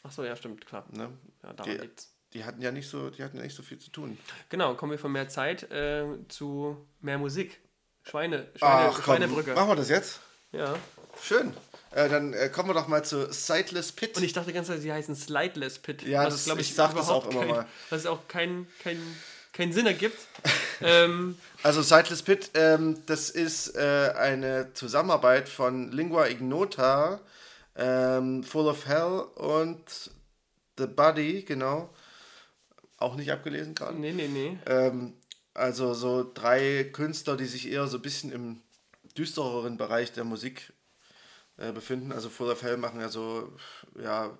Achso, 0.03 0.23
ja, 0.23 0.35
stimmt, 0.37 0.65
klar. 0.65 0.85
Ne? 0.91 1.09
Ja, 1.43 1.51
daran 1.53 1.71
Die, 1.73 1.77
liegt's. 1.77 2.13
die 2.33 2.45
hatten 2.45 2.61
ja 2.61 2.71
nicht 2.71 2.87
so, 2.89 3.09
die 3.09 3.21
hatten 3.23 3.35
ja 3.35 3.43
nicht 3.43 3.55
so 3.55 3.61
viel 3.63 3.77
zu 3.77 3.91
tun. 3.91 4.17
Genau, 4.47 4.73
kommen 4.75 4.93
wir 4.93 4.99
von 4.99 5.11
mehr 5.11 5.27
Zeit 5.27 5.69
äh, 5.71 6.05
zu 6.29 6.77
mehr 7.01 7.17
Musik. 7.17 7.59
Schweine, 8.03 8.47
Schweine, 8.55 8.93
Schweinebrücke. 8.93 9.53
machen 9.53 9.67
wir 9.69 9.75
das 9.75 9.89
jetzt? 9.89 10.21
Ja. 10.53 10.75
Schön. 11.21 11.53
Äh, 11.91 12.07
dann 12.09 12.33
äh, 12.33 12.49
kommen 12.49 12.69
wir 12.69 12.73
doch 12.73 12.87
mal 12.87 13.03
zu 13.03 13.31
Sightless 13.33 13.91
Pit. 13.91 14.15
Und 14.17 14.23
ich 14.23 14.33
dachte 14.33 14.53
ganz 14.53 14.67
Zeit, 14.67 14.81
sie 14.81 14.91
heißen 14.91 15.15
Slideless 15.15 15.79
Pit. 15.79 16.03
Ja, 16.03 16.25
was, 16.25 16.33
das- 16.35 16.45
glaub 16.45 16.59
ich 16.59 16.73
sag 16.75 16.93
das 16.95 17.09
auch 17.09 17.27
immer 17.29 17.39
kein, 17.39 17.49
mal. 17.49 17.65
Was 17.89 18.05
auch 18.05 18.27
keinen 18.27 18.67
kein, 18.83 19.01
kein 19.53 19.73
Sinn 19.73 19.87
ergibt. 19.87 20.17
ähm, 20.81 21.37
Also 21.63 21.81
Sightless 21.81 22.21
Pit, 22.21 22.51
ähm, 22.53 23.01
das 23.07 23.29
ist 23.31 23.75
äh, 23.75 24.13
eine 24.15 24.73
Zusammenarbeit 24.73 25.49
von 25.49 25.91
Lingua 25.91 26.27
Ignota, 26.27 27.19
ähm, 27.75 28.43
Full 28.43 28.67
of 28.67 28.85
Hell 28.85 29.23
und 29.35 30.11
The 30.77 30.85
Buddy, 30.87 31.43
genau. 31.43 31.89
Auch 32.97 33.15
nicht 33.15 33.31
abgelesen 33.31 33.73
gerade. 33.75 33.95
nee, 33.97 34.11
nee, 34.11 34.27
nee. 34.27 34.57
Ähm, 34.67 35.13
also 35.53 35.93
so 35.93 36.29
drei 36.33 36.83
Künstler, 36.93 37.35
die 37.35 37.45
sich 37.45 37.69
eher 37.69 37.87
so 37.87 37.97
ein 37.97 38.01
bisschen 38.01 38.31
im 38.31 38.61
düstereren 39.17 39.77
Bereich 39.77 40.11
der 40.13 40.23
Musik 40.23 40.71
äh, 41.59 41.71
befinden. 41.71 42.11
Also 42.11 42.29
Full 42.29 42.49
of 42.49 42.61
Hell 42.63 42.77
machen 42.77 42.99
ja 43.01 43.09
so, 43.09 43.51
ja, 44.01 44.37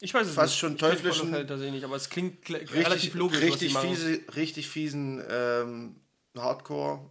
Ich 0.00 0.12
weiß 0.12 0.26
es 0.26 0.34
Fast 0.34 0.52
nicht. 0.52 0.58
schon 0.58 0.74
Ich 0.74 0.80
teuflischen- 0.80 1.30
Hell 1.30 1.46
tatsächlich 1.46 1.74
nicht, 1.74 1.84
aber 1.84 1.96
es 1.96 2.10
klingt 2.10 2.48
richtig, 2.50 2.74
relativ 2.74 3.14
logisch, 3.14 3.40
richtig, 3.40 3.76
fiese, 3.76 4.20
richtig 4.36 4.68
fiesen 4.68 5.24
ähm, 5.28 6.00
Hardcore, 6.36 7.08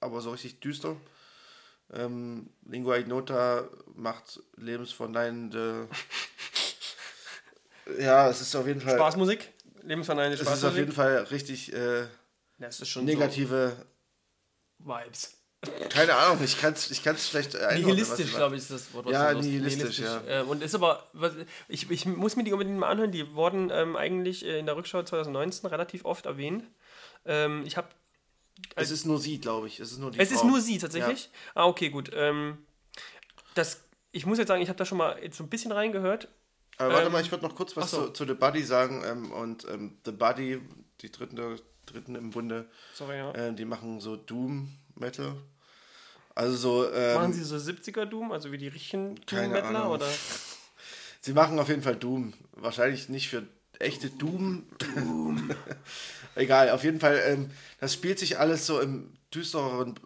aber 0.00 0.20
so 0.20 0.30
richtig 0.32 0.60
düster. 0.60 0.96
Ähm, 1.92 2.50
Lingua 2.66 2.96
Ignota 2.96 3.68
macht 3.94 4.42
lebensverneinende. 4.56 5.88
ja, 7.98 8.28
es 8.28 8.40
ist 8.40 8.54
auf 8.56 8.66
jeden 8.66 8.80
Fall. 8.80 8.96
Spaßmusik? 8.96 9.52
Lebensverneinende 9.82 10.36
Spaßmusik. 10.36 10.58
Es 10.58 10.64
ist 10.64 10.68
auf 10.68 10.76
jeden 10.76 10.92
Fall 10.92 11.16
richtig 11.30 11.72
äh, 11.72 12.06
negative 13.02 13.76
so 14.78 14.92
Vibes. 14.92 15.37
Keine 15.90 16.14
Ahnung, 16.14 16.42
ich 16.44 16.60
kann 16.60 16.74
es 16.74 16.90
ich 16.90 17.02
kann's 17.02 17.34
einordnen. 17.34 17.82
Nihilistisch, 17.82 18.32
glaube 18.32 18.54
ich, 18.54 18.62
ist 18.62 18.70
das 18.70 18.94
Wort. 18.94 19.10
Ja, 19.10 19.34
nihilistisch, 19.34 19.98
nihilistisch, 19.98 20.28
ja. 20.28 20.42
und 20.42 20.62
ist 20.62 20.74
aber, 20.74 21.08
was, 21.12 21.32
ich, 21.66 21.90
ich 21.90 22.06
muss 22.06 22.36
mir 22.36 22.44
die 22.44 22.52
unbedingt 22.52 22.78
mal 22.78 22.88
anhören, 22.88 23.10
die 23.10 23.34
wurden 23.34 23.70
ähm, 23.70 23.96
eigentlich 23.96 24.44
in 24.44 24.66
der 24.66 24.76
Rückschau 24.76 25.02
2019 25.02 25.68
relativ 25.68 26.04
oft 26.04 26.26
erwähnt. 26.26 26.64
Ähm, 27.24 27.64
ich 27.66 27.76
habe 27.76 27.88
es 28.74 28.90
ist 28.90 29.06
nur 29.06 29.18
sie, 29.18 29.40
glaube 29.40 29.66
ich. 29.66 29.80
Es 29.80 29.92
ist 29.92 29.98
nur 29.98 30.10
die 30.10 30.18
Es 30.18 30.28
Frau. 30.28 30.36
ist 30.36 30.44
nur 30.44 30.60
sie, 30.60 30.78
tatsächlich? 30.78 31.24
Ja. 31.24 31.62
Ah, 31.62 31.66
okay, 31.66 31.90
gut. 31.90 32.10
Ähm, 32.14 32.58
das, 33.54 33.84
ich 34.12 34.26
muss 34.26 34.38
jetzt 34.38 34.48
sagen, 34.48 34.62
ich 34.62 34.68
habe 34.68 34.78
da 34.78 34.84
schon 34.84 34.98
mal 34.98 35.18
jetzt 35.22 35.36
so 35.36 35.44
ein 35.44 35.48
bisschen 35.48 35.72
reingehört. 35.72 36.28
Aber 36.76 36.94
warte 36.94 37.06
ähm, 37.06 37.12
mal, 37.12 37.22
ich 37.22 37.30
würde 37.30 37.46
noch 37.46 37.54
kurz 37.54 37.76
was 37.76 37.90
so. 37.90 38.06
zu, 38.06 38.12
zu 38.12 38.26
The 38.26 38.34
Buddy 38.34 38.62
sagen. 38.62 39.02
Ähm, 39.04 39.32
und 39.32 39.66
ähm, 39.68 39.98
The 40.04 40.12
Buddy, 40.12 40.60
die 41.00 41.10
dritten, 41.10 41.36
dritten 41.92 42.14
im 42.14 42.30
Bunde, 42.30 42.66
Sorry, 42.94 43.16
ja. 43.16 43.32
äh, 43.32 43.54
die 43.54 43.64
machen 43.64 44.00
so 44.00 44.16
Doom-Metal. 44.16 45.36
Also 46.34 46.56
so. 46.56 46.92
Ähm, 46.92 47.14
machen 47.14 47.32
sie 47.32 47.44
so 47.44 47.56
70er 47.56 48.04
Doom, 48.04 48.32
also 48.32 48.52
wie 48.52 48.58
die 48.58 48.68
richtigen 48.68 49.16
Doom-Metaler? 49.26 49.90
Oder? 49.90 50.06
sie 51.20 51.32
machen 51.32 51.58
auf 51.58 51.68
jeden 51.68 51.82
Fall 51.82 51.96
Doom. 51.96 52.32
Wahrscheinlich 52.52 53.08
nicht 53.08 53.28
für 53.28 53.46
echte 53.78 54.10
Doom. 54.10 54.66
Doom. 54.78 55.50
Egal, 56.34 56.70
auf 56.70 56.84
jeden 56.84 57.00
Fall, 57.00 57.20
ähm, 57.26 57.50
das 57.80 57.94
spielt 57.94 58.18
sich 58.18 58.38
alles 58.38 58.66
so 58.66 58.80
im 58.80 59.12
düstereren, 59.34 59.98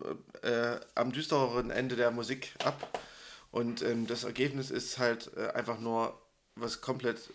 äh, 0.43 0.81
am 0.95 1.13
düstereren 1.13 1.71
Ende 1.71 1.97
der 1.97 2.11
Musik 2.11 2.55
ab. 2.65 2.99
Und 3.51 3.83
ähm, 3.83 4.07
das 4.07 4.25
Ergebnis 4.25 4.71
ist 4.71 4.99
halt 4.99 5.31
äh, 5.37 5.49
einfach 5.49 5.79
nur 5.79 6.19
was 6.55 6.81
komplett 6.81 7.31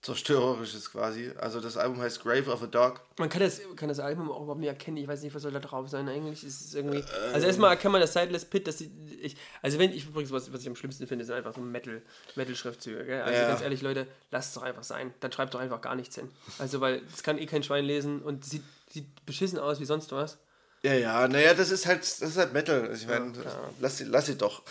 zerstörerisches 0.00 0.92
quasi. 0.92 1.32
Also 1.38 1.60
das 1.60 1.76
Album 1.76 2.00
heißt 2.00 2.22
Grave 2.22 2.50
of 2.50 2.62
a 2.62 2.66
Dog. 2.66 3.00
Man 3.18 3.28
kann 3.28 3.40
das, 3.40 3.60
kann 3.74 3.88
das 3.88 3.98
Album 3.98 4.30
auch 4.30 4.42
überhaupt 4.42 4.60
nicht 4.60 4.68
erkennen. 4.68 4.96
Ich 4.96 5.08
weiß 5.08 5.22
nicht, 5.22 5.34
was 5.34 5.42
soll 5.42 5.52
da 5.52 5.58
drauf 5.58 5.88
sein 5.88 6.08
eigentlich. 6.08 6.44
Ist 6.44 6.60
es 6.60 6.74
irgendwie. 6.74 7.02
Also 7.32 7.46
erstmal 7.46 7.70
erkennt 7.70 7.92
man 7.92 8.00
das 8.00 8.12
Sideless 8.12 8.44
Pit, 8.44 8.68
dass 8.68 8.80
ich. 8.80 9.36
Also 9.60 9.78
wenn 9.78 9.92
ich 9.92 10.06
übrigens, 10.06 10.30
was, 10.30 10.52
was 10.52 10.60
ich 10.60 10.68
am 10.68 10.76
schlimmsten 10.76 11.06
finde, 11.08 11.24
sind 11.24 11.34
einfach 11.34 11.54
so 11.54 11.60
Metal, 11.60 12.00
Metal-Schriftzüge. 12.36 13.04
Gell? 13.04 13.22
Also 13.22 13.40
ja. 13.40 13.48
ganz 13.48 13.60
ehrlich, 13.60 13.82
Leute, 13.82 14.06
lasst 14.30 14.50
es 14.50 14.54
doch 14.54 14.62
einfach 14.62 14.84
sein. 14.84 15.12
Dann 15.20 15.32
schreibt 15.32 15.54
doch 15.54 15.60
einfach 15.60 15.80
gar 15.80 15.96
nichts 15.96 16.14
hin. 16.14 16.30
Also 16.58 16.80
weil 16.80 17.02
es 17.12 17.24
kann 17.24 17.38
eh 17.38 17.46
kein 17.46 17.64
Schwein 17.64 17.84
lesen 17.84 18.22
und 18.22 18.44
sieht, 18.44 18.62
sieht 18.90 19.26
beschissen 19.26 19.58
aus 19.58 19.80
wie 19.80 19.84
sonst 19.84 20.12
was. 20.12 20.38
Ja, 20.82 20.94
ja, 20.94 21.26
naja, 21.26 21.54
das 21.54 21.72
ist 21.72 21.86
halt, 21.86 22.02
das 22.02 22.20
ist 22.20 22.36
halt 22.36 22.52
Metal. 22.52 22.88
Ich 22.94 23.08
meine, 23.08 23.32
ja, 23.36 23.70
lass, 23.80 23.98
sie, 23.98 24.04
lass 24.04 24.26
sie 24.26 24.36
doch. 24.36 24.62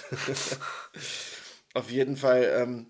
Auf 1.73 1.91
jeden 1.91 2.15
Fall. 2.15 2.49
Ähm, 2.55 2.87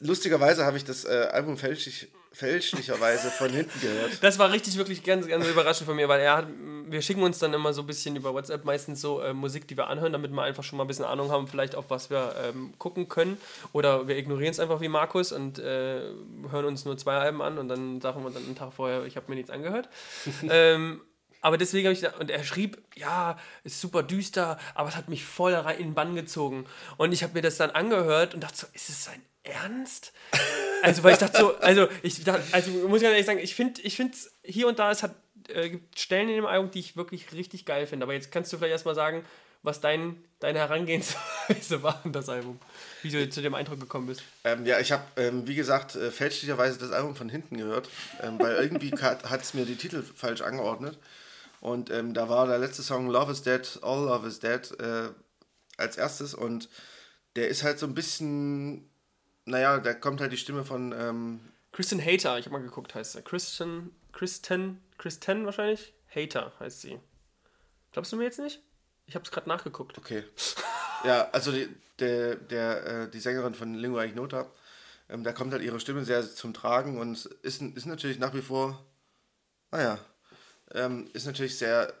lustigerweise 0.00 0.64
habe 0.64 0.76
ich 0.76 0.84
das 0.84 1.04
äh, 1.04 1.28
Album 1.32 1.56
fälschlich 1.56 2.08
fälschlicherweise 2.36 3.30
von 3.30 3.48
hinten 3.48 3.80
gehört. 3.80 4.22
Das 4.22 4.38
war 4.38 4.52
richtig, 4.52 4.76
wirklich 4.76 5.02
ganz, 5.02 5.26
ganz 5.26 5.46
überraschend 5.46 5.86
von 5.86 5.96
mir, 5.96 6.06
weil 6.06 6.20
er 6.20 6.36
hat, 6.36 6.46
wir 6.86 7.00
schicken 7.00 7.22
uns 7.22 7.38
dann 7.38 7.54
immer 7.54 7.72
so 7.72 7.80
ein 7.80 7.86
bisschen 7.86 8.14
über 8.14 8.34
WhatsApp 8.34 8.62
meistens 8.66 9.00
so 9.00 9.22
äh, 9.22 9.32
Musik, 9.32 9.66
die 9.66 9.76
wir 9.76 9.86
anhören, 9.86 10.12
damit 10.12 10.32
wir 10.32 10.42
einfach 10.42 10.62
schon 10.62 10.76
mal 10.76 10.84
ein 10.84 10.86
bisschen 10.86 11.06
Ahnung 11.06 11.30
haben, 11.30 11.48
vielleicht 11.48 11.74
auf 11.74 11.86
was 11.88 12.10
wir 12.10 12.34
ähm, 12.44 12.74
gucken 12.78 13.08
können. 13.08 13.38
Oder 13.72 14.06
wir 14.06 14.18
ignorieren 14.18 14.50
es 14.50 14.60
einfach 14.60 14.82
wie 14.82 14.88
Markus 14.88 15.32
und 15.32 15.58
äh, 15.58 16.02
hören 16.50 16.66
uns 16.66 16.84
nur 16.84 16.98
zwei 16.98 17.14
Alben 17.16 17.40
an 17.40 17.56
und 17.56 17.68
dann 17.68 18.02
sagen 18.02 18.22
wir 18.22 18.30
dann 18.30 18.44
einen 18.44 18.54
Tag 18.54 18.74
vorher, 18.74 19.06
ich 19.06 19.16
habe 19.16 19.30
mir 19.30 19.36
nichts 19.36 19.50
angehört. 19.50 19.88
ähm, 20.50 21.00
aber 21.46 21.58
deswegen 21.58 21.86
habe 21.86 21.92
ich, 21.94 22.00
da, 22.00 22.10
und 22.18 22.28
er 22.28 22.42
schrieb, 22.42 22.76
ja, 22.96 23.38
ist 23.62 23.80
super 23.80 24.02
düster, 24.02 24.58
aber 24.74 24.88
es 24.88 24.96
hat 24.96 25.08
mich 25.08 25.24
voll 25.24 25.52
in 25.78 25.84
den 25.84 25.94
Bann 25.94 26.16
gezogen. 26.16 26.66
Und 26.96 27.12
ich 27.12 27.22
habe 27.22 27.34
mir 27.34 27.40
das 27.40 27.56
dann 27.56 27.70
angehört 27.70 28.34
und 28.34 28.40
dachte 28.40 28.56
so, 28.56 28.66
ist 28.72 28.88
es 28.88 29.04
sein 29.04 29.22
Ernst? 29.44 30.12
Also, 30.82 31.04
weil 31.04 31.12
ich 31.12 31.20
dachte 31.20 31.38
so, 31.38 31.56
also, 31.58 31.86
ich 32.02 32.24
dachte, 32.24 32.42
also 32.50 32.72
muss 32.88 32.96
ich 32.96 33.02
ganz 33.04 33.12
ehrlich 33.12 33.26
sagen, 33.26 33.38
ich 33.38 33.54
finde, 33.54 33.80
ich 33.82 33.94
finde 33.94 34.18
hier 34.42 34.66
und 34.66 34.80
da, 34.80 34.90
es 34.90 35.04
hat, 35.04 35.14
äh, 35.48 35.70
gibt 35.70 35.96
Stellen 35.96 36.28
in 36.28 36.34
dem 36.34 36.46
Album, 36.46 36.72
die 36.72 36.80
ich 36.80 36.96
wirklich 36.96 37.32
richtig 37.32 37.64
geil 37.64 37.86
finde. 37.86 38.02
Aber 38.02 38.12
jetzt 38.12 38.32
kannst 38.32 38.52
du 38.52 38.58
vielleicht 38.58 38.72
erstmal 38.72 38.96
sagen, 38.96 39.24
was 39.62 39.80
dein, 39.80 40.16
deine 40.40 40.58
Herangehensweise 40.58 41.80
war 41.84 42.00
an 42.04 42.12
das 42.12 42.28
Album. 42.28 42.58
Wie 43.02 43.10
du 43.10 43.30
zu 43.30 43.40
dem 43.40 43.54
Eindruck 43.54 43.78
gekommen 43.78 44.08
bist. 44.08 44.24
Ähm, 44.42 44.66
ja, 44.66 44.80
ich 44.80 44.90
habe, 44.90 45.04
ähm, 45.16 45.46
wie 45.46 45.54
gesagt, 45.54 45.94
äh, 45.94 46.10
fälschlicherweise 46.10 46.76
das 46.76 46.90
Album 46.90 47.14
von 47.14 47.28
hinten 47.28 47.56
gehört, 47.56 47.88
ähm, 48.20 48.36
weil 48.40 48.56
irgendwie 48.56 48.90
hat 49.00 49.42
es 49.42 49.54
mir 49.54 49.64
die 49.64 49.76
Titel 49.76 50.02
falsch 50.02 50.40
angeordnet. 50.40 50.98
Und 51.66 51.90
ähm, 51.90 52.14
da 52.14 52.28
war 52.28 52.46
der 52.46 52.58
letzte 52.58 52.82
Song 52.82 53.08
Love 53.08 53.32
is 53.32 53.42
Dead, 53.42 53.78
All 53.82 54.04
Love 54.04 54.28
is 54.28 54.38
Dead 54.38 54.80
äh, 54.80 55.08
als 55.76 55.96
erstes 55.96 56.34
und 56.34 56.68
der 57.34 57.48
ist 57.48 57.64
halt 57.64 57.78
so 57.78 57.86
ein 57.86 57.94
bisschen 57.94 58.88
naja, 59.46 59.78
da 59.78 59.94
kommt 59.94 60.20
halt 60.20 60.32
die 60.32 60.36
Stimme 60.36 60.64
von. 60.64 60.92
Ähm 60.92 61.40
Kristen 61.72 62.04
Hater, 62.04 62.38
ich 62.38 62.46
habe 62.46 62.58
mal 62.58 62.62
geguckt, 62.62 62.94
heißt 62.94 63.14
er. 63.14 63.22
Kristen, 63.22 63.94
Kristen, 64.12 64.82
Kristen 64.98 65.46
wahrscheinlich? 65.46 65.94
Hater 66.14 66.52
heißt 66.58 66.80
sie. 66.80 66.98
Glaubst 67.92 68.12
du 68.12 68.16
mir 68.16 68.24
jetzt 68.24 68.38
nicht? 68.38 68.60
Ich 69.06 69.14
habe 69.14 69.24
es 69.24 69.30
gerade 69.30 69.48
nachgeguckt. 69.48 69.96
Okay. 69.98 70.24
Ja, 71.04 71.28
also 71.30 71.52
die, 71.52 71.68
der, 71.98 72.36
der, 72.36 72.86
äh, 72.86 73.10
die 73.10 73.20
Sängerin 73.20 73.54
von 73.54 73.74
Lingua 73.74 74.04
Ignota, 74.04 74.50
ähm, 75.08 75.22
da 75.22 75.32
kommt 75.32 75.52
halt 75.52 75.62
ihre 75.62 75.78
Stimme 75.78 76.04
sehr 76.04 76.22
zum 76.22 76.54
Tragen 76.54 76.98
und 76.98 77.26
ist, 77.42 77.62
ist 77.62 77.86
natürlich 77.86 78.18
nach 78.18 78.34
wie 78.34 78.42
vor, 78.42 78.84
naja, 79.70 79.98
ähm, 80.74 81.08
ist 81.12 81.26
natürlich 81.26 81.56
sehr 81.58 81.92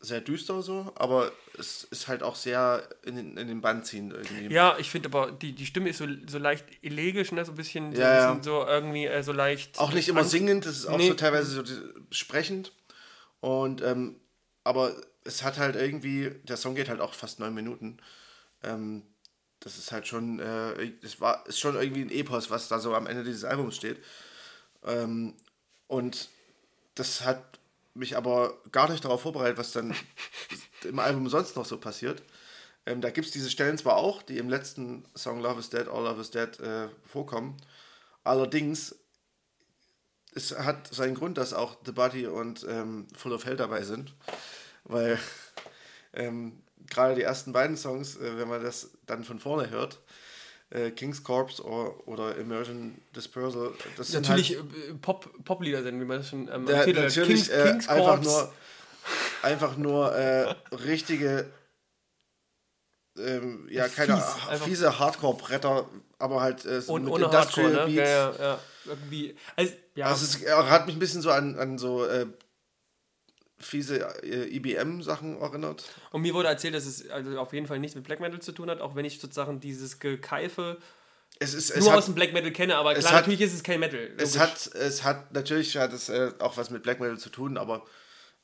sehr 0.00 0.20
düster 0.20 0.62
so, 0.62 0.92
aber 0.94 1.32
es 1.58 1.84
ist 1.84 2.06
halt 2.06 2.22
auch 2.22 2.36
sehr 2.36 2.88
in 3.04 3.16
den, 3.16 3.36
in 3.36 3.48
den 3.48 3.60
Band 3.60 3.84
ziehend 3.84 4.12
irgendwie. 4.12 4.52
Ja, 4.52 4.76
ich 4.78 4.90
finde 4.90 5.08
aber, 5.08 5.32
die, 5.32 5.52
die 5.52 5.66
Stimme 5.66 5.88
ist 5.90 5.98
so, 5.98 6.06
so 6.28 6.38
leicht 6.38 6.64
elegisch, 6.82 7.32
ne? 7.32 7.44
so 7.44 7.52
ein 7.52 7.56
bisschen, 7.56 7.94
so, 7.94 8.00
ja, 8.00 8.28
bisschen 8.28 8.42
so 8.44 8.64
irgendwie 8.64 9.06
äh, 9.06 9.22
so 9.22 9.32
leicht. 9.32 9.78
Auch 9.78 9.92
nicht 9.92 10.08
immer 10.08 10.24
singend, 10.24 10.66
das 10.66 10.78
ist 10.78 10.86
auch 10.86 10.98
nee. 10.98 11.08
so 11.08 11.14
teilweise 11.14 11.50
so 11.50 11.64
sprechend. 12.10 12.72
Und, 13.40 13.82
ähm, 13.82 14.20
aber 14.62 14.94
es 15.24 15.42
hat 15.42 15.58
halt 15.58 15.74
irgendwie, 15.74 16.30
der 16.44 16.56
Song 16.56 16.76
geht 16.76 16.88
halt 16.88 17.00
auch 17.00 17.14
fast 17.14 17.40
neun 17.40 17.54
Minuten. 17.54 17.98
Ähm, 18.62 19.02
das 19.60 19.78
ist 19.78 19.90
halt 19.90 20.06
schon, 20.06 20.38
äh, 20.38 20.92
das 21.02 21.20
war, 21.20 21.44
ist 21.48 21.58
schon 21.58 21.74
irgendwie 21.74 22.02
ein 22.02 22.10
Epos, 22.10 22.50
was 22.50 22.68
da 22.68 22.78
so 22.78 22.94
am 22.94 23.08
Ende 23.08 23.24
dieses 23.24 23.44
Albums 23.44 23.74
steht. 23.74 23.98
Ähm, 24.84 25.34
und 25.88 26.28
das 26.94 27.24
hat 27.24 27.57
mich 27.94 28.16
aber 28.16 28.56
gar 28.72 28.90
nicht 28.90 29.04
darauf 29.04 29.22
vorbereitet, 29.22 29.58
was 29.58 29.72
dann 29.72 29.94
im 30.84 30.98
Album 30.98 31.28
sonst 31.28 31.56
noch 31.56 31.66
so 31.66 31.78
passiert. 31.78 32.22
Ähm, 32.86 33.00
da 33.00 33.10
gibt 33.10 33.26
es 33.26 33.32
diese 33.32 33.50
Stellen 33.50 33.76
zwar 33.76 33.96
auch, 33.96 34.22
die 34.22 34.38
im 34.38 34.48
letzten 34.48 35.04
Song 35.14 35.40
Love 35.40 35.60
is 35.60 35.70
Dead, 35.70 35.88
All 35.88 36.04
Love 36.04 36.20
is 36.20 36.30
Dead 36.30 36.58
äh, 36.60 36.88
vorkommen. 37.04 37.56
Allerdings, 38.24 38.94
es 40.34 40.56
hat 40.56 40.92
seinen 40.92 41.14
Grund, 41.14 41.38
dass 41.38 41.52
auch 41.52 41.76
The 41.84 41.92
Body 41.92 42.26
und 42.26 42.64
ähm, 42.68 43.06
Full 43.16 43.32
of 43.32 43.44
Hell 43.44 43.56
dabei 43.56 43.82
sind. 43.82 44.14
Weil 44.84 45.18
ähm, 46.12 46.62
gerade 46.88 47.14
die 47.14 47.22
ersten 47.22 47.52
beiden 47.52 47.76
Songs, 47.76 48.16
äh, 48.16 48.38
wenn 48.38 48.48
man 48.48 48.62
das 48.62 48.90
dann 49.06 49.24
von 49.24 49.38
vorne 49.38 49.70
hört, 49.70 50.00
äh, 50.70 50.90
King's 50.90 51.22
Corpse 51.22 51.64
or, 51.64 52.06
oder 52.06 52.36
Immersion 52.36 53.00
Dispersal. 53.14 53.72
Das 53.96 54.12
natürlich 54.12 54.56
halt, 54.56 54.66
äh, 54.90 54.94
Pop, 54.94 55.30
Poplieder 55.44 55.82
sind, 55.82 56.00
wie 56.00 56.04
man 56.04 56.18
das 56.18 56.28
schon 56.28 56.48
ähm, 56.52 56.66
der, 56.66 56.76
erzählt 56.76 56.96
hat. 56.96 57.04
Natürlich 57.04 57.48
King's, 57.48 57.48
äh, 57.48 57.70
King's 57.70 57.88
einfach 57.88 58.22
nur, 58.22 58.52
einfach 59.42 59.76
nur 59.76 60.14
äh, 60.14 60.54
richtige, 60.72 61.50
ähm, 63.18 63.66
ja, 63.70 63.88
keine 63.88 64.16
Fies, 64.16 64.60
fiese 64.62 64.98
Hardcore-Bretter, 64.98 65.88
aber 66.18 66.40
halt 66.40 66.64
äh, 66.64 66.80
so 66.80 66.98
mit 66.98 67.12
ohne 67.12 67.24
Industrial 67.24 67.74
Hardcore, 67.74 67.90
ne? 67.90 67.94
Beats. 67.94 68.10
Ja, 68.10 68.30
ja, 68.30 68.38
ja. 68.38 68.58
Irgendwie, 68.86 69.36
also, 69.56 69.72
ja. 69.94 70.06
Also 70.06 70.24
es 70.24 70.50
hat 70.70 70.86
mich 70.86 70.96
ein 70.96 70.98
bisschen 70.98 71.22
so 71.22 71.30
an, 71.30 71.58
an 71.58 71.78
so 71.78 72.06
äh, 73.58 73.62
fiese 73.62 74.08
IBM-Sachen 74.22 75.36
äh, 75.36 75.40
erinnert. 75.40 75.84
Und 76.10 76.22
mir 76.22 76.34
wurde 76.34 76.48
erzählt, 76.48 76.74
dass 76.74 76.86
es 76.86 77.08
also 77.10 77.38
auf 77.38 77.52
jeden 77.52 77.66
Fall 77.66 77.78
nichts 77.78 77.94
mit 77.94 78.04
Black 78.04 78.20
Metal 78.20 78.40
zu 78.40 78.52
tun 78.52 78.70
hat, 78.70 78.80
auch 78.80 78.94
wenn 78.94 79.04
ich 79.04 79.20
sozusagen 79.20 79.60
dieses 79.60 79.98
Gekeife 79.98 80.78
es 81.40 81.54
ist, 81.54 81.70
es 81.70 81.84
nur 81.84 81.92
hat, 81.92 81.98
aus 81.98 82.06
dem 82.06 82.14
Black 82.14 82.32
Metal 82.32 82.50
kenne, 82.50 82.76
aber 82.76 82.94
klar, 82.94 83.12
hat, 83.12 83.20
natürlich 83.20 83.42
ist 83.42 83.54
es 83.54 83.62
kein 83.62 83.78
Metal. 83.78 84.00
Logisch. 84.00 84.22
Es 84.22 84.38
hat, 84.38 84.66
es 84.74 85.04
hat, 85.04 85.32
natürlich 85.32 85.76
hat 85.76 85.92
es 85.92 86.08
äh, 86.08 86.32
auch 86.40 86.56
was 86.56 86.70
mit 86.70 86.82
Black 86.82 87.00
Metal 87.00 87.18
zu 87.18 87.30
tun, 87.30 87.56
aber 87.56 87.84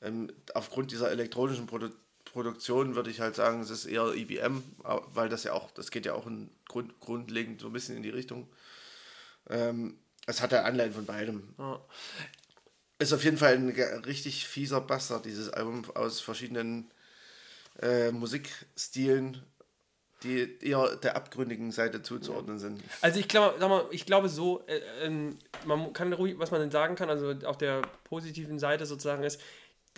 ähm, 0.01 0.31
aufgrund 0.55 0.93
dieser 0.93 1.11
elektronischen 1.11 1.67
Produ 1.67 1.91
Produktion 2.25 2.97
würde 2.97 3.11
ich 3.11 3.21
halt 3.21 3.37
sagen, 3.37 3.61
es 3.61 3.71
ist 3.71 3.85
eher 3.85 4.13
IBM, 4.13 4.61
weil 4.83 5.29
das 5.29 5.45
ja 5.45 5.53
auch, 5.53 5.71
das 5.71 5.93
geht 5.93 6.05
ja 6.05 6.15
auch 6.15 6.27
in 6.27 6.51
Grund, 6.67 6.99
grundlegend 6.99 7.61
so 7.61 7.69
ein 7.69 7.73
bisschen 7.73 7.97
in 7.97 8.03
die 8.03 8.11
Richtung. 8.11 8.49
Ähm, 9.49 9.99
es 10.27 10.41
hat 10.41 10.51
ja 10.51 10.63
Anleihen 10.63 10.93
von 10.93 11.07
beidem. 11.07 11.55
Ja. 11.59 11.81
Ist 12.99 13.13
auf 13.13 13.25
jeden 13.25 13.39
Fall 13.39 13.55
ein 13.55 13.69
richtig 14.07 14.47
fieser 14.47 14.81
Bastard, 14.81 15.25
dieses 15.25 15.51
Album 15.51 15.85
aus 15.95 16.21
verschiedenen 16.21 16.91
äh, 17.83 18.13
Musikstilen, 18.13 19.43
die 20.23 20.59
eher 20.61 20.97
der 20.97 21.17
abgründigen 21.17 21.73
Seite 21.73 22.03
zuzuordnen 22.03 22.59
sind. 22.59 22.83
Also 23.03 23.19
ich 23.19 23.29
glaube, 23.29 23.57
sag 23.59 23.69
mal, 23.69 23.85
ich 23.91 24.07
glaube 24.07 24.29
so, 24.29 24.65
äh, 24.67 25.07
äh, 25.07 25.33
man 25.65 25.93
kann 25.93 26.13
ruhig, 26.13 26.39
was 26.39 26.51
man 26.51 26.61
denn 26.61 26.71
sagen 26.71 26.95
kann, 26.95 27.11
also 27.11 27.35
auf 27.47 27.59
der 27.59 27.83
positiven 28.05 28.59
Seite 28.59 28.87
sozusagen 28.87 29.25
ist, 29.25 29.41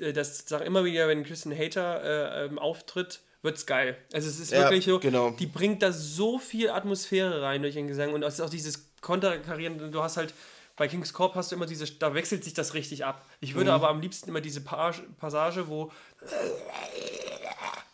äh, 0.01 0.13
dass 0.13 0.39
sozusagen 0.39 0.65
immer 0.65 0.85
wieder, 0.85 1.07
wenn 1.07 1.23
Christian 1.23 1.57
Hater 1.57 2.03
äh, 2.03 2.47
ähm, 2.47 2.59
auftritt, 2.59 3.21
wird's 3.43 3.67
geil. 3.67 3.97
Also 4.13 4.29
es 4.29 4.41
ist 4.41 4.53
Ja, 4.53 4.63
wirklich 4.63 4.87
so, 4.87 4.99
genau. 4.99 5.31
die 5.31 5.47
bringt 5.47 5.83
da 5.83 5.93
so 5.93 6.39
viel 6.39 6.71
Atmosphäre 6.71 7.43
rein 7.43 7.63
durch 7.63 7.75
den 7.75 7.87
Gesang 7.89 8.13
und 8.15 8.23
es 8.23 8.35
ist 8.35 8.41
auch 8.41 8.51
dieses 8.51 8.87
Konterkarieren, 9.03 9.93
du 9.93 10.03
hast 10.03 10.17
halt 10.17 10.35
bei 10.77 10.89
King's 10.89 11.13
Corp 11.13 11.35
hast 11.35 11.51
du 11.51 11.57
immer 11.57 11.67
diese, 11.67 11.87
da 11.93 12.15
wechselt 12.15 12.45
sich 12.45 12.55
das 12.55 12.75
richtig 12.75 13.05
ab. 13.05 13.25
Ich 13.41 13.53
Mhm. 13.53 13.59
würde 13.59 13.73
aber 13.73 13.89
am 13.89 14.01
liebsten 14.01 14.29
immer 14.31 14.41
diese 14.41 14.61
Pa- 14.63 14.95
Passage, 15.19 15.69
wo 15.69 15.91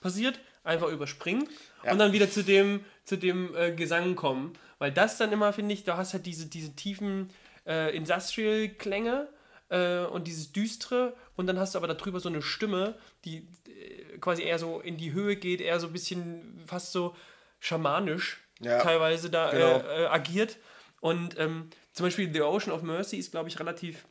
passiert, 0.00 0.38
einfach 0.64 0.88
überspringen 0.88 1.48
und 1.90 1.98
dann 1.98 2.12
wieder 2.12 2.30
zu 2.30 2.42
dem, 2.44 2.84
zu 3.04 3.16
dem 3.16 3.54
äh, 3.56 3.72
Gesang 3.72 4.14
kommen. 4.16 4.52
Weil 4.78 4.92
das 4.92 5.16
dann 5.16 5.32
immer, 5.32 5.52
finde 5.52 5.74
ich, 5.74 5.84
du 5.84 5.96
hast 5.96 6.12
halt 6.12 6.26
diese, 6.26 6.46
diese 6.46 6.74
tiefen 6.74 7.30
äh, 7.66 7.94
Industrial-Klänge 7.96 9.28
äh, 9.68 9.98
und 10.06 10.26
dieses 10.26 10.52
Düstere 10.52 11.14
und 11.36 11.46
dann 11.46 11.58
hast 11.58 11.74
du 11.74 11.78
aber 11.78 11.88
darüber 11.88 12.20
so 12.20 12.28
eine 12.28 12.42
Stimme, 12.42 12.96
die 13.24 13.46
äh, 13.66 14.18
quasi 14.18 14.42
eher 14.42 14.58
so 14.58 14.80
in 14.80 14.96
die 14.96 15.12
Höhe 15.12 15.36
geht, 15.36 15.60
eher 15.60 15.78
so 15.80 15.86
ein 15.88 15.92
bisschen 15.92 16.60
fast 16.66 16.92
so 16.92 17.14
schamanisch 17.60 18.40
Ja, 18.60 18.80
teilweise 18.80 19.30
da 19.30 19.50
genau. 19.50 19.78
äh, 19.78 20.02
äh, 20.02 20.06
agiert. 20.06 20.56
Und 21.00 21.36
ähm, 21.38 21.70
zum 21.92 22.06
Beispiel 22.06 22.32
The 22.32 22.42
Ocean 22.42 22.72
of 22.72 22.82
Mercy 22.82 23.16
ist, 23.16 23.30
glaube 23.30 23.48
ich, 23.48 23.58
relativ 23.58 24.04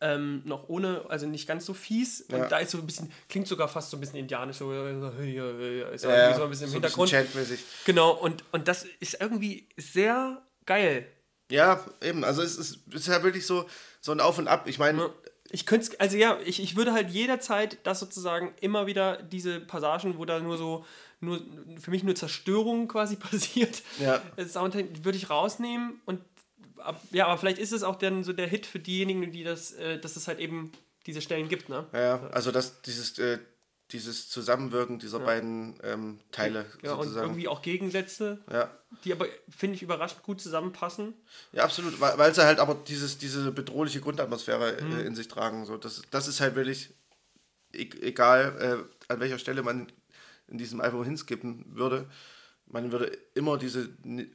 ähm, 0.00 0.42
noch 0.44 0.68
ohne, 0.68 1.04
also 1.08 1.26
nicht 1.26 1.48
ganz 1.48 1.66
so 1.66 1.74
fies. 1.74 2.24
Ja. 2.30 2.36
Und 2.44 2.52
da 2.52 2.58
ist 2.58 2.70
so 2.70 2.78
ein 2.78 2.86
bisschen, 2.86 3.10
klingt 3.28 3.48
sogar 3.48 3.66
fast 3.68 3.90
so 3.90 3.96
ein 3.96 4.00
bisschen 4.00 4.18
indianisch, 4.18 4.58
so, 4.58 4.70
ist 4.72 6.04
Ja, 6.04 6.34
so 6.34 6.44
ein 6.44 6.50
bisschen 6.50 6.64
im 6.66 6.70
so 6.70 6.74
Hintergrund. 6.74 7.10
chantmäßig. 7.10 7.60
genau, 7.84 8.12
und, 8.12 8.44
und 8.52 8.68
das 8.68 8.86
ist 9.00 9.20
irgendwie 9.20 9.68
sehr 9.76 10.40
geil. 10.66 11.06
Ja, 11.50 11.84
eben. 12.02 12.24
Also 12.24 12.42
es 12.42 12.56
ist, 12.56 12.78
es 12.90 13.00
ist 13.00 13.06
ja 13.08 13.22
wirklich 13.22 13.46
so, 13.46 13.68
so 14.00 14.12
ein 14.12 14.20
Auf 14.20 14.38
und 14.38 14.48
Ab. 14.48 14.68
Ich 14.68 14.78
meine, 14.78 15.10
Ich 15.50 15.66
könnte 15.66 15.86
es, 15.90 15.98
also 16.00 16.16
ja, 16.16 16.38
ich, 16.44 16.62
ich 16.62 16.76
würde 16.76 16.92
halt 16.92 17.10
jederzeit 17.10 17.78
das 17.84 18.00
sozusagen 18.00 18.52
immer 18.60 18.86
wieder 18.86 19.20
diese 19.22 19.58
Passagen, 19.58 20.18
wo 20.18 20.24
da 20.26 20.38
nur 20.40 20.58
so, 20.58 20.84
nur 21.20 21.40
für 21.80 21.90
mich 21.90 22.04
nur 22.04 22.14
Zerstörung 22.14 22.86
quasi 22.86 23.16
passiert, 23.16 23.82
Ja. 23.98 24.22
Soundtrack 24.46 25.04
würde 25.04 25.18
ich 25.18 25.30
rausnehmen 25.30 26.00
und 26.04 26.20
ab, 26.80 27.00
ja, 27.10 27.26
aber 27.26 27.38
vielleicht 27.38 27.58
ist 27.58 27.72
es 27.72 27.82
auch 27.82 27.96
dann 27.96 28.24
so 28.24 28.32
der 28.32 28.46
Hit 28.48 28.66
für 28.66 28.78
diejenigen, 28.78 29.30
die 29.32 29.44
das, 29.44 29.72
äh, 29.72 29.98
dass 29.98 30.16
es 30.16 30.28
halt 30.28 30.38
eben 30.38 30.72
diese 31.06 31.20
Stellen 31.22 31.48
gibt, 31.48 31.68
ne? 31.68 31.86
ja, 31.92 32.26
also 32.30 32.50
das, 32.50 32.82
dieses, 32.82 33.18
äh, 33.18 33.38
dieses 33.92 34.28
Zusammenwirken 34.28 34.98
dieser 34.98 35.20
beiden 35.20 35.78
ähm, 35.82 36.20
Teile 36.30 36.66
Ja, 36.82 36.92
und 36.92 37.04
sozusagen. 37.04 37.28
irgendwie 37.28 37.48
auch 37.48 37.62
Gegensätze, 37.62 38.38
Ja. 38.52 38.70
die 39.04 39.12
aber, 39.12 39.26
finde 39.48 39.76
ich, 39.76 39.82
überraschend 39.82 40.22
gut 40.22 40.40
zusammenpassen. 40.42 41.14
Ja, 41.52 41.64
absolut, 41.64 41.98
weil, 41.98 42.18
weil 42.18 42.34
sie 42.34 42.44
halt 42.44 42.58
aber 42.58 42.74
dieses, 42.74 43.16
diese 43.16 43.50
bedrohliche 43.52 44.00
Grundatmosphäre 44.00 44.82
Mhm. 44.82 44.92
äh, 44.98 45.02
in 45.04 45.14
sich 45.14 45.28
tragen. 45.28 45.64
So. 45.64 45.78
Das, 45.78 46.02
das 46.10 46.28
ist 46.28 46.40
halt 46.40 46.54
wirklich 46.54 46.90
e 47.72 47.88
egal, 48.02 48.86
äh, 49.08 49.12
an 49.12 49.20
welcher 49.20 49.38
Stelle 49.38 49.62
man 49.62 49.90
in 50.48 50.58
diesem 50.58 50.82
Album 50.82 51.04
hinskippen 51.04 51.64
würde. 51.74 52.06
Man 52.66 52.92
würde 52.92 53.16
immer 53.34 53.56
diese, 53.56 53.88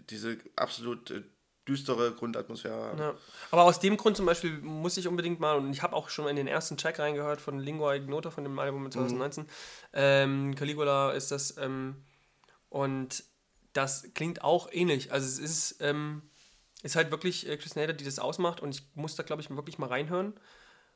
diese 0.10 0.40
absolut 0.56 1.12
äh, 1.12 1.22
düstere 1.68 2.12
Grundatmosphäre 2.14 2.76
haben. 2.76 3.00
Ja. 3.00 3.14
Aber 3.52 3.64
aus 3.64 3.80
dem 3.80 3.98
Grund 3.98 4.18
zum 4.18 4.26
Beispiel 4.26 4.58
muss 4.60 4.98
ich 4.98 5.08
unbedingt 5.08 5.40
mal, 5.40 5.58
und 5.58 5.72
ich 5.72 5.82
habe 5.82 5.96
auch 5.96 6.10
schon 6.10 6.28
in 6.28 6.36
den 6.36 6.48
ersten 6.48 6.78
Track 6.78 7.00
reingehört 7.00 7.42
von 7.42 7.60
Lingua 7.60 7.96
Ignota 7.96 8.32
von 8.32 8.44
dem 8.44 8.58
Album 8.60 8.84
mit 8.84 8.94
2019. 8.94 9.46
Ähm, 9.94 10.56
Caligula 10.56 11.12
ist 11.12 11.32
das. 11.32 11.58
Ähm, 11.58 11.96
und 12.70 13.24
das 13.74 14.14
klingt 14.14 14.44
auch 14.44 14.70
ähnlich. 14.72 15.12
Also 15.12 15.28
es 15.28 15.40
ist, 15.40 15.78
ähm, 15.82 16.24
ist 16.82 16.96
halt 16.96 17.12
wirklich 17.12 17.48
äh, 17.48 17.58
Chris 17.58 17.76
Nader, 17.76 17.94
die 17.94 18.04
das 18.04 18.20
ausmacht. 18.20 18.60
Und 18.60 18.76
ich 18.76 18.84
muss 18.96 19.16
da, 19.16 19.24
glaube 19.24 19.42
ich, 19.42 19.50
wirklich 19.50 19.78
mal 19.78 19.88
reinhören, 19.88 20.34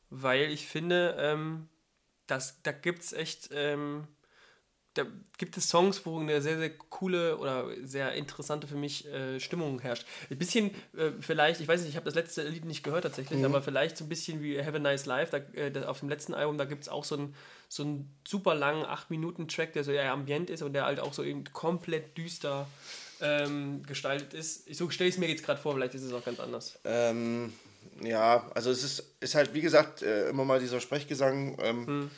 weil 0.10 0.52
ich 0.52 0.68
finde, 0.68 1.16
ähm, 1.20 1.70
dass, 2.28 2.62
da 2.62 2.72
gibt 2.72 3.04
es 3.04 3.14
echt. 3.14 3.50
Da 4.98 5.06
gibt 5.38 5.56
es 5.58 5.70
Songs, 5.70 6.06
wo 6.06 6.20
eine 6.20 6.42
sehr, 6.42 6.58
sehr 6.58 6.72
coole 6.72 7.38
oder 7.38 7.68
sehr 7.84 8.14
interessante 8.14 8.68
für 8.68 8.76
mich 8.76 9.06
äh, 9.08 9.40
Stimmung 9.40 9.80
herrscht. 9.80 10.06
Ein 10.30 10.38
bisschen 10.38 10.72
äh, 10.98 11.12
vielleicht, 11.20 11.62
ich 11.62 11.68
weiß 11.68 11.82
nicht, 11.82 11.90
ich 11.92 11.96
habe 11.96 12.06
das 12.06 12.16
letzte 12.16 12.48
Lied 12.48 12.66
nicht 12.66 12.84
gehört 12.84 13.04
tatsächlich, 13.04 13.44
aber 13.46 13.62
vielleicht 13.62 13.98
so 13.98 14.06
ein 14.06 14.10
bisschen 14.10 14.42
wie 14.42 14.60
Have 14.60 14.76
a 14.76 14.80
Nice 14.80 15.06
Life. 15.06 15.32
Da, 15.32 15.60
äh, 15.60 15.86
auf 15.86 16.00
dem 16.00 16.10
letzten 16.10 16.34
Album, 16.34 16.58
da 16.58 16.66
gibt 16.66 16.82
es 16.84 16.90
auch 16.90 17.04
so 17.04 17.16
einen 17.16 17.36
so 17.70 17.84
einen 17.84 18.16
super 18.26 18.56
langen 18.56 18.86
8-Minuten-Track, 18.86 19.74
der 19.74 19.84
so 19.84 19.92
eher 19.92 20.12
ambient 20.12 20.50
ist 20.50 20.62
und 20.62 20.74
der 20.74 20.86
halt 20.86 21.00
auch 21.00 21.14
so 21.14 21.24
eben 21.24 21.44
komplett 21.52 22.18
düster 22.18 22.66
ähm, 23.20 23.84
gestaltet 23.84 24.34
ist. 24.34 24.74
So 24.74 24.90
stelle 24.90 25.10
ich 25.10 25.16
es 25.16 25.20
mir 25.20 25.28
jetzt 25.28 25.46
gerade 25.46 25.60
vor, 25.60 25.74
vielleicht 25.74 25.96
ist 25.96 26.04
es 26.04 26.14
auch 26.14 26.24
ganz 26.24 26.40
anders. 26.40 26.80
Ähm, 26.86 27.52
ja, 28.02 28.50
also 28.54 28.72
es 28.72 28.84
ist, 28.84 29.16
ist 29.20 29.36
halt, 29.36 29.54
wie 29.54 29.62
gesagt, 29.62 30.02
äh, 30.02 30.30
immer 30.30 30.46
mal 30.46 30.60
dieser 30.60 30.80
Sprechgesang. 30.80 31.58
Ähm, 31.62 31.88
Hm. 31.88 32.12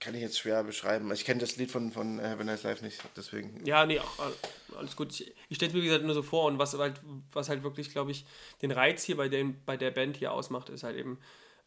Kann 0.00 0.14
ich 0.14 0.20
jetzt 0.20 0.38
schwer 0.38 0.62
beschreiben. 0.62 1.10
Ich 1.12 1.24
kenne 1.24 1.40
das 1.40 1.56
Lied 1.56 1.70
von, 1.72 1.90
von 1.90 2.20
äh, 2.20 2.28
Have 2.28 2.40
a 2.40 2.44
Nice 2.44 2.62
Life 2.62 2.84
nicht, 2.84 3.02
deswegen. 3.16 3.66
Ja, 3.66 3.84
nee, 3.84 3.98
auch, 3.98 4.18
all- 4.20 4.34
alles 4.76 4.94
gut. 4.94 5.12
Ich, 5.12 5.34
ich 5.48 5.56
stelle 5.56 5.70
es 5.70 5.74
mir, 5.74 5.82
wie 5.82 5.86
gesagt, 5.86 6.04
nur 6.04 6.14
so 6.14 6.22
vor 6.22 6.44
und 6.44 6.58
was 6.58 6.78
halt, 6.78 7.00
was 7.32 7.48
halt 7.48 7.64
wirklich, 7.64 7.90
glaube 7.90 8.12
ich, 8.12 8.24
den 8.62 8.70
Reiz 8.70 9.02
hier 9.02 9.16
bei, 9.16 9.28
den, 9.28 9.62
bei 9.64 9.76
der 9.76 9.90
Band 9.90 10.16
hier 10.16 10.32
ausmacht, 10.32 10.68
ist 10.68 10.84
halt 10.84 10.96
eben 10.96 11.18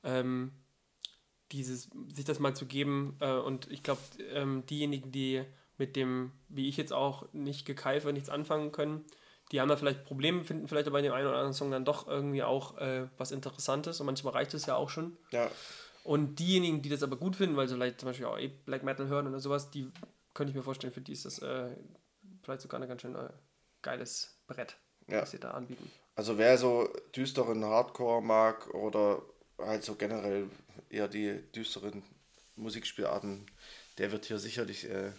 ähm, 0.04 0.54
dieses, 1.52 1.90
sich 2.14 2.24
das 2.24 2.40
mal 2.40 2.56
zu 2.56 2.66
geben 2.66 3.18
äh, 3.20 3.34
und 3.34 3.70
ich 3.70 3.84
glaube, 3.84 4.00
ähm, 4.34 4.66
diejenigen, 4.66 5.12
die 5.12 5.44
mit 5.78 5.96
dem, 5.96 6.32
wie 6.48 6.70
ich 6.70 6.78
jetzt 6.78 6.94
auch, 6.94 7.26
nicht 7.34 7.66
gekeife, 7.66 8.14
nichts 8.14 8.30
anfangen 8.30 8.72
können, 8.72 9.04
die 9.52 9.60
haben 9.60 9.68
da 9.68 9.76
vielleicht 9.76 10.06
Probleme, 10.06 10.46
finden 10.46 10.70
vielleicht 10.70 10.88
aber 10.88 11.00
in 11.00 11.04
dem 11.04 11.14
einen 11.14 11.28
oder 11.28 11.36
anderen 11.36 11.54
Song 11.54 11.72
dann 11.72 11.84
doch 11.84 12.08
irgendwie 12.08 12.44
auch 12.44 12.78
äh, 12.78 13.08
was 13.18 13.32
Interessantes 13.32 14.00
und 14.00 14.06
manchmal 14.06 14.34
reicht 14.34 14.54
es 14.54 14.66
ja 14.68 14.76
auch 14.76 14.90
schon. 14.90 15.18
Ja, 15.32 15.52
Und 16.04 16.40
diejenigen, 16.40 16.82
die 16.82 16.90
das 16.90 17.04
aber 17.04 17.16
gut 17.18 17.36
finden, 17.36 17.56
weil 17.56 17.68
sie 17.68 17.76
vielleicht 17.76 18.00
zum 18.00 18.08
Beispiel 18.10 18.26
auch 18.26 18.38
eh 18.40 18.48
Black 18.48 18.84
Metal 18.84 19.08
hören 19.08 19.28
oder 19.28 19.40
sowas, 19.40 19.70
die 19.70 19.92
könnte 20.34 20.50
ich 20.52 20.56
mir 20.56 20.64
vorstellen, 20.64 20.94
für 20.94 21.02
die 21.02 21.14
ist 21.14 21.26
das 21.26 21.40
äh, 21.40 21.70
vielleicht 22.44 22.62
sogar 22.62 22.82
ein 22.82 22.88
ganz 22.88 23.02
schön 23.02 23.16
äh, 23.16 23.30
geiles 23.82 24.40
Brett, 24.48 24.78
Ja. 25.08 25.22
was 25.22 25.32
sie 25.32 25.40
da 25.40 25.52
anbieten. 25.52 25.92
also 26.16 26.38
wer 26.38 26.58
so 26.58 26.90
düsteren 27.16 27.64
Hardcore 27.64 28.22
mag 28.24 28.74
oder 28.74 29.22
halt 29.60 29.84
so 29.84 29.96
generell 29.96 30.50
eher 30.90 31.08
die 31.08 31.40
düsteren 31.52 32.04
Musikspielarten, 32.56 33.46
der 33.98 34.12
wird 34.12 34.26
hier 34.26 34.40
sicherlich 34.40 34.90
äh, 34.90 35.12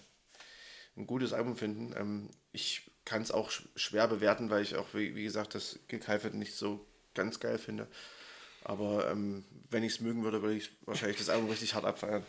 ein 0.96 1.06
gutes 1.06 1.32
Album 1.32 1.56
finden. 1.56 1.94
Ähm, 1.96 2.30
ich 2.52 2.90
kann 3.04 3.22
es 3.22 3.30
auch 3.30 3.50
sch 3.50 3.68
schwer 3.76 4.08
bewerten, 4.08 4.50
weil 4.50 4.62
ich 4.62 4.76
auch, 4.76 4.94
wie, 4.94 5.14
wie 5.14 5.24
gesagt, 5.24 5.54
das 5.54 5.78
Gekeife 5.88 6.28
nicht 6.28 6.54
so 6.56 6.84
ganz 7.14 7.40
geil 7.40 7.58
finde. 7.58 7.86
Aber 8.64 9.10
ähm, 9.10 9.44
wenn 9.70 9.82
ich 9.82 9.94
es 9.94 10.00
mögen 10.00 10.22
würde, 10.22 10.42
würde 10.42 10.54
ich 10.54 10.70
wahrscheinlich 10.84 11.18
das 11.18 11.28
Album 11.28 11.48
richtig 11.48 11.74
hart 11.74 11.84
abfeiern. 11.84 12.22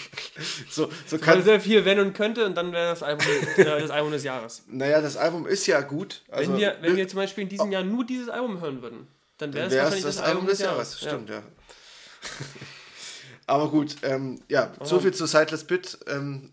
so, 0.70 0.90
so 1.06 1.18
Kann 1.18 1.42
sehr 1.42 1.60
viel, 1.60 1.84
wenn 1.84 1.98
und 2.00 2.14
könnte, 2.14 2.46
und 2.46 2.54
dann 2.54 2.72
wäre 2.72 2.90
das 2.90 3.02
Album 3.02 3.26
äh, 3.56 3.64
das 3.64 3.90
Album 3.90 4.12
des 4.12 4.24
Jahres. 4.24 4.64
naja, 4.68 5.00
das 5.00 5.16
Album 5.16 5.46
ist 5.46 5.66
ja 5.66 5.80
gut. 5.80 6.22
Also, 6.28 6.52
wenn, 6.52 6.58
wir, 6.58 6.76
wenn 6.80 6.96
wir 6.96 7.08
zum 7.08 7.18
Beispiel 7.18 7.42
in 7.42 7.48
diesem 7.48 7.72
Jahr 7.72 7.82
nur 7.82 8.04
dieses 8.04 8.28
Album 8.28 8.60
hören 8.60 8.82
würden, 8.82 9.08
dann 9.38 9.52
wäre 9.52 9.66
es 9.66 9.76
wahrscheinlich 9.76 10.04
es 10.04 10.16
das, 10.16 10.24
Album 10.24 10.46
des 10.46 10.58
Jahres. 10.60 11.00
Ja. 11.00 11.08
Stimmt, 11.08 11.30
ja. 11.30 11.42
Aber 13.46 13.70
gut, 13.70 13.96
ähm, 14.02 14.40
ja, 14.48 14.72
so 14.82 15.00
viel 15.00 15.12
zu 15.12 15.26
Sightless 15.26 15.64
Bit. 15.64 15.98
Ähm, 16.06 16.52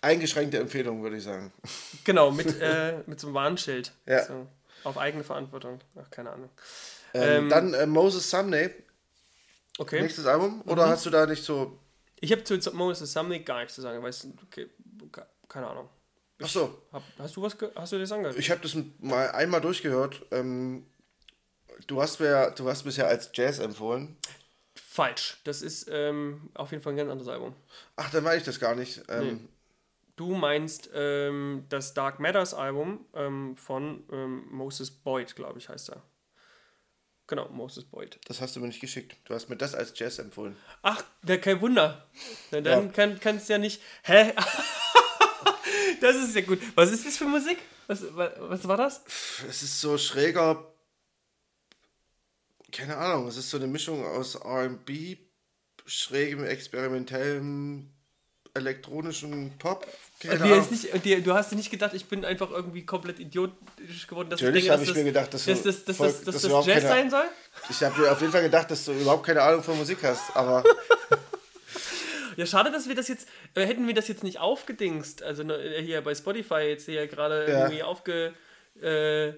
eingeschränkte 0.00 0.58
Empfehlung, 0.58 1.02
würde 1.02 1.16
ich 1.16 1.24
sagen. 1.24 1.52
Genau, 2.04 2.30
mit, 2.30 2.46
äh, 2.60 3.02
mit 3.06 3.20
so 3.20 3.28
einem 3.28 3.34
Warnschild. 3.34 3.92
Ja. 4.06 4.24
So, 4.24 4.46
auf 4.84 4.98
eigene 4.98 5.24
Verantwortung. 5.24 5.80
Ach, 5.96 6.10
keine 6.10 6.30
Ahnung. 6.30 6.50
Ähm, 7.14 7.44
Ähm, 7.44 7.48
dann 7.48 7.74
äh, 7.74 7.86
Moses 7.86 8.28
Sunday, 8.30 8.70
Okay. 9.78 10.02
nächstes 10.02 10.26
Album. 10.26 10.62
Oder 10.66 10.86
Mhm. 10.86 10.90
hast 10.90 11.06
du 11.06 11.10
da 11.10 11.26
nicht 11.26 11.42
so. 11.44 11.78
Ich 12.20 12.30
habe 12.32 12.44
zu 12.44 12.58
Moses 12.74 13.12
Sumney 13.12 13.40
gar 13.40 13.60
nichts 13.60 13.74
zu 13.74 13.80
sagen. 13.80 14.02
Weißt 14.02 14.24
du, 14.24 14.34
okay, 14.46 14.68
ke- 15.10 15.26
keine 15.48 15.66
Ahnung. 15.68 15.88
Ach 16.42 16.48
so, 16.48 16.82
Hab, 16.92 17.02
hast 17.18 17.36
du 17.36 17.42
was 17.42 17.56
hast 17.74 17.92
du 17.92 17.98
das 17.98 18.12
angehört? 18.12 18.36
ich 18.38 18.50
habe 18.50 18.60
das 18.60 18.76
mal 19.00 19.30
einmal 19.30 19.60
durchgehört. 19.60 20.22
Ähm, 20.30 20.86
du 21.86 22.00
hast 22.02 22.20
mir, 22.20 22.50
du 22.56 22.68
hast 22.68 22.82
bisher 22.82 23.06
als 23.08 23.30
Jazz 23.34 23.58
empfohlen. 23.58 24.16
Falsch. 24.74 25.40
Das 25.44 25.62
ist 25.62 25.88
ähm, 25.90 26.50
auf 26.54 26.70
jeden 26.72 26.82
Fall 26.82 26.92
ein 26.94 26.96
ganz 26.96 27.10
anderes 27.10 27.28
Album. 27.28 27.54
Ach, 27.96 28.10
dann 28.10 28.24
weiß 28.24 28.38
ich 28.38 28.44
das 28.44 28.60
gar 28.60 28.74
nicht. 28.74 29.02
Ähm, 29.08 29.48
Du 30.16 30.34
meinst 30.34 30.90
ähm, 30.92 31.64
das 31.70 31.94
Dark 31.94 32.20
Matters 32.20 32.52
Album 32.52 33.06
ähm, 33.14 33.56
von 33.56 34.04
Moses 34.50 34.90
Boyd, 34.90 35.34
glaube 35.34 35.58
ich, 35.58 35.70
heißt 35.70 35.88
er. 35.90 36.02
Genau, 37.30 37.48
Moses 37.50 37.84
Boyd. 37.84 38.18
Das 38.26 38.40
hast 38.40 38.56
du 38.56 38.60
mir 38.60 38.66
nicht 38.66 38.80
geschickt. 38.80 39.16
Du 39.24 39.34
hast 39.34 39.48
mir 39.48 39.56
das 39.56 39.74
als 39.76 39.96
Jazz 39.96 40.18
empfohlen. 40.18 40.56
Ach, 40.82 41.02
ja, 41.26 41.36
kein 41.38 41.60
Wunder. 41.60 42.08
Na, 42.50 42.60
dann 42.60 42.86
Ja. 42.86 42.92
kann 42.92 43.20
kannst 43.20 43.48
ja 43.48 43.56
nicht. 43.56 43.80
Hä? 44.02 44.32
das 46.00 46.16
ist 46.16 46.34
ja 46.34 46.40
gut. 46.42 46.58
Was 46.74 46.90
ist 46.90 47.06
das 47.06 47.16
für 47.16 47.26
Musik? 47.26 47.58
Was, 47.86 48.02
wa- 48.16 48.32
was 48.38 48.66
war 48.66 48.76
das? 48.76 49.02
Es 49.48 49.62
ist 49.62 49.80
so 49.80 49.96
schräger. 49.96 50.66
Keine 52.72 52.96
Ahnung, 52.96 53.28
es 53.28 53.36
ist 53.36 53.50
so 53.50 53.56
eine 53.58 53.66
Mischung 53.68 54.04
aus 54.04 54.36
RB, 54.44 55.18
schrägem, 55.86 56.44
experimentellem, 56.44 57.92
elektronischen 58.54 59.52
Pop. 59.58 59.86
Nicht, 60.22 61.26
du 61.26 61.32
hast 61.34 61.50
dir 61.52 61.56
nicht 61.56 61.70
gedacht, 61.70 61.94
ich 61.94 62.04
bin 62.06 62.24
einfach 62.24 62.50
irgendwie 62.50 62.84
komplett 62.84 63.18
idiotisch 63.20 64.06
geworden. 64.06 64.28
Dass 64.30 64.40
Natürlich 64.40 64.64
denke, 64.64 64.72
habe 64.72 64.82
dass 64.86 64.90
ich 64.90 64.96
mir 64.96 65.04
gedacht, 65.04 65.32
dass 65.34 65.44
voll- 65.44 65.54
dass, 65.54 65.84
dass, 65.84 66.42
das 66.42 66.42
Jazz 66.66 66.66
keine- 66.66 66.80
sein 66.88 67.10
soll. 67.10 67.24
Ich 67.70 67.82
habe 67.82 68.00
mir 68.00 68.12
auf 68.12 68.20
jeden 68.20 68.32
Fall 68.32 68.42
gedacht, 68.42 68.70
dass 68.70 68.84
du 68.84 68.92
überhaupt 68.92 69.24
keine 69.26 69.42
Ahnung 69.42 69.62
von 69.62 69.78
Musik 69.78 69.98
hast, 70.02 70.34
aber 70.36 70.62
Ja, 72.36 72.46
schade, 72.46 72.70
dass 72.70 72.88
wir 72.88 72.94
das 72.94 73.08
jetzt, 73.08 73.28
äh, 73.54 73.66
hätten 73.66 73.86
wir 73.86 73.94
das 73.94 74.08
jetzt 74.08 74.22
nicht 74.22 74.38
aufgedingst, 74.38 75.22
also 75.22 75.42
ne, 75.42 75.58
hier 75.80 76.00
bei 76.00 76.14
Spotify 76.14 76.60
jetzt 76.68 76.86
hier 76.86 77.06
gerade 77.06 77.46
Ja. 77.50 77.58
irgendwie 77.60 77.82
aufge... 77.82 78.32
Äh, 78.80 79.32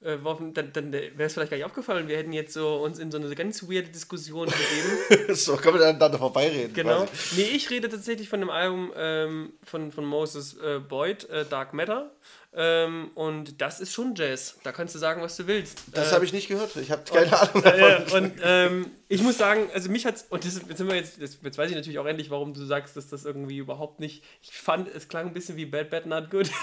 äh, 0.00 0.18
dann, 0.52 0.72
dann 0.72 0.92
wäre 0.92 1.12
es 1.18 1.32
vielleicht 1.32 1.50
gar 1.50 1.56
nicht 1.56 1.66
aufgefallen. 1.66 2.06
Wir 2.08 2.18
hätten 2.18 2.32
jetzt 2.32 2.52
so 2.52 2.76
uns 2.76 2.98
in 2.98 3.10
so 3.10 3.18
eine 3.18 3.34
ganz 3.34 3.62
weirde 3.62 3.88
Diskussion 3.88 4.46
begeben. 4.46 5.34
so, 5.34 5.56
können 5.56 5.78
wir 5.78 5.92
dann 5.92 5.98
da 5.98 6.16
vorbeireden. 6.18 6.74
Genau. 6.74 7.04
quasi. 7.04 7.40
Nee, 7.40 7.56
ich 7.56 7.70
rede 7.70 7.88
tatsächlich 7.88 8.28
von 8.28 8.40
dem 8.40 8.50
Album 8.50 8.92
ähm, 8.96 9.52
von, 9.62 9.90
von 9.92 10.04
Moses 10.04 10.56
äh, 10.58 10.80
Boyd, 10.80 11.28
äh, 11.30 11.44
Dark 11.46 11.72
Matter. 11.72 12.10
Ähm, 12.58 13.10
und 13.14 13.60
das 13.60 13.80
ist 13.80 13.92
schon 13.92 14.14
Jazz. 14.14 14.56
Da 14.64 14.72
kannst 14.72 14.94
du 14.94 14.98
sagen, 14.98 15.20
was 15.20 15.36
du 15.36 15.46
willst. 15.46 15.82
Das 15.92 16.10
Äh, 16.10 16.14
habe 16.14 16.24
ich 16.24 16.32
nicht 16.32 16.48
gehört. 16.48 16.74
Ich 16.76 16.90
habe 16.90 17.02
keine 17.04 17.38
Ahnung 17.38 17.62
äh, 17.64 17.78
ja, 17.78 17.98
davon. 17.98 18.24
und 18.32 18.40
ähm, 18.42 18.90
ich 19.08 19.20
muss 19.22 19.36
sagen, 19.36 19.68
also 19.74 19.90
mich 19.90 20.06
hat's, 20.06 20.24
und 20.30 20.42
das, 20.44 20.54
jetzt 20.66 20.78
sind 20.78 20.88
wir 20.88 20.96
jetzt, 20.96 21.20
das, 21.20 21.36
jetzt 21.42 21.58
weiß 21.58 21.68
ich 21.68 21.76
natürlich 21.76 21.98
auch 21.98 22.06
endlich, 22.06 22.30
warum 22.30 22.54
du 22.54 22.64
sagst, 22.64 22.96
dass 22.96 23.08
das 23.08 23.26
irgendwie 23.26 23.58
überhaupt 23.58 24.00
nicht, 24.00 24.24
ich 24.40 24.52
fand, 24.52 24.88
es 24.88 25.06
klang 25.08 25.26
ein 25.26 25.34
bisschen 25.34 25.56
wie 25.56 25.66
Bad 25.66 25.90
Bad 25.90 26.06
Not 26.06 26.30
Good. 26.30 26.50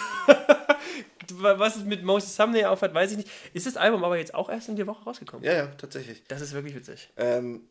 Was 1.35 1.77
es 1.77 1.83
mit 1.83 2.03
Moses 2.03 2.35
Sumney 2.35 2.65
aufhat, 2.65 2.93
weiß 2.93 3.11
ich 3.11 3.17
nicht. 3.17 3.29
Ist 3.53 3.65
das 3.65 3.77
Album 3.77 4.03
aber 4.03 4.17
jetzt 4.17 4.35
auch 4.35 4.49
erst 4.49 4.67
in 4.69 4.75
der 4.75 4.87
Woche 4.87 5.03
rausgekommen? 5.03 5.45
ja, 5.45 5.53
ja, 5.53 5.67
tatsächlich. 5.77 6.21
Das 6.27 6.41
ist 6.41 6.53
wirklich 6.53 6.75
witzig. 6.75 7.09
Ähm, 7.17 7.61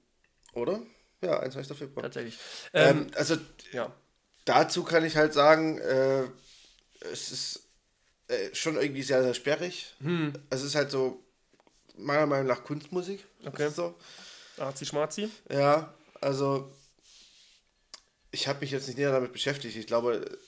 oder? 0.54 0.80
Ja, 1.20 1.38
21. 1.40 1.76
Februar. 1.76 2.02
Tatsächlich. 2.04 2.38
Ähm, 2.72 2.98
Ähm, 3.02 3.06
also 3.14 3.36
ja. 3.72 3.92
dazu 4.46 4.82
kann 4.84 5.04
ich 5.04 5.16
halt 5.16 5.32
sagen, 5.34 5.78
äh, 5.78 6.24
es 7.12 7.30
ist 7.30 7.61
äh, 8.32 8.54
schon 8.54 8.76
irgendwie 8.76 9.02
sehr, 9.02 9.22
sehr 9.22 9.34
sperrig. 9.34 9.94
Hm. 10.00 10.32
Es 10.50 10.62
ist 10.62 10.74
halt 10.74 10.90
so, 10.90 11.22
meiner 11.96 12.26
Meinung 12.26 12.46
nach, 12.46 12.64
Kunstmusik. 12.64 13.24
Okay. 13.44 13.68
So. 13.70 13.94
Arzi 14.58 14.86
Schmarzi. 14.86 15.28
Ja, 15.50 15.94
also 16.20 16.72
ich 18.30 18.48
habe 18.48 18.60
mich 18.60 18.70
jetzt 18.70 18.86
nicht 18.86 18.96
näher 18.98 19.12
damit 19.12 19.32
beschäftigt. 19.32 19.76
Ich 19.76 19.86
glaube, 19.86 20.38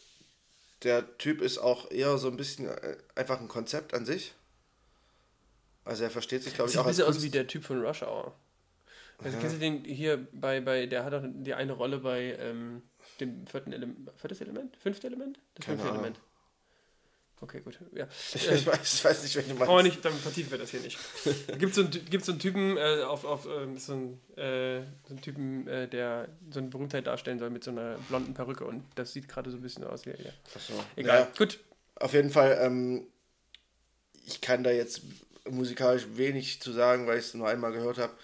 der 0.83 1.17
Typ 1.19 1.41
ist 1.41 1.59
auch 1.59 1.91
eher 1.91 2.17
so 2.19 2.29
ein 2.29 2.37
bisschen 2.37 2.69
äh, 2.69 2.97
einfach 3.15 3.41
ein 3.41 3.49
Konzept 3.49 3.95
an 3.95 4.07
sich. 4.07 4.35
Also 5.85 6.05
er 6.05 6.11
versteht 6.11 6.43
sich, 6.43 6.55
glaube 6.55 6.69
ich, 6.69 6.73
Sieht 6.73 6.81
auch 6.81 6.85
ein 6.85 6.89
als 6.89 6.97
bisschen 6.97 7.17
aus 7.17 7.23
wie 7.23 7.31
der 7.31 7.47
Typ 7.47 7.65
von 7.65 7.85
Rush 7.85 8.03
Hour. 8.03 8.35
Also 9.19 9.39
kennst 9.39 9.57
du 9.57 9.61
den 9.61 9.85
hier 9.85 10.27
bei, 10.33 10.61
bei, 10.61 10.87
der 10.87 11.05
hat 11.05 11.13
doch 11.13 11.23
die 11.25 11.55
eine 11.55 11.73
Rolle 11.73 11.99
bei 11.99 12.37
ähm, 12.39 12.83
dem 13.21 13.47
vierten 13.47 13.73
Element, 13.73 14.11
viertes 14.17 14.41
Element? 14.41 14.77
Fünfte 14.77 15.07
Element? 15.07 15.39
Das 15.55 15.67
Keine 15.67 15.79
fünfte 15.79 15.93
Ahnung. 15.93 16.05
Element. 16.05 16.21
Okay, 17.45 17.61
gut. 17.61 17.79
Ja. 17.95 18.09
Ich, 18.35 18.67
weiß, 18.67 18.95
ich 18.95 19.05
weiß 19.05 19.23
nicht, 19.23 19.37
welchen 19.37 19.51
du 19.51 19.55
meinst. 19.57 19.71
Aber 19.71 19.83
nicht, 19.83 20.03
dann 20.03 20.15
vertiefen 20.15 20.51
wir 20.51 20.59
das 20.59 20.71
hier 20.71 20.81
nicht. 20.81 20.99
Gibt 21.59 21.75
so 21.75 21.83
einen, 21.83 21.91
gibt's 21.91 22.27
so 22.27 22.33
einen 22.33 22.39
Typen, 22.39 22.79
äh, 22.79 23.03
auf, 23.03 23.25
auf 23.25 23.47
ähm, 23.47 23.77
so, 23.77 23.93
einen, 23.93 24.21
äh, 24.37 24.81
so 25.07 25.11
einen 25.11 25.21
Typen, 25.21 25.69
äh, 25.69 25.87
der 25.87 26.29
so 26.51 26.61
eine 26.61 26.69
Berühmtheit 26.69 27.07
darstellen 27.07 27.39
soll 27.39 27.51
mit 27.51 27.63
so 27.63 27.71
einer 27.71 27.99
blonden 28.09 28.33
Perücke 28.33 28.65
und 28.65 28.83
das 28.95 29.13
sieht 29.13 29.29
gerade 29.29 29.51
so 29.51 29.59
ein 29.59 29.63
bisschen 29.63 29.85
aus 29.85 30.07
wie. 30.07 30.11
Ja. 30.11 30.31
Ach 30.57 30.61
so. 30.61 30.73
Egal. 30.97 31.21
Ja, 31.21 31.29
Gut. 31.37 31.61
auf 31.97 32.15
jeden 32.15 32.31
Fall, 32.31 32.59
ähm, 32.63 33.07
ich 34.27 34.41
kann 34.41 34.65
da 34.65 34.71
jetzt 34.71 35.03
musikalisch 35.51 36.07
wenig 36.15 36.63
zu 36.63 36.73
sagen, 36.73 37.07
weil 37.07 37.19
ich 37.19 37.27
es 37.27 37.35
nur 37.35 37.47
einmal 37.47 37.73
gehört 37.73 37.99
habe. 37.99 38.15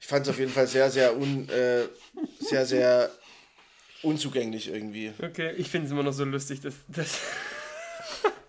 Ich 0.00 0.06
fand 0.06 0.26
es 0.26 0.30
auf 0.30 0.38
jeden 0.38 0.52
Fall 0.52 0.66
sehr, 0.66 0.90
sehr, 0.90 1.16
un, 1.16 1.48
äh, 1.50 1.84
sehr, 2.40 2.64
sehr 2.64 3.10
unzugänglich 4.02 4.68
irgendwie. 4.68 5.12
Okay, 5.22 5.52
ich 5.56 5.68
finde 5.68 5.86
es 5.86 5.92
immer 5.92 6.02
noch 6.02 6.12
so 6.12 6.24
lustig, 6.24 6.60
dass, 6.60 6.74
dass, 6.88 7.20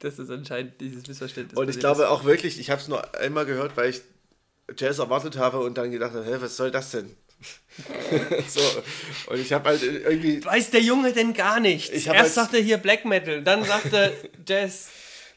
dass 0.00 0.18
es 0.18 0.30
anscheinend 0.30 0.80
dieses 0.80 1.06
Missverständnis 1.06 1.58
Und 1.58 1.68
ich 1.68 1.78
glaube 1.78 2.08
auch 2.08 2.24
wirklich, 2.24 2.58
ich 2.60 2.70
habe 2.70 2.80
es 2.80 2.88
nur 2.88 3.14
einmal 3.18 3.46
gehört, 3.46 3.76
weil 3.76 3.90
ich 3.90 4.00
Jazz 4.76 4.98
erwartet 4.98 5.36
habe 5.36 5.60
und 5.60 5.78
dann 5.78 5.90
gedacht 5.90 6.12
habe, 6.12 6.24
hä, 6.24 6.36
was 6.40 6.56
soll 6.56 6.70
das 6.70 6.90
denn? 6.90 7.14
so, 8.48 8.60
und 9.28 9.38
ich 9.40 9.52
habe 9.52 9.68
halt 9.68 9.82
irgendwie, 9.82 10.44
Weiß 10.44 10.70
der 10.70 10.80
Junge 10.80 11.12
denn 11.12 11.32
gar 11.32 11.60
nichts? 11.60 11.90
Erst 11.90 12.08
als- 12.08 12.34
sagt 12.34 12.54
er 12.54 12.60
hier 12.60 12.78
Black 12.78 13.04
Metal, 13.04 13.42
dann 13.42 13.64
sagt 13.64 13.92
er 13.92 14.12
Jazz. 14.46 14.88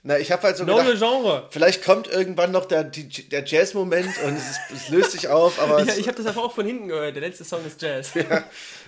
na, 0.01 0.17
ich 0.17 0.31
habe 0.31 0.41
halt 0.41 0.57
so 0.57 0.65
gedacht, 0.65 0.97
Genre. 0.97 1.47
vielleicht 1.51 1.83
kommt 1.83 2.07
irgendwann 2.07 2.51
noch 2.51 2.65
der, 2.65 2.83
die, 2.83 3.07
der 3.29 3.45
Jazz-Moment 3.45 4.09
und 4.25 4.35
es, 4.35 4.49
ist, 4.49 4.59
es 4.73 4.89
löst 4.89 5.11
sich 5.11 5.27
auf, 5.27 5.61
aber 5.61 5.79
Ich, 5.83 5.89
es, 5.89 5.97
ich 5.99 6.07
habe 6.07 6.17
das 6.17 6.25
einfach 6.25 6.41
auch 6.41 6.55
von 6.55 6.65
hinten 6.65 6.87
gehört. 6.87 7.15
Der 7.15 7.21
letzte 7.21 7.43
Song 7.43 7.63
ist 7.65 7.79
Jazz. 7.79 8.11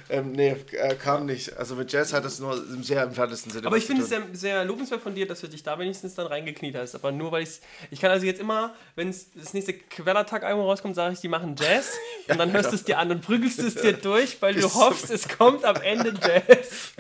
Ähm, 0.09 0.31
nee, 0.31 0.55
äh, 0.71 0.95
kam 0.95 1.25
nicht. 1.25 1.57
Also 1.57 1.75
mit 1.75 1.91
Jazz 1.91 2.13
hat 2.13 2.25
es 2.25 2.39
nur 2.39 2.55
im 2.55 2.83
sehr 2.83 3.01
entferntesten 3.03 3.51
Sinne 3.51 3.67
Aber 3.67 3.77
ich 3.77 3.85
finde 3.85 4.03
es 4.03 4.09
sehr, 4.09 4.21
sehr 4.33 4.65
lobenswert 4.65 5.01
von 5.01 5.15
dir, 5.15 5.27
dass 5.27 5.41
du 5.41 5.47
dich 5.47 5.63
da 5.63 5.77
wenigstens 5.79 6.15
dann 6.15 6.27
reingekniet 6.27 6.75
hast. 6.75 6.95
Aber 6.95 7.11
nur 7.11 7.31
weil 7.31 7.43
ich's, 7.43 7.61
ich 7.91 7.99
kann 7.99 8.11
also 8.11 8.25
jetzt 8.25 8.39
immer, 8.39 8.73
wenn 8.95 9.13
das 9.35 9.53
nächste 9.53 9.73
Quellertag-Album 9.73 10.63
rauskommt, 10.63 10.95
sage 10.95 11.13
ich, 11.13 11.19
die 11.19 11.27
machen 11.27 11.55
Jazz. 11.57 11.93
und 12.27 12.37
dann 12.37 12.51
hörst 12.51 12.71
du 12.71 12.75
es 12.75 12.83
dir 12.83 12.99
an 12.99 13.11
und 13.11 13.21
prügelst 13.21 13.59
es 13.59 13.75
dir 13.75 13.93
durch, 14.01 14.41
weil 14.41 14.55
du 14.55 14.73
hoffst, 14.73 15.09
es 15.09 15.27
kommt 15.27 15.65
am 15.65 15.77
Ende 15.77 16.13
Jazz. 16.21 16.93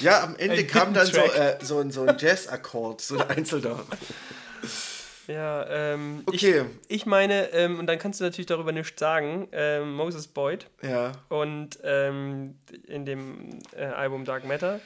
Ja, 0.00 0.22
am 0.22 0.36
Ende 0.36 0.56
Ein 0.56 0.66
kam 0.66 0.94
dann 0.94 1.06
so, 1.06 1.20
äh, 1.20 1.58
so, 1.62 1.78
ein, 1.78 1.90
so 1.90 2.02
ein 2.02 2.16
Jazz-Akkord, 2.18 3.00
so 3.00 3.18
ein 3.18 3.30
einzelner. 3.30 3.80
Ja, 5.28 5.66
ähm, 5.68 6.22
Okay. 6.26 6.64
ich, 6.88 6.96
ich 6.96 7.06
meine, 7.06 7.48
ähm, 7.52 7.78
und 7.78 7.86
dann 7.86 7.98
kannst 7.98 8.20
du 8.20 8.24
natürlich 8.24 8.46
darüber 8.46 8.72
nichts 8.72 8.98
sagen, 8.98 9.48
ähm, 9.52 9.94
Moses 9.94 10.26
Boyd 10.28 10.66
Ja. 10.82 11.12
und 11.28 11.78
ähm, 11.84 12.56
in 12.86 13.04
dem 13.06 13.58
äh, 13.76 13.84
Album 13.84 14.24
Dark 14.24 14.44
Matter 14.46 14.80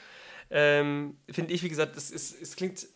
ähm, 0.50 1.16
finde 1.30 1.52
ich, 1.54 1.62
wie 1.62 1.68
gesagt, 1.68 1.96
es, 1.96 2.10
ist, 2.10 2.40
es 2.40 2.54
klingt, 2.56 2.86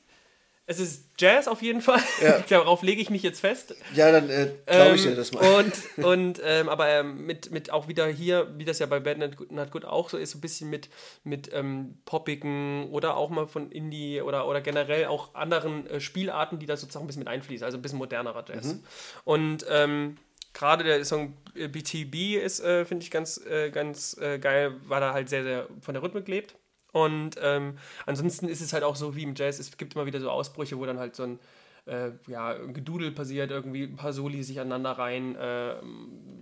es 0.71 0.79
ist 0.79 1.11
Jazz 1.19 1.49
auf 1.49 1.63
jeden 1.63 1.81
Fall, 1.81 2.01
Ja. 2.23 2.39
darauf 2.49 2.83
lege 2.83 3.03
ich 3.03 3.11
mich 3.11 3.25
jetzt 3.25 3.41
fest. 3.41 3.75
Ja, 3.93 4.13
dann 4.13 4.31
äh, 4.31 4.53
glaube 4.67 4.95
ich 4.95 5.05
Ähm, 5.05 5.11
dir 5.11 5.17
das 5.17 5.33
mal. 5.33 5.65
Und, 5.65 6.05
und 6.05 6.41
ähm, 6.45 6.69
aber 6.69 6.89
ähm, 6.89 7.27
mit, 7.27 7.51
mit 7.51 7.73
auch 7.73 7.89
wieder 7.89 8.07
hier, 8.07 8.55
wie 8.57 8.65
das 8.65 8.79
ja 8.79 8.87
bei 8.87 9.01
Bad 9.01 9.19
Not 9.19 9.71
Good, 9.73 9.85
auch 9.85 10.09
so 10.09 10.17
ist, 10.17 10.31
so 10.31 10.39
ein 10.39 10.41
bisschen 10.41 10.71
mit, 10.71 10.89
mit 11.25 11.51
ähm, 11.53 11.99
poppigen 12.05 12.89
oder 12.91 13.17
auch 13.17 13.31
mal 13.31 13.49
von 13.49 13.73
Indie 13.73 14.23
oder, 14.23 14.47
oder 14.47 14.61
generell 14.61 15.07
auch 15.07 15.35
anderen 15.35 15.89
äh, 15.89 16.01
Spielarten, 16.01 16.61
die 16.61 16.67
da 16.67 16.77
sozusagen 16.77 17.05
ein 17.05 17.09
bisschen 17.09 17.21
mit 17.21 17.29
einfließen, 17.29 17.65
also 17.65 17.77
ein 17.77 17.83
bisschen 17.83 17.99
modernerer 17.99 18.45
Jazz. 18.47 18.75
Mhm. 18.75 18.85
Und 19.25 19.67
ähm, 19.69 20.19
gerade 20.55 20.85
der 20.85 21.05
Song 21.05 21.37
äh, 21.57 21.67
BTB 21.67 22.41
ist, 22.41 22.61
äh, 22.61 22.85
finde 22.85 23.03
ich, 23.03 23.11
ganz, 23.11 23.45
äh, 23.45 23.71
ganz 23.71 24.17
äh, 24.21 24.39
geil, 24.39 24.77
weil 24.87 25.03
er 25.03 25.15
halt 25.15 25.29
sehr, 25.29 25.43
sehr 25.43 25.67
von 25.81 25.95
der 25.95 26.03
Rhythmik 26.05 26.29
lebt. 26.29 26.55
Und 26.93 27.37
ähm, 27.43 27.79
ansonsten 28.07 28.49
ist 28.49 28.61
es 28.61 28.73
halt 28.73 28.85
auch 28.85 28.97
so 28.97 29.17
wie 29.17 29.23
im 29.23 29.35
Jazz, 29.35 29.59
es 29.59 29.77
gibt 29.77 29.95
immer 29.95 30.07
wieder 30.07 30.21
so 30.21 30.31
Ausbrüche, 30.31 30.79
wo 30.79 30.87
dann 30.87 30.99
halt 30.99 31.15
so 31.15 31.25
ein 31.25 31.39
äh, 31.87 32.11
ja, 32.27 32.55
Gedudel 32.55 33.13
passiert, 33.13 33.51
irgendwie 33.51 33.85
ein 33.85 33.97
paar 33.97 34.13
Soli 34.13 34.43
sich 34.43 34.61
aneinander 34.61 34.93
rein, 34.93 35.37
äh, 35.37 35.77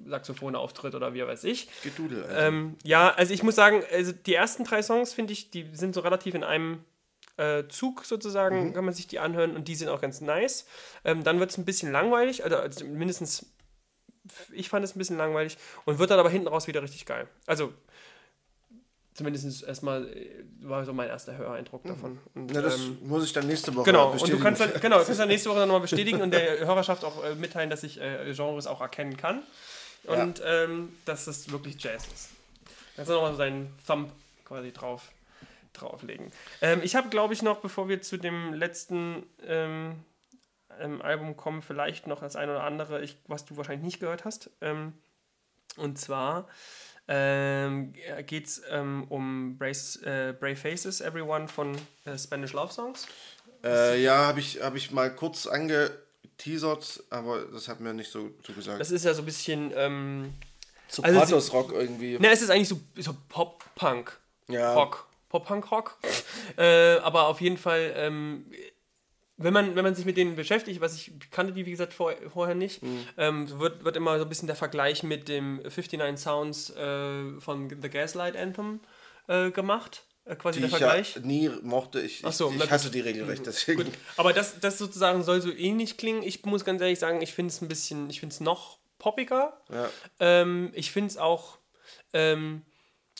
Saxophone 0.06 0.56
auftritt 0.56 0.94
oder 0.94 1.14
wie 1.14 1.26
weiß 1.26 1.44
ich. 1.44 1.68
Gedudel, 1.82 2.24
also. 2.24 2.36
Ähm, 2.36 2.76
ja, 2.84 3.10
also 3.10 3.32
ich 3.32 3.42
muss 3.42 3.54
sagen, 3.54 3.82
also 3.92 4.12
die 4.12 4.34
ersten 4.34 4.64
drei 4.64 4.82
Songs 4.82 5.12
finde 5.12 5.32
ich, 5.32 5.50
die 5.50 5.66
sind 5.72 5.94
so 5.94 6.00
relativ 6.00 6.34
in 6.34 6.44
einem 6.44 6.84
äh, 7.36 7.64
Zug 7.68 8.04
sozusagen, 8.04 8.72
kann 8.74 8.84
man 8.84 8.94
sich 8.94 9.06
die 9.06 9.18
anhören 9.18 9.54
und 9.54 9.68
die 9.68 9.74
sind 9.74 9.88
auch 9.88 10.00
ganz 10.00 10.20
nice. 10.20 10.66
Ähm, 11.04 11.24
dann 11.24 11.38
wird 11.40 11.50
es 11.50 11.58
ein 11.58 11.64
bisschen 11.64 11.92
langweilig, 11.92 12.44
also, 12.44 12.56
also 12.56 12.84
mindestens 12.84 13.46
ich 14.52 14.68
fand 14.68 14.84
es 14.84 14.94
ein 14.94 14.98
bisschen 14.98 15.16
langweilig 15.16 15.56
und 15.86 15.98
wird 15.98 16.10
dann 16.10 16.18
aber 16.18 16.28
hinten 16.28 16.48
raus 16.48 16.66
wieder 16.66 16.82
richtig 16.82 17.06
geil. 17.06 17.28
Also 17.46 17.72
zumindest 19.18 19.64
erstmal 19.64 20.06
äh, 20.08 20.44
war 20.60 20.84
so 20.84 20.92
mein 20.92 21.08
erster 21.08 21.36
Höreindruck 21.36 21.82
davon. 21.84 22.18
Und, 22.34 22.52
Na, 22.52 22.62
das 22.62 22.78
ähm, 22.78 22.98
muss 23.02 23.24
ich 23.24 23.32
dann 23.32 23.46
nächste 23.48 23.74
Woche 23.74 23.84
Genau, 23.84 24.06
und 24.06 24.12
du 24.12 24.12
bestätigen. 24.20 24.42
kannst 24.42 24.60
dann, 24.60 24.72
genau, 24.80 24.98
du 25.00 25.04
kannst 25.04 25.20
dann 25.20 25.28
nächste 25.28 25.50
Woche 25.50 25.58
nochmal 25.60 25.80
bestätigen 25.80 26.22
und 26.22 26.30
der 26.30 26.60
Hörerschaft 26.60 27.04
auch 27.04 27.24
äh, 27.24 27.34
mitteilen, 27.34 27.68
dass 27.68 27.82
ich 27.82 28.00
äh, 28.00 28.32
Genres 28.32 28.66
auch 28.66 28.80
erkennen 28.80 29.16
kann. 29.16 29.42
Und 30.04 30.40
ähm, 30.46 30.92
dass 31.04 31.26
das 31.26 31.50
wirklich 31.50 31.82
Jazz 31.82 32.06
ist. 32.06 32.30
Kannst 32.96 33.10
du 33.10 33.14
nochmal 33.14 33.32
so 33.32 33.38
deinen 33.38 33.74
Thumb 33.86 34.10
quasi 34.44 34.72
drauf, 34.72 35.02
drauflegen. 35.74 36.30
Ähm, 36.62 36.80
ich 36.82 36.94
habe, 36.94 37.10
glaube 37.10 37.34
ich, 37.34 37.42
noch, 37.42 37.58
bevor 37.58 37.88
wir 37.88 38.00
zu 38.00 38.16
dem 38.16 38.54
letzten 38.54 39.26
ähm, 39.46 39.96
ähm, 40.80 41.02
Album 41.02 41.36
kommen, 41.36 41.60
vielleicht 41.60 42.06
noch 42.06 42.20
das 42.20 42.36
eine 42.36 42.52
oder 42.52 42.62
andere, 42.62 43.02
ich, 43.02 43.18
was 43.26 43.44
du 43.44 43.56
wahrscheinlich 43.56 43.84
nicht 43.84 44.00
gehört 44.00 44.24
hast. 44.24 44.50
Ähm, 44.60 44.94
und 45.76 45.98
zwar 45.98 46.48
ähm, 47.08 47.94
geht 48.26 48.46
es 48.46 48.62
ähm, 48.70 49.04
um 49.08 49.56
Brace, 49.58 49.96
äh, 50.02 50.34
Brave 50.38 50.56
Faces, 50.56 51.00
Everyone 51.00 51.48
von 51.48 51.76
äh, 52.04 52.16
Spanish 52.18 52.52
Love 52.52 52.72
Songs. 52.72 53.06
Äh, 53.64 54.02
ja, 54.02 54.26
habe 54.26 54.40
ich, 54.40 54.60
hab 54.62 54.74
ich 54.76 54.90
mal 54.90 55.14
kurz 55.14 55.46
angeteasert, 55.46 57.02
aber 57.10 57.40
das 57.52 57.66
hat 57.68 57.80
mir 57.80 57.92
nicht 57.94 58.10
so 58.10 58.30
zugesagt. 58.44 58.80
Das 58.80 58.90
ist 58.90 59.04
ja 59.04 59.14
so 59.14 59.22
ein 59.22 59.24
bisschen. 59.24 59.72
Ähm, 59.74 60.34
So 60.90 61.02
also 61.02 61.20
Pathos-Rock 61.20 61.72
irgendwie. 61.72 62.18
ne, 62.18 62.30
es 62.30 62.42
ist 62.42 62.50
eigentlich 62.50 62.68
so, 62.68 62.80
so 62.96 63.14
Pop-Punk. 63.28 64.16
Ja. 64.48 64.74
Rock. 64.74 65.06
Pop-Punk-Rock. 65.28 65.98
äh, 66.56 66.96
aber 66.98 67.26
auf 67.26 67.40
jeden 67.40 67.58
Fall, 67.58 67.92
ähm, 67.96 68.46
wenn, 69.38 69.52
man, 69.54 69.74
wenn 69.76 69.84
man 69.84 69.94
sich 69.94 70.04
mit 70.04 70.16
denen 70.16 70.36
beschäftigt, 70.36 70.80
was 70.80 70.94
ich 70.94 71.12
kannte 71.30 71.52
die, 71.52 71.64
wie 71.64 71.70
gesagt, 71.70 71.94
vor, 71.94 72.12
vorher 72.32 72.54
nicht, 72.54 72.82
Mhm. 72.82 73.06
ähm, 73.16 73.58
wird, 73.58 73.84
wird 73.84 73.96
immer 73.96 74.18
so 74.18 74.24
ein 74.24 74.28
bisschen 74.28 74.46
der 74.48 74.56
Vergleich 74.56 75.02
mit 75.02 75.28
dem 75.28 75.56
59 75.62 76.18
Sounds 76.18 76.70
äh, 76.70 77.40
von 77.40 77.70
The 77.80 77.88
Gaslight 77.88 78.36
Anthem 78.36 78.80
äh, 79.28 79.50
gemacht. 79.50 80.04
Äh, 80.24 80.36
quasi 80.36 80.60
die 80.60 80.66
der 80.68 80.68
ich 80.68 80.72
ja 80.80 80.88
Vergleich. 80.90 81.16
nie 81.24 81.48
mochte. 81.62 82.00
Ich, 82.00 82.22
Ach 82.24 82.32
so, 82.32 82.50
ich, 82.54 82.62
ich 82.62 82.70
hasse 82.70 82.90
die 82.90 83.00
regelrecht, 83.00 83.46
deswegen. 83.46 83.84
Gut, 83.84 83.92
aber 84.16 84.32
das, 84.34 84.60
das 84.60 84.76
sozusagen 84.76 85.22
soll 85.22 85.40
so 85.40 85.50
ähnlich 85.50 85.96
klingen. 85.96 86.22
Ich 86.22 86.44
muss 86.44 86.64
ganz 86.66 86.82
ehrlich 86.82 86.98
sagen, 86.98 87.22
ich 87.22 87.32
finde 87.32 87.50
es 87.52 87.62
ein 87.62 87.68
bisschen, 87.68 88.10
ich 88.10 88.20
finde 88.20 88.34
es 88.34 88.40
noch 88.40 88.78
poppiger. 88.98 89.60
Ja. 89.70 89.88
Ähm, 90.20 90.70
ich 90.74 90.90
finde 90.92 91.08
es 91.08 91.16
auch, 91.16 91.58
ähm, 92.12 92.62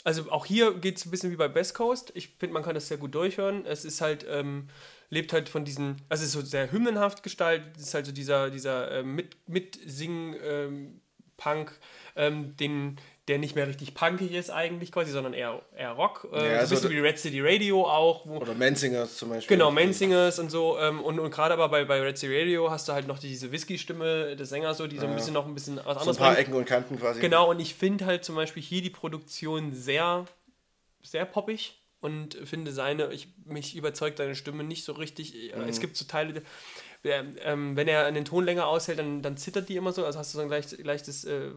also 0.05 0.31
auch 0.31 0.45
hier 0.47 0.75
geht 0.75 0.99
es 0.99 1.07
ein 1.07 1.11
bisschen 1.11 1.31
wie 1.31 1.37
bei 1.37 1.49
Best 1.49 1.75
Coast. 1.75 2.13
Ich 2.15 2.29
finde, 2.39 2.53
man 2.55 2.63
kann 2.63 2.75
das 2.75 2.89
sehr 2.89 2.97
gut 2.99 3.15
durchhören. 3.15 3.65
Es 3.65 3.85
ist 3.85 4.01
halt, 4.01 4.27
ähm, 4.29 4.69
lebt 5.11 5.33
halt 5.33 5.49
von 5.49 5.65
diesen, 5.65 5.97
also 6.09 6.23
es 6.23 6.29
ist 6.29 6.33
so 6.33 6.43
sehr 6.43 6.71
hymnenhaft 6.71 7.23
gestaltet. 7.23 7.77
Es 7.77 7.85
ist 7.85 7.95
halt 7.95 8.07
so 8.07 8.13
dieser, 8.13 8.51
dieser 8.51 8.91
äh, 8.91 9.03
mit, 9.03 9.37
Mitsingen 9.49 10.37
ähm, 10.43 11.01
Punk, 11.37 11.79
ähm, 12.17 12.57
den 12.57 12.99
der 13.29 13.39
nicht 13.39 13.55
mehr 13.55 13.69
richtig 13.69 13.95
punkig 13.95 14.33
ist 14.33 14.51
eigentlich 14.51 14.91
quasi, 14.91 15.13
sondern 15.13 15.35
eher, 15.35 15.61
eher 15.77 15.91
Rock. 15.91 16.29
Äh, 16.33 16.37
ja, 16.37 16.41
so 16.41 16.47
ein 16.47 16.59
also 16.59 16.75
bisschen 16.75 16.91
wie 16.91 16.99
Red 16.99 17.19
City 17.19 17.41
Radio 17.43 17.87
auch. 17.87 18.25
oder 18.25 18.55
Mansingers 18.55 19.17
zum 19.17 19.29
Beispiel. 19.29 19.57
Genau, 19.57 19.71
Mansingers 19.71 20.39
und 20.39 20.51
so. 20.51 20.79
Ähm, 20.79 21.03
und 21.03 21.19
und 21.19 21.31
gerade 21.31 21.53
aber 21.53 21.69
bei, 21.69 21.85
bei 21.85 22.01
Red 22.01 22.17
City 22.17 22.41
Radio 22.41 22.71
hast 22.71 22.89
du 22.89 22.93
halt 22.93 23.07
noch 23.07 23.19
diese 23.19 23.53
Whisky-Stimme 23.53 24.35
des 24.35 24.49
Sängers, 24.49 24.79
so, 24.79 24.87
die 24.87 24.99
so 24.99 25.07
ein 25.07 25.15
bisschen 25.15 25.35
noch 25.35 25.47
ein 25.47 25.55
bisschen 25.55 25.77
was 25.77 25.99
anderes 25.99 26.05
so 26.05 26.11
ein 26.13 26.17
paar 26.17 26.39
Ecken 26.39 26.55
und 26.55 26.65
Kanten 26.65 26.99
quasi. 26.99 27.21
Genau, 27.21 27.51
und 27.51 27.61
ich 27.61 27.75
finde 27.75 28.07
halt 28.07 28.25
zum 28.25 28.35
Beispiel 28.35 28.63
hier 28.63 28.83
die 28.83 28.91
Produktion 28.91 29.75
sehr, 29.75 30.25
sehr 31.03 31.27
poppig 31.27 31.79
und 32.01 32.35
finde 32.35 32.73
seine, 32.73 33.13
ich, 33.13 33.29
mich 33.45 33.77
überzeugt 33.77 34.19
seine 34.19 34.35
Stimme 34.35 34.65
nicht 34.65 34.85
so 34.85 34.93
richtig. 34.93 35.53
Mhm. 35.55 35.63
Es 35.63 35.81
gibt 35.81 35.97
so 35.97 36.05
Teile, 36.05 36.43
ähm, 37.05 37.77
wenn 37.77 37.89
er 37.89 38.07
einen 38.07 38.25
Ton 38.25 38.45
länger 38.45 38.67
aushält, 38.67 38.99
dann, 38.99 39.23
dann 39.23 39.37
zittert 39.37 39.69
die 39.69 39.77
immer 39.77 39.93
so, 39.93 40.05
also 40.05 40.19
hast 40.19 40.35
du 40.35 40.39
so 40.39 40.43
ein 40.43 40.49
leicht, 40.49 40.79
leichtes 40.85 41.25
äh, 41.25 41.51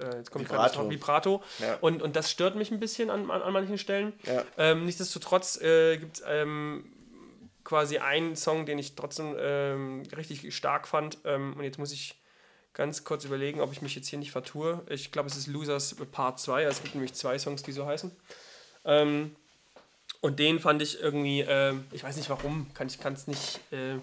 äh, 0.00 0.16
jetzt 0.16 0.30
kommt 0.30 0.48
Vibrato. 0.48 0.80
Drauf, 0.80 0.90
Vibrato. 0.90 1.42
Ja. 1.58 1.76
Und, 1.80 2.02
und 2.02 2.16
das 2.16 2.30
stört 2.30 2.56
mich 2.56 2.70
ein 2.70 2.80
bisschen 2.80 3.10
an, 3.10 3.30
an, 3.30 3.42
an 3.42 3.52
manchen 3.52 3.78
Stellen. 3.78 4.12
Ja. 4.24 4.44
Ähm, 4.56 4.84
nichtsdestotrotz 4.84 5.60
äh, 5.60 5.96
gibt 5.98 6.16
es 6.16 6.24
ähm, 6.26 6.84
quasi 7.64 7.98
einen 7.98 8.36
Song, 8.36 8.66
den 8.66 8.78
ich 8.78 8.94
trotzdem 8.94 9.34
ähm, 9.38 10.02
richtig 10.16 10.54
stark 10.54 10.88
fand. 10.88 11.18
Ähm, 11.24 11.54
und 11.56 11.64
jetzt 11.64 11.78
muss 11.78 11.92
ich 11.92 12.20
ganz 12.74 13.04
kurz 13.04 13.24
überlegen, 13.24 13.60
ob 13.60 13.72
ich 13.72 13.82
mich 13.82 13.94
jetzt 13.94 14.08
hier 14.08 14.18
nicht 14.18 14.30
vertue. 14.30 14.82
Ich 14.88 15.10
glaube, 15.10 15.28
es 15.28 15.36
ist 15.36 15.46
Losers 15.48 15.96
Part 16.12 16.38
2. 16.38 16.66
Also 16.66 16.78
es 16.78 16.82
gibt 16.82 16.94
nämlich 16.94 17.14
zwei 17.14 17.38
Songs, 17.38 17.62
die 17.62 17.72
so 17.72 17.86
heißen. 17.86 18.10
Ähm, 18.88 19.36
und 20.20 20.40
den 20.40 20.58
fand 20.58 20.82
ich 20.82 21.00
irgendwie, 21.00 21.42
äh, 21.42 21.74
ich 21.92 22.02
weiß 22.02 22.16
nicht 22.16 22.28
warum, 22.28 22.72
kann 22.74 22.88
ich 22.88 22.98
es 22.98 23.26
nicht. 23.28 23.60
Äh, 23.70 23.98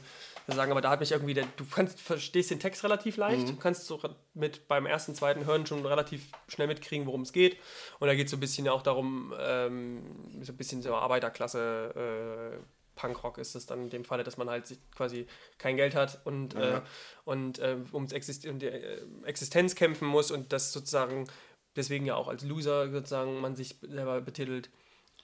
sagen, 0.53 0.72
aber 0.72 0.82
da 0.82 0.91
hat 0.91 0.99
mich 0.99 1.12
irgendwie, 1.12 1.34
der, 1.34 1.48
du 1.57 1.66
kannst, 1.66 1.99
verstehst 1.99 2.52
den 2.52 2.60
Text 2.60 2.84
relativ 2.84 3.18
leicht, 3.18 3.48
mhm. 3.48 3.60
kannst 3.60 3.88
so 3.88 3.99
mit 4.34 4.68
beim 4.68 4.86
ersten, 4.86 5.16
zweiten 5.16 5.45
Hören 5.45 5.66
schon 5.66 5.84
relativ 5.86 6.32
schnell 6.48 6.68
mitkriegen, 6.68 7.07
worum 7.07 7.22
es 7.22 7.34
geht. 7.34 7.57
Und 7.99 8.07
da 8.07 8.16
geht 8.16 8.26
es 8.26 8.32
so 8.32 8.38
ein 8.38 8.41
bisschen 8.41 8.68
auch 8.70 8.84
darum, 8.84 9.34
ähm, 9.40 10.03
so 10.41 10.53
ein 10.53 10.57
bisschen 10.57 10.82
so 10.82 10.94
Arbeiterklasse, 10.94 12.53
äh, 12.56 12.64
Punkrock 12.95 13.40
ist 13.40 13.56
es 13.56 13.66
dann 13.66 13.84
in 13.84 13.90
dem 13.90 14.06
Falle, 14.06 14.24
dass 14.24 14.38
man 14.38 14.49
halt 14.49 14.78
quasi 14.95 15.28
kein 15.57 15.76
Geld 15.76 15.95
hat 15.95 16.22
und, 16.24 16.53
ja. 16.53 16.78
äh, 16.78 16.82
und 17.26 17.60
äh, 17.60 17.78
ums 17.91 18.14
Exist 18.14 18.45
um 18.45 18.60
die 18.60 18.68
äh, 18.68 19.02
Existenz 19.26 19.76
kämpfen 19.76 20.07
muss 20.07 20.32
und 20.32 20.53
das 20.53 20.72
sozusagen 20.72 21.28
deswegen 21.76 22.06
ja 22.06 22.15
auch 22.15 22.27
als 22.27 22.43
Loser 22.43 22.91
sozusagen 22.91 23.39
man 23.41 23.56
sich 23.56 23.76
selber 23.81 24.22
betitelt. 24.22 24.69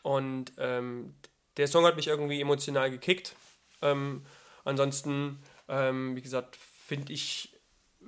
Und 0.04 0.54
ähm, 0.58 1.14
der 1.58 1.68
Song 1.68 1.86
hat 1.86 1.96
mich 1.96 2.08
irgendwie 2.08 2.42
emotional 2.42 2.90
gekickt. 2.90 3.36
Ähm, 3.82 4.24
Ansonsten, 4.64 5.40
ähm, 5.68 6.16
wie 6.16 6.22
gesagt, 6.22 6.56
finde 6.56 7.14
ich 7.14 7.54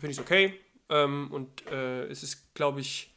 es 0.02 0.20
okay. 0.20 0.60
Ähm, 0.90 1.32
und 1.32 1.65
äh, 1.68 2.06
es 2.06 2.24
ist, 2.24 2.53
glaube 2.53 2.82
ich, 2.82 3.11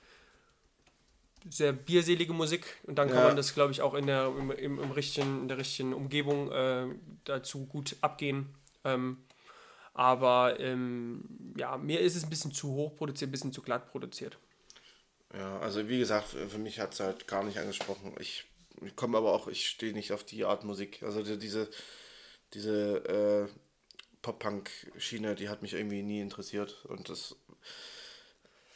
sehr 1.49 1.73
bierselige 1.73 2.33
Musik 2.33 2.67
und 2.85 2.97
dann 2.99 3.09
kann 3.09 3.19
ja. 3.19 3.27
man 3.29 3.37
das, 3.37 3.55
glaube 3.55 3.71
ich, 3.71 3.81
auch 3.81 3.95
in 3.95 4.07
der, 4.07 4.27
im, 4.27 4.51
im, 4.51 4.81
im, 4.81 4.91
richtigen, 4.91 5.43
in 5.43 5.49
der 5.49 5.59
richtigen 5.59 5.95
Umgebung 5.95 6.51
äh, 6.51 6.87
dazu 7.25 7.67
gut 7.67 7.97
abgehen. 8.01 8.55
Ähm, 8.85 9.19
aber 9.95 10.59
ähm, 10.59 11.55
ja, 11.57 11.77
mir 11.77 12.01
ist 12.01 12.17
es 12.17 12.25
ein 12.25 12.31
bisschen 12.31 12.53
zu 12.53 12.73
hoch 12.73 12.97
produziert, 12.97 13.29
ein 13.29 13.33
bisschen 13.33 13.53
zu 13.53 13.63
glatt 13.63 13.91
produziert. 13.91 14.39
Ja, 15.37 15.59
also 15.59 15.89
wie 15.89 15.99
gesagt, 15.99 16.29
für 16.29 16.59
mich 16.59 16.81
hat 16.81 16.95
es 16.95 17.01
halt 17.01 17.29
gar 17.29 17.45
nicht 17.45 17.59
angesprochen. 17.59 18.15
Ich, 18.19 18.45
ich 18.81 18.97
komme 18.97 19.19
aber 19.19 19.33
auch, 19.33 19.49
ich 19.49 19.69
stehe 19.69 19.93
nicht 19.93 20.13
auf 20.13 20.25
die 20.25 20.45
Art 20.45 20.65
Musik. 20.65 21.03
Also 21.03 21.23
diese 21.37 21.69
diese 22.55 23.49
äh, 23.49 23.49
Pop-Punk-Schiene, 24.23 25.35
die 25.35 25.49
hat 25.49 25.63
mich 25.63 25.75
irgendwie 25.75 26.03
nie 26.03 26.21
interessiert 26.21 26.85
und 26.87 27.09
das 27.09 27.37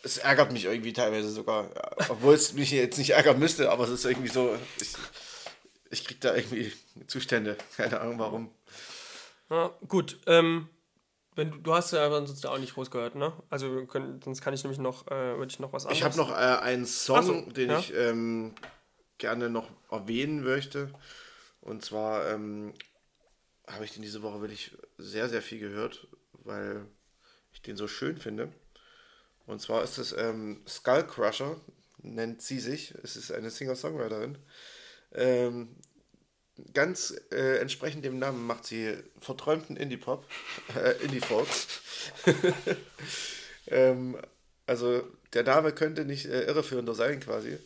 es 0.02 0.16
ärgert 0.16 0.50
mich 0.52 0.64
irgendwie 0.64 0.94
teilweise 0.94 1.30
sogar, 1.30 1.70
obwohl 2.08 2.34
es 2.34 2.54
mich 2.54 2.70
jetzt 2.70 2.96
nicht 2.96 3.10
ärgern 3.10 3.38
müsste, 3.38 3.70
aber 3.70 3.84
es 3.84 3.90
ist 3.90 4.06
irgendwie 4.06 4.30
so, 4.30 4.56
ich, 4.80 4.92
ich 5.90 6.04
krieg 6.06 6.20
da 6.22 6.34
irgendwie 6.34 6.72
Zustände, 7.06 7.58
keine 7.76 8.00
Ahnung 8.00 8.18
warum. 8.18 8.50
Ja, 9.50 9.74
gut, 9.88 10.18
ähm, 10.26 10.70
wenn 11.40 11.50
du, 11.52 11.56
du 11.58 11.74
hast 11.74 11.92
ja 11.92 12.06
ansonsten 12.06 12.46
auch 12.48 12.58
nicht 12.58 12.74
groß 12.74 12.90
gehört, 12.90 13.14
ne? 13.14 13.32
Also 13.48 13.86
können, 13.86 14.20
sonst 14.22 14.42
kann 14.42 14.52
ich 14.52 14.62
nämlich 14.62 14.78
noch, 14.78 15.06
äh, 15.06 15.38
würde 15.38 15.50
ich 15.50 15.58
noch 15.58 15.72
was 15.72 15.86
anderes. 15.86 15.98
Ich 15.98 16.04
habe 16.04 16.16
noch 16.18 16.30
äh, 16.30 16.60
einen 16.60 16.84
Song, 16.84 17.24
so, 17.24 17.50
den 17.50 17.70
ja? 17.70 17.78
ich 17.78 17.94
ähm, 17.94 18.54
gerne 19.16 19.48
noch 19.48 19.70
erwähnen 19.90 20.44
möchte. 20.44 20.90
Und 21.62 21.82
zwar 21.82 22.28
ähm, 22.28 22.74
habe 23.66 23.86
ich 23.86 23.92
den 23.92 24.02
diese 24.02 24.22
Woche 24.22 24.42
wirklich 24.42 24.76
sehr, 24.98 25.30
sehr 25.30 25.40
viel 25.40 25.60
gehört, 25.60 26.08
weil 26.44 26.84
ich 27.54 27.62
den 27.62 27.76
so 27.76 27.88
schön 27.88 28.18
finde. 28.18 28.52
Und 29.46 29.62
zwar 29.62 29.82
ist 29.82 29.96
es 29.96 30.12
ähm, 30.12 30.62
Skull 30.68 31.06
Crusher, 31.06 31.56
nennt 32.02 32.42
sie 32.42 32.60
sich. 32.60 32.94
Es 33.02 33.16
ist 33.16 33.32
eine 33.32 33.48
Singer-Songwriterin. 33.48 34.36
Ähm, 35.12 35.76
ganz 36.74 37.14
äh, 37.30 37.58
entsprechend 37.58 38.04
dem 38.04 38.18
Namen 38.18 38.46
macht 38.46 38.66
sie 38.66 38.94
verträumten 39.20 39.76
Indie-Pop, 39.76 40.24
äh, 40.76 41.04
Indie-Folks. 41.04 41.66
ähm, 43.68 44.16
also 44.66 45.02
der 45.32 45.44
Name 45.44 45.72
könnte 45.72 46.04
nicht 46.04 46.26
äh, 46.26 46.44
irreführender 46.44 46.94
sein 46.94 47.20
quasi. 47.20 47.58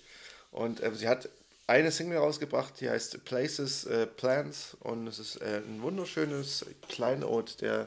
Und 0.51 0.83
äh, 0.83 0.95
sie 0.95 1.09
hat 1.09 1.29
eine 1.67 1.91
Single 1.91 2.19
rausgebracht, 2.19 2.81
die 2.81 2.91
heißt 2.91 3.25
Places 3.25 3.85
äh, 3.87 4.07
Plans 4.07 4.77
und 4.81 5.07
es 5.07 5.19
ist 5.19 5.37
äh, 5.41 5.63
ein 5.67 5.83
wunderschönes 5.83 6.67
Kleinod 6.89 7.61
der, 7.61 7.87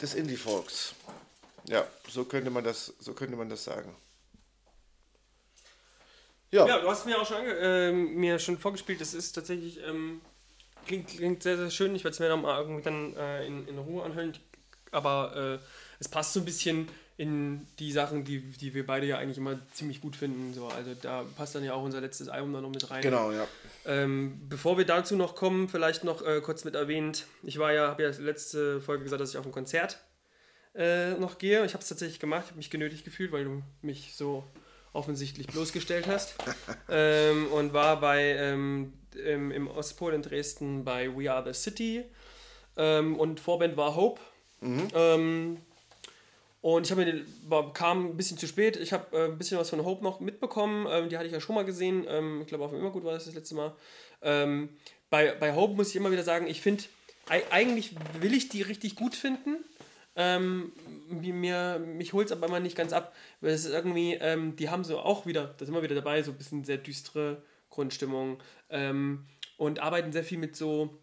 des 0.00 0.14
Indie-Folks. 0.14 0.94
Ja, 1.66 1.86
so 2.08 2.24
könnte 2.24 2.50
man 2.50 2.64
das, 2.64 2.94
so 2.98 3.12
könnte 3.12 3.36
man 3.36 3.50
das 3.50 3.64
sagen. 3.64 3.94
Ja. 6.52 6.66
ja, 6.66 6.78
du 6.80 6.88
hast 6.88 7.06
mir 7.06 7.20
auch 7.20 7.26
schon, 7.26 7.46
äh, 7.46 7.92
mir 7.92 8.38
schon 8.38 8.58
vorgespielt, 8.58 9.00
das 9.00 9.14
ist 9.14 9.32
tatsächlich, 9.32 9.80
ähm, 9.86 10.20
klingt, 10.86 11.08
klingt 11.08 11.42
sehr, 11.42 11.56
sehr 11.56 11.70
schön. 11.70 11.94
Ich 11.94 12.02
werde 12.02 12.14
es 12.14 12.20
mir 12.20 12.28
noch 12.28 12.42
mal 12.42 12.60
irgendwie 12.60 12.82
dann 12.82 13.16
äh, 13.16 13.46
in, 13.46 13.68
in 13.68 13.78
Ruhe 13.78 14.02
anhören. 14.02 14.32
Aber 14.90 15.60
äh, 15.60 15.64
es 16.00 16.08
passt 16.08 16.32
so 16.32 16.40
ein 16.40 16.44
bisschen 16.44 16.88
in 17.16 17.66
die 17.78 17.92
Sachen, 17.92 18.24
die, 18.24 18.40
die 18.40 18.72
wir 18.72 18.86
beide 18.86 19.06
ja 19.06 19.18
eigentlich 19.18 19.36
immer 19.36 19.58
ziemlich 19.72 20.00
gut 20.00 20.16
finden. 20.16 20.54
So, 20.54 20.68
also 20.68 20.94
da 20.94 21.24
passt 21.36 21.54
dann 21.54 21.62
ja 21.62 21.74
auch 21.74 21.82
unser 21.82 22.00
letztes 22.00 22.28
Album 22.28 22.54
dann 22.54 22.62
noch 22.62 22.70
mit 22.70 22.90
rein. 22.90 23.02
Genau, 23.02 23.30
ja. 23.30 23.46
Ähm, 23.84 24.40
bevor 24.48 24.78
wir 24.78 24.86
dazu 24.86 25.16
noch 25.16 25.34
kommen, 25.36 25.68
vielleicht 25.68 26.02
noch 26.02 26.26
äh, 26.26 26.40
kurz 26.40 26.64
mit 26.64 26.74
erwähnt. 26.74 27.26
Ich 27.42 27.58
war 27.58 27.74
ja, 27.74 27.88
habe 27.88 28.02
ja 28.02 28.10
letzte 28.18 28.80
Folge 28.80 29.04
gesagt, 29.04 29.20
dass 29.20 29.30
ich 29.30 29.36
auf 29.36 29.44
ein 29.44 29.52
Konzert 29.52 30.00
äh, 30.74 31.10
noch 31.10 31.36
gehe. 31.36 31.64
Ich 31.66 31.74
habe 31.74 31.82
es 31.82 31.88
tatsächlich 31.88 32.20
gemacht, 32.20 32.46
habe 32.46 32.56
mich 32.56 32.70
genötigt 32.70 33.04
gefühlt, 33.04 33.32
weil 33.32 33.44
du 33.44 33.62
mich 33.82 34.14
so 34.16 34.42
offensichtlich 34.92 35.46
bloßgestellt 35.46 36.06
hast. 36.06 36.34
ähm, 36.88 37.46
und 37.48 37.72
war 37.72 38.00
bei 38.00 38.34
ähm, 38.36 38.92
im, 39.14 39.50
im 39.50 39.68
Ostpol 39.68 40.14
in 40.14 40.22
Dresden 40.22 40.84
bei 40.84 41.14
We 41.16 41.30
Are 41.30 41.44
the 41.44 41.58
City. 41.58 42.04
Ähm, 42.76 43.18
und 43.18 43.40
Vorband 43.40 43.76
war 43.76 43.96
Hope. 43.96 44.20
Mhm. 44.60 44.88
Ähm, 44.94 45.56
und 46.62 46.84
ich 46.84 46.90
habe 46.90 47.04
mir 47.04 47.12
den, 47.12 47.72
kam 47.72 48.06
ein 48.06 48.16
bisschen 48.16 48.36
zu 48.36 48.46
spät. 48.46 48.76
Ich 48.76 48.92
habe 48.92 49.16
äh, 49.16 49.24
ein 49.26 49.38
bisschen 49.38 49.58
was 49.58 49.70
von 49.70 49.84
Hope 49.84 50.04
noch 50.04 50.20
mitbekommen. 50.20 50.86
Ähm, 50.90 51.08
die 51.08 51.16
hatte 51.16 51.26
ich 51.26 51.32
ja 51.32 51.40
schon 51.40 51.54
mal 51.54 51.64
gesehen. 51.64 52.04
Ähm, 52.08 52.42
ich 52.42 52.48
glaube, 52.48 52.64
auf 52.64 52.70
dem 52.70 52.80
Immergut 52.80 53.04
war 53.04 53.12
das 53.12 53.24
das 53.24 53.34
letzte 53.34 53.54
Mal. 53.54 53.74
Bei, 54.22 55.32
bei 55.32 55.54
Hope 55.54 55.74
muss 55.74 55.88
ich 55.88 55.96
immer 55.96 56.12
wieder 56.12 56.22
sagen, 56.22 56.46
ich 56.46 56.60
finde, 56.60 56.84
eigentlich 57.50 57.94
will 58.20 58.34
ich 58.34 58.50
die 58.50 58.60
richtig 58.60 58.96
gut 58.96 59.14
finden. 59.16 59.56
Ähm, 60.20 60.72
mir, 61.08 61.78
mich 61.78 62.12
holt 62.12 62.26
es 62.26 62.32
aber 62.32 62.46
immer 62.46 62.60
nicht 62.60 62.76
ganz 62.76 62.92
ab. 62.92 63.14
Weil 63.40 63.52
es 63.52 63.64
ist 63.64 63.72
irgendwie, 63.72 64.14
ähm, 64.20 64.54
die 64.56 64.68
haben 64.68 64.84
so 64.84 64.98
auch 64.98 65.24
wieder, 65.24 65.54
da 65.56 65.64
sind 65.64 65.74
wir 65.74 65.82
wieder 65.82 65.94
dabei, 65.94 66.22
so 66.22 66.30
ein 66.32 66.36
bisschen 66.36 66.64
sehr 66.64 66.76
düstere 66.76 67.42
Grundstimmung. 67.70 68.38
Ähm, 68.68 69.24
und 69.56 69.78
arbeiten 69.78 70.12
sehr 70.12 70.24
viel 70.24 70.38
mit 70.38 70.56
so 70.56 70.98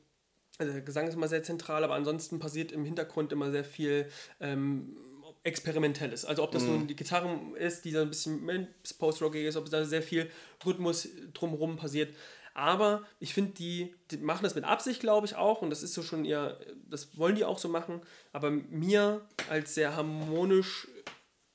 also 0.58 0.74
der 0.74 0.82
Gesang 0.82 1.08
ist 1.08 1.14
immer 1.14 1.28
sehr 1.28 1.44
zentral, 1.44 1.84
aber 1.84 1.94
ansonsten 1.94 2.40
passiert 2.40 2.72
im 2.72 2.84
Hintergrund 2.84 3.32
immer 3.32 3.52
sehr 3.52 3.64
viel 3.64 4.10
ähm, 4.40 4.98
Experimentelles. 5.44 6.26
Also 6.26 6.44
ob 6.44 6.52
das 6.52 6.64
mm. 6.64 6.68
nun 6.68 6.88
die 6.88 6.96
Gitarre 6.96 7.40
ist, 7.58 7.86
die 7.86 7.92
so 7.92 8.00
ein 8.00 8.10
bisschen 8.10 8.68
post-rockig 8.98 9.46
ist, 9.46 9.56
ob 9.56 9.70
da 9.70 9.86
sehr 9.86 10.02
viel 10.02 10.30
Rhythmus 10.66 11.08
drumherum 11.34 11.78
passiert. 11.78 12.14
Aber 12.58 13.04
ich 13.20 13.36
finde, 13.36 13.52
die, 13.52 13.94
die, 14.10 14.18
machen 14.18 14.42
das 14.42 14.56
mit 14.56 14.64
Absicht, 14.64 15.00
glaube 15.00 15.28
ich, 15.28 15.36
auch. 15.36 15.62
Und 15.62 15.70
das 15.70 15.84
ist 15.84 15.94
so 15.94 16.02
schon 16.02 16.26
eher, 16.26 16.58
das 16.90 17.16
wollen 17.16 17.36
die 17.36 17.46
auch 17.46 17.60
so 17.60 17.70
machen. 17.70 18.02
Aber 18.34 18.50
mir 18.50 19.22
als 19.48 19.76
sehr 19.76 19.96
harmonisch, 19.96 20.88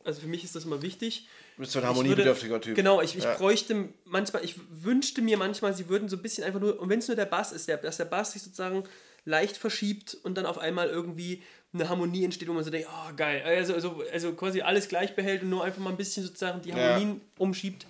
also 0.04 0.20
für 0.20 0.28
mich 0.28 0.44
ist 0.44 0.54
das 0.54 0.64
immer 0.64 0.80
wichtig. 0.80 1.26
Du 1.56 1.62
bist 1.62 1.72
so 1.72 1.80
ein 1.80 1.86
harmoniebedürftiger 1.86 2.60
Typ. 2.60 2.76
Genau, 2.76 3.02
ich, 3.02 3.16
ich 3.16 3.24
ja. 3.24 3.34
bräuchte 3.34 3.88
manchmal, 4.04 4.44
ich 4.44 4.54
wünschte 4.70 5.22
mir 5.22 5.36
manchmal, 5.38 5.74
sie 5.74 5.88
würden 5.88 6.08
so 6.08 6.14
ein 6.14 6.22
bisschen 6.22 6.44
einfach 6.44 6.60
nur, 6.60 6.78
und 6.78 6.88
wenn 6.88 7.00
es 7.00 7.08
nur 7.08 7.16
der 7.16 7.26
Bass 7.26 7.50
ist, 7.50 7.66
der, 7.66 7.78
dass 7.78 7.96
der 7.96 8.04
Bass 8.04 8.34
sich 8.34 8.42
sozusagen 8.42 8.84
leicht 9.24 9.56
verschiebt 9.56 10.16
und 10.22 10.36
dann 10.36 10.46
auf 10.46 10.58
einmal 10.58 10.88
irgendwie 10.88 11.42
eine 11.72 11.88
Harmonie 11.88 12.24
entsteht, 12.24 12.48
wo 12.48 12.52
man 12.52 12.62
so 12.62 12.70
denkt, 12.70 12.88
oh 12.88 13.12
geil, 13.16 13.42
also, 13.44 13.74
also, 13.74 14.04
also 14.12 14.34
quasi 14.34 14.60
alles 14.60 14.86
gleich 14.86 15.16
behält 15.16 15.42
und 15.42 15.50
nur 15.50 15.64
einfach 15.64 15.80
mal 15.80 15.90
ein 15.90 15.96
bisschen 15.96 16.22
sozusagen 16.22 16.62
die 16.62 16.72
Harmonien 16.72 17.14
ja. 17.14 17.20
umschiebt. 17.38 17.86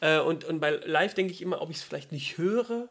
Äh, 0.00 0.20
und, 0.20 0.44
und 0.44 0.60
bei 0.60 0.70
Live 0.70 1.14
denke 1.14 1.32
ich 1.32 1.42
immer, 1.42 1.60
ob 1.62 1.70
ich 1.70 1.78
es 1.78 1.82
vielleicht 1.82 2.12
nicht 2.12 2.38
höre. 2.38 2.88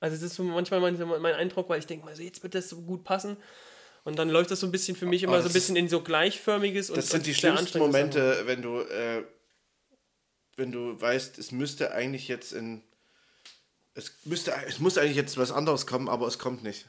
Also 0.00 0.16
es 0.16 0.22
ist 0.22 0.34
so 0.34 0.42
manchmal 0.42 0.80
mein, 0.80 0.98
mein 0.98 1.34
Eindruck, 1.34 1.68
weil 1.68 1.78
ich 1.78 1.86
denke 1.86 2.04
mal, 2.04 2.14
so, 2.14 2.22
jetzt 2.22 2.42
wird 2.42 2.54
das 2.54 2.68
so 2.68 2.82
gut 2.82 3.04
passen. 3.04 3.36
Und 4.04 4.18
dann 4.18 4.30
läuft 4.30 4.50
das 4.50 4.60
so 4.60 4.66
ein 4.66 4.72
bisschen 4.72 4.96
für 4.96 5.06
mich 5.06 5.22
immer 5.22 5.38
oh, 5.38 5.40
so 5.40 5.48
ein 5.48 5.52
bisschen 5.52 5.74
in 5.74 5.88
so 5.88 6.00
gleichförmiges 6.00 6.90
und 6.90 6.96
Das 6.96 7.08
sind 7.08 7.20
und 7.20 7.26
die 7.26 7.34
schlimmsten 7.34 7.78
Momente, 7.78 8.42
wenn 8.46 8.62
du, 8.62 8.80
äh, 8.80 9.24
wenn 10.56 10.70
du 10.70 11.00
weißt, 11.00 11.38
es 11.38 11.50
müsste 11.50 11.92
eigentlich 11.92 12.28
jetzt 12.28 12.52
in. 12.52 12.82
Es, 13.94 14.12
müsste, 14.24 14.52
es 14.68 14.78
muss 14.78 14.98
eigentlich 14.98 15.16
jetzt 15.16 15.38
was 15.38 15.50
anderes 15.50 15.86
kommen, 15.86 16.08
aber 16.08 16.26
es 16.28 16.38
kommt 16.38 16.62
nicht. 16.62 16.86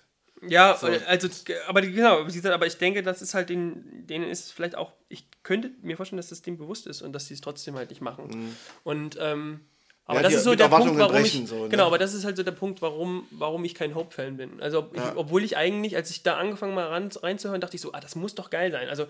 Ja, 0.48 0.78
so. 0.78 0.88
also, 0.88 1.28
aber 1.68 1.82
genau, 1.82 2.20
aber 2.22 2.68
ich 2.68 2.78
denke, 2.78 3.02
das 3.02 3.22
ist 3.22 3.34
halt 3.34 3.50
den, 3.50 4.06
denen 4.06 4.30
ist 4.30 4.52
vielleicht 4.52 4.76
auch, 4.76 4.94
ich 5.10 5.26
könnte 5.48 5.72
mir 5.82 5.96
vorstellen, 5.96 6.18
dass 6.18 6.28
das 6.28 6.42
dem 6.42 6.58
bewusst 6.58 6.88
ist 6.88 7.02
und 7.02 7.14
dass 7.14 7.28
sie 7.28 7.34
es 7.34 7.42
trotzdem 7.42 7.76
halt 7.76 7.90
nicht 7.90 8.02
machen. 8.02 8.28
Mhm. 8.28 8.56
Und, 8.84 9.18
ähm, 9.20 9.62
aber 10.06 10.20
ja, 10.20 10.24
das 10.24 10.36
ist 10.36 10.44
so 10.44 10.56
der 10.56 10.68
Punkt, 10.68 10.98
warum 10.98 11.24
ich, 11.24 11.48
so, 11.48 11.64
ne? 11.64 11.70
genau, 11.70 11.88
aber 11.88 11.98
das 11.98 12.14
ist 12.14 12.26
halt 12.26 12.36
so 12.36 12.44
der 12.44 12.52
Punkt, 12.52 12.82
warum, 12.82 13.28
warum 13.32 13.64
ich 13.64 13.74
kein 13.74 13.96
Hope-Fan 13.96 14.38
bin. 14.38 14.62
Also, 14.62 14.80
ob 14.80 14.96
ja. 14.96 15.10
ich, 15.10 15.18
obwohl 15.18 15.44
ich 15.44 15.58
eigentlich, 15.58 15.96
als 15.96 16.10
ich 16.10 16.24
da 16.24 16.38
angefangen 16.38 16.76
mal 16.76 16.88
ran, 16.88 17.10
reinzuhören, 17.10 17.62
dachte 17.62 17.76
ich 17.76 17.82
so, 17.82 17.94
ah, 17.94 18.00
das 18.00 18.16
muss 18.16 18.36
doch 18.36 18.50
geil 18.50 18.72
sein. 18.72 18.90
Also, 18.90 19.08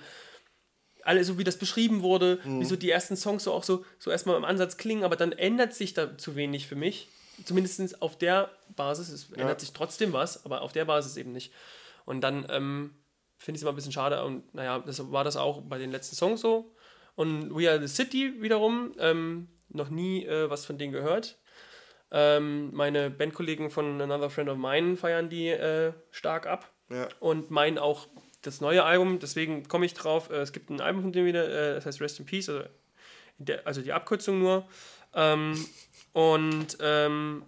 alle, 1.03 1.23
so 1.23 1.37
wie 1.37 1.43
das 1.43 1.57
beschrieben 1.57 2.01
wurde, 2.03 2.39
mhm. 2.43 2.61
wie 2.61 2.65
so 2.65 2.75
die 2.75 2.89
ersten 2.89 3.15
Songs 3.15 3.43
so 3.43 3.53
auch 3.53 3.63
so, 3.63 3.83
so 3.97 4.11
erstmal 4.11 4.37
im 4.37 4.45
Ansatz 4.45 4.77
klingen, 4.77 5.03
aber 5.03 5.15
dann 5.15 5.31
ändert 5.31 5.73
sich 5.73 5.93
da 5.93 6.17
zu 6.17 6.35
wenig 6.35 6.67
für 6.67 6.75
mich 6.75 7.09
zumindest 7.45 8.01
auf 8.01 8.17
der 8.17 8.49
Basis, 8.75 9.09
es 9.09 9.29
ja. 9.29 9.37
ändert 9.37 9.59
sich 9.59 9.71
trotzdem 9.71 10.13
was, 10.13 10.45
aber 10.45 10.61
auf 10.61 10.73
der 10.73 10.85
Basis 10.85 11.17
eben 11.17 11.31
nicht. 11.31 11.53
Und 12.05 12.21
dann 12.21 12.47
ähm, 12.49 12.95
finde 13.37 13.57
ich 13.57 13.59
es 13.59 13.61
immer 13.63 13.71
ein 13.71 13.75
bisschen 13.75 13.91
schade 13.91 14.23
und 14.23 14.53
naja, 14.53 14.79
das 14.79 15.11
war 15.11 15.23
das 15.23 15.37
auch 15.37 15.61
bei 15.61 15.77
den 15.77 15.91
letzten 15.91 16.15
Songs 16.15 16.41
so. 16.41 16.73
Und 17.15 17.55
We 17.55 17.69
Are 17.69 17.79
the 17.79 17.87
City 17.87 18.41
wiederum, 18.41 18.93
ähm, 18.99 19.47
noch 19.69 19.89
nie 19.89 20.25
äh, 20.25 20.49
was 20.49 20.65
von 20.65 20.77
denen 20.77 20.93
gehört. 20.93 21.37
Ähm, 22.11 22.73
meine 22.73 23.09
Bandkollegen 23.09 23.69
von 23.69 24.01
Another 24.01 24.29
Friend 24.29 24.49
of 24.49 24.57
Mine 24.57 24.95
feiern 24.95 25.29
die 25.29 25.49
äh, 25.49 25.93
stark 26.11 26.47
ab 26.47 26.71
ja. 26.89 27.09
und 27.19 27.51
meinen 27.51 27.77
auch 27.77 28.07
das 28.43 28.61
neue 28.61 28.83
Album, 28.83 29.19
deswegen 29.19 29.67
komme 29.67 29.85
ich 29.85 29.93
drauf. 29.93 30.29
Äh, 30.29 30.37
es 30.37 30.53
gibt 30.53 30.69
ein 30.69 30.79
Album 30.79 31.01
von 31.01 31.11
denen 31.11 31.25
wieder, 31.25 31.47
äh, 31.47 31.75
das 31.75 31.85
heißt 31.85 32.01
Rest 32.01 32.19
in 32.19 32.25
Peace, 32.25 32.49
also, 32.49 32.63
der, 33.39 33.67
also 33.67 33.81
die 33.81 33.93
Abkürzung 33.93 34.39
nur. 34.39 34.67
Ähm, 35.13 35.65
und 36.13 36.77
ähm, 36.79 37.43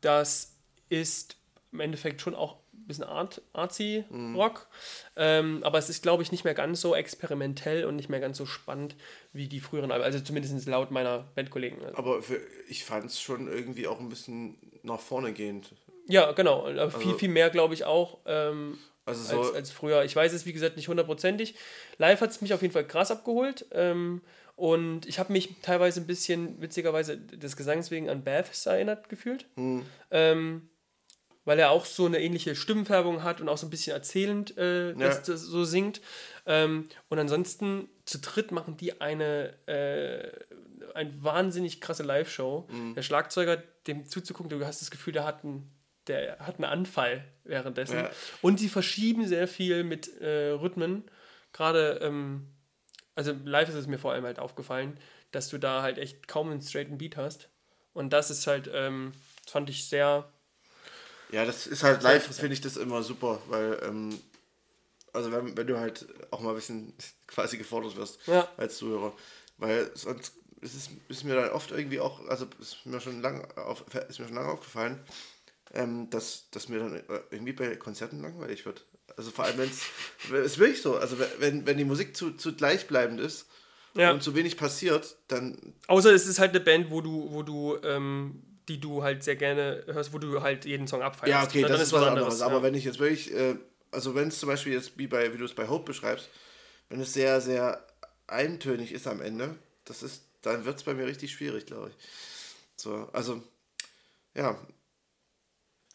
das 0.00 0.54
ist 0.88 1.36
im 1.72 1.80
Endeffekt 1.80 2.20
schon 2.20 2.34
auch 2.34 2.56
bisschen 2.86 3.04
Art, 3.04 3.42
artsy 3.52 4.04
mhm. 4.10 4.36
Rock. 4.36 4.68
Ähm, 5.16 5.62
aber 5.62 5.78
es 5.78 5.88
ist, 5.88 6.02
glaube 6.02 6.22
ich, 6.22 6.32
nicht 6.32 6.44
mehr 6.44 6.54
ganz 6.54 6.80
so 6.80 6.94
experimentell 6.94 7.84
und 7.84 7.96
nicht 7.96 8.08
mehr 8.08 8.20
ganz 8.20 8.38
so 8.38 8.46
spannend 8.46 8.96
wie 9.32 9.48
die 9.48 9.60
früheren 9.60 9.92
Alben. 9.92 10.04
Also 10.04 10.20
zumindest 10.20 10.66
laut 10.66 10.90
meiner 10.90 11.24
Bandkollegen. 11.34 11.84
Also. 11.84 11.98
Aber 11.98 12.22
für, 12.22 12.40
ich 12.68 12.84
fand 12.84 13.06
es 13.06 13.20
schon 13.20 13.48
irgendwie 13.48 13.86
auch 13.86 14.00
ein 14.00 14.08
bisschen 14.08 14.56
nach 14.82 15.00
vorne 15.00 15.32
gehend. 15.32 15.74
Ja, 16.08 16.32
genau. 16.32 16.66
Aber 16.66 16.80
also, 16.80 16.98
viel, 16.98 17.14
viel 17.14 17.28
mehr, 17.28 17.50
glaube 17.50 17.74
ich, 17.74 17.84
auch. 17.84 18.18
Ähm, 18.26 18.78
also 19.04 19.22
so 19.22 19.40
als, 19.40 19.54
als 19.54 19.70
früher. 19.70 20.04
Ich 20.04 20.14
weiß 20.14 20.32
es, 20.32 20.46
wie 20.46 20.52
gesagt, 20.52 20.76
nicht 20.76 20.88
hundertprozentig. 20.88 21.54
Live 21.98 22.20
hat 22.20 22.30
es 22.30 22.40
mich 22.40 22.52
auf 22.52 22.62
jeden 22.62 22.74
Fall 22.74 22.86
krass 22.86 23.10
abgeholt. 23.10 23.66
Ähm, 23.72 24.22
und 24.56 25.06
ich 25.06 25.18
habe 25.18 25.32
mich 25.32 25.50
teilweise 25.62 26.00
ein 26.00 26.06
bisschen, 26.06 26.60
witzigerweise, 26.60 27.18
des 27.18 27.56
Gesangs 27.56 27.90
wegen 27.90 28.08
an 28.08 28.24
Baths 28.24 28.66
erinnert 28.66 29.08
gefühlt. 29.08 29.46
Hm. 29.54 29.84
Ähm, 30.10 30.68
weil 31.46 31.58
er 31.58 31.70
auch 31.70 31.86
so 31.86 32.04
eine 32.04 32.20
ähnliche 32.20 32.54
Stimmenfärbung 32.54 33.22
hat 33.22 33.40
und 33.40 33.48
auch 33.48 33.56
so 33.56 33.66
ein 33.66 33.70
bisschen 33.70 33.94
erzählend 33.94 34.58
äh, 34.58 34.94
das, 34.94 35.22
das 35.22 35.40
so 35.40 35.64
singt. 35.64 36.02
Ähm, 36.44 36.88
und 37.08 37.18
ansonsten 37.18 37.88
zu 38.04 38.18
dritt 38.18 38.52
machen 38.52 38.76
die 38.76 39.00
eine, 39.00 39.54
äh, 39.66 40.30
eine 40.94 41.24
wahnsinnig 41.24 41.80
krasse 41.80 42.02
Live-Show. 42.02 42.68
Mhm. 42.70 42.94
Der 42.94 43.02
Schlagzeuger, 43.02 43.62
dem 43.86 44.04
zuzugucken, 44.04 44.50
du 44.50 44.66
hast 44.66 44.82
das 44.82 44.90
Gefühl, 44.90 45.14
der 45.14 45.24
hat 45.24 45.42
einen, 45.42 45.70
der 46.06 46.38
hat 46.40 46.56
einen 46.56 46.64
Anfall 46.64 47.24
währenddessen. 47.44 47.96
Ja. 47.96 48.10
Und 48.42 48.60
sie 48.60 48.68
verschieben 48.68 49.26
sehr 49.26 49.48
viel 49.48 49.84
mit 49.84 50.20
äh, 50.20 50.50
Rhythmen. 50.50 51.04
Gerade 51.52 52.00
ähm, 52.02 52.48
also 53.16 53.34
live 53.44 53.70
ist 53.70 53.74
es 53.74 53.86
mir 53.86 53.98
vor 53.98 54.12
allem 54.12 54.24
halt 54.24 54.38
aufgefallen, 54.38 55.00
dass 55.32 55.48
du 55.48 55.58
da 55.58 55.82
halt 55.82 55.98
echt 55.98 56.28
kaum 56.28 56.50
einen 56.50 56.60
straighten 56.60 56.98
Beat 56.98 57.16
hast. 57.16 57.48
Und 57.92 58.12
das 58.12 58.30
ist 58.30 58.46
halt, 58.46 58.70
ähm, 58.72 59.12
fand 59.46 59.70
ich 59.70 59.88
sehr. 59.88 60.30
Ja, 61.30 61.44
das 61.44 61.66
ist 61.66 61.82
halt 61.82 62.02
live, 62.02 62.24
finde 62.24 62.52
ich 62.52 62.60
das 62.60 62.76
immer 62.76 63.02
super, 63.02 63.40
weil, 63.48 63.80
ähm, 63.84 64.18
also 65.12 65.32
wenn, 65.32 65.56
wenn 65.56 65.66
du 65.66 65.78
halt 65.78 66.06
auch 66.30 66.40
mal 66.40 66.50
ein 66.50 66.56
bisschen 66.56 66.94
quasi 67.26 67.58
gefordert 67.58 67.96
wirst 67.96 68.18
ja. 68.26 68.48
als 68.56 68.76
Zuhörer. 68.78 69.12
Weil 69.58 69.90
sonst 69.94 70.34
ist 70.60 70.74
es 70.74 70.90
ist 71.08 71.24
mir 71.24 71.34
dann 71.34 71.50
oft 71.50 71.70
irgendwie 71.70 72.00
auch, 72.00 72.26
also 72.28 72.46
ist 72.60 72.84
mir 72.84 73.00
schon 73.00 73.22
lange 73.22 73.44
auf, 73.56 73.84
ist 74.08 74.18
mir 74.18 74.26
schon 74.26 74.34
lange 74.34 74.50
aufgefallen, 74.50 75.00
ähm, 75.74 76.10
dass, 76.10 76.50
dass 76.50 76.68
mir 76.68 76.78
dann 76.78 77.02
irgendwie 77.30 77.52
bei 77.52 77.76
Konzerten 77.76 78.22
langweilig 78.22 78.66
wird. 78.66 78.84
Also 79.16 79.30
vor 79.30 79.44
allem, 79.44 79.58
wenn 79.58 79.70
es 80.40 80.52
ist 80.52 80.58
wirklich 80.58 80.82
so. 80.82 80.96
Also 80.96 81.16
wenn, 81.38 81.66
wenn 81.66 81.78
die 81.78 81.84
Musik 81.84 82.16
zu, 82.16 82.32
zu 82.32 82.54
gleichbleibend 82.54 83.20
ist 83.20 83.46
ja. 83.94 84.12
und 84.12 84.22
zu 84.22 84.34
wenig 84.34 84.56
passiert, 84.56 85.16
dann. 85.28 85.74
Außer 85.86 86.12
es 86.12 86.26
ist 86.26 86.38
halt 86.38 86.50
eine 86.50 86.60
Band, 86.60 86.90
wo 86.90 87.00
du, 87.00 87.32
wo 87.32 87.42
du, 87.42 87.78
ähm, 87.82 88.42
die 88.68 88.80
du 88.80 89.02
halt 89.02 89.22
sehr 89.22 89.36
gerne 89.36 89.84
hörst, 89.86 90.12
wo 90.12 90.18
du 90.18 90.42
halt 90.42 90.64
jeden 90.64 90.86
Song 90.86 91.02
abfeierst. 91.02 91.30
Ja, 91.30 91.44
okay, 91.44 91.62
das 91.62 91.80
ist, 91.80 91.92
was 91.92 92.02
anderes. 92.02 92.24
anderes. 92.24 92.42
Aber 92.42 92.62
wenn 92.62 92.74
ich 92.74 92.84
jetzt 92.84 92.98
wirklich, 92.98 93.32
äh, 93.32 93.56
also 93.90 94.14
wenn 94.14 94.28
es 94.28 94.40
zum 94.40 94.48
Beispiel 94.48 94.72
jetzt 94.72 94.98
wie 94.98 95.06
bei, 95.06 95.32
wie 95.32 95.38
du 95.38 95.44
es 95.44 95.54
bei 95.54 95.68
Hope 95.68 95.84
beschreibst, 95.84 96.28
wenn 96.88 97.00
es 97.00 97.12
sehr, 97.12 97.40
sehr 97.40 97.84
eintönig 98.26 98.92
ist 98.92 99.06
am 99.06 99.20
Ende, 99.20 99.56
das 99.84 100.02
ist, 100.02 100.24
dann 100.42 100.64
wird 100.64 100.76
es 100.76 100.82
bei 100.82 100.94
mir 100.94 101.06
richtig 101.06 101.32
schwierig, 101.32 101.66
glaube 101.66 101.90
ich. 101.90 102.06
So, 102.76 103.08
also, 103.12 103.42
ja. 104.34 104.58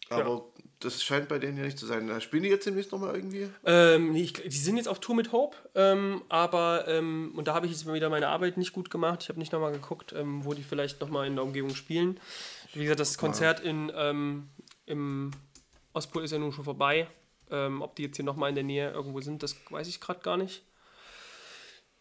Aber 0.10 0.30
ja 0.30 0.62
das 0.84 1.04
scheint 1.04 1.28
bei 1.28 1.40
denen 1.40 1.58
ja 1.58 1.64
nicht 1.64 1.78
zu 1.78 1.86
sein. 1.86 2.10
Spielen 2.22 2.44
die 2.44 2.50
jetzt 2.50 2.66
demnächst 2.66 2.92
nochmal 2.92 3.16
irgendwie? 3.16 3.48
Ähm, 3.66 4.12
nee, 4.12 4.24
ich, 4.24 4.34
die 4.34 4.50
sind 4.50 4.78
jetzt 4.78 4.88
auf 4.88 5.00
Tour 5.00 5.16
mit 5.16 5.32
Hope, 5.32 5.56
ähm, 5.76 6.24
aber, 6.28 6.86
ähm, 6.88 7.34
und 7.36 7.48
da 7.48 7.54
habe 7.54 7.68
ich 7.68 7.72
jetzt 7.72 7.92
wieder 7.92 8.10
meine 8.10 8.28
Arbeit 8.28 8.58
nicht 8.58 8.74
gut 8.74 8.90
gemacht. 8.90 9.20
Ich 9.24 9.30
habe 9.30 9.40
nicht 9.40 9.52
nochmal 9.52 9.72
geguckt, 9.72 10.14
ähm, 10.14 10.44
wo 10.44 10.54
die 10.54 10.64
vielleicht 10.64 11.00
nochmal 11.00 11.28
in 11.28 11.36
der 11.36 11.44
Umgebung 11.44 11.76
spielen. 11.76 12.20
Wie 12.74 12.84
gesagt, 12.84 13.00
das 13.00 13.18
Konzert 13.18 13.60
in, 13.60 13.92
ähm, 13.96 14.50
im 14.86 15.32
Ostpol 15.94 16.24
ist 16.24 16.32
ja 16.32 16.40
nun 16.40 16.54
schon 16.54 16.64
vorbei. 16.64 17.08
Ähm, 17.50 17.82
ob 17.82 17.96
die 17.96 18.04
jetzt 18.04 18.16
hier 18.16 18.24
nochmal 18.24 18.50
in 18.50 18.56
der 18.56 18.64
Nähe 18.64 18.92
irgendwo 18.92 19.20
sind, 19.20 19.44
das 19.44 19.56
weiß 19.70 19.88
ich 19.88 20.00
gerade 20.00 20.22
gar 20.22 20.38
nicht. 20.38 20.64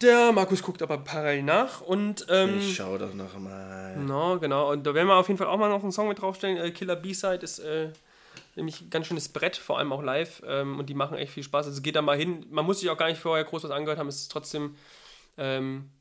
Der 0.01 0.31
Markus 0.31 0.63
guckt 0.63 0.81
aber 0.81 0.97
parallel 0.97 1.43
nach 1.43 1.81
und. 1.81 2.25
Ähm, 2.29 2.57
ich 2.57 2.75
schau 2.75 2.97
doch 2.97 3.13
noch 3.13 3.37
mal. 3.37 3.97
No, 3.97 4.39
genau. 4.39 4.71
Und 4.71 4.83
da 4.87 4.93
werden 4.93 5.07
wir 5.07 5.15
auf 5.15 5.27
jeden 5.27 5.37
Fall 5.37 5.47
auch 5.47 5.57
mal 5.57 5.69
noch 5.69 5.83
einen 5.83 5.91
Song 5.91 6.07
mit 6.07 6.21
draufstellen. 6.21 6.57
Äh, 6.57 6.71
Killer 6.71 6.95
B-Side 6.95 7.41
ist 7.43 7.59
äh, 7.59 7.89
nämlich 8.55 8.81
ein 8.81 8.89
ganz 8.89 9.07
schönes 9.07 9.29
Brett, 9.29 9.57
vor 9.57 9.77
allem 9.77 9.93
auch 9.93 10.01
live. 10.01 10.41
Ähm, 10.47 10.79
und 10.79 10.89
die 10.89 10.95
machen 10.95 11.17
echt 11.17 11.33
viel 11.33 11.43
Spaß. 11.43 11.67
Also 11.67 11.81
geht 11.81 11.95
da 11.95 12.01
mal 12.01 12.17
hin. 12.17 12.45
Man 12.49 12.65
muss 12.65 12.79
sich 12.79 12.89
auch 12.89 12.97
gar 12.97 13.09
nicht 13.09 13.21
vorher 13.21 13.43
groß 13.43 13.65
was 13.65 13.71
angehört 13.71 13.99
haben. 13.99 14.07
Es 14.07 14.21
ist 14.21 14.31
trotzdem 14.31 14.75
ähm, 15.37 15.91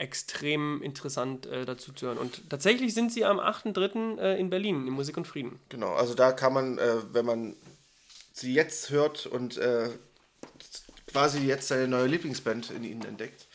extrem 0.00 0.82
interessant 0.82 1.46
äh, 1.46 1.64
dazu 1.64 1.92
zu 1.92 2.06
hören. 2.06 2.18
Und 2.18 2.48
tatsächlich 2.48 2.94
sind 2.94 3.12
sie 3.12 3.24
am 3.24 3.38
8.3. 3.38 4.18
Äh, 4.18 4.40
in 4.40 4.50
Berlin, 4.50 4.86
in 4.86 4.92
Musik 4.92 5.16
und 5.16 5.26
Frieden. 5.26 5.60
Genau, 5.68 5.92
also 5.92 6.14
da 6.14 6.32
kann 6.32 6.52
man, 6.52 6.78
äh, 6.78 6.96
wenn 7.12 7.26
man 7.26 7.56
sie 8.32 8.54
jetzt 8.54 8.90
hört 8.90 9.26
und 9.26 9.58
äh, 9.58 9.90
quasi 11.06 11.40
jetzt 11.40 11.68
seine 11.68 11.86
neue 11.86 12.06
Lieblingsband 12.06 12.70
in 12.70 12.84
ihnen 12.84 13.04
entdeckt, 13.04 13.46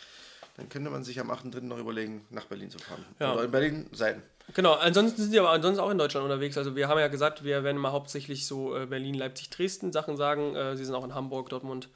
dann 0.58 0.70
könnte 0.70 0.90
man 0.90 1.04
sich 1.04 1.20
am 1.20 1.32
8.3. 1.32 1.62
noch 1.62 1.80
überlegen, 1.80 2.26
nach 2.30 2.46
Berlin 2.46 2.70
zu 2.70 2.78
fahren. 2.78 3.04
Ja. 3.20 3.34
Oder 3.34 3.46
in 3.46 3.52
Berlin 3.52 3.88
sein. 3.92 4.22
Genau, 4.54 4.74
ansonsten 4.74 5.22
sind 5.22 5.32
sie 5.32 5.40
aber 5.40 5.50
ansonsten 5.50 5.82
auch 5.82 5.90
in 5.90 5.98
Deutschland 5.98 6.24
unterwegs. 6.24 6.58
Also 6.58 6.76
wir 6.76 6.88
haben 6.88 7.00
ja 7.00 7.08
gesagt, 7.08 7.44
wir 7.44 7.64
werden 7.64 7.82
mal 7.82 7.92
hauptsächlich 7.92 8.46
so 8.46 8.78
äh, 8.78 8.86
Berlin, 8.86 9.16
Leipzig, 9.16 9.50
Dresden 9.50 9.92
Sachen 9.92 10.16
sagen. 10.16 10.56
Äh, 10.56 10.78
sie 10.78 10.86
sind 10.86 10.94
auch 10.94 11.04
in 11.04 11.16
Hamburg, 11.16 11.50
Dortmund. 11.50 11.90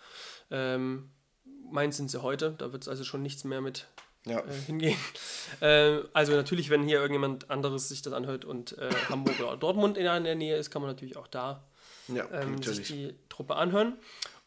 Ähm, 0.50 1.12
Mainz 1.72 1.98
sind 1.98 2.10
sie 2.10 2.24
heute, 2.24 2.56
da 2.58 2.72
wird 2.72 2.82
es 2.82 2.90
also 2.90 3.04
schon 3.04 3.22
nichts 3.22 3.44
mehr 3.44 3.62
mit 3.62 3.86
ja. 4.26 4.40
äh, 4.40 4.54
hingehen. 4.66 4.98
Äh, 5.62 6.04
also 6.14 6.34
natürlich, 6.34 6.70
wenn 6.70 6.84
hier 6.84 7.00
irgendjemand 7.00 7.50
anderes 7.50 7.90
sich 7.90 8.04
das 8.04 8.14
anhört 8.14 8.46
und 8.46 8.78
äh, 8.78 8.92
Hamburg 9.10 9.40
oder 9.40 9.58
Dortmund 9.58 9.98
in 9.98 10.04
der 10.04 10.36
Nähe 10.36 10.56
ist, 10.56 10.70
kann 10.70 10.84
man 10.84 10.92
natürlich 10.92 11.18
auch 11.18 11.26
da 11.26 11.68
ja, 12.08 12.24
ähm, 12.32 12.62
sich 12.62 12.88
die 12.88 13.16
Truppe 13.30 13.56
anhören. 13.56 13.98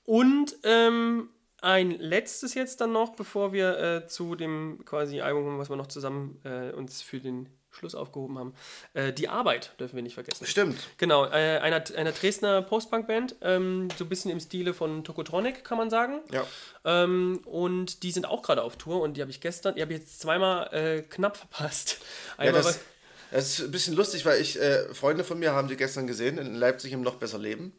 Und 0.05 0.57
ähm, 0.62 1.28
ein 1.61 1.90
letztes 1.90 2.55
jetzt 2.55 2.81
dann 2.81 2.93
noch, 2.93 3.16
bevor 3.16 3.53
wir 3.53 3.78
äh, 3.78 4.07
zu 4.07 4.36
dem 4.36 4.85
quasi 4.85 5.20
Album 5.20 5.44
kommen, 5.44 5.59
was 5.59 5.70
wir 5.70 5.77
noch 5.77 5.89
zusammen 5.89 6.40
uns 6.77 7.03
für 7.03 7.19
den 7.19 7.49
Schluss 7.73 7.94
aufgehoben 7.94 8.39
haben. 8.39 8.55
Äh, 8.94 9.12
die 9.12 9.28
Arbeit 9.28 9.73
dürfen 9.81 9.97
wir 9.97 10.03
nicht 10.03 10.15
vergessen. 10.15 10.47
Stimmt. 10.47 10.78
Genau, 10.99 11.27
äh, 11.27 11.59
einer, 11.59 11.82
einer 11.97 12.12
Dresdner 12.12 12.62
Postpunk-Band, 12.62 13.36
ähm, 13.40 13.89
so 13.97 14.05
ein 14.05 14.09
bisschen 14.09 14.31
im 14.31 14.40
Stile 14.40 14.74
von 14.74 15.05
Tokotronic, 15.05 15.65
kann 15.65 15.78
man 15.78 15.90
sagen. 15.90 16.20
Ja. 16.31 16.47
Ähm, 16.85 17.40
und 17.44 18.03
die 18.03 18.12
sind 18.12 18.27
auch 18.27 18.43
gerade 18.43 18.62
auf 18.62 18.77
Tour 18.77 19.01
und 19.01 19.16
die 19.16 19.23
habe 19.23 19.31
ich 19.31 19.40
gestern, 19.40 19.74
die 19.74 19.82
habe 19.82 19.93
ich 19.93 20.01
jetzt 20.01 20.20
zweimal 20.20 20.73
äh, 20.73 21.03
knapp 21.03 21.36
verpasst. 21.36 21.99
Einmal 22.36 22.62
ja, 22.62 22.69
das, 22.69 22.81
das, 23.31 23.49
ist 23.49 23.61
ein 23.61 23.70
bisschen 23.70 23.94
lustig, 23.94 24.24
weil 24.27 24.40
ich, 24.40 24.61
äh, 24.61 24.93
Freunde 24.94 25.24
von 25.24 25.39
mir 25.39 25.53
haben 25.53 25.69
die 25.69 25.77
gestern 25.77 26.07
gesehen 26.07 26.39
in 26.39 26.55
Leipzig 26.55 26.93
im 26.93 27.03
Noch 27.03 27.16
Besser 27.16 27.39
Leben. 27.39 27.73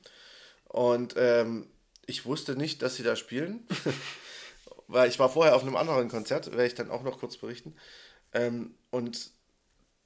Und 0.66 1.14
ähm, 1.18 1.68
ich 2.08 2.26
wusste 2.26 2.56
nicht, 2.56 2.82
dass 2.82 2.96
sie 2.96 3.04
da 3.04 3.16
spielen, 3.16 3.68
weil 4.88 5.08
ich 5.08 5.20
war 5.20 5.30
vorher 5.30 5.56
auf 5.56 5.62
einem 5.62 5.76
anderen 5.76 6.10
Konzert, 6.10 6.48
werde 6.52 6.66
ich 6.66 6.76
dann 6.76 6.90
auch 6.90 7.04
noch 7.04 7.20
kurz 7.20 7.38
berichten. 7.38 7.76
Ähm, 8.34 8.74
und 8.90 9.32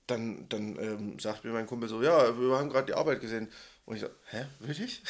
dann, 0.07 0.47
dann 0.49 0.77
ähm, 0.79 1.19
sagt 1.19 1.43
mir 1.43 1.51
mein 1.51 1.67
Kumpel 1.67 1.89
so, 1.89 2.01
ja, 2.01 2.39
wir 2.39 2.57
haben 2.57 2.69
gerade 2.69 2.87
die 2.87 2.93
Arbeit 2.93 3.21
gesehen. 3.21 3.49
Und 3.85 3.95
ich 3.95 4.01
so, 4.01 4.09
hä, 4.29 4.45
wirklich? 4.59 5.01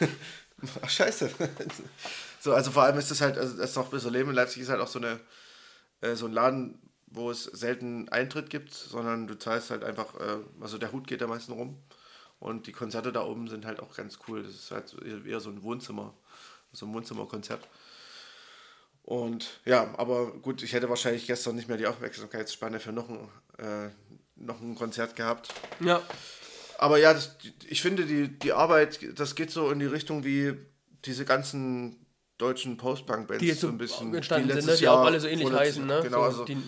Ach, 0.82 0.90
scheiße. 0.90 1.30
so, 2.40 2.52
also 2.52 2.70
vor 2.70 2.82
allem 2.82 2.98
ist 2.98 3.10
das 3.10 3.20
halt, 3.20 3.38
also 3.38 3.56
das 3.56 3.70
ist 3.70 3.76
noch 3.76 3.90
bis 3.90 4.04
Leben 4.04 4.30
in 4.30 4.36
Leipzig 4.36 4.62
ist 4.62 4.68
halt 4.68 4.80
auch 4.80 4.88
so 4.88 4.98
eine, 4.98 5.20
äh, 6.00 6.14
so 6.14 6.26
ein 6.26 6.32
Laden, 6.32 6.78
wo 7.06 7.30
es 7.30 7.44
selten 7.44 8.08
Eintritt 8.08 8.50
gibt, 8.50 8.74
sondern 8.74 9.26
du 9.26 9.38
zahlst 9.38 9.70
halt 9.70 9.84
einfach, 9.84 10.14
äh, 10.16 10.38
also 10.60 10.78
der 10.78 10.92
Hut 10.92 11.06
geht 11.06 11.20
da 11.20 11.26
meistens 11.26 11.54
rum. 11.54 11.82
Und 12.38 12.66
die 12.66 12.72
Konzerte 12.72 13.12
da 13.12 13.24
oben 13.24 13.48
sind 13.48 13.64
halt 13.64 13.80
auch 13.80 13.96
ganz 13.96 14.18
cool. 14.28 14.42
Das 14.42 14.54
ist 14.54 14.70
halt 14.70 14.94
eher 15.26 15.40
so 15.40 15.50
ein 15.50 15.62
Wohnzimmer, 15.62 16.12
so 16.72 16.86
ein 16.86 16.92
Wohnzimmerkonzert. 16.92 17.66
Und 19.02 19.60
ja, 19.64 19.94
aber 19.98 20.32
gut, 20.32 20.62
ich 20.62 20.72
hätte 20.72 20.88
wahrscheinlich 20.88 21.26
gestern 21.26 21.54
nicht 21.54 21.68
mehr 21.68 21.76
die 21.76 21.86
Aufmerksamkeitsspanne 21.86 22.80
für 22.80 22.92
noch 22.92 23.08
ein, 23.08 23.28
äh, 23.58 23.90
noch 24.36 24.60
ein 24.60 24.74
Konzert 24.74 25.16
gehabt. 25.16 25.48
Ja. 25.80 26.02
Aber 26.78 26.98
ja, 26.98 27.14
das, 27.14 27.36
ich 27.68 27.80
finde, 27.80 28.04
die, 28.04 28.28
die 28.28 28.52
Arbeit, 28.52 28.98
das 29.18 29.34
geht 29.34 29.50
so 29.50 29.70
in 29.70 29.78
die 29.78 29.86
Richtung 29.86 30.24
wie 30.24 30.54
diese 31.04 31.24
ganzen 31.24 32.06
deutschen 32.38 32.76
Post-Punk-Bands. 32.76 33.40
Die 33.40 33.48
jetzt 33.48 33.60
so 33.60 33.68
ein 33.68 33.78
bisschen 33.78 34.14
entstanden 34.14 34.52
sind, 34.52 34.66
ne? 34.66 34.76
die 34.76 34.84
Jahr 34.84 35.00
auch 35.00 35.06
alle 35.06 35.20
so 35.20 35.26
ähnlich 35.26 35.50
heißen. 35.50 35.86
Ne? 35.86 36.00
Genau, 36.02 36.18
so, 36.18 36.24
also, 36.24 36.44
die, 36.44 36.58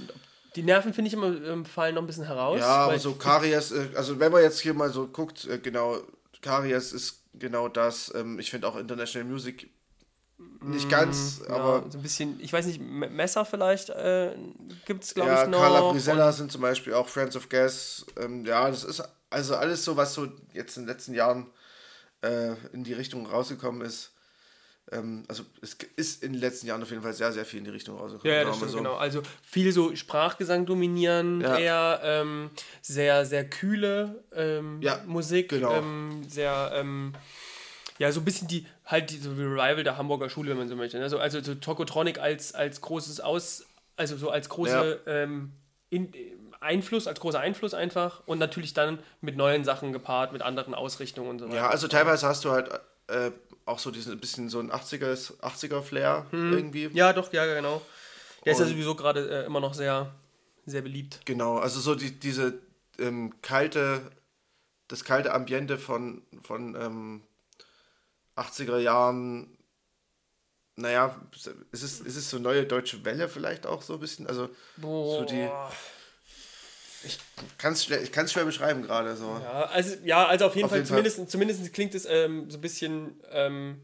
die 0.57 0.63
Nerven 0.63 0.95
finde 0.95 1.09
ich 1.09 1.15
immer 1.15 1.27
ähm, 1.45 1.65
fallen 1.67 1.95
noch 1.95 2.03
ein 2.03 2.07
bisschen 2.07 2.25
heraus. 2.25 2.61
Ja, 2.61 2.87
aber 2.87 2.99
so 2.99 3.15
Karies, 3.15 3.71
äh, 3.73 3.89
also 3.95 4.19
wenn 4.19 4.33
man 4.33 4.43
jetzt 4.43 4.61
hier 4.61 4.73
mal 4.75 4.91
so 4.91 5.09
guckt, 5.09 5.47
äh, 5.47 5.59
genau, 5.59 5.99
Karies 6.41 6.93
ist 6.93 7.25
genau 7.35 7.69
das. 7.69 8.13
Ähm, 8.15 8.39
ich 8.39 8.51
finde 8.51 8.67
auch 8.67 8.77
International 8.77 9.29
Music 9.29 9.71
nicht 10.61 10.89
ganz, 10.89 11.41
mm, 11.41 11.53
aber. 11.53 11.83
Ja, 11.85 11.91
so 11.91 11.99
ein 11.99 12.03
bisschen, 12.03 12.41
ich 12.41 12.53
weiß 12.53 12.67
nicht, 12.67 12.81
Messer 12.81 13.45
vielleicht 13.45 13.91
äh, 13.91 14.35
gibt 14.87 15.05
es, 15.05 15.15
glaube 15.15 15.31
ja, 15.31 15.45
ich, 15.45 15.51
noch. 15.51 15.61
Carla 15.61 15.93
Brisella 15.93 16.33
sind 16.33 16.53
zum 16.53 16.61
Beispiel 16.61 16.95
auch 16.95 17.09
Friends 17.09 17.37
of 17.37 17.49
Gas. 17.49 18.07
Ähm, 18.17 18.45
ja, 18.45 18.69
das 18.69 18.85
ist 18.85 19.03
also 19.31 19.57
alles 19.57 19.85
so, 19.85 19.97
was 19.97 20.15
so 20.15 20.29
jetzt 20.53 20.77
in 20.77 20.85
den 20.85 20.89
letzten 20.89 21.15
Jahren 21.15 21.47
äh, 22.23 22.55
in 22.73 22.85
die 22.85 22.93
Richtung 22.93 23.27
rausgekommen 23.27 23.83
ist. 23.83 24.13
Ähm, 24.91 25.25
also 25.29 25.45
es 25.61 25.77
ist 25.97 26.23
in 26.23 26.33
den 26.33 26.41
letzten 26.41 26.67
Jahren 26.67 26.83
auf 26.83 26.91
jeden 26.91 27.03
Fall 27.03 27.13
sehr, 27.13 27.33
sehr 27.33 27.45
viel 27.45 27.59
in 27.59 27.65
die 27.65 27.71
Richtung 27.71 27.99
rausgekommen. 27.99 28.33
Ja, 28.33 28.41
ja 28.41 28.45
das 28.47 28.57
stimmt, 28.57 28.71
so. 28.71 28.79
genau. 28.79 28.97
Also 28.97 29.23
viel 29.43 29.73
so 29.73 29.95
Sprachgesang 29.95 30.67
dominieren, 30.67 31.41
ja. 31.41 31.59
eher 31.59 32.01
ähm, 32.03 32.51
sehr, 32.81 33.27
sehr 33.27 33.49
kühle 33.49 34.25
ähm, 34.35 34.81
ja, 34.81 35.01
Musik, 35.07 35.51
genau. 35.51 35.75
Ähm, 35.75 36.23
sehr, 36.27 36.73
ähm, 36.75 37.13
ja, 37.99 38.13
so 38.13 38.21
ein 38.21 38.25
bisschen 38.25 38.49
die, 38.49 38.67
halt 38.85 39.11
die 39.11 39.19
so 39.19 39.31
Revival 39.31 39.85
der 39.85 39.97
Hamburger 39.97 40.31
Schule, 40.31 40.51
wenn 40.51 40.59
man 40.59 40.69
so 40.69 40.77
möchte. 40.77 41.01
Also, 41.01 41.19
also 41.19 41.41
so 41.43 41.55
Tokotronic 41.55 42.19
als, 42.19 42.55
als 42.55 42.81
großes 42.81 43.21
Aus, 43.21 43.67
also 43.97 44.17
so 44.17 44.31
als 44.31 44.49
große 44.49 45.01
ja. 45.05 45.13
Ähm, 45.13 45.53
in, 45.91 46.13
Einfluss, 46.61 47.07
als 47.07 47.21
großer 47.21 47.41
Einfluss 47.41 47.75
einfach 47.75 48.23
und 48.27 48.39
natürlich 48.39 48.75
dann 48.75 48.99
mit 49.21 49.37
neuen 49.37 49.65
Sachen 49.65 49.93
gepaart, 49.93 50.33
mit 50.33 50.43
anderen 50.43 50.75
Ausrichtungen 50.75 51.31
und 51.31 51.39
so 51.39 51.47
weiter. 51.47 51.57
Ja, 51.57 51.69
also 51.69 51.89
teilweise 51.89 52.27
hast 52.27 52.45
du 52.45 52.51
halt 52.51 52.71
äh, 53.09 53.31
auch 53.65 53.79
so 53.79 53.91
diesen 53.91 54.19
bisschen 54.19 54.49
so 54.49 54.59
ein 54.59 54.71
80er, 54.71 55.39
80er 55.41 55.83
Flair 55.83 56.27
hm. 56.31 56.53
irgendwie. 56.53 56.91
Ja, 56.93 57.13
doch, 57.13 57.33
ja, 57.33 57.47
genau. 57.47 57.83
Der 58.45 58.53
und 58.55 58.61
ist 58.61 58.67
ja 58.67 58.73
sowieso 58.73 58.95
gerade 58.95 59.43
äh, 59.43 59.47
immer 59.47 59.61
noch 59.61 59.75
sehr, 59.75 60.15
sehr 60.67 60.83
beliebt. 60.83 61.21
Genau, 61.25 61.59
also 61.59 61.81
so 61.81 61.95
die, 61.95 62.19
diese 62.19 62.59
ähm, 62.99 63.35
kalte, 63.43 64.01
das 64.89 65.05
kalte 65.05 65.33
Ambiente 65.33 65.79
von, 65.79 66.23
von 66.43 66.75
ähm, 66.75 67.23
80er 68.39 68.79
Jahren, 68.79 69.57
naja, 70.77 71.21
ist 71.73 71.83
es, 71.83 72.01
ist 72.01 72.17
es 72.17 72.31
so 72.31 72.39
neue 72.39 72.65
deutsche 72.65 73.05
Welle 73.05 73.29
vielleicht 73.29 73.67
auch 73.67 73.83
so 73.83 73.95
ein 73.95 74.01
bisschen? 74.01 74.27
Also 74.27 74.49
Boah. 74.77 75.19
so 75.19 75.25
die. 75.25 75.49
Ich 77.05 77.19
kann 77.59 77.75
es 77.75 77.85
schwer, 77.85 78.01
schwer 78.27 78.45
beschreiben 78.45 78.83
gerade 78.83 79.17
so. 79.17 79.41
Ja, 79.43 79.65
also, 79.67 79.97
ja, 80.05 80.27
also 80.27 80.47
auf 80.47 80.57
jeden 80.57 80.65
auf 80.65 80.71
Fall, 80.71 80.79
jeden 80.79 80.89
zumindest, 80.89 81.17
Fall. 81.17 81.29
zumindest 81.29 81.73
klingt 81.73 81.95
es 81.95 82.05
ähm, 82.07 82.51
so 82.51 82.59
ein 82.59 82.61
bisschen 82.61 83.21
ähm, 83.31 83.81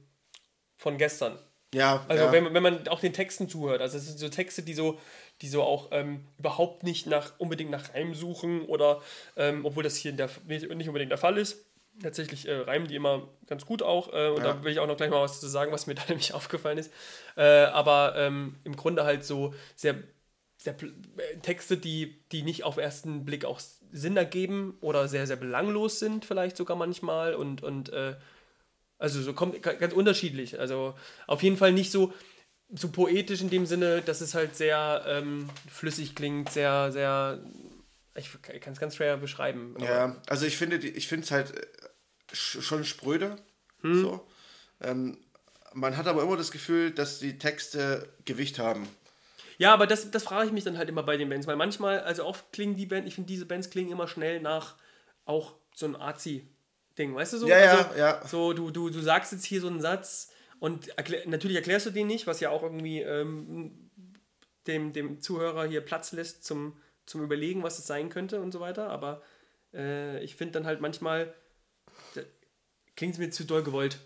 von 0.76 0.98
gestern. 0.98 1.38
Ja. 1.74 2.04
Also 2.08 2.24
ja. 2.24 2.32
Wenn, 2.32 2.54
wenn 2.54 2.62
man 2.62 2.88
auch 2.88 3.00
den 3.00 3.12
Texten 3.12 3.48
zuhört. 3.48 3.80
Also 3.80 3.98
es 3.98 4.06
sind 4.06 4.18
so 4.18 4.28
Texte, 4.28 4.62
die 4.62 4.74
so, 4.74 4.98
die 5.42 5.48
so 5.48 5.62
auch 5.62 5.88
ähm, 5.90 6.26
überhaupt 6.38 6.84
nicht 6.84 7.06
nach 7.06 7.32
unbedingt 7.38 7.70
nach 7.70 7.92
Reim 7.94 8.14
suchen 8.14 8.62
oder 8.62 9.02
ähm, 9.36 9.64
obwohl 9.64 9.82
das 9.82 9.96
hier 9.96 10.12
der, 10.12 10.30
nicht 10.46 10.68
unbedingt 10.68 11.10
der 11.10 11.18
Fall 11.18 11.38
ist. 11.38 11.63
Tatsächlich 12.02 12.48
äh, 12.48 12.56
reimen 12.56 12.88
die 12.88 12.96
immer 12.96 13.28
ganz 13.46 13.66
gut 13.66 13.82
auch. 13.82 14.12
Äh, 14.12 14.28
und 14.28 14.38
ja. 14.38 14.54
da 14.54 14.64
will 14.64 14.72
ich 14.72 14.80
auch 14.80 14.86
noch 14.86 14.96
gleich 14.96 15.10
mal 15.10 15.22
was 15.22 15.40
zu 15.40 15.46
sagen, 15.46 15.72
was 15.72 15.86
mir 15.86 15.94
da 15.96 16.02
nämlich 16.08 16.34
aufgefallen 16.34 16.78
ist. 16.78 16.92
Äh, 17.36 17.64
aber 17.64 18.14
ähm, 18.16 18.56
im 18.64 18.76
Grunde 18.76 19.04
halt 19.04 19.24
so 19.24 19.54
sehr 19.76 19.96
sehr, 20.64 20.74
äh, 20.82 21.36
Texte, 21.42 21.76
die, 21.76 22.16
die 22.32 22.42
nicht 22.42 22.64
auf 22.64 22.78
ersten 22.78 23.24
Blick 23.24 23.44
auch 23.44 23.60
Sinn 23.92 24.16
ergeben 24.16 24.76
oder 24.80 25.06
sehr, 25.08 25.26
sehr 25.26 25.36
belanglos 25.36 26.00
sind, 26.00 26.24
vielleicht 26.24 26.56
sogar 26.56 26.76
manchmal. 26.76 27.34
Und, 27.34 27.62
und 27.62 27.92
äh, 27.92 28.16
also 28.98 29.22
so 29.22 29.34
kommt 29.34 29.62
ganz 29.62 29.92
unterschiedlich. 29.92 30.58
Also 30.58 30.94
auf 31.26 31.42
jeden 31.42 31.56
Fall 31.56 31.72
nicht 31.72 31.92
so, 31.92 32.12
so 32.70 32.88
poetisch 32.88 33.42
in 33.42 33.50
dem 33.50 33.66
Sinne, 33.66 34.02
dass 34.02 34.20
es 34.20 34.34
halt 34.34 34.56
sehr 34.56 35.04
ähm, 35.06 35.48
flüssig 35.70 36.14
klingt, 36.14 36.50
sehr, 36.50 36.90
sehr. 36.90 37.38
Ich 38.16 38.30
kann 38.42 38.72
es 38.72 38.80
ganz 38.80 38.96
schwer 38.96 39.16
beschreiben. 39.16 39.74
Ja, 39.80 40.16
also 40.28 40.46
ich 40.46 40.56
finde 40.56 40.76
ich 40.76 41.08
finde 41.08 41.24
es 41.24 41.30
halt 41.30 41.52
äh, 41.56 42.34
schon 42.34 42.84
spröde. 42.84 43.36
Hm. 43.80 44.00
So. 44.00 44.26
Ähm, 44.80 45.18
man 45.72 45.96
hat 45.96 46.06
aber 46.06 46.22
immer 46.22 46.36
das 46.36 46.50
Gefühl, 46.50 46.92
dass 46.92 47.18
die 47.18 47.38
Texte 47.38 48.08
Gewicht 48.24 48.58
haben. 48.58 48.88
Ja, 49.58 49.72
aber 49.72 49.86
das, 49.86 50.10
das 50.10 50.24
frage 50.24 50.46
ich 50.46 50.52
mich 50.52 50.64
dann 50.64 50.78
halt 50.78 50.88
immer 50.88 51.02
bei 51.02 51.16
den 51.16 51.28
Bands, 51.28 51.46
weil 51.46 51.56
manchmal, 51.56 52.00
also 52.00 52.24
oft 52.24 52.52
klingen 52.52 52.76
die 52.76 52.86
Bands, 52.86 53.06
ich 53.08 53.14
finde, 53.14 53.28
diese 53.28 53.46
Bands 53.46 53.70
klingen 53.70 53.92
immer 53.92 54.08
schnell 54.08 54.40
nach 54.40 54.74
auch 55.24 55.54
so 55.74 55.86
ein 55.86 55.96
Arzi-Ding, 55.96 57.14
weißt 57.14 57.34
du 57.34 57.38
so? 57.38 57.48
Ja, 57.48 57.56
also, 57.56 57.90
ja, 57.92 57.98
ja. 57.98 58.26
So, 58.26 58.52
du, 58.52 58.70
du, 58.70 58.90
du 58.90 59.00
sagst 59.00 59.32
jetzt 59.32 59.44
hier 59.44 59.60
so 59.60 59.68
einen 59.68 59.80
Satz 59.80 60.32
und 60.58 60.88
erklär, 60.98 61.28
natürlich 61.28 61.56
erklärst 61.56 61.86
du 61.86 61.90
den 61.90 62.06
nicht, 62.06 62.26
was 62.26 62.40
ja 62.40 62.50
auch 62.50 62.62
irgendwie 62.62 63.00
ähm, 63.00 63.90
dem, 64.66 64.92
dem 64.92 65.20
Zuhörer 65.20 65.66
hier 65.66 65.80
Platz 65.80 66.12
lässt 66.12 66.44
zum, 66.44 66.76
zum 67.06 67.22
Überlegen, 67.22 67.62
was 67.62 67.78
es 67.78 67.86
sein 67.86 68.08
könnte 68.08 68.40
und 68.40 68.52
so 68.52 68.60
weiter, 68.60 68.88
aber 68.88 69.22
äh, 69.72 70.22
ich 70.22 70.36
finde 70.36 70.52
dann 70.52 70.66
halt 70.66 70.80
manchmal, 70.80 71.32
klingt 72.96 73.14
es 73.14 73.18
mir 73.18 73.30
zu 73.30 73.44
doll 73.44 73.62
gewollt. 73.62 73.98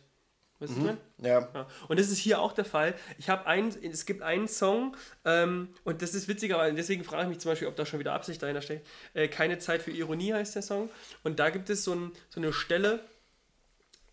Weißt 0.61 0.77
mhm. 0.77 0.99
du? 1.19 1.29
Ja. 1.29 1.49
ja. 1.55 1.69
Und 1.87 2.01
das 2.01 2.09
ist 2.09 2.19
hier 2.19 2.41
auch 2.41 2.53
der 2.53 2.65
Fall. 2.65 2.95
Ich 3.17 3.29
habe 3.29 3.47
ein, 3.47 3.69
es 3.69 4.07
gibt 4.07 4.23
einen 4.23 4.49
Song, 4.49 4.97
ähm, 5.25 5.69
und 5.85 6.03
das 6.03 6.15
ist 6.15 6.27
witziger, 6.27 6.59
weil 6.59 6.75
deswegen 6.75 7.05
frage 7.05 7.25
ich 7.25 7.29
mich 7.29 7.39
zum 7.39 7.53
Beispiel, 7.53 7.69
ob 7.69 7.77
da 7.77 7.87
schon 7.87 8.01
wieder 8.01 8.13
Absicht 8.13 8.43
dahinter 8.43 8.63
steckt. 8.63 8.87
Äh, 9.15 9.29
Keine 9.29 9.59
Zeit 9.59 9.83
für 9.83 9.93
Ironie 9.93 10.33
heißt 10.33 10.57
der 10.57 10.63
Song. 10.63 10.91
Und 11.23 11.39
da 11.39 11.51
gibt 11.51 11.71
es 11.71 11.85
so, 11.85 11.95
ein, 11.95 12.13
so 12.29 12.41
eine 12.41 12.53
Stelle, 12.53 13.05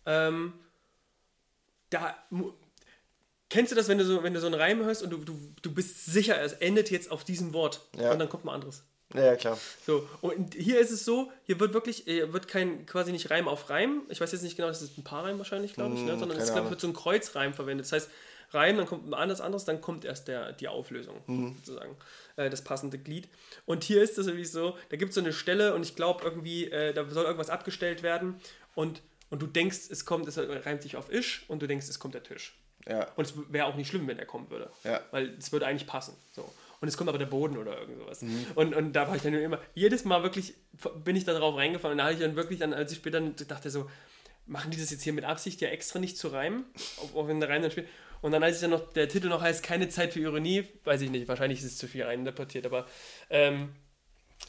ähm, 0.04 0.52
da 1.90 2.16
Kennst 3.48 3.70
du 3.70 3.76
das, 3.76 3.88
wenn 3.88 3.98
du 3.98 4.04
so, 4.04 4.22
wenn 4.22 4.34
du 4.34 4.40
so 4.40 4.46
einen 4.46 4.56
Reim 4.56 4.84
hörst 4.84 5.02
und 5.02 5.10
du, 5.10 5.18
du, 5.18 5.38
du 5.62 5.72
bist 5.72 6.06
sicher, 6.06 6.40
es 6.40 6.52
endet 6.54 6.90
jetzt 6.90 7.10
auf 7.10 7.24
diesem 7.24 7.52
Wort 7.52 7.80
ja. 7.96 8.12
und 8.12 8.18
dann 8.18 8.28
kommt 8.28 8.44
ein 8.44 8.48
anderes? 8.48 8.82
Ja, 9.14 9.36
klar. 9.36 9.56
So, 9.86 10.08
und 10.20 10.54
hier 10.54 10.80
ist 10.80 10.90
es 10.90 11.04
so, 11.04 11.30
hier 11.44 11.60
wird 11.60 11.72
wirklich, 11.72 12.04
hier 12.06 12.32
wird 12.32 12.48
kein, 12.48 12.86
quasi 12.86 13.12
nicht 13.12 13.30
Reim 13.30 13.46
auf 13.46 13.70
Reim. 13.70 14.02
Ich 14.08 14.20
weiß 14.20 14.32
jetzt 14.32 14.42
nicht 14.42 14.56
genau, 14.56 14.68
das 14.68 14.82
ist 14.82 14.98
ein 14.98 15.04
Paarreim 15.04 15.38
wahrscheinlich, 15.38 15.74
glaube 15.74 15.94
ich, 15.94 16.00
ne? 16.00 16.12
Hm, 16.12 16.18
sondern 16.18 16.38
es 16.38 16.52
glaub, 16.52 16.70
wird 16.70 16.80
so 16.80 16.88
ein 16.88 16.92
Kreuzreim 16.92 17.54
verwendet. 17.54 17.86
Das 17.86 17.92
heißt, 17.92 18.10
Reim, 18.50 18.76
dann 18.76 18.86
kommt 18.86 19.08
ein 19.08 19.14
anderes, 19.14 19.64
dann 19.64 19.80
kommt 19.80 20.04
erst 20.04 20.28
der, 20.28 20.52
die 20.52 20.68
Auflösung, 20.68 21.22
mhm. 21.26 21.56
sozusagen, 21.56 21.96
äh, 22.36 22.50
das 22.50 22.62
passende 22.62 22.98
Glied. 22.98 23.28
Und 23.64 23.84
hier 23.84 24.02
ist 24.02 24.18
es 24.18 24.26
irgendwie 24.26 24.44
so, 24.44 24.76
da 24.88 24.96
gibt 24.96 25.10
es 25.10 25.14
so 25.14 25.20
eine 25.20 25.32
Stelle 25.32 25.74
und 25.74 25.82
ich 25.82 25.94
glaube 25.94 26.24
irgendwie, 26.24 26.70
äh, 26.70 26.92
da 26.92 27.04
soll 27.08 27.24
irgendwas 27.24 27.50
abgestellt 27.50 28.02
werden 28.02 28.40
und, 28.74 29.02
und 29.30 29.40
du 29.40 29.46
denkst, 29.46 29.90
es 29.90 30.04
kommt, 30.04 30.28
es 30.28 30.38
reimt 30.38 30.82
sich 30.82 30.96
auf 30.96 31.12
Isch 31.12 31.44
und 31.48 31.60
du 31.60 31.66
denkst, 31.66 31.88
es 31.88 31.98
kommt 31.98 32.14
der 32.14 32.22
Tisch. 32.22 32.56
Ja. 32.88 33.08
Und 33.16 33.24
es 33.24 33.34
wäre 33.50 33.66
auch 33.66 33.74
nicht 33.74 33.88
schlimm, 33.88 34.06
wenn 34.06 34.18
er 34.18 34.26
kommen 34.26 34.50
würde. 34.50 34.70
Ja. 34.84 35.00
Weil 35.10 35.34
es 35.38 35.52
würde 35.52 35.66
eigentlich 35.66 35.86
passen. 35.86 36.14
So 36.32 36.50
und 36.80 36.88
es 36.88 36.96
kommt 36.96 37.08
aber 37.08 37.18
der 37.18 37.26
Boden 37.26 37.56
oder 37.56 37.78
irgend 37.78 37.98
sowas. 37.98 38.22
Mhm. 38.22 38.46
Und, 38.54 38.74
und 38.74 38.92
da 38.92 39.08
war 39.08 39.16
ich 39.16 39.22
dann 39.22 39.34
immer, 39.34 39.60
jedes 39.74 40.04
Mal 40.04 40.22
wirklich, 40.22 40.54
bin 41.04 41.16
ich 41.16 41.24
da 41.24 41.36
drauf 41.36 41.56
reingefallen 41.56 41.94
und 41.94 41.98
da 41.98 42.04
habe 42.04 42.14
ich 42.14 42.20
dann 42.20 42.36
wirklich 42.36 42.58
dann, 42.58 42.74
als 42.74 42.92
ich 42.92 42.98
später 42.98 43.20
dachte 43.20 43.70
so, 43.70 43.90
machen 44.46 44.70
die 44.70 44.78
das 44.78 44.90
jetzt 44.90 45.02
hier 45.02 45.12
mit 45.12 45.24
Absicht 45.24 45.60
ja 45.60 45.68
extra 45.68 45.98
nicht 45.98 46.18
zu 46.18 46.28
reimen, 46.28 46.64
auch 47.14 47.26
wenn 47.28 47.40
der 47.40 47.48
Reim 47.48 47.62
dann 47.62 47.70
spielt. 47.70 47.88
Und 48.22 48.32
dann, 48.32 48.42
als 48.42 48.56
ich 48.56 48.60
dann 48.62 48.70
noch, 48.70 48.92
der 48.92 49.08
Titel 49.08 49.28
noch 49.28 49.42
heißt, 49.42 49.62
keine 49.62 49.88
Zeit 49.88 50.12
für 50.12 50.20
Ironie, 50.20 50.64
weiß 50.84 51.00
ich 51.02 51.10
nicht, 51.10 51.28
wahrscheinlich 51.28 51.60
ist 51.60 51.66
es 51.66 51.78
zu 51.78 51.86
viel 51.86 52.04
reininterpretiert, 52.04 52.66
aber 52.66 52.86
ähm, 53.30 53.70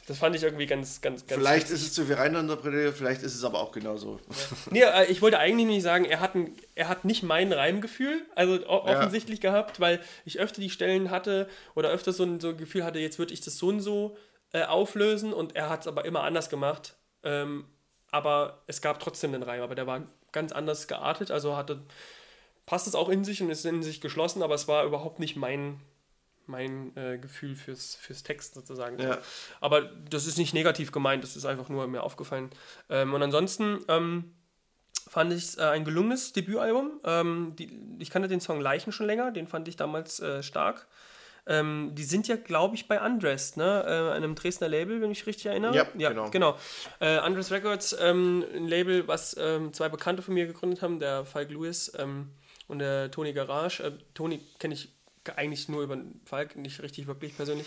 das 0.08 0.16
fand 0.16 0.34
ich 0.34 0.42
irgendwie 0.42 0.64
ganz, 0.64 1.02
ganz, 1.02 1.26
ganz. 1.26 1.38
Vielleicht 1.38 1.68
ist 1.68 1.82
es 1.82 1.92
zu 1.92 2.06
viel 2.06 2.14
reininterpretiert, 2.14 2.96
vielleicht 2.96 3.22
ist 3.22 3.34
es 3.34 3.44
aber 3.44 3.60
auch 3.60 3.72
genauso. 3.72 4.18
Ja. 4.30 4.56
nee, 4.70 4.80
äh, 4.80 5.04
ich 5.12 5.20
wollte 5.20 5.38
eigentlich 5.38 5.66
nicht 5.66 5.82
sagen, 5.82 6.06
er 6.06 6.20
hat, 6.20 6.34
ein, 6.34 6.56
er 6.74 6.88
hat 6.88 7.04
nicht 7.04 7.22
mein 7.22 7.52
Reimgefühl, 7.52 8.22
also 8.34 8.66
offensichtlich 8.66 9.42
ja. 9.42 9.50
gehabt, 9.50 9.80
weil 9.80 10.00
ich 10.24 10.40
öfter 10.40 10.62
die 10.62 10.70
Stellen 10.70 11.10
hatte 11.10 11.46
oder 11.74 11.90
öfter 11.90 12.14
so 12.14 12.24
ein, 12.24 12.40
so 12.40 12.48
ein 12.48 12.56
Gefühl 12.56 12.84
hatte, 12.84 12.98
jetzt 12.98 13.18
würde 13.18 13.34
ich 13.34 13.42
das 13.42 13.58
so 13.58 13.68
und 13.68 13.80
so 13.80 14.16
äh, 14.52 14.62
auflösen 14.62 15.34
und 15.34 15.54
er 15.54 15.68
hat 15.68 15.82
es 15.82 15.86
aber 15.86 16.06
immer 16.06 16.22
anders 16.22 16.48
gemacht. 16.48 16.96
Ähm, 17.22 17.66
aber 18.10 18.62
es 18.66 18.80
gab 18.80 19.00
trotzdem 19.00 19.34
einen 19.34 19.42
Reim, 19.42 19.60
aber 19.60 19.74
der 19.74 19.86
war 19.86 20.06
ganz 20.32 20.52
anders 20.52 20.88
geartet. 20.88 21.30
Also 21.30 21.54
hatte, 21.54 21.82
passt 22.64 22.86
es 22.86 22.94
auch 22.94 23.10
in 23.10 23.24
sich 23.24 23.42
und 23.42 23.50
ist 23.50 23.66
in 23.66 23.82
sich 23.82 24.00
geschlossen, 24.00 24.42
aber 24.42 24.54
es 24.54 24.68
war 24.68 24.86
überhaupt 24.86 25.18
nicht 25.18 25.36
mein, 25.36 25.82
mein 26.48 26.96
äh, 26.96 27.18
Gefühl 27.18 27.54
fürs, 27.54 27.94
fürs 27.94 28.22
Text 28.22 28.54
sozusagen. 28.54 28.98
Ja. 28.98 29.18
Aber 29.60 29.82
das 29.82 30.26
ist 30.26 30.38
nicht 30.38 30.54
negativ 30.54 30.92
gemeint, 30.92 31.22
das 31.22 31.36
ist 31.36 31.44
einfach 31.44 31.68
nur 31.68 31.86
mir 31.86 32.02
aufgefallen. 32.02 32.50
Ähm, 32.88 33.14
und 33.14 33.22
ansonsten 33.22 33.80
ähm, 33.88 34.32
fand 35.08 35.32
ich 35.32 35.44
es 35.44 35.58
äh, 35.58 35.62
ein 35.62 35.84
gelungenes 35.84 36.32
Debütalbum. 36.32 37.00
Ähm, 37.04 37.54
die, 37.58 37.70
ich 37.98 38.10
kannte 38.10 38.28
den 38.28 38.40
Song 38.40 38.60
Leichen 38.60 38.92
schon 38.92 39.06
länger, 39.06 39.30
den 39.30 39.46
fand 39.46 39.68
ich 39.68 39.76
damals 39.76 40.20
äh, 40.20 40.42
stark. 40.42 40.86
Ähm, 41.46 41.92
die 41.94 42.04
sind 42.04 42.28
ja, 42.28 42.36
glaube 42.36 42.76
ich, 42.76 42.88
bei 42.88 43.00
Undressed, 43.00 43.56
ne? 43.56 43.84
Äh, 43.86 44.14
einem 44.14 44.34
Dresdner 44.34 44.68
Label, 44.68 45.00
wenn 45.00 45.10
ich 45.10 45.20
mich 45.20 45.26
richtig 45.26 45.46
erinnere. 45.46 45.74
Ja, 45.74 45.86
ja 45.96 46.10
genau. 46.10 46.30
genau. 46.30 46.58
Äh, 47.00 47.20
Undressed 47.20 47.52
Records, 47.52 47.96
ähm, 47.98 48.44
ein 48.54 48.68
Label, 48.68 49.08
was 49.08 49.34
ähm, 49.40 49.72
zwei 49.72 49.88
Bekannte 49.88 50.22
von 50.22 50.34
mir 50.34 50.46
gegründet 50.46 50.82
haben, 50.82 51.00
der 51.00 51.24
Falk 51.24 51.50
Lewis 51.50 51.90
ähm, 51.98 52.28
und 52.66 52.80
der 52.80 53.10
Toni 53.10 53.32
Garage. 53.32 53.82
Äh, 53.82 53.92
Toni 54.12 54.42
kenne 54.58 54.74
ich 54.74 54.90
eigentlich 55.36 55.68
nur 55.68 55.82
über 55.82 55.98
Falk, 56.24 56.56
nicht 56.56 56.82
richtig 56.82 57.06
wirklich 57.06 57.36
persönlich. 57.36 57.66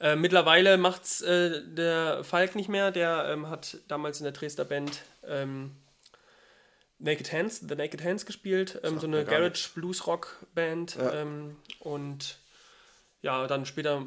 Äh, 0.00 0.16
mittlerweile 0.16 0.78
macht 0.78 1.04
es 1.04 1.22
äh, 1.22 1.62
der 1.66 2.22
Falk 2.24 2.54
nicht 2.54 2.68
mehr, 2.68 2.90
der 2.90 3.28
ähm, 3.30 3.50
hat 3.50 3.78
damals 3.88 4.20
in 4.20 4.24
der 4.24 4.32
Dresdner 4.32 4.64
Band 4.64 5.02
ähm, 5.26 5.72
Naked 6.98 7.32
Hands, 7.32 7.60
The 7.68 7.74
Naked 7.74 8.02
Hands 8.02 8.24
gespielt, 8.24 8.80
ähm, 8.82 8.98
so 8.98 9.06
eine 9.06 9.24
Garage 9.24 9.70
Blues 9.74 10.06
Rock 10.06 10.44
Band 10.54 10.96
ja. 10.96 11.12
ähm, 11.12 11.56
und 11.80 12.38
ja, 13.20 13.46
dann 13.48 13.66
später 13.66 14.06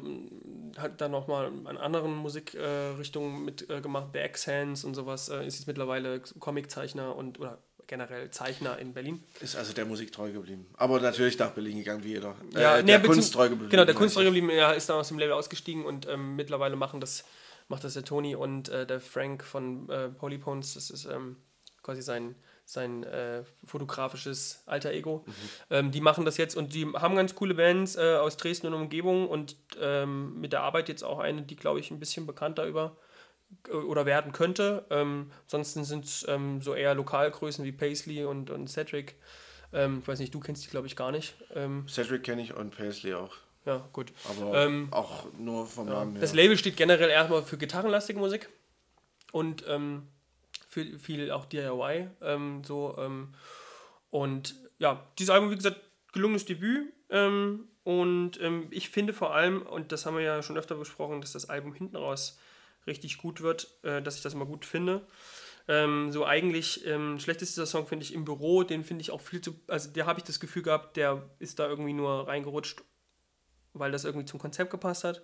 hat 0.78 1.00
dann 1.00 1.10
nochmal 1.10 1.52
an 1.64 1.76
anderen 1.76 2.14
Musikrichtungen 2.14 3.42
äh, 3.42 3.44
mitgemacht, 3.44 4.14
äh, 4.14 4.18
The 4.18 4.24
X-Hands 4.26 4.84
und 4.84 4.94
sowas, 4.94 5.28
äh, 5.28 5.46
ist 5.46 5.58
jetzt 5.58 5.66
mittlerweile 5.66 6.20
Comiczeichner 6.20 7.14
und 7.14 7.38
oder 7.38 7.58
generell 7.86 8.30
Zeichner 8.30 8.78
in 8.78 8.92
Berlin. 8.92 9.22
Ist 9.40 9.56
also 9.56 9.72
der 9.72 9.84
Musik 9.84 10.12
treu 10.12 10.30
geblieben. 10.30 10.66
Aber 10.76 11.00
natürlich 11.00 11.38
nach 11.38 11.50
Berlin 11.50 11.78
gegangen, 11.78 12.04
wie 12.04 12.10
jeder. 12.10 12.34
Ja, 12.52 12.78
äh, 12.78 12.84
der 12.84 12.98
nee, 12.98 13.06
Kunst 13.06 13.32
treu 13.32 13.48
geblieben. 13.48 13.70
Genau, 13.70 13.84
der 13.84 13.94
Kunst 13.94 14.14
treu 14.14 14.24
geblieben, 14.24 14.50
er 14.50 14.74
ist 14.74 14.88
dann 14.88 14.98
aus 14.98 15.08
dem 15.08 15.18
Label 15.18 15.32
ausgestiegen 15.32 15.84
und 15.84 16.06
ähm, 16.08 16.36
mittlerweile 16.36 16.76
machen 16.76 17.00
das, 17.00 17.24
macht 17.68 17.84
das 17.84 17.94
der 17.94 18.04
Toni 18.04 18.34
und 18.34 18.68
äh, 18.68 18.86
der 18.86 19.00
Frank 19.00 19.44
von 19.44 19.88
äh, 19.88 20.08
Polypones, 20.08 20.74
das 20.74 20.90
ist 20.90 21.04
ähm, 21.06 21.36
quasi 21.82 22.02
sein 22.02 22.34
sein 22.64 23.04
äh, 23.04 23.42
fotografisches 23.64 24.62
Alter 24.66 24.92
Ego. 24.92 25.24
Mhm. 25.26 25.32
Ähm, 25.70 25.90
die 25.90 26.00
machen 26.00 26.24
das 26.24 26.36
jetzt 26.36 26.56
und 26.56 26.74
die 26.74 26.86
haben 26.86 27.16
ganz 27.16 27.34
coole 27.34 27.54
Bands 27.54 27.96
äh, 27.96 28.16
aus 28.16 28.36
Dresden 28.36 28.68
und 28.68 28.74
Umgebung 28.74 29.28
und 29.28 29.56
ähm, 29.80 30.40
mit 30.40 30.52
der 30.52 30.62
Arbeit 30.62 30.88
jetzt 30.88 31.02
auch 31.02 31.18
eine, 31.18 31.42
die, 31.42 31.56
glaube 31.56 31.80
ich, 31.80 31.90
ein 31.90 31.98
bisschen 31.98 32.26
bekannter 32.26 32.64
über 32.66 32.96
oder 33.72 34.06
werden 34.06 34.32
könnte. 34.32 34.84
Ähm, 34.90 35.30
ansonsten 35.44 35.84
sind 35.84 36.04
es 36.04 36.26
ähm, 36.28 36.60
so 36.62 36.74
eher 36.74 36.94
Lokalgrößen 36.94 37.64
wie 37.64 37.72
Paisley 37.72 38.24
und, 38.24 38.50
und 38.50 38.68
Cedric. 38.68 39.16
Ähm, 39.72 40.00
ich 40.02 40.08
weiß 40.08 40.18
nicht, 40.18 40.34
du 40.34 40.40
kennst 40.40 40.64
die, 40.64 40.70
glaube 40.70 40.86
ich, 40.86 40.96
gar 40.96 41.12
nicht. 41.12 41.34
Ähm, 41.54 41.86
Cedric 41.88 42.24
kenne 42.24 42.42
ich 42.42 42.54
und 42.54 42.76
Paisley 42.76 43.14
auch. 43.14 43.34
Ja, 43.64 43.88
gut. 43.92 44.12
Aber 44.28 44.68
auch 44.90 45.26
nur 45.38 45.66
vom 45.66 45.86
Namen 45.86 46.12
her. 46.12 46.20
Das 46.20 46.34
Label 46.34 46.56
steht 46.56 46.76
generell 46.76 47.10
erstmal 47.10 47.44
für 47.44 47.56
gitarrenlastige 47.56 48.18
Musik 48.18 48.48
und 49.30 49.64
viel, 50.72 50.98
viel 50.98 51.30
auch 51.30 51.44
DIY. 51.44 52.08
Ähm, 52.22 52.64
so, 52.64 52.96
ähm, 52.98 53.34
und 54.10 54.56
ja, 54.78 55.06
dieses 55.18 55.30
Album, 55.30 55.50
wie 55.50 55.56
gesagt, 55.56 55.80
gelungenes 56.12 56.44
Debüt. 56.44 56.92
Ähm, 57.10 57.68
und 57.84 58.40
ähm, 58.40 58.68
ich 58.70 58.88
finde 58.88 59.12
vor 59.12 59.34
allem, 59.34 59.62
und 59.62 59.92
das 59.92 60.06
haben 60.06 60.16
wir 60.16 60.22
ja 60.22 60.42
schon 60.42 60.56
öfter 60.56 60.76
besprochen, 60.76 61.20
dass 61.20 61.32
das 61.32 61.50
Album 61.50 61.74
hinten 61.74 61.96
raus 61.96 62.38
richtig 62.86 63.18
gut 63.18 63.40
wird, 63.40 63.68
äh, 63.82 64.02
dass 64.02 64.16
ich 64.16 64.22
das 64.22 64.34
immer 64.34 64.46
gut 64.46 64.64
finde. 64.64 65.06
Ähm, 65.68 66.10
so 66.10 66.26
eigentlich, 66.26 66.86
ähm, 66.86 67.20
schlechtester 67.20 67.66
Song 67.66 67.86
finde 67.86 68.04
ich 68.04 68.14
im 68.14 68.24
Büro, 68.24 68.64
den 68.64 68.84
finde 68.84 69.02
ich 69.02 69.10
auch 69.10 69.20
viel 69.20 69.40
zu, 69.40 69.54
also 69.68 69.90
der 69.90 70.06
habe 70.06 70.18
ich 70.18 70.24
das 70.24 70.40
Gefühl 70.40 70.62
gehabt, 70.62 70.96
der 70.96 71.30
ist 71.38 71.58
da 71.58 71.68
irgendwie 71.68 71.92
nur 71.92 72.26
reingerutscht, 72.26 72.82
weil 73.72 73.92
das 73.92 74.04
irgendwie 74.04 74.26
zum 74.26 74.40
Konzept 74.40 74.70
gepasst 74.70 75.04
hat. 75.04 75.22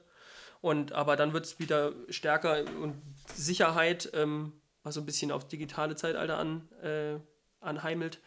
Und 0.61 0.93
aber 0.93 1.17
dann 1.17 1.33
wird 1.33 1.45
es 1.45 1.59
wieder 1.59 1.93
stärker 2.09 2.65
und 2.81 3.01
Sicherheit 3.35 4.11
ähm, 4.15 4.53
was 4.89 4.95
so 4.95 5.01
ein 5.01 5.07
bisschen 5.07 5.31
aufs 5.31 5.49
digitale 5.49 5.97
Zeitalter 5.97 6.39
an, 6.39 6.69
äh, 6.83 7.19
anheimelt. 7.61 8.21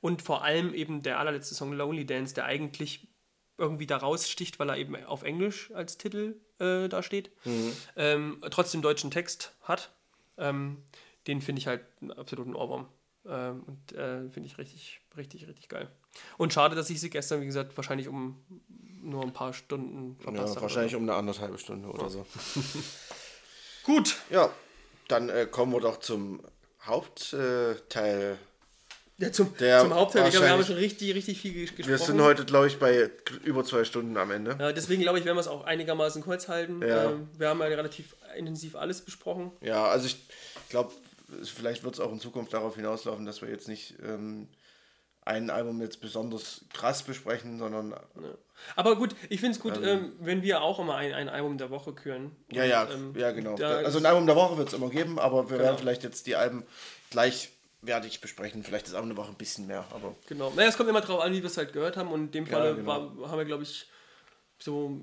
Und 0.00 0.22
vor 0.22 0.44
allem 0.44 0.74
eben 0.74 1.02
der 1.02 1.18
allerletzte 1.18 1.54
Song 1.54 1.72
Lonely 1.72 2.06
Dance, 2.06 2.34
der 2.34 2.46
eigentlich 2.46 3.08
irgendwie 3.60 3.86
da 3.86 3.98
raussticht, 3.98 4.58
weil 4.58 4.70
er 4.70 4.76
eben 4.76 4.96
auf 5.04 5.22
Englisch 5.22 5.70
als 5.72 5.98
Titel 5.98 6.36
äh, 6.58 6.88
da 6.88 7.02
steht, 7.02 7.30
mhm. 7.44 7.72
ähm, 7.96 8.44
trotzdem 8.50 8.82
deutschen 8.82 9.10
Text 9.10 9.52
hat. 9.62 9.90
Ähm, 10.38 10.82
den 11.26 11.42
finde 11.42 11.60
ich 11.60 11.66
halt 11.66 11.82
einen 12.00 12.12
absoluten 12.12 12.56
Ohrwurm. 12.56 12.88
Ähm, 13.26 13.62
und 13.66 13.92
äh, 13.92 14.28
finde 14.30 14.48
ich 14.48 14.56
richtig, 14.56 15.00
richtig, 15.16 15.46
richtig 15.46 15.68
geil. 15.68 15.88
Und 16.38 16.52
schade, 16.52 16.74
dass 16.74 16.88
ich 16.90 17.00
sie 17.00 17.10
gestern, 17.10 17.42
wie 17.42 17.46
gesagt, 17.46 17.76
wahrscheinlich 17.76 18.08
um 18.08 18.42
nur 19.02 19.22
ein 19.22 19.32
paar 19.32 19.52
Stunden 19.52 20.16
verpasst 20.16 20.48
ja, 20.48 20.50
habe. 20.54 20.62
Wahrscheinlich 20.62 20.96
um 20.96 21.02
eine 21.02 21.14
anderthalbe 21.14 21.58
Stunde 21.58 21.88
oder 21.88 22.04
ja. 22.04 22.08
so. 22.08 22.26
Gut. 23.84 24.16
Ja, 24.30 24.50
dann 25.08 25.28
äh, 25.28 25.46
kommen 25.50 25.72
wir 25.72 25.80
doch 25.80 25.98
zum 26.00 26.40
Hauptteil. 26.82 28.38
Ja, 29.20 29.30
zum, 29.30 29.54
zum 29.56 29.94
Hauptteil. 29.94 30.24
Ich 30.24 30.30
glaube, 30.30 30.46
wir 30.46 30.52
haben 30.52 30.64
schon 30.64 30.76
richtig, 30.76 31.14
richtig 31.14 31.40
viel 31.40 31.52
gesprochen. 31.52 31.88
Wir 31.88 31.98
sind 31.98 32.20
heute, 32.22 32.44
glaube 32.46 32.68
ich, 32.68 32.78
bei 32.78 33.10
über 33.44 33.64
zwei 33.64 33.84
Stunden 33.84 34.16
am 34.16 34.30
Ende. 34.30 34.56
Ja, 34.58 34.72
deswegen 34.72 35.02
glaube 35.02 35.18
ich, 35.18 35.26
werden 35.26 35.36
wir 35.36 35.42
es 35.42 35.48
auch 35.48 35.64
einigermaßen 35.64 36.22
kurz 36.22 36.48
halten. 36.48 36.80
Ja. 36.80 37.10
Ähm, 37.10 37.28
wir 37.36 37.50
haben 37.50 37.60
ja 37.60 37.66
relativ 37.66 38.16
intensiv 38.36 38.76
alles 38.76 39.02
besprochen. 39.02 39.52
Ja, 39.60 39.84
also 39.84 40.06
ich 40.06 40.16
glaube, 40.70 40.92
vielleicht 41.44 41.84
wird 41.84 41.94
es 41.94 42.00
auch 42.00 42.12
in 42.12 42.20
Zukunft 42.20 42.54
darauf 42.54 42.76
hinauslaufen, 42.76 43.26
dass 43.26 43.42
wir 43.42 43.50
jetzt 43.50 43.68
nicht 43.68 43.96
ähm, 44.02 44.48
ein 45.22 45.50
Album 45.50 45.82
jetzt 45.82 46.00
besonders 46.00 46.64
krass 46.72 47.02
besprechen, 47.02 47.58
sondern. 47.58 47.90
Ja. 47.90 47.98
Aber 48.76 48.96
gut, 48.96 49.14
ich 49.28 49.40
finde 49.40 49.56
es 49.56 49.60
gut, 49.60 49.76
ähm, 49.76 49.82
ähm, 49.84 50.12
wenn 50.20 50.42
wir 50.42 50.62
auch 50.62 50.78
immer 50.78 50.96
ein, 50.96 51.12
ein 51.12 51.28
Album 51.28 51.58
der 51.58 51.68
Woche 51.68 51.92
küren. 51.92 52.34
Ja, 52.50 52.64
ja, 52.64 52.88
ähm, 52.90 53.14
ja, 53.16 53.32
genau. 53.32 53.54
Also 53.56 53.98
ein 53.98 54.06
Album 54.06 54.26
der 54.26 54.36
Woche 54.36 54.56
wird 54.56 54.68
es 54.68 54.74
immer 54.74 54.88
geben, 54.88 55.18
aber 55.18 55.50
wir 55.50 55.58
genau. 55.58 55.68
werden 55.68 55.78
vielleicht 55.78 56.04
jetzt 56.04 56.26
die 56.26 56.36
Alben 56.36 56.64
gleichwertig 57.82 58.20
besprechen. 58.20 58.62
Vielleicht 58.62 58.88
ist 58.88 58.94
auch 58.94 59.02
eine 59.02 59.16
Woche 59.16 59.30
ein 59.30 59.36
bisschen 59.36 59.66
mehr, 59.66 59.84
aber. 59.92 60.14
Genau. 60.28 60.52
Naja, 60.54 60.68
es 60.68 60.76
kommt 60.76 60.88
immer 60.88 61.00
darauf 61.00 61.20
an, 61.22 61.32
wie 61.32 61.42
wir 61.42 61.46
es 61.46 61.56
halt 61.56 61.72
gehört 61.72 61.96
haben 61.96 62.10
und 62.10 62.26
in 62.26 62.30
dem 62.30 62.46
Fall 62.46 62.66
ja, 62.66 62.72
genau. 62.72 63.28
haben 63.28 63.38
wir, 63.38 63.44
glaube 63.44 63.62
ich, 63.62 63.86
so 64.58 65.00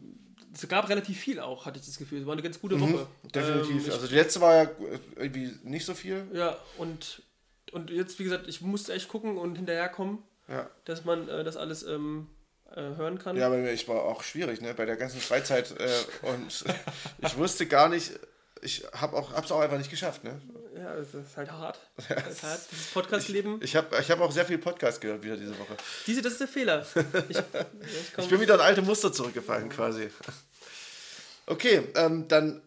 es 0.53 0.67
gab 0.67 0.89
relativ 0.89 1.19
viel 1.19 1.39
auch, 1.39 1.65
hatte 1.65 1.79
ich 1.79 1.85
das 1.85 1.97
Gefühl. 1.97 2.21
Es 2.21 2.25
war 2.25 2.33
eine 2.33 2.41
ganz 2.41 2.59
gute 2.59 2.75
mhm, 2.75 2.93
Woche. 2.93 3.07
definitiv. 3.35 3.87
Ähm, 3.87 3.93
also 3.93 4.07
die 4.07 4.15
letzte 4.15 4.41
war 4.41 4.63
ja 4.63 4.69
irgendwie 5.15 5.53
nicht 5.63 5.85
so 5.85 5.93
viel. 5.93 6.25
Ja, 6.33 6.57
und 6.77 7.21
und 7.73 7.89
jetzt, 7.89 8.17
wie 8.19 8.23
gesagt, 8.23 8.47
ich 8.47 8.61
musste 8.61 8.93
echt 8.93 9.09
gucken 9.09 9.37
und 9.37 9.55
hinterherkommen, 9.55 10.19
ja. 10.47 10.69
dass 10.85 11.03
man 11.03 11.27
äh, 11.27 11.43
das 11.43 11.57
alles 11.57 11.83
ähm, 11.83 12.27
äh, 12.71 12.81
hören 12.81 13.19
kann. 13.19 13.35
Ja, 13.35 13.47
aber 13.47 13.71
ich 13.71 13.87
war 13.87 14.03
auch 14.03 14.23
schwierig, 14.23 14.61
ne? 14.61 14.73
Bei 14.73 14.85
der 14.85 14.95
ganzen 14.95 15.19
Freizeit 15.19 15.71
äh, 15.77 16.27
und 16.27 16.63
ich 17.19 17.37
wusste 17.37 17.67
gar 17.67 17.89
nicht, 17.89 18.13
ich 18.61 18.85
habe 18.93 19.17
auch, 19.17 19.33
hab's 19.33 19.51
auch 19.51 19.59
einfach 19.59 19.77
nicht 19.77 19.91
geschafft, 19.91 20.23
ne? 20.23 20.41
Ja, 20.87 20.95
es 20.95 21.13
ist 21.13 21.35
halt 21.35 21.51
hart. 21.51 21.79
Das 22.07 22.29
ist 22.29 22.43
hart, 22.43 22.61
dieses 22.71 22.87
Podcast-Leben. 22.91 23.57
Ich, 23.57 23.71
ich 23.71 23.75
habe 23.75 23.97
ich 23.99 24.09
hab 24.09 24.21
auch 24.21 24.31
sehr 24.31 24.45
viel 24.45 24.57
Podcast 24.57 25.01
gehört 25.01 25.21
wieder 25.21 25.35
diese 25.35 25.57
Woche. 25.59 25.75
Diese, 26.05 26.21
das 26.21 26.33
ist 26.33 26.41
der 26.41 26.47
Fehler. 26.47 26.85
Ich, 27.29 27.37
ich 28.17 28.29
bin 28.29 28.39
wieder 28.39 28.55
in 28.55 28.61
alte 28.61 28.81
Muster 28.81 29.11
zurückgefallen 29.11 29.67
quasi. 29.67 30.09
Okay, 31.45 31.83
ähm, 31.95 32.29
dann 32.29 32.61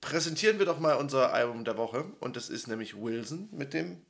präsentieren 0.00 0.58
wir 0.58 0.64
doch 0.64 0.78
mal 0.78 0.94
unser 0.94 1.34
Album 1.34 1.66
der 1.66 1.76
Woche 1.76 2.06
und 2.20 2.36
das 2.36 2.48
ist 2.48 2.68
nämlich 2.68 2.96
Wilson 2.96 3.50
mit 3.52 3.74
dem 3.74 4.00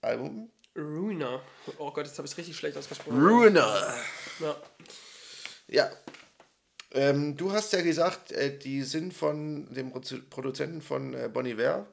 Album? 0.00 0.52
Ruiner. 0.76 1.42
Oh 1.78 1.90
Gott, 1.90 2.06
jetzt 2.06 2.18
habe 2.18 2.26
ich 2.26 2.32
es 2.32 2.38
richtig 2.38 2.56
schlecht 2.56 2.76
ausgesprochen. 2.76 3.20
Ruiner. 3.20 3.94
Ja. 4.38 4.56
Ja. 5.66 5.90
Ähm, 6.92 7.36
du 7.36 7.50
hast 7.50 7.72
ja 7.72 7.82
gesagt, 7.82 8.30
äh, 8.30 8.56
die 8.56 8.82
sind 8.82 9.12
von 9.12 9.74
dem 9.74 9.92
Produzenten 10.30 10.82
von 10.82 11.14
äh, 11.14 11.28
Bon 11.28 11.44
Iver 11.44 11.88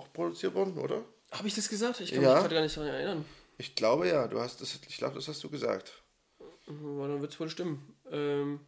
auch 0.00 0.12
produziert 0.12 0.54
worden, 0.54 0.76
oder? 0.78 1.04
Habe 1.32 1.46
ich 1.46 1.54
das 1.54 1.68
gesagt? 1.68 2.00
Ich 2.00 2.12
kann 2.12 2.22
ja. 2.22 2.32
mich 2.32 2.40
gerade 2.40 2.54
gar 2.54 2.62
nicht 2.62 2.76
daran 2.76 2.90
erinnern. 2.90 3.24
Ich 3.58 3.74
glaube 3.74 4.08
ja, 4.08 4.26
du 4.26 4.40
hast 4.40 4.60
das, 4.60 4.78
ich 4.88 4.96
glaube, 4.96 5.14
das 5.14 5.28
hast 5.28 5.44
du 5.44 5.50
gesagt. 5.50 5.92
Ja, 6.66 7.08
dann 7.08 7.20
wird 7.20 7.32
es 7.32 7.38
wohl 7.38 7.50
stimmen. 7.50 7.94
Ähm, 8.10 8.60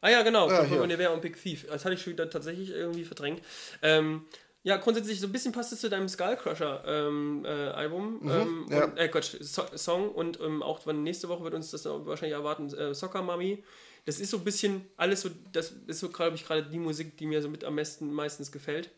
ah 0.00 0.10
ja, 0.10 0.22
genau, 0.22 0.48
ah, 0.48 0.64
von 0.64 0.78
Bon 0.78 0.90
Iver 0.90 1.12
und 1.12 1.22
Big 1.22 1.40
Thief. 1.40 1.66
Das 1.66 1.84
hatte 1.84 1.94
ich 1.94 2.02
schon 2.02 2.12
wieder 2.12 2.30
tatsächlich 2.30 2.70
irgendwie 2.70 3.04
verdrängt. 3.04 3.42
Ähm, 3.82 4.24
ja, 4.64 4.76
grundsätzlich 4.76 5.18
so 5.18 5.26
ein 5.26 5.32
bisschen 5.32 5.52
passt 5.52 5.72
es 5.72 5.80
zu 5.80 5.90
deinem 5.90 6.08
Skullcrusher 6.08 6.84
ähm, 6.86 7.44
äh, 7.44 7.48
Album. 7.48 8.20
Mhm, 8.22 8.30
ähm, 8.30 8.66
ja. 8.70 8.84
und, 8.84 8.96
äh, 8.96 9.08
Quatsch, 9.08 9.36
so 9.40 9.64
Song 9.74 10.10
und 10.10 10.38
ähm, 10.40 10.62
auch 10.62 10.86
nächste 10.86 11.28
Woche 11.28 11.42
wird 11.42 11.54
uns 11.54 11.72
das 11.72 11.84
wahrscheinlich 11.84 12.36
erwarten, 12.36 12.72
äh, 12.72 12.94
Soccer 12.94 13.22
Mummy. 13.22 13.64
Das 14.04 14.20
ist 14.20 14.30
so 14.30 14.38
ein 14.38 14.44
bisschen 14.44 14.86
alles 14.96 15.22
so, 15.22 15.30
das 15.52 15.72
ist 15.86 16.00
so, 16.00 16.08
glaube 16.10 16.36
ich, 16.36 16.44
gerade 16.44 16.64
die 16.64 16.78
Musik, 16.78 17.16
die 17.16 17.26
mir 17.26 17.42
so 17.42 17.48
mit 17.48 17.64
am 17.64 17.76
besten 17.76 18.12
meistens 18.12 18.52
gefällt. 18.52 18.90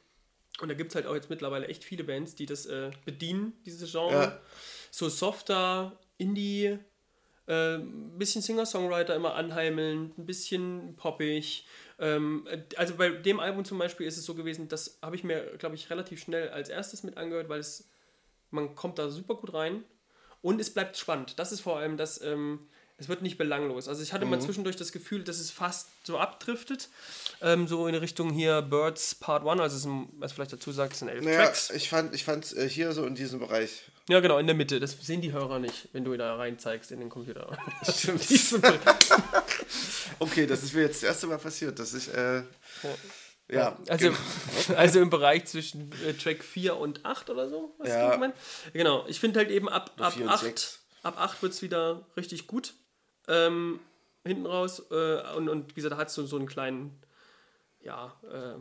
Und 0.61 0.69
da 0.69 0.75
gibt 0.75 0.91
es 0.91 0.95
halt 0.95 1.07
auch 1.07 1.15
jetzt 1.15 1.31
mittlerweile 1.31 1.67
echt 1.67 1.85
viele 1.85 2.05
Bands, 2.05 2.35
die 2.35 2.47
das 2.47 2.67
äh, 2.67 2.91
bedienen, 3.05 3.53
dieses 3.67 3.91
Genre. 3.91 4.13
Ja. 4.13 4.41
So 4.91 5.09
softer, 5.09 5.99
Indie, 6.17 6.79
ein 7.47 8.15
äh, 8.15 8.19
bisschen 8.19 8.41
Singer-Songwriter 8.41 9.15
immer 9.15 9.35
anheimeln, 9.35 10.13
ein 10.17 10.27
bisschen 10.27 10.95
poppig. 10.97 11.67
Ähm, 11.99 12.47
also 12.77 12.95
bei 12.95 13.11
dem 13.11 13.41
Album 13.41 13.65
zum 13.65 13.79
Beispiel 13.79 14.07
ist 14.07 14.17
es 14.17 14.25
so 14.25 14.35
gewesen, 14.35 14.69
das 14.69 14.99
habe 15.03 15.17
ich 15.17 15.25
mir, 15.25 15.57
glaube 15.59 15.75
ich, 15.75 15.91
relativ 15.91 16.21
schnell 16.21 16.49
als 16.51 16.69
erstes 16.69 17.03
mit 17.03 17.17
angehört, 17.17 17.49
weil 17.49 17.61
es 17.61 17.89
man 18.55 18.75
kommt 18.75 18.99
da 18.99 19.11
super 19.11 19.35
gut 19.35 19.53
rein 19.53 19.85
und 20.41 20.61
es 20.61 20.73
bleibt 20.73 20.97
spannend. 20.97 21.39
Das 21.39 21.53
ist 21.53 21.61
vor 21.61 21.79
allem 21.79 21.97
das, 21.97 22.23
ähm, 22.23 22.61
es 23.05 23.09
wird 23.09 23.23
nicht 23.23 23.37
belanglos. 23.37 23.87
Also 23.87 24.03
ich 24.03 24.13
hatte 24.13 24.25
mhm. 24.25 24.33
mal 24.33 24.41
zwischendurch 24.41 24.77
das 24.77 24.93
Gefühl, 24.93 25.25
dass 25.25 25.39
es 25.39 25.51
fast 25.51 25.89
so 26.05 26.19
abdriftet, 26.19 26.89
ähm, 27.43 27.69
so 27.69 27.87
in 27.87 27.95
Richtung 27.95 28.33
hier 28.33 28.63
Birds 28.63 29.15
Part 29.15 29.47
1, 29.47 29.61
also 29.61 29.77
es 29.77 29.83
sind, 29.83 30.09
was 30.19 30.33
vielleicht 30.33 30.55
dazu 30.55 30.73
sagt, 30.73 30.95
es 30.95 31.01
sind 31.01 31.09
elf 31.09 31.23
naja, 31.25 31.45
Tracks. 31.45 31.71
Ich 31.71 31.89
fand 31.91 32.11
es 32.11 32.17
ich 32.17 32.25
fand's, 32.25 32.53
äh, 32.55 32.69
hier 32.69 32.93
so 32.93 33.05
in 33.05 33.15
diesem 33.15 33.41
Bereich. 33.41 33.83
Ja, 34.09 34.21
genau, 34.21 34.39
in 34.39 34.47
der 34.47 34.57
Mitte. 34.57 34.81
Das 34.81 34.97
sehen 35.01 35.21
die 35.21 35.33
Hörer 35.33 35.59
nicht, 35.59 35.89
wenn 35.93 36.05
du 36.05 36.17
da 36.17 36.37
rein 36.37 36.59
zeigst 36.59 36.93
in 36.93 37.01
den 37.01 37.11
Computer. 37.11 37.59
Stimmt. 37.83 38.23
okay, 40.19 40.47
das 40.47 40.63
ist 40.63 40.75
mir 40.75 40.83
jetzt 40.83 41.03
das 41.03 41.09
erste 41.09 41.27
Mal 41.27 41.39
passiert, 41.39 41.79
dass 41.79 41.93
ich... 41.95 42.13
Äh, 42.13 42.43
ja. 43.51 43.57
ja. 43.57 43.79
Also, 43.89 44.09
genau. 44.09 44.19
also 44.79 45.01
im 45.01 45.11
Bereich 45.11 45.45
zwischen 45.45 45.93
äh, 46.07 46.15
Track 46.15 46.43
4 46.43 46.77
und 46.77 47.05
8 47.05 47.29
oder 47.29 47.49
so, 47.49 47.75
was 47.79 47.89
ja. 47.89 48.17
du 48.17 48.33
Genau, 48.73 49.07
ich 49.09 49.21
finde 49.21 49.41
halt 49.41 49.51
eben 49.51 49.69
ab, 49.69 49.93
ab 49.99 50.15
8, 50.27 50.81
ab 51.03 51.19
8 51.19 51.43
wird 51.43 51.53
es 51.53 51.63
wieder 51.63 52.07
richtig 52.17 52.47
gut. 52.47 52.75
Ähm, 53.29 53.81
hinten 54.25 54.47
raus. 54.47 54.83
Äh, 54.91 55.35
und, 55.37 55.49
und 55.49 55.71
wie 55.71 55.75
gesagt, 55.75 55.93
da 55.93 55.97
hat 55.99 56.09
es 56.09 56.15
so, 56.15 56.27
so 56.27 56.37
einen 56.37 56.47
kleinen, 56.47 56.99
ja, 57.81 58.15
äh, 58.25 58.59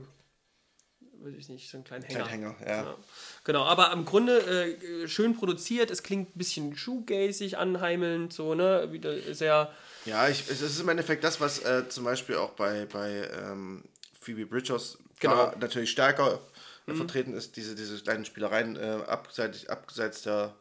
weiß 1.24 1.36
ich 1.38 1.50
nicht, 1.50 1.70
so 1.70 1.78
einen 1.78 1.84
kleinen 1.84 2.04
Hänger. 2.04 2.28
Hänger, 2.28 2.56
ja. 2.62 2.84
ja. 2.84 2.98
Genau, 3.44 3.64
aber 3.64 3.92
im 3.92 4.06
Grunde 4.06 4.40
äh, 4.40 5.08
schön 5.08 5.36
produziert. 5.36 5.90
Es 5.92 6.04
klingt 6.04 6.36
ein 6.36 6.38
bisschen 6.38 6.76
shoegazig, 6.76 7.58
anheimelnd, 7.58 8.34
so, 8.34 8.56
ne? 8.56 8.90
Wieder 8.92 9.34
sehr. 9.34 9.72
Ja, 10.06 10.28
ich, 10.28 10.50
es 10.50 10.62
ist 10.62 10.80
im 10.80 10.90
Endeffekt 10.90 11.24
das, 11.24 11.40
was 11.40 11.64
äh, 11.64 11.88
zum 11.88 12.04
Beispiel 12.04 12.36
auch 12.36 12.52
bei, 12.52 12.86
bei 12.86 13.30
ähm, 13.42 13.84
Phoebe 14.20 14.46
Bridgers 14.46 14.98
genau. 15.20 15.54
natürlich 15.60 15.92
stärker 15.92 16.40
mhm. 16.86 16.96
vertreten 16.96 17.34
ist, 17.34 17.56
diese, 17.56 17.76
diese 17.76 18.02
kleinen 18.02 18.26
Spielereien 18.26 18.76
äh, 18.76 19.04
abseits, 19.08 19.68
abseits 19.68 20.24
der 20.24 20.56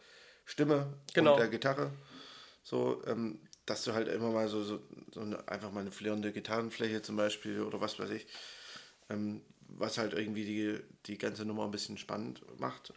Stimme 0.44 0.92
genau. 1.12 1.32
und 1.32 1.40
der 1.40 1.48
Gitarre. 1.48 1.90
So, 2.62 3.02
ähm, 3.06 3.40
dass 3.66 3.84
du 3.84 3.92
halt 3.92 4.08
immer 4.08 4.30
mal 4.30 4.48
so, 4.48 4.62
so, 4.62 4.80
so 5.12 5.20
eine, 5.20 5.46
einfach 5.48 5.70
mal 5.70 5.80
eine 5.80 5.92
flirrende 5.92 6.32
Gitarrenfläche 6.32 7.02
zum 7.02 7.16
Beispiel 7.16 7.60
oder 7.62 7.80
was 7.80 7.98
weiß 7.98 8.10
ich, 8.10 8.26
ähm, 9.08 9.42
was 9.68 9.98
halt 9.98 10.14
irgendwie 10.14 10.44
die, 10.44 10.80
die 11.06 11.18
ganze 11.18 11.44
Nummer 11.44 11.64
ein 11.64 11.70
bisschen 11.70 11.98
spannend 11.98 12.42
macht. 12.58 12.92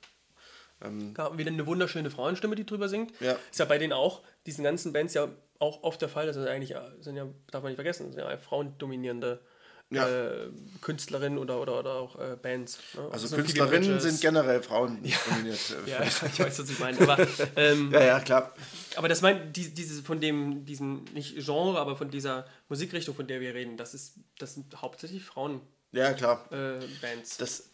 Ähm, 0.82 1.14
ja, 1.18 1.38
wieder 1.38 1.52
eine 1.52 1.66
wunderschöne 1.66 2.10
Frauenstimme, 2.10 2.56
die 2.56 2.66
drüber 2.66 2.90
singt. 2.90 3.20
Ja. 3.22 3.38
Ist 3.50 3.60
ja 3.60 3.66
bei 3.66 3.78
denen 3.78 3.94
auch, 3.94 4.24
diesen 4.46 4.64
ganzen 4.64 4.92
Bands 4.92 5.14
ja 5.14 5.30
auch 5.60 5.84
oft 5.84 6.02
der 6.02 6.10
Fall, 6.10 6.26
das 6.26 6.36
sind 6.36 6.48
eigentlich, 6.48 6.76
sind 7.00 7.16
ja, 7.16 7.28
darf 7.52 7.64
man 7.64 7.72
nicht 7.72 7.78
vergessen, 7.78 8.12
sind 8.12 8.20
ja 8.20 8.38
frauendominierende 8.38 9.42
ja. 9.90 10.08
äh, 10.08 10.50
Künstlerinnen 10.82 11.38
oder, 11.38 11.62
oder, 11.62 11.80
oder 11.80 11.94
auch 11.94 12.20
äh, 12.20 12.36
Bands. 12.42 12.80
Ne? 12.94 13.02
Also, 13.12 13.12
also 13.12 13.36
Künstlerinnen 13.36 14.00
sind 14.00 14.22
generell 14.22 14.62
Frauen 14.62 15.00
ja. 15.04 15.18
dominiert. 15.30 15.60
Äh, 15.86 15.92
ja, 15.92 16.04
ich 16.04 16.40
weiß, 16.40 16.60
was 16.60 16.70
ich 16.70 16.80
meine. 16.80 17.00
Aber, 17.02 17.28
ähm, 17.56 17.92
ja, 17.92 18.04
ja, 18.04 18.20
klar. 18.20 18.54
Aber 18.96 19.08
das 19.08 19.22
meint, 19.22 19.56
die, 19.56 19.74
diese, 19.74 20.02
von 20.04 20.20
dem, 20.20 20.66
diesem, 20.66 21.04
nicht 21.14 21.36
Genre, 21.38 21.80
aber 21.80 21.96
von 21.96 22.10
dieser 22.10 22.46
Musikrichtung, 22.70 23.16
von 23.16 23.28
der 23.28 23.42
wir 23.42 23.54
reden, 23.54 23.78
das, 23.78 23.94
ist, 23.94 24.16
das 24.40 24.56
sind 24.56 24.82
hauptsächlich 24.82 25.24
Frauen. 25.24 25.62
Ja, 25.92 26.14
klar. 26.14 26.52
Äh, 26.52 26.80
Bands. 27.02 27.38
Das, 27.38 27.70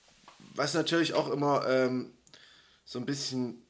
was 0.56 0.74
natürlich 0.74 1.14
auch 1.14 1.30
immer 1.30 1.68
ähm, 1.68 2.14
so 2.84 3.00
ein 3.00 3.06
bisschen, 3.06 3.64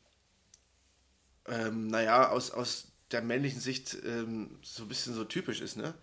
ähm, 1.47 1.87
naja, 1.87 2.29
aus, 2.29 2.51
aus 2.51 2.87
der 3.11 3.21
männlichen 3.21 3.59
Sicht 3.59 3.97
ähm, 4.03 4.57
so 4.63 4.83
ein 4.83 4.87
bisschen 4.87 5.13
so 5.13 5.25
typisch 5.25 5.61
ist, 5.61 5.77
ne? 5.77 5.93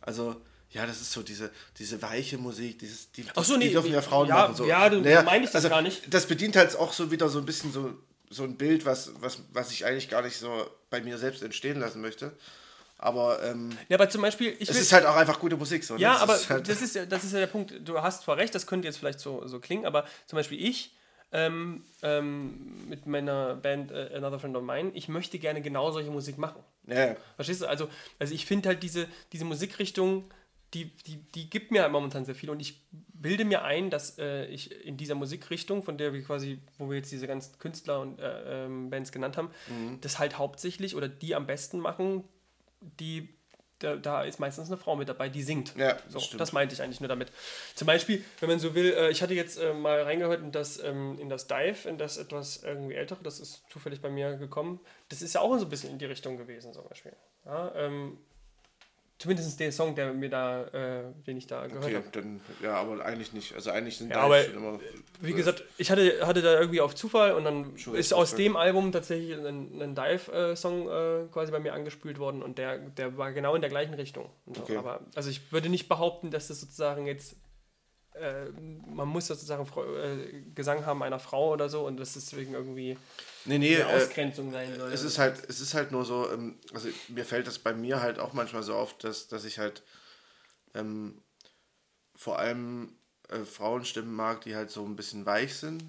Also, 0.00 0.40
ja, 0.74 0.86
das 0.86 1.00
ist 1.00 1.12
so 1.12 1.22
diese, 1.22 1.50
diese 1.78 2.02
weiche 2.02 2.36
Musik, 2.36 2.80
dieses, 2.80 3.10
die, 3.12 3.24
Ach 3.34 3.44
so, 3.44 3.56
nee, 3.56 3.68
die 3.68 3.72
dürfen 3.72 3.92
ja 3.92 4.02
Frauen 4.02 4.28
ja, 4.28 4.34
machen. 4.34 4.56
So. 4.56 4.66
Ja, 4.66 4.88
du 4.88 5.00
naja, 5.00 5.22
meine 5.22 5.44
ich 5.44 5.50
das 5.50 5.64
also, 5.64 5.68
gar 5.68 5.82
nicht. 5.82 6.12
Das 6.12 6.26
bedient 6.26 6.56
halt 6.56 6.76
auch 6.76 6.92
so 6.92 7.12
wieder 7.12 7.28
so 7.28 7.38
ein 7.38 7.46
bisschen 7.46 7.72
so, 7.72 7.94
so 8.28 8.42
ein 8.42 8.56
Bild, 8.56 8.84
was, 8.84 9.12
was, 9.20 9.38
was 9.52 9.70
ich 9.70 9.86
eigentlich 9.86 10.10
gar 10.10 10.22
nicht 10.22 10.36
so 10.36 10.68
bei 10.90 11.00
mir 11.00 11.16
selbst 11.16 11.44
entstehen 11.44 11.78
lassen 11.78 12.00
möchte. 12.00 12.32
Aber, 12.98 13.40
ähm, 13.44 13.70
ja, 13.88 13.96
aber 13.96 14.10
zum 14.10 14.22
Beispiel, 14.22 14.56
es 14.58 14.68
ist 14.68 14.92
halt 14.92 15.06
auch 15.06 15.14
einfach 15.14 15.38
gute 15.38 15.56
Musik. 15.56 15.84
So, 15.84 15.94
ne? 15.94 16.00
Ja, 16.00 16.16
aber 16.16 16.34
ist 16.34 16.50
halt 16.50 16.68
das, 16.68 16.82
ist, 16.82 16.96
das 17.08 17.22
ist 17.22 17.32
ja 17.32 17.38
der 17.38 17.46
Punkt. 17.46 17.72
Du 17.84 18.02
hast 18.02 18.24
zwar 18.24 18.36
recht, 18.36 18.52
das 18.52 18.66
könnte 18.66 18.88
jetzt 18.88 18.98
vielleicht 18.98 19.20
so, 19.20 19.46
so 19.46 19.60
klingen, 19.60 19.86
aber 19.86 20.04
zum 20.26 20.36
Beispiel 20.36 20.60
ich 20.60 20.92
ähm, 21.30 21.84
ähm, 22.02 22.88
mit 22.88 23.06
meiner 23.06 23.54
Band 23.54 23.92
äh, 23.92 24.10
Another 24.14 24.40
Friend 24.40 24.56
of 24.56 24.64
Mine, 24.64 24.90
ich 24.94 25.08
möchte 25.08 25.38
gerne 25.38 25.60
genau 25.60 25.92
solche 25.92 26.10
Musik 26.10 26.38
machen. 26.38 26.62
Ja. 26.86 27.16
Verstehst 27.36 27.62
du? 27.62 27.66
Also, 27.66 27.88
also 28.18 28.34
ich 28.34 28.46
finde 28.46 28.70
halt 28.70 28.82
diese, 28.82 29.06
diese 29.32 29.44
Musikrichtung 29.44 30.24
die, 30.74 30.86
die, 31.06 31.16
die 31.16 31.48
gibt 31.48 31.70
mir 31.70 31.88
momentan 31.88 32.24
sehr 32.24 32.34
viel 32.34 32.50
und 32.50 32.60
ich 32.60 32.84
bilde 32.90 33.44
mir 33.44 33.62
ein, 33.62 33.90
dass 33.90 34.18
äh, 34.18 34.46
ich 34.46 34.84
in 34.84 34.96
dieser 34.96 35.14
Musikrichtung, 35.14 35.82
von 35.82 35.96
der 35.96 36.12
wir 36.12 36.22
quasi, 36.22 36.58
wo 36.78 36.90
wir 36.90 36.96
jetzt 36.96 37.10
diese 37.12 37.26
ganzen 37.26 37.58
Künstler 37.58 38.00
und 38.00 38.20
äh, 38.20 38.64
ähm, 38.66 38.90
Bands 38.90 39.12
genannt 39.12 39.36
haben, 39.36 39.50
mhm. 39.68 40.00
das 40.00 40.18
halt 40.18 40.36
hauptsächlich 40.36 40.94
oder 40.94 41.08
die 41.08 41.34
am 41.34 41.46
besten 41.46 41.78
machen, 41.78 42.24
die 42.80 43.28
da, 43.78 43.96
da, 43.96 44.22
ist 44.22 44.40
meistens 44.40 44.68
eine 44.68 44.76
Frau 44.76 44.96
mit 44.96 45.08
dabei, 45.08 45.28
die 45.28 45.42
singt. 45.42 45.74
Ja, 45.76 45.98
das, 46.12 46.30
so, 46.30 46.36
das 46.36 46.52
meinte 46.52 46.74
ich 46.74 46.82
eigentlich 46.82 47.00
nur 47.00 47.08
damit. 47.08 47.30
Zum 47.74 47.86
Beispiel, 47.86 48.24
wenn 48.40 48.48
man 48.48 48.58
so 48.58 48.74
will, 48.74 48.92
äh, 48.92 49.10
ich 49.10 49.22
hatte 49.22 49.34
jetzt 49.34 49.58
äh, 49.58 49.74
mal 49.74 50.02
reingehört 50.02 50.40
in 50.40 50.52
das, 50.52 50.82
ähm, 50.82 51.18
in 51.18 51.28
das 51.28 51.46
Dive, 51.46 51.88
in 51.88 51.98
das 51.98 52.16
etwas 52.16 52.62
irgendwie 52.62 52.94
ältere, 52.94 53.22
das 53.22 53.40
ist 53.40 53.64
zufällig 53.70 54.00
bei 54.00 54.10
mir 54.10 54.36
gekommen. 54.36 54.80
Das 55.08 55.22
ist 55.22 55.34
ja 55.34 55.40
auch 55.40 55.56
so 55.58 55.64
ein 55.64 55.70
bisschen 55.70 55.90
in 55.90 55.98
die 55.98 56.04
Richtung 56.06 56.36
gewesen, 56.36 56.72
zum 56.72 56.88
Beispiel. 56.88 57.14
Ja, 57.44 57.74
ähm, 57.74 58.18
Zumindest 59.24 59.58
der 59.58 59.72
Song, 59.72 59.94
der 59.94 60.12
mir 60.12 60.28
da, 60.28 60.64
äh, 60.64 61.02
den 61.26 61.38
ich 61.38 61.46
da 61.46 61.66
gehört 61.66 61.82
okay, 61.82 61.96
habe. 61.96 62.08
Dann, 62.12 62.42
ja, 62.62 62.74
aber 62.74 63.02
eigentlich 63.02 63.32
nicht. 63.32 63.54
Also 63.54 63.70
eigentlich 63.70 63.96
sind 63.96 64.10
ja, 64.10 64.18
aber 64.18 64.44
immer. 64.44 64.78
Wie 65.22 65.32
gesagt, 65.32 65.64
ich 65.78 65.90
hatte, 65.90 66.26
hatte 66.26 66.42
da 66.42 66.60
irgendwie 66.60 66.82
auf 66.82 66.94
Zufall 66.94 67.32
und 67.32 67.44
dann 67.44 67.78
Schuhe 67.78 67.96
ist 67.96 68.12
aus 68.12 68.34
dem 68.34 68.54
Album 68.54 68.92
tatsächlich 68.92 69.34
ein, 69.34 69.80
ein 69.80 69.94
Dive-Song 69.94 70.90
äh, 70.90 71.26
quasi 71.32 71.52
bei 71.52 71.58
mir 71.58 71.72
angespült 71.72 72.18
worden 72.18 72.42
und 72.42 72.58
der, 72.58 72.76
der 72.76 73.16
war 73.16 73.32
genau 73.32 73.54
in 73.54 73.62
der 73.62 73.70
gleichen 73.70 73.94
Richtung. 73.94 74.28
So. 74.44 74.60
Okay. 74.60 74.76
Aber 74.76 75.00
also 75.14 75.30
ich 75.30 75.50
würde 75.52 75.70
nicht 75.70 75.88
behaupten, 75.88 76.30
dass 76.30 76.48
das 76.48 76.60
sozusagen 76.60 77.06
jetzt 77.06 77.34
äh, 78.12 78.50
man 78.86 79.08
muss 79.08 79.26
sozusagen 79.26 79.64
äh, 79.64 80.42
Gesang 80.54 80.84
haben 80.84 81.02
einer 81.02 81.18
Frau 81.18 81.50
oder 81.50 81.70
so 81.70 81.86
und 81.86 81.98
das 81.98 82.12
deswegen 82.12 82.52
irgendwie 82.52 82.98
nee, 83.44 83.58
nee, 83.58 83.76
eine 83.76 83.92
äh, 83.92 83.96
Ausgrenzung 83.96 84.52
sein 84.52 84.74
soll. 84.76 84.92
Es 84.92 85.02
ist 85.02 85.18
halt, 85.18 85.42
es 85.48 85.60
ist 85.60 85.74
halt 85.74 85.92
nur 85.92 86.04
so, 86.04 86.30
ähm, 86.32 86.58
also 86.72 86.88
mir 87.08 87.24
fällt 87.24 87.46
das 87.46 87.58
bei 87.58 87.72
mir 87.72 88.00
halt 88.00 88.18
auch 88.18 88.32
manchmal 88.32 88.62
so 88.62 88.74
auf, 88.74 88.96
dass, 88.98 89.28
dass 89.28 89.44
ich 89.44 89.58
halt 89.58 89.82
ähm, 90.74 91.22
vor 92.16 92.38
allem 92.38 92.96
äh, 93.28 93.40
Frauenstimmen 93.40 94.14
mag, 94.14 94.42
die 94.42 94.54
halt 94.54 94.70
so 94.70 94.84
ein 94.84 94.96
bisschen 94.96 95.26
weich 95.26 95.54
sind, 95.54 95.84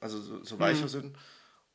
also 0.00 0.20
so, 0.20 0.44
so 0.44 0.58
weicher 0.58 0.82
mhm. 0.82 0.88
sind 0.88 1.16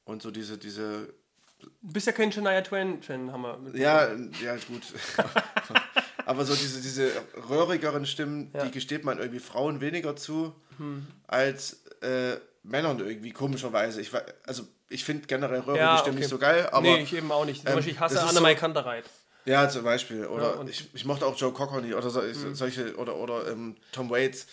und 0.05 0.21
so 0.21 0.31
diese, 0.31 0.57
diese 0.57 1.13
Du 1.59 1.69
bist 1.81 2.05
ja 2.05 2.13
kein 2.13 2.31
Shania 2.31 2.61
Twain-Fan, 2.61 3.31
haben 3.31 3.41
wir. 3.41 3.79
Ja, 3.79 4.13
ja, 4.43 4.55
gut. 4.67 4.83
Aber 6.25 6.45
so 6.45 6.53
diese, 6.53 6.81
diese 6.81 7.11
röhrigeren 7.49 8.05
Stimmen, 8.05 8.51
ja. 8.53 8.65
die 8.65 8.71
gesteht 8.71 9.05
man 9.05 9.17
irgendwie 9.17 9.39
Frauen 9.39 9.81
weniger 9.81 10.15
zu 10.15 10.53
hm. 10.77 11.07
als 11.25 11.85
äh, 12.01 12.37
Männern 12.67 12.99
irgendwie, 12.99 13.31
komischerweise. 13.31 14.01
Ich, 14.01 14.11
also 14.45 14.67
ich 14.89 15.03
finde 15.03 15.27
generell 15.27 15.61
röhrige 15.61 15.83
ja, 15.83 16.01
okay. 16.01 16.11
nicht 16.11 16.29
so 16.29 16.37
geil, 16.37 16.67
aber... 16.71 16.81
Nee, 16.81 17.01
ich 17.01 17.13
eben 17.13 17.31
auch 17.31 17.45
nicht. 17.45 17.61
Zum 17.61 17.69
ähm, 17.69 17.75
Beispiel, 17.75 17.93
ich 17.93 17.99
hasse 17.99 18.21
Annemai 18.21 18.53
so, 18.53 18.59
Kantereit. 18.59 19.05
Ja, 19.45 19.69
zum 19.69 19.83
Beispiel. 19.83 20.25
Oder 20.25 20.55
ja, 20.55 20.63
ich, 20.67 20.89
ich 20.93 21.05
mochte 21.05 21.25
auch 21.25 21.37
Joe 21.37 21.53
Cocker 21.53 21.81
nie 21.81 21.93
oder 21.93 22.09
so, 22.09 22.21
mhm. 22.21 22.53
solche, 22.53 22.95
oder, 22.97 23.15
oder 23.15 23.47
ähm, 23.49 23.77
Tom 23.91 24.09
Waits. 24.09 24.47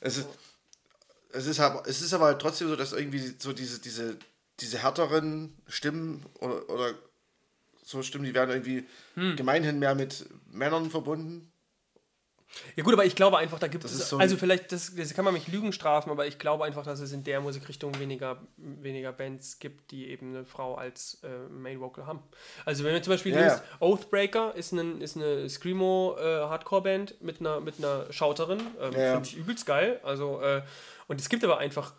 Es 0.00 0.16
ist, 0.16 0.28
es, 1.32 1.46
ist 1.46 1.60
aber, 1.60 1.86
es 1.86 2.00
ist 2.00 2.14
aber 2.14 2.26
halt 2.26 2.40
trotzdem 2.40 2.68
so, 2.68 2.76
dass 2.76 2.92
irgendwie 2.92 3.34
so 3.38 3.52
diese, 3.52 3.78
diese, 3.78 4.16
diese 4.60 4.78
härteren 4.78 5.54
Stimmen 5.66 6.24
oder, 6.40 6.68
oder 6.70 6.94
so 7.82 8.02
Stimmen, 8.02 8.24
die 8.24 8.34
werden 8.34 8.50
irgendwie 8.50 8.86
hm. 9.14 9.36
gemeinhin 9.36 9.78
mehr 9.78 9.94
mit 9.94 10.26
Männern 10.50 10.90
verbunden. 10.90 11.52
Ja 12.76 12.84
gut, 12.84 12.92
aber 12.92 13.04
ich 13.04 13.14
glaube 13.14 13.38
einfach, 13.38 13.58
da 13.58 13.66
gibt 13.66 13.84
das 13.84 13.92
es, 13.92 14.08
so 14.08 14.18
also 14.18 14.36
vielleicht, 14.36 14.72
das, 14.72 14.94
das 14.94 15.14
kann 15.14 15.24
man 15.24 15.34
mich 15.34 15.48
Lügen 15.48 15.72
strafen, 15.72 16.10
aber 16.10 16.26
ich 16.26 16.38
glaube 16.38 16.64
einfach, 16.64 16.84
dass 16.84 17.00
es 17.00 17.12
in 17.12 17.24
der 17.24 17.40
Musikrichtung 17.40 17.98
weniger, 17.98 18.40
weniger 18.56 19.12
Bands 19.12 19.58
gibt, 19.58 19.90
die 19.90 20.08
eben 20.08 20.34
eine 20.34 20.44
Frau 20.44 20.74
als 20.74 21.20
äh, 21.22 21.48
Main 21.50 21.80
Vocal 21.80 22.06
haben. 22.06 22.22
Also 22.64 22.84
wenn 22.84 22.92
wir 22.92 23.02
zum 23.02 23.12
Beispiel 23.12 23.32
ja, 23.32 23.46
ja. 23.46 23.62
Oathbreaker 23.80 24.54
ist, 24.54 24.72
ein, 24.72 25.00
ist 25.00 25.16
eine 25.16 25.48
Screamo 25.48 26.16
äh, 26.18 26.22
Hardcore-Band 26.22 27.22
mit 27.22 27.40
einer, 27.40 27.60
mit 27.60 27.78
einer 27.78 28.12
Schauterin, 28.12 28.60
ähm, 28.80 28.92
ja, 28.92 29.12
finde 29.14 29.28
ich 29.28 29.36
übelst 29.36 29.66
geil. 29.66 30.00
Also, 30.02 30.40
äh, 30.42 30.62
und 31.06 31.20
es 31.20 31.28
gibt 31.28 31.44
aber 31.44 31.58
einfach, 31.58 31.94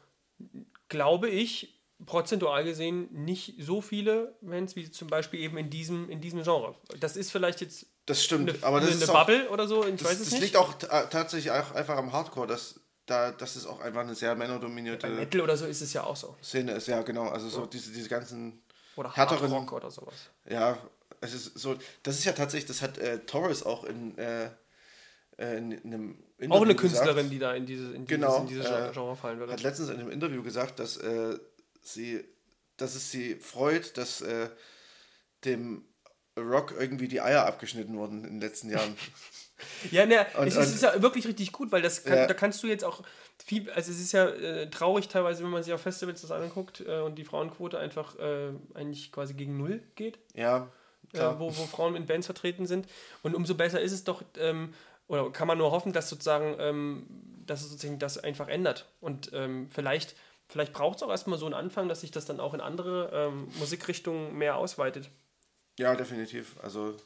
glaube 0.88 1.30
ich, 1.30 1.78
prozentual 2.05 2.63
gesehen 2.63 3.09
nicht 3.11 3.55
so 3.59 3.81
viele 3.81 4.35
Bands 4.41 4.76
wie 4.76 4.89
zum 4.89 5.07
Beispiel 5.07 5.39
eben 5.41 5.57
in 5.57 5.69
diesem, 5.69 6.09
in 6.09 6.21
diesem 6.21 6.43
Genre. 6.43 6.76
Das 6.99 7.17
ist 7.17 7.31
vielleicht 7.31 7.61
jetzt 7.61 7.88
das 8.05 8.23
stimmt, 8.23 8.49
eine, 8.49 8.63
aber 8.63 8.80
das 8.80 8.91
eine 8.91 9.03
ist 9.03 9.11
Bubble 9.11 9.47
auch, 9.47 9.53
oder 9.53 9.67
so, 9.67 9.85
ich 9.85 9.95
das, 9.95 10.05
weiß 10.05 10.19
es 10.19 10.30
das 10.30 10.31
nicht. 10.31 10.41
liegt 10.41 10.55
auch 10.55 10.73
tatsächlich 10.73 11.51
auch 11.51 11.76
einfach 11.76 11.97
am 11.97 12.11
Hardcore, 12.11 12.47
dass 12.47 12.80
da, 13.05 13.31
das 13.31 13.55
ist 13.55 13.65
auch 13.65 13.81
einfach 13.81 14.01
eine 14.01 14.15
sehr 14.15 14.35
männerdominierte 14.35 15.07
ja, 15.07 15.13
Metal 15.13 15.41
oder 15.41 15.57
so 15.57 15.65
ist 15.65 15.81
es 15.81 15.93
ja 15.93 16.03
auch 16.03 16.15
so. 16.15 16.35
Szene 16.43 16.73
ist 16.73 16.88
ja 16.88 17.01
genau, 17.01 17.27
also 17.30 17.49
so 17.49 17.61
ja. 17.61 17.67
diese, 17.67 17.91
diese 17.91 18.09
ganzen 18.09 18.61
oder 18.95 19.15
härteren 19.15 19.51
Rock 19.51 19.73
oder 19.73 19.91
sowas. 19.91 20.15
Ja, 20.47 20.77
es 21.21 21.34
ist 21.34 21.57
so, 21.57 21.76
das 22.03 22.17
ist 22.17 22.26
ja 22.26 22.34
tatsächlich, 22.34 22.67
das 22.67 22.81
hat 22.81 22.97
äh, 22.97 23.19
Torres 23.19 23.63
auch 23.63 23.84
in, 23.84 24.17
äh, 24.17 24.45
äh 25.38 25.57
in, 25.57 25.71
in 25.71 25.93
einem 25.93 26.23
Interview 26.38 26.55
Auch 26.55 26.65
eine 26.65 26.76
Künstlerin, 26.76 27.15
gesagt. 27.15 27.31
die 27.31 27.39
da 27.39 27.53
in, 27.53 27.65
diese, 27.65 27.93
in 27.93 28.05
genau, 28.05 28.27
dieses, 28.27 28.41
in 28.41 28.47
dieses 28.47 28.89
äh, 28.89 28.91
Genre 28.93 29.15
fallen 29.15 29.39
würde. 29.39 29.53
Hat 29.53 29.63
letztens 29.63 29.89
in 29.89 29.99
einem 29.99 30.11
Interview 30.11 30.43
gesagt, 30.43 30.80
dass 30.80 30.97
äh, 30.97 31.38
sie 31.94 32.24
dass 32.82 32.95
es 32.95 33.11
sie 33.11 33.36
freut, 33.36 33.98
dass 33.98 34.22
äh, 34.22 34.49
dem 35.45 35.84
Rock 36.38 36.74
irgendwie 36.78 37.07
die 37.07 37.22
Eier 37.22 37.45
abgeschnitten 37.45 37.98
wurden 37.98 38.24
in 38.24 38.32
den 38.32 38.41
letzten 38.41 38.70
Jahren. 38.70 38.95
ja, 39.91 40.06
ne, 40.06 40.26
es, 40.45 40.56
es, 40.56 40.76
ist 40.76 40.84
ja 40.84 41.02
wirklich 41.02 41.28
richtig 41.28 41.52
gut, 41.52 41.72
weil 41.72 41.82
das 41.82 42.03
kann, 42.03 42.18
ja. 42.18 42.28
da 42.28 42.34
kannst 42.34 42.64
du 42.64 42.68
jetzt 42.68 42.86
auch 42.86 43.03
viel, 43.44 43.70
also 43.72 43.91
es 43.91 43.99
ist 43.99 44.11
ja 44.14 44.28
äh, 44.28 44.70
traurig 44.70 45.10
teilweise, 45.10 45.44
wenn 45.44 45.52
man 45.52 45.64
sich 45.64 45.74
auf 45.74 45.82
Festivals 45.82 46.22
das 46.22 46.32
anguckt 46.32 46.82
äh, 46.82 46.99
und 46.99 47.16
die 47.16 47.26
Frauenquote 47.26 47.78
einfach 47.78 48.18
äh, 48.20 48.52
eigentlich 48.74 49.11
quasi 49.11 49.34
gegen 49.34 49.57
null 49.57 49.84
geht. 49.95 50.20
Ja. 50.34 50.70
Äh, 51.14 51.40
wo, 51.40 51.48
wo 51.48 51.66
Frauen 51.66 51.95
in 51.95 52.06
Bands 52.06 52.28
vertreten 52.28 52.68
sind. 52.68 52.88
Und 53.24 53.34
umso 53.34 53.56
besser 53.56 53.82
ist 53.82 53.91
es 53.91 54.03
doch, 54.03 54.24
ähm, 54.38 54.74
oder 55.07 55.32
kann 55.32 55.48
man 55.48 55.57
nur 55.57 55.72
hoffen, 55.72 55.91
dass 55.91 56.07
sozusagen, 56.07 56.56
ähm, 56.60 57.07
dass 57.48 57.61
es 57.61 57.72
sozusagen 57.72 57.98
das 57.98 58.20
einfach 58.20 58.48
ändert. 58.48 58.88
Und 59.02 59.32
ähm, 59.34 59.68
vielleicht, 59.72 60.16
vielleicht 60.49 60.73
braucht 60.73 60.97
es 60.97 61.03
auch 61.03 61.09
erstmal 61.09 61.39
so 61.39 61.45
einen 61.45 61.53
Anfang, 61.53 61.88
dass 61.88 62.01
sich 62.01 62.11
das 62.11 62.26
dann 62.26 62.39
auch 62.39 62.53
in 62.53 62.59
andere 62.59 63.11
ähm, 63.13 63.47
Musikrichtungen 63.59 64.38
mehr 64.38 64.57
ausweitet. 64.57 65.09
Ja, 65.77 65.95
definitiv. 65.95 66.57
Also 66.61 66.97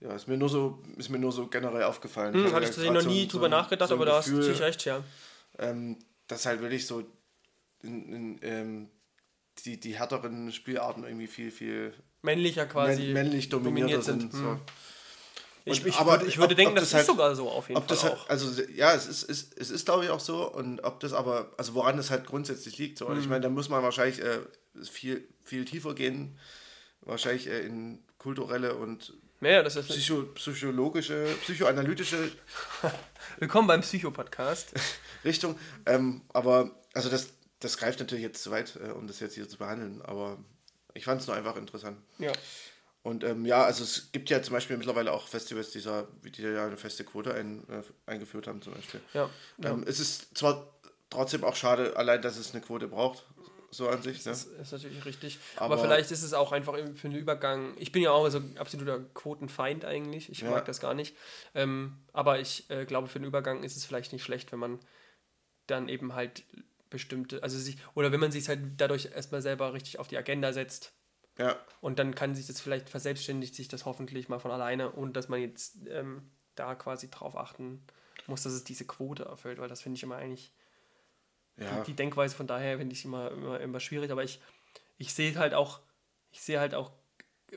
ja, 0.00 0.14
ist 0.14 0.28
mir 0.28 0.36
nur 0.36 0.48
so, 0.48 0.82
ist 0.96 1.08
mir 1.08 1.18
nur 1.18 1.32
so 1.32 1.46
generell 1.46 1.84
aufgefallen. 1.84 2.34
Hm, 2.34 2.52
hatte 2.52 2.64
ich 2.64 2.70
tatsächlich 2.70 2.92
noch 2.92 3.10
nie 3.10 3.24
so, 3.24 3.32
drüber 3.32 3.48
nachgedacht, 3.48 3.88
so 3.88 3.94
aber 3.94 4.06
da 4.06 4.18
hast 4.18 4.28
du 4.28 4.36
natürlich 4.36 4.60
recht, 4.60 4.84
ja. 4.84 5.02
Ähm, 5.58 5.98
dass 6.26 6.46
halt 6.46 6.60
wirklich 6.60 6.86
so 6.86 7.02
in, 7.82 8.12
in, 8.12 8.38
ähm, 8.42 8.90
die, 9.64 9.80
die 9.80 9.98
härteren 9.98 10.52
Spielarten 10.52 11.04
irgendwie 11.04 11.26
viel, 11.26 11.50
viel 11.50 11.94
männlicher 12.22 12.66
quasi 12.66 13.12
männlich 13.12 13.48
dominiert 13.48 14.04
sind. 14.04 14.32
sind 14.32 14.34
hm. 14.34 14.60
Ich, 15.72 15.86
ich, 15.86 15.96
aber, 15.96 16.12
würde, 16.12 16.26
ich 16.26 16.38
würde 16.38 16.52
ob, 16.52 16.56
denken, 16.56 16.72
ob 16.72 16.76
das, 16.76 16.84
das 16.84 16.88
ist 16.88 16.94
halt, 16.94 17.06
sogar 17.06 17.34
so 17.34 17.48
auf 17.48 17.68
jeden 17.68 17.82
Fall. 17.82 18.02
Halt, 18.02 18.18
also 18.28 18.62
ja, 18.74 18.94
es 18.94 19.06
ist, 19.06 19.22
ist, 19.24 19.58
es 19.58 19.70
ist 19.70 19.84
glaube 19.84 20.04
ich 20.04 20.10
auch 20.10 20.20
so. 20.20 20.50
Und 20.52 20.80
ob 20.80 21.00
das 21.00 21.12
aber, 21.12 21.52
also 21.56 21.74
woran 21.74 21.96
das 21.96 22.10
halt 22.10 22.26
grundsätzlich 22.26 22.78
liegt. 22.78 22.98
So. 22.98 23.06
Und 23.06 23.16
ich 23.16 23.24
hm. 23.24 23.30
meine, 23.30 23.42
da 23.42 23.48
muss 23.48 23.68
man 23.68 23.82
wahrscheinlich 23.82 24.22
äh, 24.22 24.38
viel, 24.82 25.26
viel 25.44 25.64
tiefer 25.64 25.94
gehen. 25.94 26.38
Wahrscheinlich 27.02 27.46
äh, 27.48 27.60
in 27.60 28.02
kulturelle 28.18 28.74
und 28.74 29.14
ja, 29.40 29.62
das 29.62 29.76
ist 29.76 29.86
Psycho, 29.86 30.24
psychologische, 30.34 31.28
psychoanalytische. 31.42 32.32
Willkommen 33.38 33.68
beim 33.68 33.82
Psycho-Podcast. 33.82 34.72
Richtung. 35.24 35.56
Ähm, 35.86 36.22
aber, 36.32 36.72
also 36.92 37.08
das, 37.08 37.28
das 37.60 37.76
greift 37.76 38.00
natürlich 38.00 38.24
jetzt 38.24 38.42
zu 38.42 38.50
weit, 38.50 38.76
äh, 38.82 38.90
um 38.90 39.06
das 39.06 39.20
jetzt 39.20 39.34
hier 39.34 39.48
zu 39.48 39.56
behandeln. 39.56 40.02
Aber 40.02 40.38
ich 40.92 41.04
fand 41.04 41.20
es 41.20 41.28
nur 41.28 41.36
einfach 41.36 41.54
interessant. 41.54 41.98
Ja. 42.18 42.32
Und 43.08 43.24
ähm, 43.24 43.46
ja, 43.46 43.64
also 43.64 43.84
es 43.84 44.12
gibt 44.12 44.28
ja 44.28 44.42
zum 44.42 44.52
Beispiel 44.52 44.76
mittlerweile 44.76 45.12
auch 45.12 45.26
Festivals, 45.26 45.70
die, 45.70 45.80
die 46.30 46.42
ja 46.42 46.66
eine 46.66 46.76
feste 46.76 47.04
Quote 47.04 47.32
ein, 47.32 47.64
äh, 47.70 47.82
eingeführt 48.10 48.46
haben, 48.46 48.60
zum 48.60 48.74
Beispiel. 48.74 49.00
Ja, 49.14 49.30
ähm, 49.62 49.82
Es 49.86 49.98
ist 49.98 50.36
zwar 50.36 50.74
trotzdem 51.08 51.42
auch 51.42 51.56
schade, 51.56 51.96
allein, 51.96 52.20
dass 52.20 52.36
es 52.36 52.52
eine 52.52 52.60
Quote 52.60 52.86
braucht, 52.86 53.24
so 53.70 53.88
an 53.88 54.02
sich. 54.02 54.22
Das 54.22 54.46
ne? 54.46 54.52
ist, 54.52 54.60
ist, 54.60 54.72
natürlich 54.72 55.04
richtig. 55.06 55.38
Aber, 55.56 55.74
Aber, 55.74 55.82
vielleicht 55.82 56.10
ist 56.10 56.22
es 56.22 56.34
auch 56.34 56.52
einfach 56.52 56.74
für 56.94 57.08
einen 57.08 57.16
Übergang. 57.16 57.74
Ich 57.78 57.92
bin 57.92 58.02
ja 58.02 58.10
auch 58.10 58.28
so 58.28 58.38
ein 58.38 58.58
absoluter 58.58 59.00
Quotenfeind 59.14 59.86
eigentlich. 59.86 60.30
Ich 60.30 60.40
ja. 60.40 60.50
mag 60.50 60.66
das 60.66 60.78
gar 60.78 60.92
nicht. 60.92 61.16
Ähm, 61.54 61.96
aber 62.12 62.40
ich 62.40 62.68
äh, 62.68 62.84
glaube, 62.84 63.08
für 63.08 63.16
einen 63.16 63.24
Übergang 63.24 63.62
ist 63.62 63.76
es 63.76 63.86
vielleicht 63.86 64.12
nicht 64.12 64.22
schlecht, 64.22 64.52
wenn 64.52 64.58
man 64.58 64.80
dann 65.66 65.88
eben 65.88 66.14
halt 66.14 66.44
bestimmte, 66.90 67.42
also 67.42 67.58
sich, 67.58 67.78
oder 67.94 68.12
wenn 68.12 68.20
man 68.20 68.32
sich 68.32 68.48
halt 68.48 68.60
dadurch 68.76 69.06
erstmal 69.14 69.40
selber 69.40 69.72
richtig 69.72 69.98
auf 69.98 70.08
die 70.08 70.18
Agenda 70.18 70.52
setzt. 70.52 70.92
Ja. 71.38 71.56
Und 71.80 71.98
dann 71.98 72.14
kann 72.14 72.34
sich 72.34 72.46
das 72.46 72.60
vielleicht 72.60 72.88
verselbstständigt 72.88 73.54
sich 73.54 73.68
das 73.68 73.84
hoffentlich 73.84 74.28
mal 74.28 74.40
von 74.40 74.50
alleine 74.50 74.90
und 74.90 75.16
dass 75.16 75.28
man 75.28 75.40
jetzt 75.40 75.76
ähm, 75.88 76.30
da 76.56 76.74
quasi 76.74 77.10
drauf 77.10 77.36
achten 77.36 77.84
muss, 78.26 78.42
dass 78.42 78.52
es 78.52 78.64
diese 78.64 78.84
Quote 78.84 79.24
erfüllt, 79.24 79.58
weil 79.58 79.68
das 79.68 79.80
finde 79.80 79.96
ich 79.96 80.02
immer 80.02 80.16
eigentlich 80.16 80.52
ja. 81.56 81.80
die, 81.80 81.92
die, 81.92 81.96
Denkweise 81.96 82.36
von 82.36 82.46
daher 82.46 82.78
finde 82.78 82.94
ich 82.94 83.04
immer, 83.04 83.30
immer, 83.30 83.60
immer 83.60 83.80
schwierig, 83.80 84.10
aber 84.10 84.24
ich, 84.24 84.40
ich 84.96 85.14
sehe 85.14 85.36
halt 85.36 85.54
auch, 85.54 85.80
ich 86.32 86.40
sehe 86.42 86.60
halt 86.60 86.74
auch, 86.74 86.92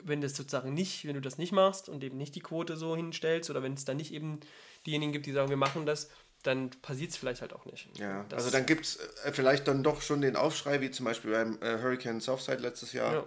wenn 0.02 0.20
das 0.20 0.34
sozusagen 0.34 0.72
nicht, 0.72 1.06
wenn 1.06 1.14
du 1.14 1.20
das 1.20 1.36
nicht 1.36 1.52
machst 1.52 1.88
und 1.88 2.02
eben 2.02 2.16
nicht 2.16 2.34
die 2.34 2.40
Quote 2.40 2.76
so 2.76 2.96
hinstellst 2.96 3.50
oder 3.50 3.62
wenn 3.62 3.74
es 3.74 3.84
dann 3.84 3.98
nicht 3.98 4.12
eben 4.12 4.40
diejenigen 4.86 5.12
gibt, 5.12 5.26
die 5.26 5.32
sagen, 5.32 5.50
wir 5.50 5.56
machen 5.56 5.84
das, 5.84 6.08
dann 6.42 6.70
passiert 6.70 7.10
es 7.10 7.16
vielleicht 7.16 7.40
halt 7.40 7.52
auch 7.52 7.66
nicht. 7.66 7.96
Ja, 7.98 8.24
das 8.28 8.44
also 8.44 8.56
dann 8.56 8.66
gibt 8.66 8.86
es 8.86 8.96
äh, 9.24 9.32
vielleicht 9.32 9.68
dann 9.68 9.82
doch 9.82 10.02
schon 10.02 10.20
den 10.20 10.36
Aufschrei, 10.36 10.80
wie 10.80 10.90
zum 10.90 11.04
Beispiel 11.04 11.32
beim 11.32 11.60
äh, 11.60 11.78
Hurricane 11.80 12.20
Southside 12.20 12.58
letztes 12.58 12.92
Jahr, 12.92 13.12
ja. 13.12 13.24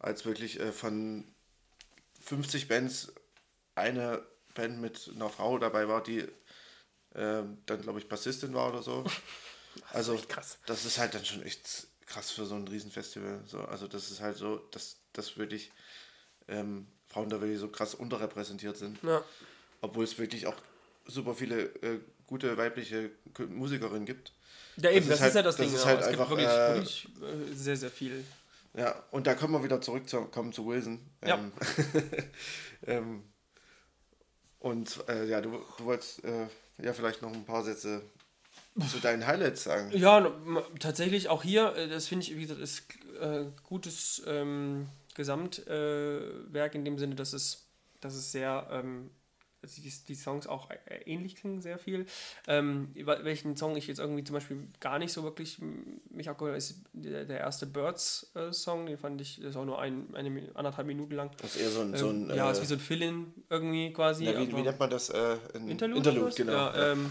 Als 0.00 0.24
wirklich 0.24 0.58
äh, 0.58 0.72
von 0.72 1.24
50 2.24 2.68
Bands 2.68 3.12
eine 3.74 4.22
Band 4.54 4.80
mit 4.80 5.10
einer 5.14 5.30
Frau 5.30 5.58
dabei 5.58 5.88
war, 5.88 6.02
die 6.02 6.18
äh, 7.14 7.42
dann, 7.66 7.82
glaube 7.82 8.00
ich, 8.00 8.08
Bassistin 8.08 8.54
war 8.54 8.68
oder 8.68 8.82
so. 8.82 9.04
Also, 9.92 10.16
das 10.16 10.26
krass. 10.26 10.58
das 10.66 10.84
ist 10.84 10.98
halt 10.98 11.14
dann 11.14 11.24
schon 11.24 11.44
echt 11.44 11.86
krass 12.04 12.32
für 12.32 12.44
so 12.44 12.56
ein 12.56 12.66
Riesenfestival. 12.66 13.40
So, 13.46 13.60
also 13.60 13.86
das 13.86 14.10
ist 14.10 14.20
halt 14.20 14.36
so, 14.36 14.56
dass, 14.72 14.96
dass 15.12 15.38
wirklich 15.38 15.70
ähm, 16.48 16.88
Frauen 17.06 17.30
da 17.30 17.40
wirklich 17.40 17.60
so 17.60 17.68
krass 17.68 17.94
unterrepräsentiert 17.94 18.76
sind. 18.76 19.00
Ja. 19.04 19.22
Obwohl 19.80 20.02
es 20.02 20.18
wirklich 20.18 20.48
auch 20.48 20.56
super 21.06 21.36
viele 21.36 21.66
äh, 21.82 22.00
gute 22.26 22.56
weibliche 22.56 23.12
Musikerinnen 23.48 24.06
gibt. 24.06 24.32
Ja, 24.76 24.90
eben, 24.90 25.08
das, 25.08 25.20
das 25.20 25.28
ist, 25.28 25.34
halt, 25.34 25.34
ja 25.36 25.42
das, 25.42 25.56
das 25.56 25.66
Ding. 25.66 25.76
Ist 25.76 25.84
halt 25.84 26.00
es 26.00 26.06
einfach, 26.08 26.28
gibt 26.28 26.40
wirklich, 26.40 27.06
äh, 27.16 27.22
wirklich 27.22 27.52
äh, 27.52 27.54
sehr, 27.54 27.76
sehr 27.76 27.90
viel. 27.90 28.24
Ja, 28.74 28.94
und 29.10 29.26
da 29.26 29.34
kommen 29.34 29.52
wir 29.54 29.64
wieder 29.64 29.80
zurück 29.80 30.08
zu, 30.08 30.22
kommen 30.26 30.52
zu 30.52 30.66
Wilson. 30.66 31.00
Ja. 31.26 31.36
Ähm, 31.36 31.52
ähm, 32.86 33.22
und 34.58 35.04
äh, 35.08 35.26
ja, 35.26 35.40
du, 35.40 35.58
du 35.78 35.84
wolltest 35.84 36.24
äh, 36.24 36.46
ja 36.82 36.92
vielleicht 36.92 37.22
noch 37.22 37.32
ein 37.32 37.44
paar 37.44 37.64
Sätze 37.64 38.02
zu 38.88 39.00
deinen 39.00 39.26
Highlights 39.26 39.64
sagen. 39.64 39.90
Ja, 39.92 40.30
tatsächlich 40.78 41.28
auch 41.28 41.42
hier, 41.42 41.74
äh, 41.74 41.88
das 41.88 42.06
finde 42.06 42.24
ich, 42.24 42.36
wie 42.36 42.42
gesagt, 42.42 42.60
ist 42.60 42.84
äh, 43.20 43.46
gutes 43.64 44.22
ähm, 44.26 44.88
Gesamtwerk 45.14 46.74
äh, 46.74 46.78
in 46.78 46.84
dem 46.84 46.98
Sinne, 46.98 47.16
dass 47.16 47.32
es, 47.32 47.66
dass 48.00 48.14
es 48.14 48.30
sehr, 48.30 48.68
ähm, 48.70 49.10
die, 49.62 49.92
die 50.08 50.14
Songs 50.14 50.46
auch 50.46 50.70
äh, 50.70 50.76
ähnlich 51.04 51.36
klingen, 51.36 51.60
sehr 51.60 51.78
viel. 51.78 52.06
Ähm, 52.46 52.90
welchen 52.94 53.56
Song 53.56 53.76
ich 53.76 53.86
jetzt 53.86 53.98
irgendwie 53.98 54.24
zum 54.24 54.34
Beispiel 54.34 54.68
gar 54.80 54.98
nicht 54.98 55.12
so 55.12 55.22
wirklich 55.22 55.58
mich 56.10 56.28
abgeholt 56.28 56.56
ist 56.56 56.82
der, 56.92 57.24
der 57.24 57.40
erste 57.40 57.66
Birds-Song, 57.66 58.86
den 58.86 58.98
fand 58.98 59.20
ich, 59.20 59.36
das 59.36 59.50
ist 59.50 59.56
auch 59.56 59.64
nur 59.64 59.80
ein, 59.80 60.14
eine, 60.14 60.50
anderthalb 60.54 60.86
Minuten 60.86 61.14
lang. 61.14 61.30
Das 61.38 61.56
ist 61.56 61.62
eher 61.62 61.70
so 61.70 61.80
ein. 61.80 61.96
So 61.96 62.08
ein 62.08 62.30
ähm, 62.30 62.36
ja, 62.36 62.50
ist 62.50 62.62
wie 62.62 62.66
so 62.66 62.74
ein 62.74 62.80
Fill-In 62.80 63.32
irgendwie 63.48 63.92
quasi. 63.92 64.24
Ja, 64.24 64.38
wie, 64.38 64.54
wie, 64.54 64.62
nennt 64.62 64.78
man 64.78 64.90
das? 64.90 65.10
Äh, 65.10 65.36
Interlude? 65.54 65.98
Interlude, 65.98 66.34
genau. 66.34 66.52
Ja, 66.52 66.92
ähm, 66.92 67.10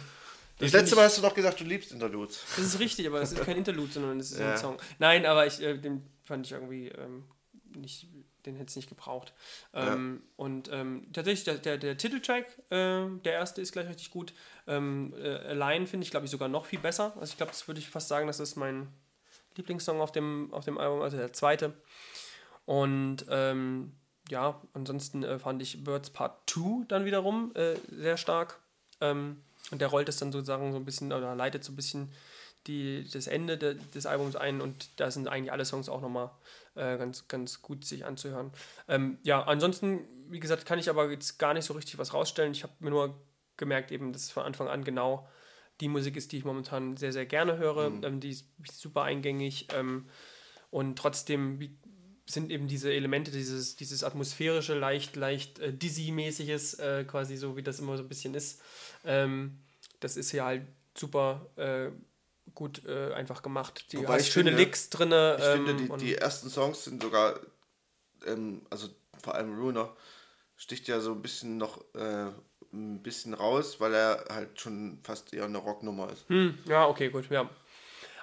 das, 0.58 0.74
letzte 0.74 0.96
Mal 0.96 1.06
hast 1.06 1.18
du 1.18 1.22
doch 1.22 1.34
gesagt, 1.34 1.60
du 1.62 1.64
liebst 1.64 1.94
Interludes. 1.94 2.44
Das 2.58 2.66
ist 2.66 2.80
richtig, 2.80 3.08
aber 3.08 3.22
es 3.22 3.32
ist 3.32 3.42
kein 3.44 3.56
Interlude, 3.58 3.94
sondern 3.94 4.20
es 4.20 4.32
ist 4.32 4.40
ja. 4.40 4.52
ein 4.52 4.58
Song. 4.58 4.78
Nein, 5.00 5.26
aber 5.26 5.48
ich, 5.48 5.62
äh, 5.62 5.78
den 5.78 6.06
fand 6.24 6.46
ich 6.46 6.52
irgendwie 6.52 6.90
ähm, 6.90 7.24
nicht, 7.76 8.08
den 8.46 8.56
hätte 8.56 8.70
es 8.70 8.76
nicht 8.76 8.90
gebraucht. 8.90 9.34
Ähm, 9.74 10.22
ja. 10.22 10.30
Und 10.38 10.70
ähm, 10.72 11.08
tatsächlich, 11.14 11.44
der, 11.44 11.56
der, 11.56 11.78
der 11.78 11.98
Titeltrack, 11.98 12.46
äh, 12.70 13.06
der 13.24 13.34
erste 13.34 13.62
ist 13.62 13.72
gleich 13.72 13.88
richtig 13.88 14.12
gut. 14.12 14.34
Ähm, 14.68 15.14
äh, 15.18 15.30
Allein 15.30 15.88
finde 15.88 16.06
ich, 16.06 16.12
glaube 16.12 16.26
ich, 16.26 16.32
sogar 16.32 16.48
noch 16.48 16.66
viel 16.66 16.80
besser. 16.80 17.14
Also 17.20 17.32
ich 17.32 17.38
glaube, 17.38 17.52
das 17.52 17.68
würde 17.68 17.80
ich 17.80 17.90
fast 17.90 18.08
sagen, 18.08 18.28
das 18.28 18.40
ist 18.40 18.56
mein 18.56 18.88
Lieblingssong 19.56 20.02
auf 20.02 20.12
dem, 20.12 20.54
auf 20.54 20.66
dem 20.66 20.78
Album, 20.78 21.02
also 21.02 21.18
der 21.18 21.34
zweite. 21.34 21.74
Und 22.66 23.26
ähm, 23.30 23.94
ja, 24.30 24.62
ansonsten 24.74 25.24
äh, 25.24 25.40
fand 25.40 25.62
ich 25.62 25.84
Birds 25.84 26.12
Part 26.12 26.50
2 26.50 26.86
dann 26.88 27.06
wiederum 27.06 27.52
äh, 27.56 27.76
sehr 27.90 28.18
stark. 28.18 28.60
Ähm, 29.02 29.42
und 29.72 29.82
der 29.82 29.88
rollt 29.88 30.10
es 30.10 30.18
dann 30.18 30.32
sozusagen 30.32 30.72
so 30.72 30.78
ein 30.78 30.86
bisschen 30.86 31.12
oder 31.12 31.36
leitet 31.36 31.64
so 31.64 31.72
ein 31.72 31.76
bisschen 31.76 32.12
die, 32.68 33.10
das 33.12 33.28
Ende 33.28 33.58
de, 33.58 33.78
des 33.94 34.06
Albums 34.06 34.36
ein 34.36 34.62
und 34.62 35.00
da 35.00 35.12
sind 35.12 35.28
eigentlich 35.28 35.52
alle 35.52 35.66
Songs 35.66 35.90
auch 35.90 36.02
nochmal 36.02 36.32
äh, 36.80 36.98
ganz, 36.98 37.28
ganz 37.28 37.62
gut 37.62 37.86
sich 37.86 38.06
anzuhören. 38.06 38.52
Ähm, 38.88 39.20
ja, 39.24 39.44
ansonsten, 39.44 40.08
wie 40.30 40.40
gesagt, 40.40 40.66
kann 40.66 40.80
ich 40.80 40.90
aber 40.90 41.12
jetzt 41.12 41.38
gar 41.38 41.54
nicht 41.54 41.66
so 41.66 41.74
richtig 41.74 41.98
was 41.98 42.14
rausstellen. 42.14 42.52
Ich 42.54 42.64
habe 42.64 42.74
mir 42.80 42.90
nur 42.90 43.22
gemerkt, 43.58 43.92
eben, 43.92 44.14
dass 44.14 44.24
es 44.24 44.32
von 44.32 44.44
Anfang 44.44 44.68
an 44.68 44.84
genau 44.84 45.28
die 45.82 45.90
Musik 45.90 46.16
ist, 46.18 46.32
die 46.32 46.38
ich 46.38 46.46
momentan 46.46 46.98
sehr, 46.98 47.14
sehr 47.14 47.26
gerne 47.26 47.58
höre. 47.58 47.90
Mhm. 47.90 48.04
Ähm, 48.04 48.20
die 48.20 48.30
ist 48.30 48.48
super 48.72 49.04
eingängig 49.04 49.68
ähm, 49.74 50.10
und 50.72 50.98
trotzdem 50.98 51.60
wie, 51.60 51.78
sind 52.26 52.52
eben 52.52 52.68
diese 52.68 52.94
Elemente, 52.94 53.32
dieses, 53.32 53.76
dieses 53.76 54.04
atmosphärische, 54.04 54.78
leicht, 54.78 55.16
leicht 55.16 55.60
äh, 55.60 55.74
Dizzy-mäßiges, 55.74 56.80
äh, 56.80 57.04
quasi 57.06 57.38
so 57.38 57.58
wie 57.58 57.64
das 57.64 57.80
immer 57.80 57.98
so 57.98 58.04
ein 58.04 58.10
bisschen 58.10 58.36
ist, 58.36 58.62
ähm, 59.04 59.60
das 60.00 60.16
ist 60.16 60.32
ja 60.32 60.46
halt 60.46 60.68
super 60.96 61.50
äh, 61.56 61.90
gut 62.60 62.86
äh, 62.86 63.14
einfach 63.14 63.42
gemacht. 63.42 63.86
Die 63.94 64.00
Wobei 64.00 64.16
hast 64.16 64.28
schöne 64.28 64.50
finde, 64.50 64.64
Licks 64.64 64.90
drin. 64.90 65.08
Ich 65.08 65.46
ähm, 65.46 65.66
finde, 65.66 65.76
die, 65.76 66.06
die, 66.06 66.16
ersten 66.16 66.50
Songs 66.50 66.84
sind 66.84 67.02
sogar, 67.02 67.40
ähm, 68.28 68.62
also 68.70 68.90
vor 69.24 69.36
allem 69.36 69.58
Runer, 69.58 69.96
sticht 70.58 70.90
ja 70.90 71.00
so 71.00 71.14
ein 71.14 71.22
bisschen 71.22 71.58
noch 71.58 71.80
äh, 71.96 72.28
ein 72.74 73.02
bisschen 73.02 73.34
raus, 73.34 73.80
weil 73.80 73.94
er 73.94 74.26
halt 74.30 74.60
schon 74.60 75.00
fast 75.04 75.34
eher 75.34 75.46
eine 75.46 75.58
Rocknummer 75.58 76.12
ist. 76.12 76.28
Hm, 76.28 76.60
ja, 76.66 76.86
okay, 76.86 77.10
gut, 77.10 77.30
ja. 77.30 77.50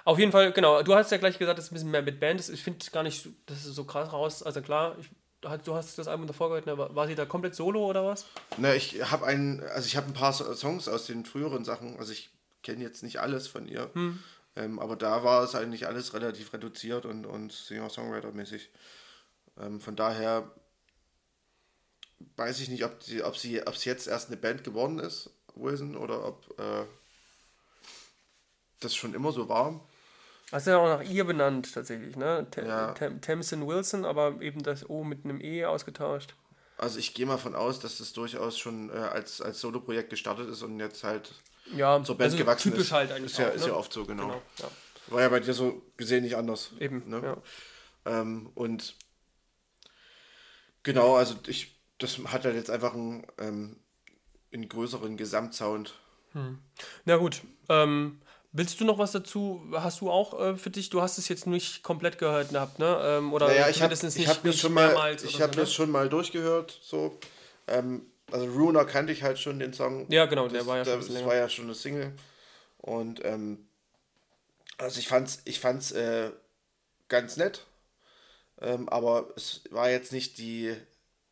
Auf 0.05 0.19
jeden 0.19 0.31
Fall, 0.31 0.53
genau. 0.53 0.83
Du 0.83 0.93
hast 0.93 1.11
ja 1.11 1.17
gleich 1.17 1.39
gesagt, 1.39 1.57
es 1.57 1.65
ist 1.65 1.71
ein 1.71 1.73
bisschen 1.73 1.91
mehr 1.91 2.03
mit 2.03 2.19
Band. 2.19 2.47
Ich 2.47 2.63
finde 2.63 2.85
gar 2.91 3.01
nicht, 3.01 3.27
das 3.47 3.65
ist 3.65 3.73
so 3.73 3.85
krass 3.85 4.13
raus. 4.13 4.43
Also 4.43 4.61
klar, 4.61 4.95
ich 4.99 5.09
du 5.41 5.75
hast 5.75 5.97
das 5.97 6.07
Album 6.07 6.27
davor 6.27 6.49
gehört, 6.49 6.65
ne? 6.65 6.77
war 6.77 7.07
sie 7.07 7.15
da 7.15 7.25
komplett 7.25 7.55
solo 7.55 7.85
oder 7.85 8.05
was? 8.05 8.25
Ne, 8.57 8.75
ich 8.75 9.11
habe 9.11 9.25
ein, 9.25 9.61
also 9.73 9.85
ich 9.85 9.95
habe 9.95 10.07
ein 10.07 10.13
paar 10.13 10.33
Songs 10.33 10.87
aus 10.87 11.05
den 11.05 11.25
früheren 11.25 11.63
Sachen, 11.63 11.97
also 11.99 12.11
ich 12.11 12.29
kenne 12.63 12.83
jetzt 12.83 13.03
nicht 13.03 13.19
alles 13.19 13.47
von 13.47 13.67
ihr. 13.67 13.89
Hm. 13.93 14.23
Ähm, 14.55 14.79
aber 14.79 14.95
da 14.95 15.23
war 15.23 15.43
es 15.43 15.55
eigentlich 15.55 15.87
alles 15.87 16.13
relativ 16.13 16.51
reduziert 16.53 17.05
und, 17.05 17.25
und 17.25 17.51
Singer-Songwriter-mäßig. 17.51 18.69
Ähm, 19.59 19.79
von 19.79 19.95
daher 19.95 20.51
weiß 22.35 22.59
ich 22.59 22.69
nicht, 22.69 22.83
ob 22.83 23.03
sie, 23.03 23.23
ob 23.23 23.37
sie, 23.37 23.61
ob 23.61 23.75
es 23.75 23.85
jetzt 23.85 24.07
erst 24.07 24.27
eine 24.27 24.37
Band 24.37 24.63
geworden 24.63 24.99
ist, 24.99 25.29
Wilson, 25.53 25.95
oder 25.95 26.25
ob 26.25 26.59
äh, 26.59 26.85
das 28.79 28.95
schon 28.95 29.13
immer 29.13 29.31
so 29.31 29.47
war. 29.49 29.87
Hast 30.51 30.65
du 30.65 30.71
ja 30.71 30.77
auch 30.77 30.99
nach 30.99 31.07
ihr 31.07 31.25
benannt, 31.25 31.73
tatsächlich, 31.73 32.15
ne? 32.15 32.47
T 32.49 32.61
ja. 32.65 32.93
Tamsin 32.93 33.67
Wilson, 33.67 34.05
aber 34.05 34.41
eben 34.41 34.63
das 34.63 34.89
O 34.89 35.03
mit 35.03 35.25
einem 35.25 35.41
E 35.41 35.65
ausgetauscht. 35.65 36.35
Also 36.77 36.99
ich 36.99 37.13
gehe 37.13 37.25
mal 37.25 37.37
von 37.37 37.55
aus, 37.55 37.79
dass 37.79 37.97
das 37.97 38.13
durchaus 38.13 38.57
schon 38.57 38.89
äh, 38.89 38.93
als, 38.93 39.41
als 39.41 39.59
Solo-Projekt 39.59 40.09
gestartet 40.09 40.47
ist 40.47 40.61
und 40.61 40.79
jetzt 40.79 41.03
halt 41.03 41.33
ja, 41.75 42.03
zur 42.03 42.17
Band 42.17 42.31
also 42.31 42.37
gewachsen 42.37 42.71
typisch 42.71 42.87
ist. 42.87 42.91
halt 42.91 43.11
eigentlich. 43.11 43.31
Ist 43.31 43.39
ja, 43.39 43.49
auch, 43.49 43.53
ist 43.53 43.61
ne? 43.61 43.67
ja 43.67 43.73
oft 43.73 43.93
so, 43.93 44.05
genau. 44.05 44.23
genau 44.23 44.41
ja. 44.59 44.69
War 45.07 45.21
ja 45.21 45.29
bei 45.29 45.39
dir 45.39 45.53
so 45.53 45.81
gesehen 45.95 46.23
nicht 46.23 46.35
anders. 46.35 46.71
Eben, 46.79 47.09
ne? 47.09 47.21
ja. 47.23 48.21
Ähm, 48.21 48.49
und 48.55 48.95
genau, 50.83 51.15
also 51.15 51.35
ich, 51.47 51.79
das 51.97 52.17
hat 52.25 52.45
halt 52.45 52.55
jetzt 52.55 52.69
einfach 52.69 52.93
einen, 52.93 53.25
ähm, 53.37 53.77
einen 54.53 54.67
größeren 54.67 55.17
Gesamtsound. 55.17 55.93
Hm. 56.33 56.59
Na 57.05 57.17
gut, 57.17 57.41
ähm, 57.69 58.19
Willst 58.57 58.79
du 58.79 58.85
noch 58.85 58.97
was 58.97 59.11
dazu? 59.11 59.61
Hast 59.73 60.01
du 60.01 60.09
auch 60.09 60.39
äh, 60.39 60.55
für 60.55 60.71
dich, 60.71 60.89
du 60.89 61.01
hast 61.01 61.19
es 61.19 61.27
jetzt 61.27 61.45
nicht 61.45 61.83
komplett 61.83 62.17
gehört 62.17 62.49
gehabt, 62.49 62.79
ne? 62.79 62.97
Ähm, 63.03 63.31
oder 63.31 63.47
naja, 63.47 63.69
ich 63.69 63.83
habe 63.83 63.93
hab 63.93 64.43
mir 64.43 64.51
schon 64.51 64.73
mal, 64.73 65.15
ich 65.23 65.41
habe 65.41 65.53
so, 65.53 65.59
ne? 65.61 65.67
schon 65.67 65.91
mal 65.91 66.09
durchgehört, 66.09 66.79
so. 66.81 67.19
Ähm, 67.67 68.07
also 68.31 68.45
Runer 68.45 68.85
kannte 68.85 69.13
ich 69.13 69.23
halt 69.23 69.39
schon 69.39 69.59
den 69.59 69.73
Song. 69.73 70.05
Ja, 70.09 70.25
genau, 70.25 70.47
der 70.47 70.65
war 70.65 70.77
ja 70.77 70.85
schon. 70.85 70.99
Das 70.99 71.25
war 71.25 71.35
ja 71.35 71.49
schon 71.49 71.65
eine 71.65 71.75
Single. 71.75 72.13
Und 72.77 73.23
ähm, 73.23 73.67
also 74.77 74.99
ich 74.99 75.07
fand's, 75.07 75.41
ich 75.45 75.59
fand's 75.59 75.91
äh, 75.91 76.31
ganz 77.07 77.37
nett. 77.37 77.65
Ähm, 78.59 78.89
aber 78.89 79.29
es 79.35 79.61
war 79.69 79.89
jetzt 79.89 80.11
nicht 80.11 80.37
die, 80.37 80.75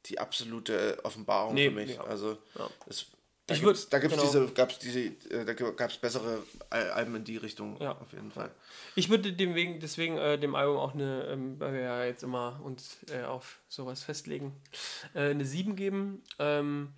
die 0.05 0.19
absolute 0.19 0.99
Offenbarung 1.03 1.55
nee, 1.55 1.69
für 1.69 1.76
mich. 1.76 1.95
Ja. 1.95 2.03
Also 2.03 2.38
ja. 2.57 2.69
es 2.88 3.07
da 3.47 3.53
da 3.53 3.59
gibt's 3.59 3.89
genau. 3.89 4.23
diese, 4.23 4.47
gab's 4.53 4.80
diese, 4.80 4.99
äh, 4.99 5.45
da 5.45 5.53
gab 5.53 5.89
es 5.89 5.97
bessere 5.97 6.41
Alben 6.69 7.15
in 7.15 7.23
die 7.23 7.38
Richtung, 7.38 7.80
ja. 7.80 7.91
auf 7.91 8.11
jeden 8.11 8.31
Fall. 8.31 8.51
Ich 8.95 9.09
würde 9.09 9.34
dem 9.34 9.53
wegen, 9.53 9.80
deswegen 9.80 10.17
äh, 10.17 10.39
dem 10.39 10.55
Album 10.55 10.77
auch 10.77 10.93
eine, 10.93 11.27
ähm, 11.30 11.59
weil 11.59 11.73
wir 11.73 11.81
ja 11.81 12.05
jetzt 12.05 12.23
immer 12.23 12.59
uns 12.63 12.97
äh, 13.11 13.23
auf 13.23 13.59
sowas 13.67 14.03
festlegen, 14.03 14.53
äh, 15.13 15.30
eine 15.30 15.45
7 15.45 15.76
geben. 15.76 16.23
Ähm, 16.39 16.93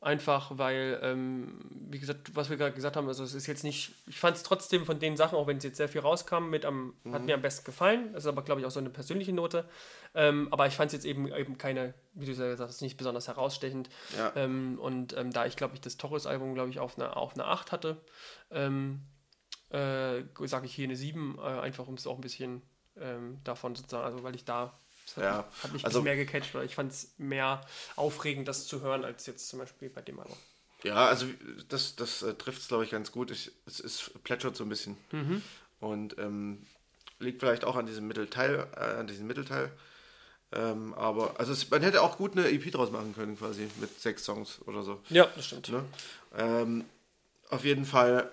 Einfach 0.00 0.52
weil, 0.56 1.00
ähm, 1.02 1.58
wie 1.90 1.98
gesagt, 1.98 2.36
was 2.36 2.50
wir 2.50 2.56
gerade 2.56 2.72
gesagt 2.72 2.94
haben, 2.94 3.08
also 3.08 3.24
es 3.24 3.34
ist 3.34 3.48
jetzt 3.48 3.64
nicht, 3.64 3.94
ich 4.06 4.20
fand 4.20 4.36
es 4.36 4.44
trotzdem 4.44 4.86
von 4.86 5.00
den 5.00 5.16
Sachen, 5.16 5.36
auch 5.36 5.48
wenn 5.48 5.56
es 5.56 5.64
jetzt 5.64 5.76
sehr 5.76 5.88
viel 5.88 6.02
rauskam, 6.02 6.50
mit 6.50 6.64
am, 6.64 6.94
mhm. 7.02 7.14
hat 7.14 7.24
mir 7.24 7.34
am 7.34 7.42
besten 7.42 7.64
gefallen. 7.64 8.12
Das 8.12 8.22
ist 8.22 8.28
aber, 8.28 8.42
glaube 8.42 8.60
ich, 8.60 8.66
auch 8.66 8.70
so 8.70 8.78
eine 8.78 8.90
persönliche 8.90 9.32
Note. 9.32 9.68
Ähm, 10.14 10.48
aber 10.52 10.68
ich 10.68 10.74
fand 10.74 10.88
es 10.88 10.92
jetzt 10.92 11.04
eben, 11.04 11.26
eben 11.32 11.58
keine, 11.58 11.94
wie 12.14 12.26
du 12.26 12.30
gesagt 12.30 12.60
hast, 12.60 12.80
nicht 12.80 12.96
besonders 12.96 13.26
herausstechend. 13.26 13.90
Ja. 14.16 14.32
Ähm, 14.36 14.78
und 14.78 15.16
ähm, 15.16 15.32
da 15.32 15.46
ich, 15.46 15.56
glaube 15.56 15.74
ich, 15.74 15.80
das 15.80 15.96
Torres-Album, 15.96 16.54
glaube 16.54 16.70
ich, 16.70 16.78
auf 16.78 16.96
eine, 16.96 17.16
auf 17.16 17.34
eine 17.34 17.46
8 17.46 17.72
hatte, 17.72 18.00
ähm, 18.52 19.02
äh, 19.70 20.22
sage 20.44 20.66
ich 20.66 20.74
hier 20.74 20.84
eine 20.84 20.96
7, 20.96 21.38
äh, 21.38 21.40
einfach 21.40 21.88
um 21.88 21.94
es 21.94 22.06
auch 22.06 22.14
ein 22.14 22.20
bisschen 22.20 22.62
ähm, 22.96 23.40
davon 23.42 23.74
sozusagen, 23.74 24.04
also 24.04 24.22
weil 24.22 24.36
ich 24.36 24.44
da 24.44 24.78
das 25.14 25.16
hat, 25.16 25.24
ja. 25.24 25.48
hat 25.62 25.72
mich 25.72 25.84
also, 25.84 26.02
mehr 26.02 26.16
gecatcht, 26.16 26.54
weil 26.54 26.66
ich 26.66 26.74
fand 26.74 26.92
es 26.92 27.12
mehr 27.18 27.60
aufregend, 27.96 28.48
das 28.48 28.66
zu 28.66 28.80
hören, 28.80 29.04
als 29.04 29.26
jetzt 29.26 29.48
zum 29.48 29.58
Beispiel 29.58 29.88
bei 29.88 30.02
dem 30.02 30.18
Album. 30.20 30.36
Ja, 30.84 31.06
also 31.06 31.26
das, 31.68 31.96
das 31.96 32.22
äh, 32.22 32.34
trifft 32.34 32.62
es, 32.62 32.68
glaube 32.68 32.84
ich, 32.84 32.90
ganz 32.90 33.10
gut. 33.10 33.30
Ich, 33.30 33.50
es 33.66 33.80
ist 33.80 34.22
plätschert 34.22 34.56
so 34.56 34.64
ein 34.64 34.68
bisschen. 34.68 34.96
Mhm. 35.10 35.42
Und 35.80 36.18
ähm, 36.18 36.66
liegt 37.18 37.40
vielleicht 37.40 37.64
auch 37.64 37.76
an 37.76 37.86
diesem 37.86 38.06
Mittelteil, 38.06 38.66
äh, 38.76 38.80
an 38.80 39.06
diesem 39.06 39.26
Mittelteil. 39.26 39.72
Ähm, 40.52 40.94
aber 40.94 41.38
also 41.38 41.52
es, 41.52 41.68
man 41.70 41.82
hätte 41.82 42.02
auch 42.02 42.16
gut 42.16 42.32
eine 42.32 42.48
EP 42.48 42.70
draus 42.72 42.90
machen 42.90 43.14
können, 43.14 43.36
quasi, 43.36 43.68
mit 43.80 44.00
sechs 44.00 44.24
Songs 44.24 44.60
oder 44.66 44.82
so. 44.82 45.00
Ja, 45.10 45.28
das 45.36 45.46
stimmt. 45.46 45.68
Ne? 45.68 45.84
Ähm, 46.36 46.84
auf 47.50 47.64
jeden 47.64 47.84
Fall, 47.84 48.30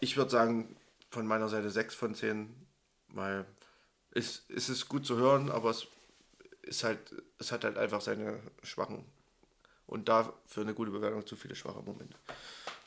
ich 0.00 0.16
würde 0.16 0.30
sagen, 0.30 0.74
von 1.10 1.26
meiner 1.26 1.48
Seite 1.48 1.70
sechs 1.70 1.94
von 1.94 2.14
zehn, 2.14 2.52
weil 3.08 3.44
ist, 4.14 4.48
ist 4.50 4.68
es 4.68 4.88
gut 4.88 5.04
zu 5.04 5.16
hören, 5.16 5.50
aber 5.50 5.70
es 5.70 5.86
ist 6.62 6.84
halt, 6.84 6.98
es 7.38 7.52
hat 7.52 7.64
halt 7.64 7.76
einfach 7.76 8.00
seine 8.00 8.40
schwachen 8.62 9.04
und 9.86 10.08
da 10.08 10.32
für 10.46 10.62
eine 10.62 10.74
gute 10.74 10.90
Bewertung 10.90 11.26
zu 11.26 11.36
viele 11.36 11.54
schwache 11.54 11.82
Momente. 11.82 12.16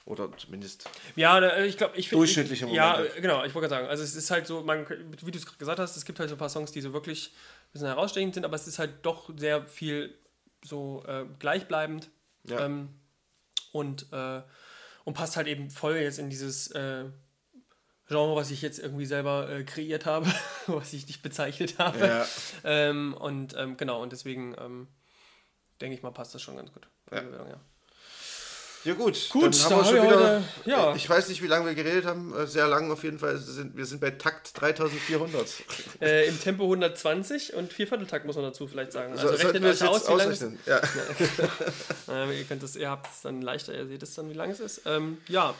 Oder 0.05 0.35
zumindest 0.37 0.89
ja, 1.17 1.57
ich 1.59 1.75
glaube, 1.75 1.97
ich 1.97 2.07
finde 2.07 2.21
durchschnittliche 2.21 2.65
Momente. 2.65 3.11
Ja, 3.13 3.21
genau, 3.21 3.43
ich 3.43 3.53
wollte 3.53 3.67
sagen, 3.67 3.87
also 3.87 4.03
es 4.03 4.15
ist 4.15 4.31
halt 4.31 4.47
so, 4.47 4.63
man, 4.63 4.87
wie 4.89 5.31
du 5.31 5.37
es 5.37 5.45
gerade 5.45 5.57
gesagt 5.57 5.79
hast, 5.79 5.97
es 5.97 6.05
gibt 6.05 6.19
halt 6.19 6.29
so 6.29 6.35
ein 6.35 6.39
paar 6.39 6.49
Songs, 6.49 6.71
die 6.71 6.79
so 6.79 6.93
wirklich 6.93 7.27
ein 7.27 7.71
bisschen 7.73 7.87
herausstechend 7.87 8.33
sind, 8.33 8.45
aber 8.45 8.55
es 8.55 8.67
ist 8.67 8.79
halt 8.79 9.05
doch 9.05 9.29
sehr 9.35 9.65
viel 9.65 10.17
so 10.63 11.03
äh, 11.05 11.25
gleichbleibend. 11.39 12.09
Ja. 12.45 12.65
Ähm, 12.65 12.89
und, 13.73 14.07
äh, 14.13 14.41
und 15.03 15.13
passt 15.13 15.35
halt 15.35 15.47
eben 15.47 15.69
voll 15.69 15.97
jetzt 15.97 16.19
in 16.19 16.29
dieses 16.29 16.71
äh, 16.71 17.05
Genre, 18.07 18.35
was 18.35 18.51
ich 18.51 18.61
jetzt 18.61 18.79
irgendwie 18.79 19.05
selber 19.05 19.49
äh, 19.49 19.63
kreiert 19.63 20.05
habe, 20.05 20.31
was 20.67 20.93
ich 20.93 21.07
nicht 21.07 21.21
bezeichnet 21.21 21.75
habe. 21.77 21.99
Ja. 21.99 22.27
Ähm, 22.63 23.13
und 23.13 23.55
ähm, 23.57 23.77
genau, 23.77 24.01
und 24.01 24.11
deswegen 24.11 24.55
ähm, 24.59 24.87
denke 25.81 25.95
ich 25.95 26.03
mal, 26.03 26.11
passt 26.11 26.33
das 26.33 26.41
schon 26.41 26.55
ganz 26.55 26.71
gut. 26.71 26.87
Ja. 27.11 27.21
ja. 27.21 27.59
Ja 28.87 28.93
gut, 28.93 29.29
gut 29.29 29.43
dann 29.43 29.63
haben 29.63 29.77
wir 29.77 29.85
schon 29.85 30.07
wieder, 30.07 30.35
heute, 30.37 30.43
ja. 30.63 30.95
ich 30.95 31.09
weiß 31.09 31.27
nicht, 31.27 31.41
wie 31.41 31.47
lange 31.47 31.65
wir 31.65 31.75
geredet 31.75 32.05
haben, 32.05 32.33
äh, 32.33 32.47
sehr 32.47 32.67
lang 32.67 32.89
auf 32.89 33.03
jeden 33.03 33.19
Fall, 33.19 33.37
sind, 33.37 33.75
wir 33.75 33.85
sind 33.85 33.99
bei 33.99 34.11
Takt 34.11 34.59
3400. 34.59 35.47
Äh, 36.01 36.27
Im 36.27 36.39
Tempo 36.39 36.63
120 36.63 37.53
und 37.55 37.73
Viervierteltakt 37.73 38.25
muss 38.25 38.35
man 38.35 38.45
dazu 38.45 38.67
vielleicht 38.67 38.91
sagen. 38.91 39.13
Also 39.13 39.29
so, 39.29 39.33
rechnet 39.33 39.63
euch 39.63 39.83
aus, 39.83 40.07
wie 40.07 40.13
lang 40.13 40.29
es 40.29 40.41
ist. 40.41 40.53
Ja. 40.65 40.79
äh, 42.13 42.37
ihr, 42.37 42.45
könnt 42.45 42.61
das, 42.61 42.75
ihr 42.75 42.89
habt 42.89 43.07
es 43.11 43.21
dann 43.23 43.41
leichter, 43.41 43.73
ihr 43.73 43.87
seht 43.87 44.03
es 44.03 44.13
dann, 44.13 44.29
wie 44.29 44.35
lang 44.35 44.51
es 44.51 44.59
ist. 44.59 44.81
Ähm, 44.85 45.17
ja, 45.27 45.55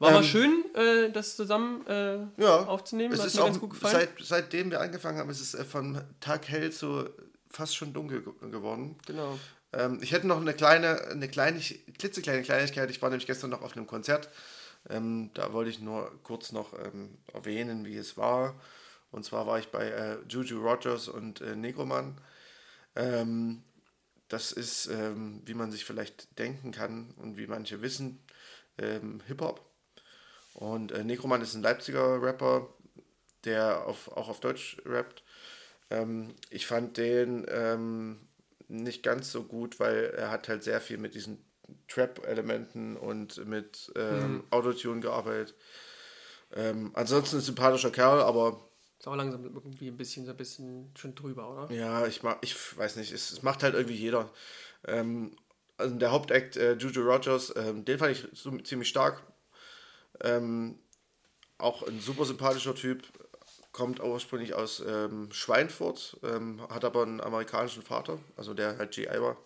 war 0.00 0.08
ähm, 0.08 0.14
mal 0.16 0.24
schön, 0.24 0.64
äh, 0.74 1.12
das 1.12 1.36
zusammen 1.36 1.86
äh, 1.86 2.18
ja, 2.38 2.64
aufzunehmen. 2.64 3.14
Es 3.14 3.24
ist 3.24 3.36
mir 3.36 3.42
auch, 3.42 3.46
ganz 3.46 3.60
gut 3.60 3.70
gefallen. 3.70 3.94
Seit, 3.94 4.26
seitdem 4.26 4.70
wir 4.70 4.80
angefangen 4.80 5.18
haben, 5.18 5.30
ist 5.30 5.40
es 5.40 5.54
äh, 5.54 5.64
von 5.64 6.02
Tag 6.18 6.48
hell 6.48 6.72
zu 6.72 7.08
fast 7.50 7.76
schon 7.76 7.92
dunkel 7.92 8.22
geworden. 8.22 8.96
Genau. 9.06 9.38
Ähm, 9.72 9.98
ich 10.02 10.12
hätte 10.12 10.26
noch 10.26 10.40
eine 10.40 10.54
kleine, 10.54 11.02
eine 11.08 11.28
kleine, 11.28 11.60
klitzekleine 11.60 12.42
Kleinigkeit. 12.42 12.90
Ich 12.90 13.02
war 13.02 13.10
nämlich 13.10 13.26
gestern 13.26 13.50
noch 13.50 13.62
auf 13.62 13.76
einem 13.76 13.86
Konzert. 13.86 14.30
Ähm, 14.88 15.30
da 15.34 15.52
wollte 15.52 15.70
ich 15.70 15.80
nur 15.80 16.10
kurz 16.22 16.52
noch 16.52 16.72
ähm, 16.72 17.18
erwähnen, 17.32 17.84
wie 17.84 17.96
es 17.96 18.16
war. 18.16 18.54
Und 19.10 19.24
zwar 19.24 19.46
war 19.46 19.58
ich 19.58 19.68
bei 19.68 19.88
äh, 19.88 20.16
Juju 20.28 20.60
Rogers 20.60 21.08
und 21.08 21.40
äh, 21.40 21.56
Negroman. 21.56 22.18
Ähm, 22.96 23.62
das 24.28 24.52
ist, 24.52 24.86
ähm, 24.86 25.42
wie 25.44 25.54
man 25.54 25.70
sich 25.70 25.84
vielleicht 25.84 26.38
denken 26.38 26.70
kann 26.70 27.12
und 27.16 27.36
wie 27.36 27.48
manche 27.48 27.82
wissen, 27.82 28.22
ähm, 28.78 29.20
Hip-Hop. 29.26 29.69
Und 30.54 30.92
äh, 30.92 31.04
Necroman 31.04 31.42
ist 31.42 31.54
ein 31.54 31.62
Leipziger 31.62 32.20
Rapper, 32.22 32.68
der 33.44 33.86
auf, 33.86 34.08
auch 34.12 34.28
auf 34.28 34.40
Deutsch 34.40 34.78
rappt. 34.84 35.22
Ähm, 35.90 36.34
ich 36.50 36.66
fand 36.66 36.96
den 36.96 37.46
ähm, 37.48 38.20
nicht 38.68 39.02
ganz 39.02 39.32
so 39.32 39.44
gut, 39.44 39.80
weil 39.80 40.12
er 40.16 40.30
hat 40.30 40.48
halt 40.48 40.62
sehr 40.62 40.80
viel 40.80 40.98
mit 40.98 41.14
diesen 41.14 41.44
Trap-Elementen 41.88 42.96
und 42.96 43.44
mit 43.46 43.92
ähm, 43.96 44.34
mhm. 44.34 44.44
Autotune 44.50 45.00
gearbeitet. 45.00 45.54
Ähm, 46.54 46.90
ansonsten 46.94 47.36
ein 47.36 47.42
sympathischer 47.42 47.90
Kerl, 47.90 48.20
aber. 48.20 48.68
Ist 48.98 49.06
auch 49.06 49.16
langsam 49.16 49.44
irgendwie 49.44 49.88
ein 49.88 49.96
bisschen 49.96 50.26
so 50.26 50.32
ein 50.32 50.36
bisschen 50.36 50.90
schon 50.96 51.14
drüber, 51.14 51.50
oder? 51.50 51.74
Ja, 51.74 52.06
ich 52.06 52.22
mag, 52.22 52.38
ich 52.42 52.76
weiß 52.76 52.96
nicht, 52.96 53.12
es, 53.12 53.30
es 53.30 53.42
macht 53.42 53.62
halt 53.62 53.74
irgendwie 53.74 53.94
jeder. 53.94 54.30
Ähm, 54.86 55.36
also 55.78 55.96
der 55.96 56.12
Hauptakt, 56.12 56.56
äh, 56.56 56.74
Juju 56.74 57.02
Rogers, 57.02 57.54
ähm, 57.56 57.84
den 57.84 57.98
fand 57.98 58.12
ich 58.12 58.28
so, 58.32 58.56
ziemlich 58.58 58.88
stark. 58.88 59.22
Ähm, 60.22 60.78
auch 61.58 61.82
ein 61.82 62.00
super 62.00 62.24
sympathischer 62.24 62.74
Typ, 62.74 63.02
kommt 63.72 64.00
ursprünglich 64.02 64.54
aus 64.54 64.82
ähm, 64.86 65.28
Schweinfurt, 65.32 66.18
ähm, 66.22 66.60
hat 66.68 66.84
aber 66.84 67.02
einen 67.02 67.20
amerikanischen 67.20 67.82
Vater, 67.82 68.18
also 68.36 68.54
der 68.54 68.78
halt 68.78 68.92
GI 68.92 69.06
war. 69.06 69.36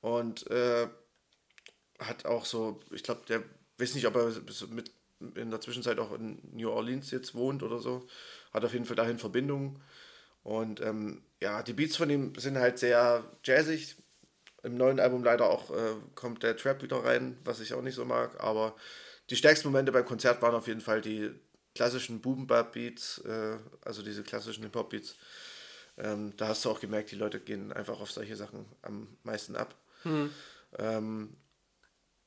Und 0.00 0.50
äh, 0.50 0.88
hat 1.98 2.26
auch 2.26 2.44
so, 2.44 2.80
ich 2.90 3.02
glaube, 3.02 3.22
der 3.28 3.42
weiß 3.78 3.94
nicht, 3.94 4.06
ob 4.06 4.16
er 4.16 4.32
mit 4.70 4.92
in 5.34 5.50
der 5.50 5.60
Zwischenzeit 5.60 5.98
auch 5.98 6.12
in 6.12 6.38
New 6.52 6.70
Orleans 6.70 7.10
jetzt 7.10 7.34
wohnt 7.34 7.62
oder 7.62 7.78
so. 7.78 8.06
Hat 8.52 8.64
auf 8.64 8.72
jeden 8.72 8.84
Fall 8.84 8.96
dahin 8.96 9.18
Verbindungen. 9.18 9.82
Und 10.42 10.80
ähm, 10.80 11.22
ja, 11.40 11.62
die 11.62 11.72
Beats 11.72 11.96
von 11.96 12.10
ihm 12.10 12.34
sind 12.36 12.58
halt 12.58 12.78
sehr 12.78 13.24
jazzig. 13.42 13.96
Im 14.62 14.76
neuen 14.76 15.00
Album 15.00 15.24
leider 15.24 15.48
auch 15.48 15.70
äh, 15.70 15.94
kommt 16.14 16.42
der 16.42 16.56
Trap 16.56 16.82
wieder 16.82 17.04
rein, 17.04 17.38
was 17.44 17.60
ich 17.60 17.74
auch 17.74 17.82
nicht 17.82 17.94
so 17.94 18.04
mag. 18.04 18.42
Aber 18.42 18.74
die 19.30 19.36
stärksten 19.36 19.68
Momente 19.68 19.92
beim 19.92 20.04
Konzert 20.04 20.42
waren 20.42 20.54
auf 20.54 20.66
jeden 20.66 20.80
Fall 20.80 21.00
die 21.00 21.30
klassischen 21.74 22.20
Boom-Bap-Beats, 22.20 23.18
äh, 23.24 23.58
also 23.82 24.02
diese 24.02 24.22
klassischen 24.22 24.64
Hip-Hop-Beats. 24.64 25.16
Ähm, 25.96 26.36
da 26.36 26.48
hast 26.48 26.64
du 26.64 26.70
auch 26.70 26.80
gemerkt, 26.80 27.10
die 27.12 27.16
Leute 27.16 27.40
gehen 27.40 27.72
einfach 27.72 28.00
auf 28.00 28.10
solche 28.12 28.36
Sachen 28.36 28.66
am 28.82 29.16
meisten 29.22 29.56
ab. 29.56 29.76
Mhm. 30.04 30.34
Ähm, 30.78 31.36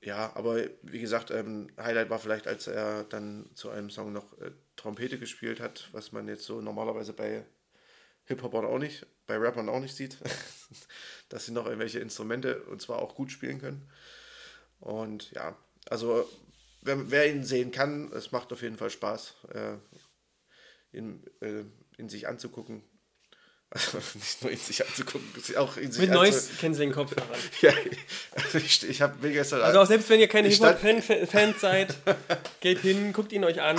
Ja, 0.01 0.31
aber 0.35 0.63
wie 0.83 0.99
gesagt, 0.99 1.31
ähm, 1.31 1.69
Highlight 1.77 2.09
war 2.09 2.19
vielleicht, 2.19 2.47
als 2.47 2.67
er 2.67 3.03
dann 3.05 3.49
zu 3.55 3.69
einem 3.71 3.89
Song 3.89 4.13
noch 4.13 4.37
äh, 4.39 4.51
Trompete 4.75 5.17
gespielt 5.17 5.59
hat, 5.59 5.89
was 5.91 6.11
man 6.11 6.27
jetzt 6.27 6.43
so 6.45 6.61
normalerweise 6.61 7.13
bei 7.13 7.45
Hip-Hopern 8.25 8.65
auch 8.65 8.79
nicht, 8.79 9.07
bei 9.27 9.37
Rappern 9.37 9.69
auch 9.69 9.79
nicht 9.79 9.95
sieht, 9.95 10.17
dass 11.29 11.45
sie 11.45 11.51
noch 11.53 11.65
irgendwelche 11.65 11.99
Instrumente 11.99 12.63
und 12.65 12.81
zwar 12.81 12.99
auch 12.99 13.15
gut 13.15 13.31
spielen 13.31 13.59
können. 13.59 13.89
Und 14.79 15.31
ja, 15.31 15.57
also 15.89 16.29
wer, 16.87 17.11
wer 17.11 17.29
ihn 17.29 17.43
sehen 17.43 17.71
kann, 17.71 18.11
es 18.13 18.31
macht 18.31 18.51
auf 18.51 18.61
jeden 18.63 18.77
Fall 18.77 18.89
Spaß, 18.89 19.35
äh, 19.53 20.97
ihn, 20.97 21.23
äh, 21.41 21.63
ihn 21.99 22.09
sich 22.09 22.27
anzugucken. 22.27 22.81
Also 23.69 23.97
nicht 24.13 24.41
nur 24.41 24.51
ihn 24.53 24.57
sich 24.57 24.87
anzugucken, 24.87 25.27
auch 25.57 25.75
ihn 25.75 25.91
sich 25.91 26.03
Mit 26.03 26.11
Neues 26.11 26.51
kennen 26.57 26.73
sie 26.73 26.83
den 26.83 26.93
Kopfhörer. 26.93 27.27
ja, 27.61 27.73
also 28.33 28.59
ich, 28.59 28.87
ich 28.89 29.01
habe 29.01 29.29
gestern. 29.29 29.61
Also 29.61 29.81
auch 29.81 29.85
selbst 29.85 30.09
wenn 30.09 30.21
ihr 30.21 30.29
keine 30.29 30.47
Hip-Hop-Fans 30.47 31.59
seid, 31.59 31.93
geht 32.61 32.79
hin, 32.79 33.11
guckt 33.11 33.33
ihn 33.33 33.43
euch 33.43 33.61
an. 33.61 33.77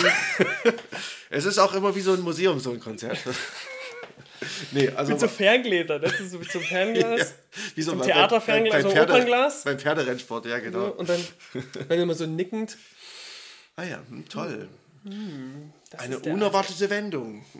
es 1.30 1.46
ist 1.46 1.56
auch 1.56 1.72
immer 1.72 1.96
wie 1.96 2.02
so 2.02 2.12
ein 2.12 2.20
Museum, 2.20 2.60
so 2.60 2.72
ein 2.72 2.80
Konzert. 2.80 3.18
Nee, 4.72 4.90
also 4.94 5.12
mit 5.12 5.20
so 5.20 5.28
Ferngläser, 5.28 5.98
das 5.98 6.20
ist 6.20 6.32
so 6.32 6.38
mit 6.38 6.50
so 6.50 6.60
Fernglas. 6.60 7.20
ja, 7.20 7.26
wie 7.74 7.82
so 7.82 7.92
ein 7.92 8.02
Theaterfernglas, 8.02 8.82
so 8.82 8.90
ein 8.90 8.98
Opernglas. 9.00 9.64
Beim 9.64 9.78
Pferderennsport, 9.78 10.46
ja, 10.46 10.58
genau. 10.58 10.88
Und 10.88 11.08
dann, 11.08 11.24
dann 11.88 11.98
immer 11.98 12.14
so 12.14 12.26
nickend. 12.26 12.76
Ah 13.78 13.84
ja, 13.84 14.00
hm, 14.08 14.28
toll. 14.28 14.68
Hm, 15.04 15.72
Eine 15.96 16.18
unerwartete 16.18 16.90
Wendung. 16.90 17.44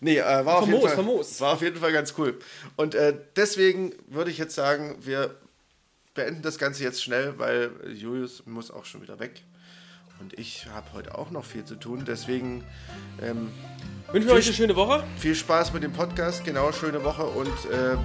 Nee, 0.00 0.18
äh, 0.18 0.44
war, 0.44 0.58
auf 0.58 0.66
jeden 0.66 0.82
Fall, 0.82 0.96
famos. 0.96 1.40
war 1.40 1.54
auf 1.54 1.62
jeden 1.62 1.76
Fall 1.78 1.92
ganz 1.92 2.12
cool. 2.18 2.38
Und 2.76 2.94
äh, 2.94 3.16
deswegen 3.36 3.94
würde 4.08 4.30
ich 4.30 4.36
jetzt 4.36 4.54
sagen, 4.54 4.96
wir 5.00 5.34
beenden 6.14 6.42
das 6.42 6.58
Ganze 6.58 6.82
jetzt 6.82 7.02
schnell, 7.02 7.38
weil 7.38 7.70
Julius 7.94 8.42
muss 8.44 8.70
auch 8.70 8.84
schon 8.84 9.00
wieder 9.00 9.18
weg. 9.18 9.44
Und 10.20 10.38
ich 10.38 10.66
habe 10.66 10.92
heute 10.92 11.16
auch 11.16 11.30
noch 11.30 11.44
viel 11.44 11.64
zu 11.64 11.76
tun. 11.76 12.04
Deswegen 12.06 12.64
ähm, 13.22 13.50
wünschen 14.10 14.28
wir 14.28 14.34
euch 14.34 14.46
eine 14.46 14.54
schöne 14.54 14.76
Woche. 14.76 15.04
Viel 15.16 15.36
Spaß 15.36 15.72
mit 15.72 15.82
dem 15.82 15.92
Podcast. 15.92 16.44
Genau, 16.44 16.70
schöne 16.72 17.02
Woche 17.02 17.24
und 17.24 17.48
äh, 17.70 17.96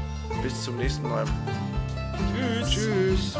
bis 0.42 0.64
zum 0.64 0.78
nächsten 0.78 1.04
Mal. 1.04 1.26
Tschüss. 2.64 2.70
Tschüss. 2.70 3.38